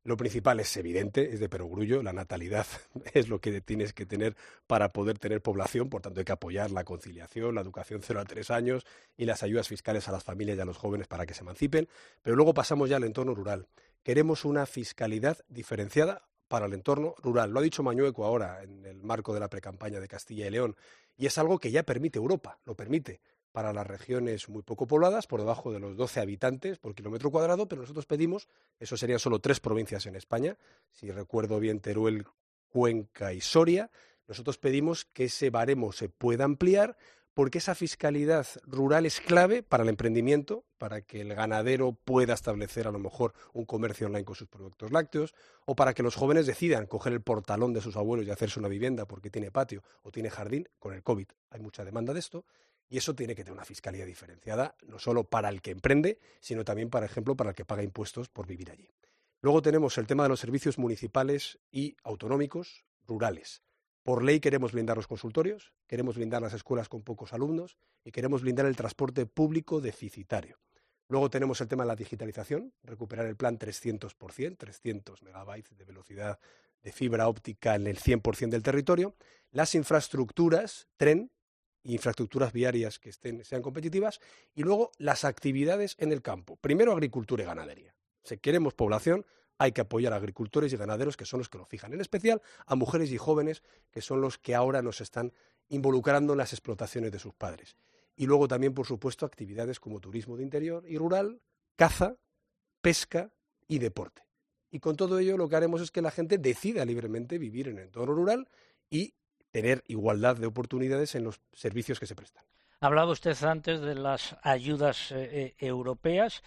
lo 0.07 0.15
principal 0.15 0.57
es 0.61 0.77
evidente, 0.77 1.33
es 1.33 1.41
de 1.41 1.49
perogrullo, 1.49 2.01
la 2.01 2.13
natalidad 2.13 2.65
es 3.13 3.27
lo 3.27 3.41
que 3.41 3.59
tienes 3.59 3.91
que 3.91 4.05
tener 4.05 4.37
para 4.65 4.93
poder 4.93 5.19
tener 5.19 5.41
población, 5.41 5.89
por 5.89 6.01
tanto 6.01 6.21
hay 6.21 6.23
que 6.23 6.31
apoyar 6.31 6.71
la 6.71 6.85
conciliación, 6.85 7.53
la 7.53 7.59
educación 7.59 7.99
0 8.01 8.21
a 8.21 8.23
3 8.23 8.49
años 8.51 8.85
y 9.17 9.25
las 9.25 9.43
ayudas 9.43 9.67
fiscales 9.67 10.07
a 10.07 10.13
las 10.13 10.23
familias 10.23 10.57
y 10.57 10.61
a 10.61 10.65
los 10.65 10.77
jóvenes 10.77 11.07
para 11.07 11.25
que 11.25 11.33
se 11.33 11.41
emancipen, 11.41 11.89
pero 12.21 12.37
luego 12.37 12.53
pasamos 12.53 12.89
ya 12.89 12.95
al 12.95 13.03
entorno 13.03 13.35
rural. 13.35 13.67
Queremos 14.01 14.45
una 14.45 14.65
fiscalidad 14.65 15.39
diferenciada 15.49 16.21
para 16.47 16.67
el 16.67 16.73
entorno 16.73 17.13
rural. 17.21 17.51
Lo 17.51 17.59
ha 17.59 17.63
dicho 17.63 17.83
Mañueco 17.83 18.23
ahora 18.23 18.63
en 18.63 18.85
el 18.85 19.03
marco 19.03 19.33
de 19.33 19.41
la 19.41 19.49
precampaña 19.49 19.99
de 19.99 20.07
Castilla 20.07 20.47
y 20.47 20.51
León 20.51 20.77
y 21.17 21.25
es 21.25 21.37
algo 21.37 21.59
que 21.59 21.69
ya 21.69 21.83
permite 21.83 22.17
Europa, 22.17 22.59
lo 22.63 22.75
permite 22.75 23.19
para 23.51 23.73
las 23.73 23.87
regiones 23.87 24.49
muy 24.49 24.61
poco 24.61 24.87
pobladas, 24.87 25.27
por 25.27 25.39
debajo 25.39 25.71
de 25.71 25.79
los 25.79 25.97
12 25.97 26.19
habitantes 26.19 26.77
por 26.77 26.95
kilómetro 26.95 27.31
cuadrado, 27.31 27.67
pero 27.67 27.81
nosotros 27.81 28.05
pedimos, 28.05 28.47
eso 28.79 28.97
serían 28.97 29.19
solo 29.19 29.39
tres 29.39 29.59
provincias 29.59 30.05
en 30.05 30.15
España, 30.15 30.57
si 30.91 31.11
recuerdo 31.11 31.59
bien 31.59 31.79
Teruel, 31.79 32.25
Cuenca 32.69 33.33
y 33.33 33.41
Soria, 33.41 33.89
nosotros 34.27 34.57
pedimos 34.57 35.05
que 35.05 35.25
ese 35.25 35.49
baremo 35.49 35.91
se 35.91 36.09
pueda 36.09 36.43
ampliar 36.43 36.97
porque 37.37 37.59
esa 37.59 37.75
fiscalidad 37.75 38.47
rural 38.63 39.05
es 39.05 39.21
clave 39.21 39.61
para 39.61 39.83
el 39.83 39.89
emprendimiento, 39.89 40.65
para 40.79 41.01
que 41.01 41.21
el 41.21 41.35
ganadero 41.35 41.93
pueda 41.93 42.33
establecer 42.33 42.87
a 42.87 42.91
lo 42.91 42.97
mejor 42.97 43.35
un 43.53 43.63
comercio 43.63 44.07
online 44.07 44.25
con 44.25 44.35
sus 44.35 44.47
productos 44.47 44.91
lácteos, 44.91 45.35
o 45.65 45.75
para 45.75 45.93
que 45.93 46.01
los 46.01 46.15
jóvenes 46.15 46.47
decidan 46.47 46.87
coger 46.87 47.13
el 47.13 47.21
portalón 47.21 47.73
de 47.73 47.81
sus 47.81 47.95
abuelos 47.95 48.25
y 48.25 48.31
hacerse 48.31 48.59
una 48.59 48.69
vivienda 48.69 49.05
porque 49.05 49.29
tiene 49.29 49.51
patio 49.51 49.83
o 50.01 50.11
tiene 50.11 50.31
jardín. 50.31 50.67
Con 50.79 50.95
el 50.95 51.03
COVID 51.03 51.27
hay 51.51 51.59
mucha 51.59 51.85
demanda 51.85 52.11
de 52.11 52.21
esto. 52.21 52.43
Y 52.89 52.97
eso 52.97 53.15
tiene 53.15 53.35
que 53.35 53.43
tener 53.43 53.53
una 53.53 53.65
fiscalía 53.65 54.05
diferenciada, 54.05 54.75
no 54.85 54.99
solo 54.99 55.25
para 55.25 55.49
el 55.49 55.61
que 55.61 55.71
emprende, 55.71 56.19
sino 56.39 56.63
también, 56.63 56.89
por 56.89 57.03
ejemplo, 57.03 57.35
para 57.35 57.49
el 57.49 57.55
que 57.55 57.65
paga 57.65 57.83
impuestos 57.83 58.29
por 58.29 58.47
vivir 58.47 58.71
allí. 58.71 58.89
Luego 59.41 59.61
tenemos 59.61 59.97
el 59.97 60.07
tema 60.07 60.23
de 60.23 60.29
los 60.29 60.39
servicios 60.39 60.77
municipales 60.77 61.59
y 61.71 61.95
autonómicos 62.03 62.85
rurales. 63.05 63.61
Por 64.03 64.23
ley 64.23 64.39
queremos 64.39 64.71
blindar 64.71 64.95
los 64.95 65.07
consultorios, 65.07 65.73
queremos 65.85 66.15
blindar 66.15 66.41
las 66.41 66.53
escuelas 66.53 66.87
con 66.87 67.03
pocos 67.03 67.33
alumnos 67.33 67.77
y 68.05 68.11
queremos 68.11 68.41
blindar 68.41 68.65
el 68.65 68.75
transporte 68.75 69.25
público 69.25 69.81
deficitario. 69.81 70.59
Luego 71.09 71.29
tenemos 71.29 71.59
el 71.61 71.67
tema 71.67 71.83
de 71.83 71.87
la 71.87 71.95
digitalización, 71.95 72.73
recuperar 72.83 73.25
el 73.25 73.35
plan 73.35 73.59
300%, 73.59 74.57
300 74.57 75.23
megabytes 75.23 75.77
de 75.77 75.85
velocidad 75.85 76.39
de 76.83 76.91
fibra 76.91 77.27
óptica 77.27 77.75
en 77.75 77.87
el 77.87 77.99
100% 77.99 78.49
del 78.49 78.63
territorio. 78.63 79.15
Las 79.51 79.75
infraestructuras, 79.75 80.87
tren, 80.97 81.31
infraestructuras 81.93 82.53
viarias 82.53 82.99
que 82.99 83.09
estén, 83.09 83.43
sean 83.43 83.61
competitivas 83.61 84.19
y 84.55 84.63
luego 84.63 84.91
las 84.97 85.23
actividades 85.25 85.95
en 85.99 86.11
el 86.11 86.21
campo. 86.21 86.57
Primero 86.57 86.91
agricultura 86.91 87.43
y 87.43 87.45
ganadería. 87.45 87.95
Si 88.23 88.37
queremos 88.37 88.73
población, 88.73 89.25
hay 89.57 89.71
que 89.71 89.81
apoyar 89.81 90.13
a 90.13 90.17
agricultores 90.17 90.71
y 90.73 90.77
ganaderos 90.77 91.17
que 91.17 91.25
son 91.25 91.39
los 91.39 91.49
que 91.49 91.57
lo 91.57 91.65
fijan, 91.65 91.93
en 91.93 92.01
especial 92.01 92.41
a 92.65 92.75
mujeres 92.75 93.11
y 93.11 93.17
jóvenes 93.17 93.63
que 93.91 94.01
son 94.01 94.21
los 94.21 94.37
que 94.37 94.55
ahora 94.55 94.81
nos 94.81 95.01
están 95.01 95.33
involucrando 95.69 96.33
en 96.33 96.37
las 96.37 96.53
explotaciones 96.53 97.11
de 97.11 97.19
sus 97.19 97.33
padres. 97.33 97.75
Y 98.15 98.25
luego 98.25 98.47
también, 98.47 98.73
por 98.73 98.85
supuesto, 98.85 99.25
actividades 99.25 99.79
como 99.79 99.99
turismo 99.99 100.37
de 100.37 100.43
interior 100.43 100.83
y 100.87 100.97
rural, 100.97 101.41
caza, 101.75 102.17
pesca 102.81 103.31
y 103.67 103.79
deporte. 103.79 104.23
Y 104.69 104.79
con 104.79 104.95
todo 104.95 105.19
ello 105.19 105.37
lo 105.37 105.47
que 105.47 105.55
haremos 105.55 105.81
es 105.81 105.91
que 105.91 106.01
la 106.01 106.11
gente 106.11 106.37
decida 106.37 106.83
libremente 106.83 107.37
vivir 107.37 107.67
en 107.67 107.77
el 107.77 107.85
entorno 107.85 108.13
rural 108.13 108.47
y 108.89 109.13
tener 109.61 109.83
igualdad 109.87 110.35
de 110.35 110.45
oportunidades 110.45 111.15
en 111.15 111.23
los 111.23 111.41
servicios 111.51 111.99
que 111.99 112.05
se 112.05 112.13
prestan. 112.13 112.43
Hablaba 112.79 113.11
usted 113.11 113.35
antes 113.43 113.81
de 113.81 113.95
las 113.95 114.37
ayudas 114.43 115.11
eh, 115.11 115.15
eh, 115.31 115.55
europeas. 115.57 116.43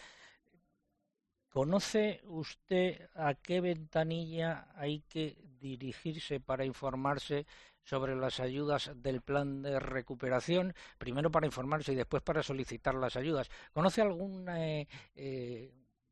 ¿Conoce 1.49 2.21
usted 2.27 3.09
a 3.17 3.35
qué 3.35 3.61
ventanilla 3.61 4.69
hay 4.77 5.01
que 5.09 5.37
dirigirse 5.59 6.39
para 6.39 6.65
informarse 6.65 7.47
sobre 7.83 8.15
las 8.15 8.39
ayudas 8.39 8.93
del 8.95 9.23
plan 9.23 9.61
de 9.61 9.81
recuperación? 9.81 10.73
Primero 10.97 11.33
para 11.33 11.47
informarse 11.47 11.93
y 11.93 11.97
después 11.97 12.23
para 12.23 12.45
solicitar 12.45 12.95
las 12.95 13.17
ayudas. 13.17 13.51
¿Conoce 13.73 14.03
algún, 14.03 14.49
eh, 14.51 14.87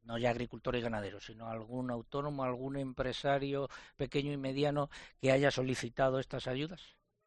no 0.09 0.17
ya 0.17 0.31
agricultor 0.31 0.75
y 0.75 0.81
ganadero, 0.81 1.21
sino 1.21 1.49
algún 1.49 1.91
autónomo, 1.91 2.43
algún 2.43 2.77
empresario 2.77 3.69
pequeño 3.97 4.33
y 4.33 4.39
mediano 4.39 4.89
que 5.21 5.31
haya 5.31 5.51
solicitado 5.51 6.19
estas 6.19 6.49
ayudas? 6.49 6.81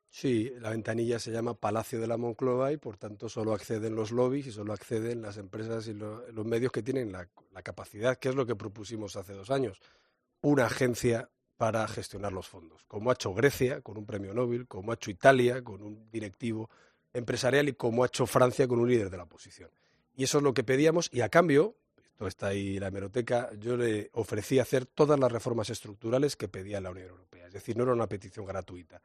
Sí, 0.09 0.51
la 0.59 0.71
ventanilla 0.71 1.19
se 1.19 1.31
llama 1.31 1.53
Palacio 1.53 2.01
de 2.01 2.07
la 2.07 2.17
Moncloa 2.17 2.73
y 2.73 2.77
por 2.77 2.97
tanto 2.97 3.29
solo 3.29 3.53
acceden 3.53 3.95
los 3.95 4.11
lobbies 4.11 4.47
y 4.47 4.51
solo 4.51 4.73
acceden 4.73 5.21
las 5.21 5.37
empresas 5.37 5.87
y 5.87 5.93
los 5.93 6.45
medios 6.45 6.71
que 6.73 6.81
tienen 6.81 7.13
la, 7.13 7.29
capacidad, 7.63 8.17
que 8.17 8.27
es 8.27 8.35
lo 8.35 8.45
que 8.45 8.55
propusimos 8.55 9.15
hace 9.15 9.33
dos 9.33 9.51
años, 9.51 9.79
una 10.41 10.65
agencia 10.65 11.29
para 11.55 11.87
gestionar 11.87 12.33
los 12.33 12.47
fondos, 12.47 12.83
como 12.87 13.11
ha 13.11 13.13
hecho 13.13 13.33
Grecia 13.33 13.81
con 13.81 13.97
un 13.97 14.05
premio 14.05 14.33
Nobel, 14.33 14.67
como 14.67 14.91
ha 14.91 14.95
hecho 14.95 15.11
Italia 15.11 15.63
con 15.63 15.81
un 15.81 16.09
directivo 16.11 16.69
empresarial 17.13 17.69
y 17.69 17.73
como 17.73 18.03
ha 18.03 18.07
hecho 18.07 18.25
Francia 18.25 18.67
con 18.67 18.79
un 18.79 18.89
líder 18.89 19.11
de 19.11 19.17
la 19.17 19.23
oposición. 19.23 19.69
Y 20.15 20.23
eso 20.23 20.39
es 20.39 20.43
lo 20.43 20.53
que 20.53 20.63
pedíamos 20.63 21.09
y 21.13 21.21
a 21.21 21.29
cambio, 21.29 21.77
está 22.27 22.47
ahí 22.47 22.79
la 22.79 22.87
hemeroteca, 22.87 23.49
yo 23.59 23.77
le 23.77 24.09
ofrecí 24.13 24.59
hacer 24.59 24.85
todas 24.85 25.19
las 25.19 25.31
reformas 25.31 25.69
estructurales 25.69 26.35
que 26.35 26.47
pedía 26.47 26.81
la 26.81 26.91
Unión 26.91 27.09
Europea. 27.09 27.47
Es 27.47 27.53
decir, 27.53 27.77
no 27.77 27.83
era 27.83 27.93
una 27.93 28.07
petición 28.07 28.45
gratuita 28.45 29.01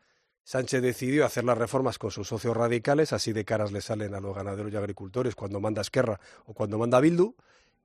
Sánchez 0.47 0.81
decidió 0.81 1.27
hacer 1.27 1.43
las 1.43 1.59
reformas 1.59 1.99
con 1.99 2.13
sus 2.13 2.29
socios 2.29 2.57
radicales, 2.57 3.13
así 3.13 3.33
de 3.33 3.45
caras 3.45 3.73
le 3.73 3.81
salen 3.81 4.15
a 4.15 4.21
los 4.21 4.33
ganaderos 4.33 4.73
y 4.73 4.77
agricultores 4.77 5.35
cuando 5.35 5.59
manda 5.59 5.83
Esquerra 5.83 6.21
o 6.45 6.55
cuando 6.55 6.79
manda 6.79 7.01
Bildu, 7.01 7.35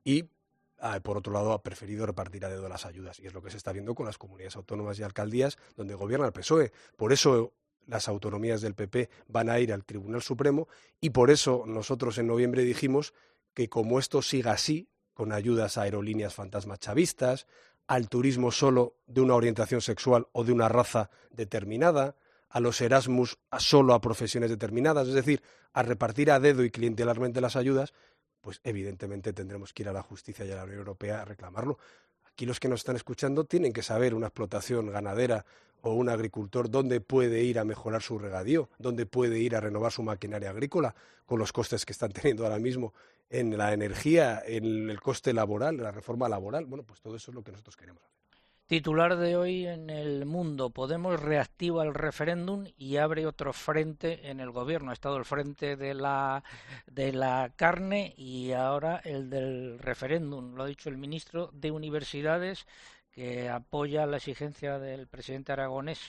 y 0.03 0.29
ah, 0.77 0.99
por 0.99 1.17
otro 1.17 1.33
lado 1.33 1.53
ha 1.53 1.63
preferido 1.63 2.05
repartir 2.05 2.45
a 2.45 2.49
dedo 2.49 2.69
las 2.69 2.85
ayudas, 2.85 3.19
y 3.19 3.25
es 3.25 3.33
lo 3.33 3.41
que 3.41 3.49
se 3.49 3.57
está 3.57 3.71
viendo 3.71 3.95
con 3.95 4.05
las 4.05 4.19
comunidades 4.19 4.57
autónomas 4.57 4.99
y 4.99 5.01
alcaldías 5.01 5.57
donde 5.75 5.95
gobierna 5.95 6.27
el 6.27 6.33
PSOE. 6.33 6.71
Por 6.97 7.13
eso 7.13 7.51
las 7.87 8.07
autonomías 8.07 8.61
del 8.61 8.75
PP 8.75 9.09
van 9.27 9.49
a 9.49 9.59
ir 9.59 9.73
al 9.73 9.83
Tribunal 9.83 10.21
Supremo 10.21 10.67
y 10.99 11.09
por 11.09 11.31
eso 11.31 11.63
nosotros 11.65 12.19
en 12.19 12.27
noviembre 12.27 12.61
dijimos 12.61 13.15
que 13.55 13.69
como 13.69 13.97
esto 13.97 14.21
siga 14.21 14.51
así, 14.51 14.87
con 15.21 15.33
ayudas 15.33 15.77
a 15.77 15.83
aerolíneas 15.83 16.33
fantasmas 16.33 16.79
chavistas, 16.79 17.45
al 17.85 18.09
turismo 18.09 18.51
solo 18.51 18.95
de 19.05 19.21
una 19.21 19.35
orientación 19.35 19.79
sexual 19.79 20.27
o 20.31 20.43
de 20.43 20.51
una 20.51 20.67
raza 20.67 21.11
determinada, 21.29 22.15
a 22.49 22.59
los 22.59 22.81
Erasmus 22.81 23.37
solo 23.59 23.93
a 23.93 24.01
profesiones 24.01 24.49
determinadas, 24.49 25.07
es 25.07 25.13
decir, 25.13 25.43
a 25.73 25.83
repartir 25.83 26.31
a 26.31 26.39
dedo 26.39 26.63
y 26.63 26.71
clientelarmente 26.71 27.39
las 27.39 27.55
ayudas, 27.55 27.93
pues 28.41 28.61
evidentemente 28.63 29.31
tendremos 29.31 29.73
que 29.73 29.83
ir 29.83 29.89
a 29.89 29.93
la 29.93 30.01
justicia 30.01 30.43
y 30.43 30.49
a 30.53 30.55
la 30.55 30.63
Unión 30.63 30.79
Europea 30.79 31.21
a 31.21 31.25
reclamarlo. 31.25 31.77
Aquí 32.25 32.47
los 32.47 32.59
que 32.59 32.67
nos 32.67 32.79
están 32.79 32.95
escuchando 32.95 33.45
tienen 33.45 33.73
que 33.73 33.83
saber 33.83 34.15
una 34.15 34.25
explotación 34.25 34.91
ganadera 34.91 35.45
o 35.83 35.93
un 35.93 36.09
agricultor 36.09 36.67
dónde 36.67 36.99
puede 36.99 37.43
ir 37.43 37.59
a 37.59 37.63
mejorar 37.63 38.01
su 38.01 38.17
regadío, 38.17 38.71
dónde 38.79 39.05
puede 39.05 39.37
ir 39.37 39.55
a 39.55 39.59
renovar 39.59 39.91
su 39.91 40.01
maquinaria 40.01 40.49
agrícola 40.49 40.95
con 41.27 41.37
los 41.37 41.53
costes 41.53 41.85
que 41.85 41.93
están 41.93 42.11
teniendo 42.11 42.43
ahora 42.43 42.57
mismo 42.57 42.95
en 43.31 43.57
la 43.57 43.73
energía, 43.73 44.43
en 44.45 44.89
el 44.89 44.99
coste 44.99 45.33
laboral, 45.33 45.77
la 45.77 45.91
reforma 45.91 46.27
laboral. 46.27 46.65
Bueno, 46.65 46.83
pues 46.83 46.99
todo 47.01 47.15
eso 47.15 47.31
es 47.31 47.35
lo 47.35 47.43
que 47.43 47.51
nosotros 47.51 47.77
queremos 47.77 48.03
hacer. 48.03 48.21
Titular 48.67 49.17
de 49.17 49.35
hoy 49.35 49.67
en 49.67 49.89
el 49.89 50.25
mundo, 50.25 50.69
Podemos 50.69 51.19
reactiva 51.19 51.83
el 51.83 51.93
referéndum 51.93 52.65
y 52.77 52.97
abre 52.97 53.25
otro 53.25 53.51
frente 53.51 54.29
en 54.29 54.39
el 54.39 54.51
gobierno. 54.51 54.91
Ha 54.91 54.93
estado 54.93 55.17
el 55.17 55.25
frente 55.25 55.75
de 55.75 55.93
la, 55.93 56.43
de 56.87 57.11
la 57.11 57.51
carne 57.57 58.13
y 58.15 58.53
ahora 58.53 59.01
el 59.03 59.29
del 59.29 59.77
referéndum. 59.77 60.55
Lo 60.55 60.63
ha 60.63 60.67
dicho 60.67 60.87
el 60.87 60.97
ministro 60.97 61.49
de 61.53 61.71
Universidades 61.71 62.65
que 63.11 63.49
apoya 63.49 64.05
la 64.05 64.17
exigencia 64.17 64.79
del 64.79 65.07
presidente 65.07 65.51
aragonés. 65.51 65.99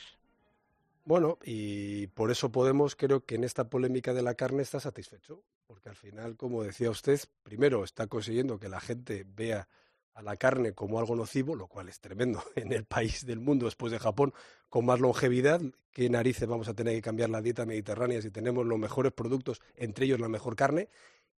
Bueno, 1.05 1.39
y 1.43 2.07
por 2.09 2.31
eso 2.31 2.53
Podemos 2.53 2.95
creo 2.95 3.25
que 3.25 3.35
en 3.35 3.45
esta 3.45 3.69
polémica 3.69 4.15
de 4.15 4.23
la 4.23 4.35
carne 4.35 4.63
está 4.63 4.79
satisfecho, 4.79 5.43
porque 5.67 5.89
al 5.89 5.97
final, 5.97 6.37
como 6.37 6.63
decía 6.63 6.91
usted, 6.91 7.21
primero 7.43 7.83
está 7.83 8.07
consiguiendo 8.07 8.61
que 8.61 8.69
la 8.69 8.81
gente 8.81 9.25
vea 9.27 9.69
a 10.15 10.23
la 10.23 10.37
carne 10.37 10.75
como 10.75 10.99
algo 10.99 11.17
nocivo, 11.17 11.57
lo 11.57 11.67
cual 11.67 11.89
es 11.89 12.01
tremendo 12.01 12.43
en 12.57 12.73
el 12.73 12.85
país 12.85 13.27
del 13.27 13.41
mundo 13.41 13.65
después 13.65 13.91
de 13.91 13.99
Japón 13.99 14.33
con 14.69 14.87
más 14.87 15.01
longevidad. 15.01 15.61
¿Qué 15.91 16.09
narices 16.09 16.49
vamos 16.49 16.69
a 16.69 16.75
tener 16.75 16.95
que 16.95 17.03
cambiar 17.03 17.31
la 17.31 17.43
dieta 17.43 17.67
mediterránea 17.67 18.23
si 18.23 18.31
tenemos 18.31 18.65
los 18.65 18.79
mejores 18.79 19.13
productos, 19.13 19.61
entre 19.75 20.07
ellos 20.07 20.21
la 20.21 20.29
mejor 20.29 20.55
carne? 20.55 20.89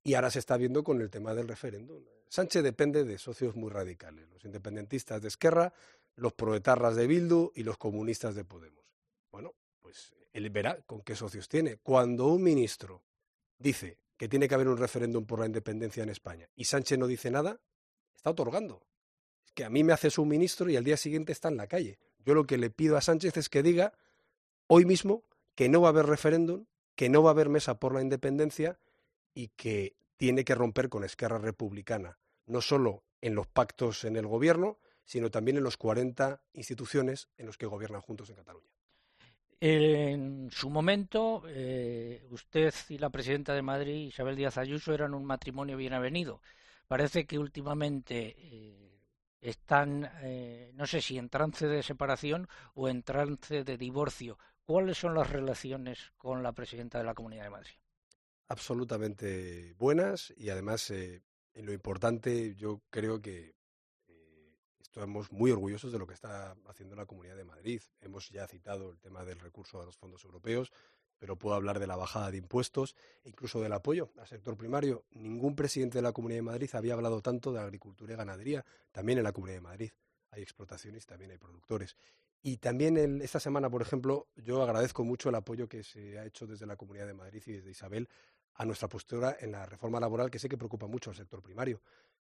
Y 0.03 0.15
ahora 0.15 0.31
se 0.31 0.41
está 0.41 0.59
viendo 0.59 0.85
con 0.85 1.01
el 1.01 1.09
tema 1.09 1.33
del 1.33 1.49
referéndum. 1.49 2.03
Sánchez 2.29 2.63
depende 2.63 3.05
de 3.05 3.17
socios 3.17 3.57
muy 3.57 3.71
radicales, 3.71 4.29
los 4.29 4.45
independentistas 4.45 5.23
de 5.23 5.29
Esquerra, 5.29 5.73
los 6.17 6.35
proetarras 6.35 6.97
de 6.97 7.07
Bildu 7.07 7.53
y 7.55 7.63
los 7.63 7.79
comunistas 7.79 8.35
de 8.35 8.45
Podemos. 8.45 8.74
Pues 9.95 10.13
él 10.33 10.51
verá 10.51 10.83
con 10.83 11.03
qué 11.03 11.15
socios 11.15 11.49
tiene. 11.49 11.77
Cuando 11.77 12.27
un 12.27 12.43
ministro 12.43 13.05
dice 13.59 13.99
que 14.17 14.29
tiene 14.29 14.49
que 14.49 14.55
haber 14.57 14.67
un 14.67 14.77
referéndum 14.77 15.25
por 15.25 15.39
la 15.39 15.47
independencia 15.47 16.03
en 16.03 16.09
España 16.09 16.49
y 16.57 16.65
Sánchez 16.65 16.99
no 16.99 17.07
dice 17.07 17.31
nada, 17.31 17.61
está 18.13 18.31
otorgando. 18.31 18.83
Es 19.45 19.53
que 19.53 19.65
a 19.65 19.71
mí 19.71 19.85
me 19.85 19.93
hace 19.93 20.11
su 20.11 20.25
ministro 20.25 20.69
y 20.69 20.77
al 20.77 20.83
día 20.83 20.97
siguiente 20.97 21.31
está 21.31 21.49
en 21.49 21.57
la 21.57 21.69
calle. 21.69 22.01
Yo 22.19 22.35
lo 22.35 22.45
que 22.45 22.59
le 22.59 22.71
pido 22.71 22.97
a 22.97 23.03
Sánchez 23.03 23.37
es 23.37 23.49
que 23.49 23.63
diga 23.63 23.93
hoy 24.67 24.85
mismo 24.85 25.23
que 25.55 25.69
no 25.69 25.81
va 25.81 25.89
a 25.89 25.91
haber 25.91 26.07
referéndum, 26.07 26.67
que 26.97 27.09
no 27.09 27.23
va 27.23 27.31
a 27.31 27.33
haber 27.33 27.49
mesa 27.49 27.79
por 27.79 27.95
la 27.95 28.03
independencia 28.03 28.81
y 29.33 29.49
que 29.49 29.95
tiene 30.17 30.45
que 30.45 30.57
romper 30.57 30.89
con 30.89 31.05
Esquerra 31.05 31.39
Republicana, 31.39 32.19
no 32.47 32.61
solo 32.61 33.05
en 33.21 33.37
los 33.37 33.47
pactos 33.47 34.03
en 34.03 34.17
el 34.17 34.27
gobierno, 34.27 34.79
sino 35.05 35.31
también 35.31 35.59
en 35.59 35.63
los 35.63 35.77
40 35.77 36.43
instituciones 36.55 37.29
en 37.37 37.47
los 37.47 37.59
que 37.59 37.67
gobiernan 37.67 38.01
juntos 38.01 38.31
en 38.31 38.37
Cataluña. 38.37 38.75
En 39.67 40.51
su 40.51 40.69
momento, 40.69 41.43
eh, 41.47 42.27
usted 42.29 42.75
y 42.91 42.99
la 42.99 43.09
presidenta 43.09 43.55
de 43.55 43.63
Madrid, 43.63 44.09
Isabel 44.09 44.37
Díaz 44.37 44.59
Ayuso, 44.59 44.93
eran 44.93 45.15
un 45.15 45.25
matrimonio 45.25 45.79
bien 45.79 45.95
avenido. 45.95 46.43
Parece 46.87 47.25
que 47.25 47.39
últimamente 47.39 48.37
eh, 48.37 49.01
están, 49.41 50.11
eh, 50.21 50.71
no 50.75 50.87
sé 50.87 51.01
si 51.01 51.17
en 51.17 51.31
trance 51.31 51.67
de 51.67 51.83
separación 51.83 52.47
o 52.75 52.91
en 52.91 53.03
trance 53.03 53.65
de 53.65 53.79
divorcio. 53.79 54.39
¿Cuáles 54.67 54.99
son 54.99 55.15
las 55.15 55.31
relaciones 55.31 56.13
con 56.19 56.43
la 56.43 56.53
presidenta 56.53 56.99
de 56.99 57.05
la 57.05 57.15
Comunidad 57.15 57.45
de 57.45 57.51
Madrid? 57.51 57.75
absolutamente 58.49 59.73
buenas 59.79 60.35
y 60.37 60.51
además 60.51 60.91
en 60.91 61.23
lo 61.55 61.73
importante 61.73 62.55
yo 62.57 62.83
creo 62.91 63.23
que 63.23 63.55
estamos 64.95 65.33
muy 65.33 65.51
orgullosos 65.51 65.91
de 65.91 65.99
lo 65.99 66.07
que 66.07 66.15
está 66.15 66.57
haciendo 66.69 66.95
la 66.95 67.05
Comunidad 67.05 67.37
de 67.37 67.45
Madrid. 67.45 67.83
Hemos 68.01 68.31
ya 68.31 68.47
citado 68.47 68.93
el 68.93 69.01
tema 69.01 69.25
del 69.25 69.41
recurso 69.41 69.83
a 69.83 69.85
los 69.85 69.97
fondos 69.97 70.25
europeos, 70.25 70.71
pero 71.19 71.37
puedo 71.37 71.57
hablar 71.57 71.81
de 71.81 71.89
la 71.89 71.97
bajada 71.97 72.31
de 72.31 72.37
impuestos 72.37 72.95
e 73.25 73.31
incluso 73.31 73.61
del 73.61 73.73
apoyo 73.73 74.13
al 74.19 74.29
sector 74.29 74.57
primario. 74.57 75.05
Ningún 75.11 75.57
presidente 75.57 75.99
de 75.99 76.03
la 76.03 76.13
Comunidad 76.13 76.39
de 76.39 76.43
Madrid 76.43 76.71
había 76.75 76.95
hablado 76.95 77.21
tanto 77.23 77.53
de 77.53 77.59
agricultura 77.59 78.15
y 78.15 78.17
ganadería, 78.17 78.65
también 78.93 79.19
en 79.19 79.25
la 79.25 79.33
Comunidad 79.33 79.57
de 79.57 79.63
Madrid. 79.63 79.91
Hay 80.31 80.43
explotaciones, 80.43 81.07
también 81.07 81.33
hay 81.33 81.39
productores. 81.39 81.97
Y 82.41 82.59
también 82.59 83.21
esta 83.21 83.41
semana, 83.41 83.69
por 83.69 83.83
ejemplo, 83.83 84.29
yo 84.37 84.63
agradezco 84.63 85.03
mucho 85.03 85.29
el 85.29 85.35
apoyo 85.35 85.69
que 85.69 85.83
se 85.83 86.21
ha 86.21 86.25
hecho 86.25 86.47
desde 86.47 86.67
la 86.67 86.77
Comunidad 86.77 87.09
de 87.09 87.15
Madrid 87.15 87.43
y 87.47 87.53
desde 87.53 87.71
Isabel 87.73 88.09
a 88.55 88.65
nuestra 88.65 88.89
postura 88.89 89.37
en 89.41 89.51
la 89.51 89.67
reforma 89.67 89.99
laboral, 89.99 90.31
que 90.31 90.39
sé 90.39 90.49
que 90.49 90.57
preocupa 90.57 90.87
mucho 90.87 91.11
al 91.11 91.17
sector 91.17 91.43
primario. 91.43 91.83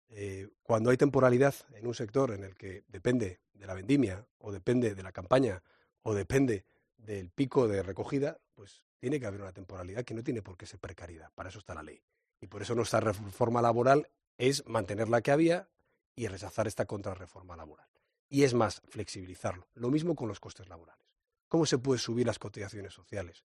Eh, 0.08 0.48
cuando 0.62 0.90
hay 0.90 0.96
temporalidad 0.96 1.54
en 1.74 1.86
un 1.86 1.94
sector 1.94 2.32
en 2.32 2.44
el 2.44 2.54
que 2.54 2.84
depende 2.88 3.40
de 3.54 3.66
la 3.66 3.74
vendimia, 3.74 4.26
o 4.38 4.52
depende 4.52 4.94
de 4.94 5.02
la 5.02 5.12
campaña, 5.12 5.62
o 6.02 6.14
depende 6.14 6.64
del 6.96 7.30
pico 7.30 7.68
de 7.68 7.82
recogida, 7.82 8.38
pues 8.54 8.84
tiene 8.98 9.20
que 9.20 9.26
haber 9.26 9.42
una 9.42 9.52
temporalidad 9.52 10.04
que 10.04 10.14
no 10.14 10.22
tiene 10.22 10.42
por 10.42 10.56
qué 10.56 10.66
ser 10.66 10.80
precariedad. 10.80 11.30
Para 11.34 11.48
eso 11.48 11.58
está 11.58 11.74
la 11.74 11.82
ley. 11.82 12.02
Y 12.40 12.46
por 12.46 12.62
eso 12.62 12.74
nuestra 12.74 13.00
reforma 13.00 13.62
laboral 13.62 14.08
es 14.38 14.66
mantener 14.66 15.08
la 15.08 15.22
que 15.22 15.30
había 15.30 15.68
y 16.14 16.28
rechazar 16.28 16.66
esta 16.66 16.86
contrarreforma 16.86 17.56
laboral. 17.56 17.86
Y 18.28 18.42
es 18.42 18.54
más, 18.54 18.82
flexibilizarlo. 18.88 19.68
Lo 19.74 19.90
mismo 19.90 20.14
con 20.14 20.28
los 20.28 20.40
costes 20.40 20.68
laborales. 20.68 21.04
¿Cómo 21.48 21.66
se 21.66 21.78
puede 21.78 22.00
subir 22.00 22.26
las 22.26 22.38
cotizaciones 22.38 22.92
sociales? 22.92 23.44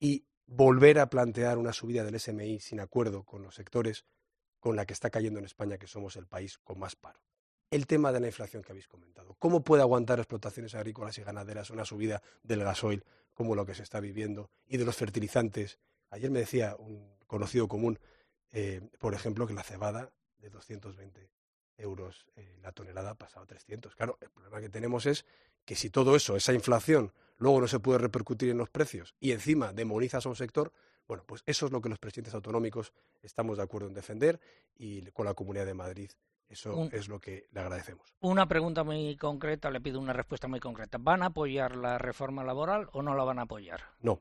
Y 0.00 0.24
volver 0.46 0.98
a 0.98 1.08
plantear 1.08 1.58
una 1.58 1.72
subida 1.72 2.04
del 2.04 2.18
SMI 2.18 2.60
sin 2.60 2.80
acuerdo 2.80 3.24
con 3.24 3.42
los 3.42 3.54
sectores 3.54 4.04
con 4.60 4.76
la 4.76 4.86
que 4.86 4.92
está 4.92 5.10
cayendo 5.10 5.38
en 5.38 5.44
España, 5.44 5.78
que 5.78 5.86
somos 5.86 6.16
el 6.16 6.26
país 6.26 6.58
con 6.58 6.78
más 6.78 6.96
paro. 6.96 7.20
El 7.70 7.86
tema 7.86 8.12
de 8.12 8.20
la 8.20 8.28
inflación 8.28 8.62
que 8.62 8.72
habéis 8.72 8.88
comentado. 8.88 9.34
¿Cómo 9.38 9.62
puede 9.62 9.82
aguantar 9.82 10.18
explotaciones 10.18 10.74
agrícolas 10.74 11.18
y 11.18 11.22
ganaderas 11.22 11.70
una 11.70 11.84
subida 11.84 12.22
del 12.42 12.62
gasoil 12.62 13.04
como 13.34 13.54
lo 13.54 13.66
que 13.66 13.74
se 13.74 13.82
está 13.82 14.00
viviendo 14.00 14.50
y 14.66 14.76
de 14.76 14.84
los 14.84 14.96
fertilizantes? 14.96 15.78
Ayer 16.10 16.30
me 16.30 16.38
decía 16.38 16.76
un 16.78 17.16
conocido 17.26 17.66
común, 17.68 17.98
eh, 18.52 18.80
por 18.98 19.14
ejemplo, 19.14 19.46
que 19.46 19.54
la 19.54 19.64
cebada 19.64 20.12
de 20.38 20.50
220 20.50 21.30
euros 21.78 22.26
eh, 22.36 22.56
la 22.62 22.72
tonelada 22.72 23.10
ha 23.10 23.14
pasado 23.14 23.44
a 23.44 23.46
300. 23.46 23.94
Claro, 23.94 24.18
el 24.20 24.30
problema 24.30 24.60
que 24.60 24.68
tenemos 24.68 25.06
es 25.06 25.24
que 25.64 25.74
si 25.74 25.90
todo 25.90 26.16
eso, 26.16 26.36
esa 26.36 26.52
inflación, 26.52 27.12
luego 27.36 27.60
no 27.60 27.68
se 27.68 27.80
puede 27.80 27.98
repercutir 27.98 28.50
en 28.50 28.58
los 28.58 28.70
precios 28.70 29.14
y 29.20 29.32
encima 29.32 29.72
demonizas 29.72 30.24
a 30.26 30.28
un 30.28 30.36
sector, 30.36 30.72
bueno, 31.08 31.24
pues 31.26 31.42
eso 31.46 31.66
es 31.66 31.72
lo 31.72 31.80
que 31.80 31.88
los 31.88 31.98
presidentes 31.98 32.34
autonómicos 32.34 32.92
estamos 33.22 33.56
de 33.56 33.62
acuerdo 33.62 33.88
en 33.88 33.94
defender 33.94 34.40
y 34.76 35.02
con 35.10 35.26
la 35.26 35.34
Comunidad 35.34 35.66
de 35.66 35.74
Madrid 35.74 36.10
eso 36.48 36.88
es 36.92 37.08
lo 37.08 37.18
que 37.20 37.48
le 37.52 37.60
agradecemos. 37.60 38.06
Una 38.20 38.46
pregunta 38.46 38.84
muy 38.84 39.16
concreta, 39.16 39.70
le 39.70 39.80
pido 39.80 39.98
una 39.98 40.12
respuesta 40.12 40.46
muy 40.46 40.60
concreta. 40.60 40.98
¿Van 41.00 41.22
a 41.22 41.26
apoyar 41.26 41.76
la 41.76 41.98
reforma 41.98 42.44
laboral 42.44 42.88
o 42.92 43.02
no 43.02 43.14
la 43.16 43.24
van 43.24 43.40
a 43.40 43.42
apoyar? 43.42 43.80
No. 44.00 44.20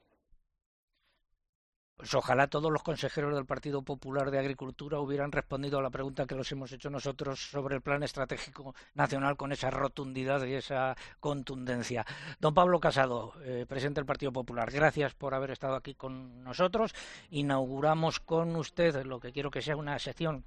Pues 1.97 2.13
ojalá 2.13 2.47
todos 2.47 2.71
los 2.73 2.83
consejeros 2.83 3.33
del 3.33 3.45
Partido 3.45 3.81
Popular 3.81 4.29
de 4.29 4.37
Agricultura 4.37 4.99
hubieran 4.99 5.31
respondido 5.31 5.79
a 5.79 5.81
la 5.81 5.89
pregunta 5.89 6.25
que 6.25 6.35
los 6.35 6.51
hemos 6.51 6.69
hecho 6.73 6.89
nosotros 6.89 7.39
sobre 7.39 7.75
el 7.75 7.81
Plan 7.81 8.03
Estratégico 8.03 8.75
Nacional 8.95 9.37
con 9.37 9.53
esa 9.53 9.69
rotundidad 9.69 10.43
y 10.43 10.55
esa 10.55 10.97
contundencia. 11.21 12.05
Don 12.41 12.53
Pablo 12.53 12.81
Casado, 12.81 13.33
eh, 13.43 13.65
presidente 13.65 14.01
del 14.01 14.05
Partido 14.05 14.33
Popular, 14.33 14.71
gracias 14.71 15.13
por 15.13 15.33
haber 15.33 15.51
estado 15.51 15.75
aquí 15.75 15.95
con 15.95 16.43
nosotros. 16.43 16.93
Inauguramos 17.29 18.19
con 18.19 18.57
usted 18.57 19.05
lo 19.05 19.21
que 19.21 19.31
quiero 19.31 19.49
que 19.49 19.61
sea 19.61 19.77
una 19.77 19.97
sección 19.97 20.43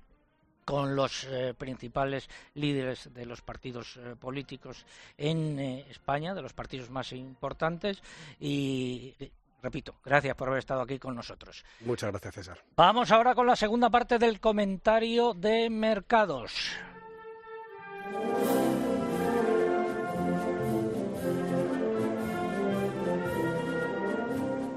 con 0.66 0.94
los 0.94 1.24
eh, 1.24 1.54
principales 1.56 2.28
líderes 2.52 3.08
de 3.14 3.24
los 3.24 3.40
partidos 3.40 3.96
eh, 3.96 4.16
políticos 4.20 4.84
en 5.16 5.58
España, 5.58 6.34
de 6.34 6.42
los 6.42 6.52
partidos 6.52 6.90
más 6.90 7.10
importantes, 7.12 8.02
y 8.38 9.14
Repito, 9.62 9.96
gracias 10.04 10.36
por 10.36 10.48
haber 10.48 10.60
estado 10.60 10.82
aquí 10.82 10.98
con 10.98 11.14
nosotros. 11.14 11.64
Muchas 11.80 12.10
gracias, 12.10 12.34
César. 12.34 12.58
Vamos 12.76 13.10
ahora 13.10 13.34
con 13.34 13.46
la 13.46 13.56
segunda 13.56 13.90
parte 13.90 14.18
del 14.18 14.40
comentario 14.40 15.34
de 15.34 15.68
mercados. 15.68 16.76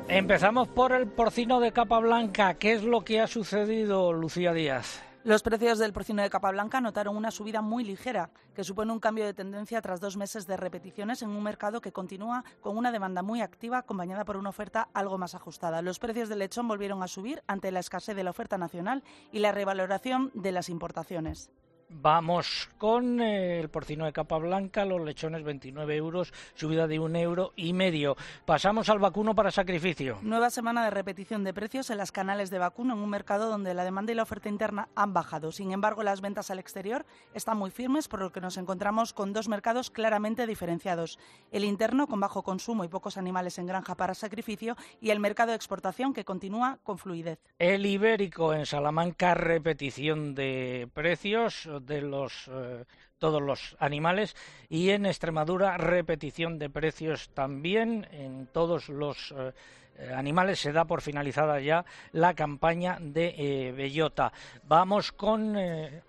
Empezamos 0.08 0.68
por 0.68 0.91
el 0.91 1.08
porcino 1.08 1.62
de 1.62 1.72
capa 1.72 1.99
blanca. 1.99 2.56
¿Qué 2.56 2.74
es 2.74 2.84
lo 2.84 3.06
que 3.06 3.22
ha 3.22 3.28
sucedido, 3.28 4.12
Lucía 4.12 4.52
Díaz? 4.52 5.11
Los 5.23 5.43
precios 5.43 5.77
del 5.77 5.93
porcino 5.93 6.23
de 6.23 6.31
capa 6.31 6.49
blanca 6.49 6.81
notaron 6.81 7.15
una 7.15 7.30
subida 7.30 7.61
muy 7.61 7.84
ligera, 7.84 8.31
que 8.56 8.64
supone 8.64 8.91
un 8.91 8.99
cambio 8.99 9.23
de 9.23 9.35
tendencia 9.35 9.80
tras 9.80 9.99
dos 9.99 10.18
meses 10.18 10.48
de 10.48 10.57
repeticiones 10.57 11.22
en 11.22 11.30
un 11.30 11.43
mercado 11.43 11.80
que 11.80 11.91
continúa 11.91 12.43
con 12.60 12.76
una 12.76 12.91
demanda 12.91 13.22
muy 13.22 13.41
activa 13.41 13.77
acompañada 13.77 14.26
por 14.26 14.35
una 14.35 14.49
oferta 14.49 14.89
algo 14.95 15.19
más 15.19 15.35
ajustada. 15.35 15.84
Los 15.84 15.99
precios 15.99 16.27
del 16.27 16.39
lechón 16.39 16.68
volvieron 16.68 17.03
a 17.03 17.07
subir 17.07 17.43
ante 17.45 17.72
la 17.72 17.81
escasez 17.81 18.15
de 18.15 18.23
la 18.23 18.31
oferta 18.31 18.57
nacional 18.57 19.03
y 19.31 19.39
la 19.39 19.52
revaloración 19.52 20.31
de 20.34 20.53
las 20.53 20.69
importaciones. 20.69 21.52
Vamos 21.93 22.69
con 22.77 23.19
eh, 23.19 23.59
el 23.59 23.69
porcino 23.69 24.05
de 24.05 24.13
capa 24.13 24.38
blanca, 24.38 24.85
los 24.85 25.01
lechones 25.01 25.43
29 25.43 25.95
euros, 25.97 26.34
subida 26.55 26.88
de 26.88 26.99
un 26.99 27.15
euro 27.15 27.51
y 27.57 27.73
medio. 27.73 28.15
Pasamos 28.45 28.89
al 28.89 28.99
vacuno 28.99 29.35
para 29.35 29.51
sacrificio. 29.51 30.18
Nueva 30.22 30.49
semana 30.49 30.85
de 30.85 30.89
repetición 30.89 31.43
de 31.43 31.53
precios 31.53 31.89
en 31.89 31.97
las 31.97 32.11
canales 32.11 32.49
de 32.49 32.59
vacuno 32.59 32.93
en 32.93 33.01
un 33.01 33.09
mercado 33.09 33.49
donde 33.49 33.73
la 33.73 33.84
demanda 33.84 34.13
y 34.13 34.15
la 34.15 34.23
oferta 34.23 34.47
interna 34.47 34.88
han 34.95 35.13
bajado. 35.13 35.51
Sin 35.51 35.73
embargo, 35.73 36.01
las 36.01 36.22
ventas 36.22 36.49
al 36.49 36.59
exterior 36.59 37.05
están 37.34 37.57
muy 37.57 37.72
firmes, 37.72 38.07
por 38.07 38.22
lo 38.22 38.31
que 38.31 38.41
nos 38.41 38.57
encontramos 38.57 39.11
con 39.11 39.34
dos 39.34 39.49
mercados 39.49 39.91
claramente 39.91 40.47
diferenciados. 40.47 41.19
El 41.51 41.65
interno, 41.65 42.07
con 42.07 42.22
bajo 42.22 42.41
consumo 42.41 42.85
y 42.85 42.88
pocos 42.88 43.18
animales 43.18 43.59
en 43.59 43.68
granja 43.68 43.95
para 43.95 44.13
sacrificio, 44.13 44.77
y 45.01 45.09
el 45.09 45.19
mercado 45.19 45.49
de 45.49 45.57
exportación, 45.57 46.13
que 46.13 46.23
continúa 46.23 46.80
con 46.84 46.97
fluidez. 46.97 47.39
El 47.59 47.85
ibérico 47.85 48.53
en 48.53 48.65
Salamanca, 48.65 49.34
repetición 49.34 50.35
de 50.35 50.89
precios 50.93 51.69
de 51.86 52.02
los 52.02 52.49
eh, 52.52 52.86
todos 53.18 53.41
los 53.41 53.76
animales 53.80 54.36
y 54.70 54.90
en 54.90 55.06
Extremadura 55.06 55.78
repetición 55.78 56.58
de 56.58 56.70
precios 56.70 57.30
también 57.34 58.08
en 58.12 58.48
todos 58.48 58.90
los 58.90 59.32
eh, 59.38 59.53
eh, 59.98 60.14
animales 60.14 60.60
se 60.60 60.72
da 60.72 60.86
por 60.86 61.02
finalizada 61.02 61.60
ya 61.60 61.86
la 62.12 62.34
campaña 62.34 62.98
de 62.99 63.74
bellota. 63.76 64.32
Vamos 64.64 65.12
con 65.12 65.56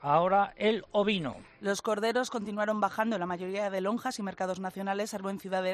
ahora 0.00 0.54
el 0.56 0.84
ovino. 0.92 1.36
Los 1.60 1.82
corderos 1.82 2.30
continuaron 2.30 2.80
bajando 2.80 3.16
en 3.16 3.20
la 3.20 3.26
mayoría 3.26 3.70
de 3.70 3.80
lonjas 3.80 4.18
y 4.18 4.22
mercados 4.22 4.60
nacionales, 4.60 5.10
salvo 5.10 5.30
en 5.30 5.40
Ciudad 5.40 5.62
de 5.62 5.72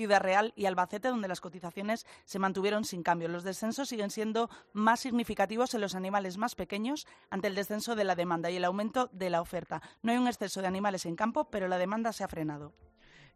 Ciudad 0.00 0.22
Real 0.22 0.54
y 0.56 0.64
Albacete, 0.64 1.08
donde 1.08 1.28
las 1.28 1.42
cotizaciones 1.42 2.06
se 2.24 2.38
mantuvieron 2.38 2.86
sin 2.86 3.02
cambio. 3.02 3.28
Los 3.28 3.44
descensos 3.44 3.90
siguen 3.90 4.08
siendo 4.08 4.48
más 4.72 5.00
significativos 5.00 5.74
en 5.74 5.82
los 5.82 5.94
animales 5.94 6.38
más 6.38 6.54
pequeños 6.54 7.06
ante 7.28 7.48
el 7.48 7.54
descenso 7.54 7.94
de 7.94 8.04
la 8.04 8.14
demanda 8.14 8.50
y 8.50 8.56
el 8.56 8.64
aumento 8.64 9.10
de 9.12 9.28
la 9.28 9.42
oferta. 9.42 9.82
No 10.00 10.10
hay 10.10 10.16
un 10.16 10.26
exceso 10.26 10.62
de 10.62 10.68
animales 10.68 11.04
en 11.04 11.16
campo, 11.16 11.50
pero 11.50 11.68
la 11.68 11.76
demanda 11.76 12.14
se 12.14 12.24
ha 12.24 12.28
frenado. 12.28 12.72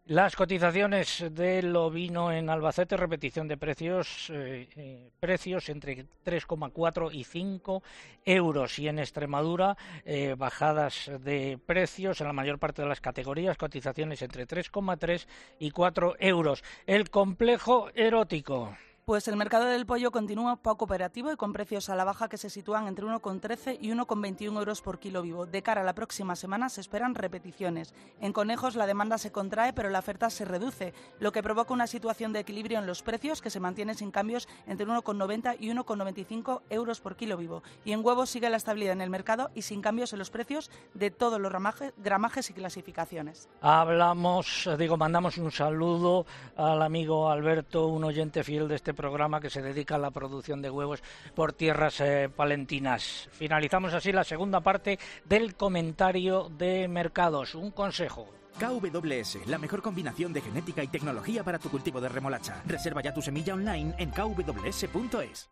Las 0.06 0.36
cotizaciones 0.36 1.24
del 1.30 1.74
ovino 1.74 2.30
en 2.30 2.50
Albacete, 2.50 2.94
repetición 2.94 3.48
de 3.48 3.56
precios, 3.56 4.28
eh, 4.28 4.68
eh, 4.76 5.10
precios 5.18 5.70
entre 5.70 6.04
3,4 6.22 7.10
y 7.10 7.24
5 7.24 7.82
euros. 8.26 8.78
Y 8.78 8.88
en 8.88 8.98
Extremadura, 8.98 9.78
eh, 10.04 10.34
bajadas 10.36 11.10
de 11.20 11.58
precios 11.64 12.20
en 12.20 12.26
la 12.26 12.34
mayor 12.34 12.58
parte 12.58 12.82
de 12.82 12.88
las 12.88 13.00
categorías, 13.00 13.56
cotizaciones 13.56 14.20
entre 14.20 14.46
3,3 14.46 15.26
y 15.58 15.70
4 15.70 16.16
euros. 16.18 16.62
El 16.84 17.08
complejo 17.08 17.88
erótico. 17.94 18.76
Pues 19.06 19.28
el 19.28 19.36
mercado 19.36 19.66
del 19.66 19.84
pollo 19.84 20.10
continúa 20.10 20.56
poco 20.56 20.86
operativo 20.86 21.30
y 21.30 21.36
con 21.36 21.52
precios 21.52 21.90
a 21.90 21.94
la 21.94 22.04
baja 22.04 22.30
que 22.30 22.38
se 22.38 22.48
sitúan 22.48 22.86
entre 22.86 23.04
1,13 23.04 23.76
y 23.78 23.90
1,21 23.90 24.56
euros 24.56 24.80
por 24.80 24.98
kilo 24.98 25.20
vivo. 25.20 25.44
De 25.44 25.62
cara 25.62 25.82
a 25.82 25.84
la 25.84 25.94
próxima 25.94 26.36
semana 26.36 26.70
se 26.70 26.80
esperan 26.80 27.14
repeticiones. 27.14 27.92
En 28.22 28.32
conejos 28.32 28.76
la 28.76 28.86
demanda 28.86 29.18
se 29.18 29.30
contrae 29.30 29.74
pero 29.74 29.90
la 29.90 29.98
oferta 29.98 30.30
se 30.30 30.46
reduce, 30.46 30.94
lo 31.20 31.32
que 31.32 31.42
provoca 31.42 31.74
una 31.74 31.86
situación 31.86 32.32
de 32.32 32.40
equilibrio 32.40 32.78
en 32.78 32.86
los 32.86 33.02
precios 33.02 33.42
que 33.42 33.50
se 33.50 33.60
mantiene 33.60 33.94
sin 33.94 34.10
cambios 34.10 34.48
entre 34.66 34.86
1,90 34.86 35.58
y 35.60 35.68
1,95 35.68 36.62
euros 36.70 37.02
por 37.02 37.14
kilo 37.14 37.36
vivo. 37.36 37.62
Y 37.84 37.92
en 37.92 38.02
huevos 38.02 38.30
sigue 38.30 38.48
la 38.48 38.56
estabilidad 38.56 38.94
en 38.94 39.02
el 39.02 39.10
mercado 39.10 39.50
y 39.54 39.60
sin 39.60 39.82
cambios 39.82 40.14
en 40.14 40.18
los 40.18 40.30
precios 40.30 40.70
de 40.94 41.10
todos 41.10 41.38
los 41.38 41.52
gramajes 41.98 42.48
y 42.48 42.54
clasificaciones. 42.54 43.50
Hablamos, 43.60 44.66
digo, 44.78 44.96
mandamos 44.96 45.36
un 45.36 45.52
saludo 45.52 46.24
al 46.56 46.80
amigo 46.80 47.28
Alberto, 47.28 47.88
un 47.88 48.04
oyente 48.04 48.42
fiel 48.42 48.66
de 48.66 48.76
este 48.76 48.93
programa 48.94 49.40
que 49.40 49.50
se 49.50 49.62
dedica 49.62 49.96
a 49.96 49.98
la 49.98 50.10
producción 50.10 50.62
de 50.62 50.70
huevos 50.70 51.02
por 51.34 51.52
tierras 51.52 52.00
eh, 52.00 52.28
palentinas. 52.34 53.28
Finalizamos 53.32 53.94
así 53.94 54.12
la 54.12 54.24
segunda 54.24 54.60
parte 54.60 54.98
del 55.24 55.54
comentario 55.54 56.48
de 56.48 56.88
mercados. 56.88 57.54
Un 57.54 57.70
consejo. 57.70 58.28
KWS, 58.58 59.46
la 59.46 59.58
mejor 59.58 59.82
combinación 59.82 60.32
de 60.32 60.40
genética 60.40 60.82
y 60.82 60.88
tecnología 60.88 61.42
para 61.42 61.58
tu 61.58 61.70
cultivo 61.70 62.00
de 62.00 62.08
remolacha. 62.08 62.62
Reserva 62.66 63.02
ya 63.02 63.12
tu 63.12 63.20
semilla 63.20 63.54
online 63.54 63.94
en 63.98 64.10
kws.es. 64.10 65.50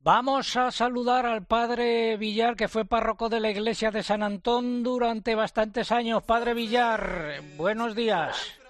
Vamos 0.00 0.54
a 0.56 0.70
saludar 0.70 1.24
al 1.24 1.46
padre 1.46 2.18
Villar, 2.18 2.56
que 2.56 2.68
fue 2.68 2.84
párroco 2.84 3.30
de 3.30 3.40
la 3.40 3.50
iglesia 3.50 3.90
de 3.90 4.02
San 4.02 4.22
Antón 4.22 4.82
durante 4.82 5.34
bastantes 5.34 5.90
años. 5.92 6.22
Padre 6.24 6.52
Villar, 6.52 7.40
buenos 7.56 7.94
días. 7.94 8.60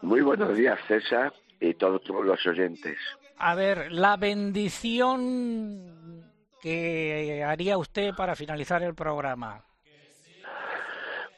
Muy 0.00 0.22
buenos 0.22 0.56
días, 0.56 0.78
César 0.88 1.34
y 1.60 1.74
todos 1.74 2.02
los 2.08 2.46
oyentes. 2.46 2.96
A 3.36 3.54
ver, 3.54 3.92
la 3.92 4.16
bendición 4.16 6.24
que 6.60 7.44
haría 7.44 7.78
usted 7.78 8.14
para 8.14 8.34
finalizar 8.34 8.82
el 8.82 8.94
programa. 8.94 9.64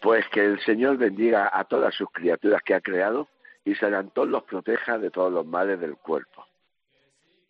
Pues 0.00 0.24
que 0.32 0.44
el 0.44 0.60
Señor 0.64 0.96
bendiga 0.96 1.50
a 1.52 1.64
todas 1.64 1.94
sus 1.94 2.08
criaturas 2.10 2.60
que 2.64 2.74
ha 2.74 2.80
creado 2.80 3.28
y 3.64 3.74
San 3.76 3.94
Antón 3.94 4.32
los 4.32 4.42
proteja 4.42 4.98
de 4.98 5.10
todos 5.10 5.32
los 5.32 5.46
males 5.46 5.80
del 5.80 5.96
cuerpo. 5.96 6.44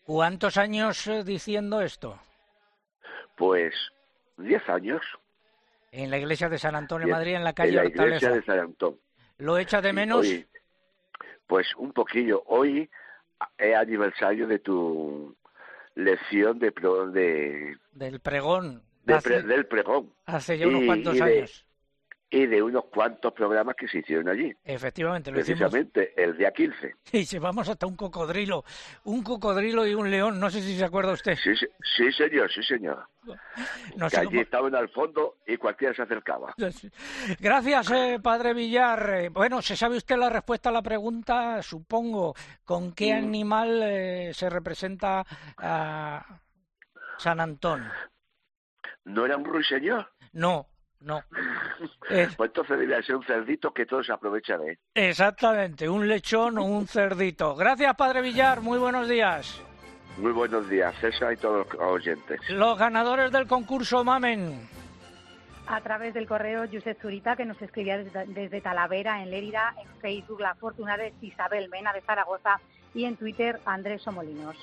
¿Cuántos 0.05 0.59
años 0.59 1.07
eh, 1.07 1.25
diciendo 1.25 1.81
esto? 1.81 2.19
Pues 3.37 3.75
diez 4.37 4.69
años. 4.69 5.01
En 5.91 6.11
la 6.11 6.19
iglesia 6.19 6.49
de 6.49 6.59
San 6.59 6.75
Antón 6.75 7.03
en 7.03 7.11
Madrid, 7.11 7.35
en 7.35 7.45
la 7.45 7.55
calle 7.55 7.71
En 7.71 7.77
la 7.77 7.87
iglesia 7.87 8.31
de 8.31 8.43
San 8.43 8.59
Antón. 8.59 8.99
¿Lo 9.39 9.59
echa 9.59 9.81
de 9.81 9.93
menos? 9.93 10.27
Pues 11.47 11.67
un 11.77 11.93
poquillo. 11.93 12.43
Hoy 12.47 12.89
es 13.59 13.77
aniversario 13.77 14.47
de 14.47 14.59
tu 14.59 15.37
lección 15.95 16.59
de, 16.59 16.73
de 17.13 17.77
del 17.93 18.21
pregón. 18.21 18.83
del 19.05 19.67
pregón. 19.67 20.13
Hace 20.27 20.59
ya 20.59 20.67
unos 20.69 20.85
cuantos 20.85 21.21
años 21.21 21.67
y 22.33 22.47
de 22.47 22.63
unos 22.63 22.87
cuantos 22.87 23.33
programas 23.35 23.77
que 23.77 23.87
se 23.87 23.99
hicieron 23.99 24.27
allí. 24.27 24.53
Efectivamente, 24.65 25.31
lo 25.31 25.37
Precisamente 25.37 26.15
el 26.17 26.37
día 26.37 26.51
15. 26.51 26.95
Y 27.13 27.25
llevamos 27.25 27.69
hasta 27.69 27.87
un 27.87 27.95
cocodrilo, 27.95 28.65
un 29.05 29.23
cocodrilo 29.23 29.87
y 29.87 29.95
un 29.95 30.11
león, 30.11 30.41
no 30.41 30.49
sé 30.49 30.63
si 30.63 30.77
se 30.77 30.85
acuerda 30.85 31.13
usted. 31.13 31.37
Sí, 31.37 31.51
sí, 31.55 32.13
señor, 32.13 32.51
sí, 32.51 32.63
señor. 32.63 33.07
que 34.11 34.17
allí 34.17 34.39
estaban 34.39 34.75
al 34.75 34.89
fondo 34.89 35.37
y 35.47 35.59
cualquiera 35.59 35.95
se 35.95 36.03
acercaba. 36.03 36.55
Gracias, 37.39 37.91
eh, 37.91 38.19
padre 38.23 38.55
Villar. 38.55 39.11
Eh, 39.11 39.29
bueno, 39.29 39.61
¿se 39.61 39.77
sabe 39.77 39.99
usted 39.99 40.17
la 40.17 40.31
respuesta 40.31 40.71
a 40.71 40.73
la 40.73 40.83
pregunta? 40.83 41.63
Supongo, 41.63 42.35
¿con 42.65 42.95
qué 42.95 43.13
mm. 43.13 43.19
animal 43.19 43.83
eh, 43.83 44.31
se 44.33 44.49
representa 44.49 45.23
a 45.59 46.41
San 47.19 47.41
Antón? 47.41 47.87
¿No 49.05 49.27
era 49.27 49.37
un 49.37 49.45
ruiseñor? 49.45 50.13
No, 50.33 50.72
no. 51.05 51.23
Eh, 52.11 52.29
pues 52.37 52.51
entonces 52.51 52.79
debería 52.79 53.03
ser 53.03 53.17
un 53.17 53.25
cerdito 53.25 53.73
que 53.73 53.87
todo 53.87 54.03
se 54.03 54.13
aprovecha 54.13 54.57
de 54.59 54.73
él. 54.73 54.79
Exactamente, 54.95 55.89
un 55.89 56.07
lechón 56.07 56.59
o 56.59 56.65
un 56.65 56.87
cerdito. 56.87 57.55
Gracias, 57.55 57.95
Padre 57.97 58.23
Villar. 58.23 58.61
Muy 58.61 58.79
buenos 58.79 59.09
días. 59.09 59.63
Muy 60.19 60.33
buenos 60.33 60.69
días, 60.69 60.95
César 61.01 61.33
y 61.33 61.37
todos 61.37 61.67
los 61.73 61.81
oyentes. 61.81 62.41
Los 62.51 62.79
ganadores 62.79 63.33
del 63.33 63.47
concurso 63.47 64.05
Mamen. 64.05 64.69
A 65.67 65.81
través 65.81 66.13
del 66.13 66.27
correo 66.27 66.65
Josep 66.71 67.01
Zurita, 67.01 67.37
que 67.37 67.47
nos 67.47 67.61
escribía 67.63 67.99
desde, 67.99 68.61
Talavera, 68.61 69.23
en 69.23 69.31
Lérida, 69.31 69.75
en 69.83 69.89
Facebook 70.01 70.41
La 70.41 70.55
Fortuna 70.57 70.97
de 70.97 71.15
Isabel 71.23 71.69
Mena 71.71 71.93
de 71.93 72.03
Zaragoza 72.03 72.61
y 72.95 73.05
en 73.05 73.17
Twitter 73.17 73.59
Andrés 73.65 74.03
Somolinos. 74.03 74.57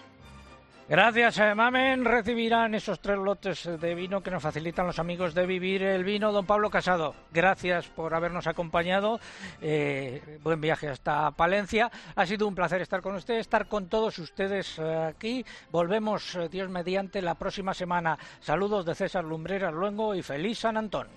Gracias, 0.90 1.38
eh, 1.38 1.54
Mamen. 1.54 2.04
Recibirán 2.04 2.74
esos 2.74 3.00
tres 3.00 3.20
lotes 3.20 3.70
de 3.80 3.94
vino 3.94 4.24
que 4.24 4.32
nos 4.32 4.42
facilitan 4.42 4.88
los 4.88 4.98
amigos 4.98 5.36
de 5.36 5.46
Vivir 5.46 5.84
el 5.84 6.04
Vino. 6.04 6.32
Don 6.32 6.48
Pablo 6.48 6.72
Casado, 6.72 7.14
gracias 7.32 7.86
por 7.90 8.16
habernos 8.16 8.48
acompañado. 8.48 9.20
Eh, 9.62 10.40
buen 10.42 10.60
viaje 10.60 10.90
hasta 10.90 11.30
Palencia. 11.30 11.92
Ha 12.16 12.26
sido 12.26 12.48
un 12.48 12.56
placer 12.56 12.82
estar 12.82 13.04
con 13.04 13.14
ustedes, 13.14 13.42
estar 13.42 13.68
con 13.68 13.88
todos 13.88 14.18
ustedes 14.18 14.80
eh, 14.80 14.96
aquí. 15.10 15.46
Volvemos, 15.70 16.36
Dios 16.50 16.72
mediante, 16.72 17.22
la 17.22 17.36
próxima 17.36 17.76
semana. 17.76 18.18
Saludos 18.40 18.84
de 18.84 18.96
César 18.96 19.24
Lumbreras 19.24 19.72
Luengo 19.72 20.16
y 20.16 20.24
feliz 20.24 20.58
San 20.58 20.76
Antón. 20.76 21.08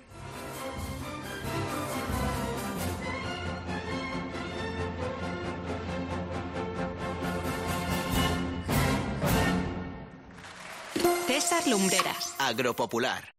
César 11.43 11.67
Lumbreras. 11.67 12.35
Agropopular. 12.39 13.35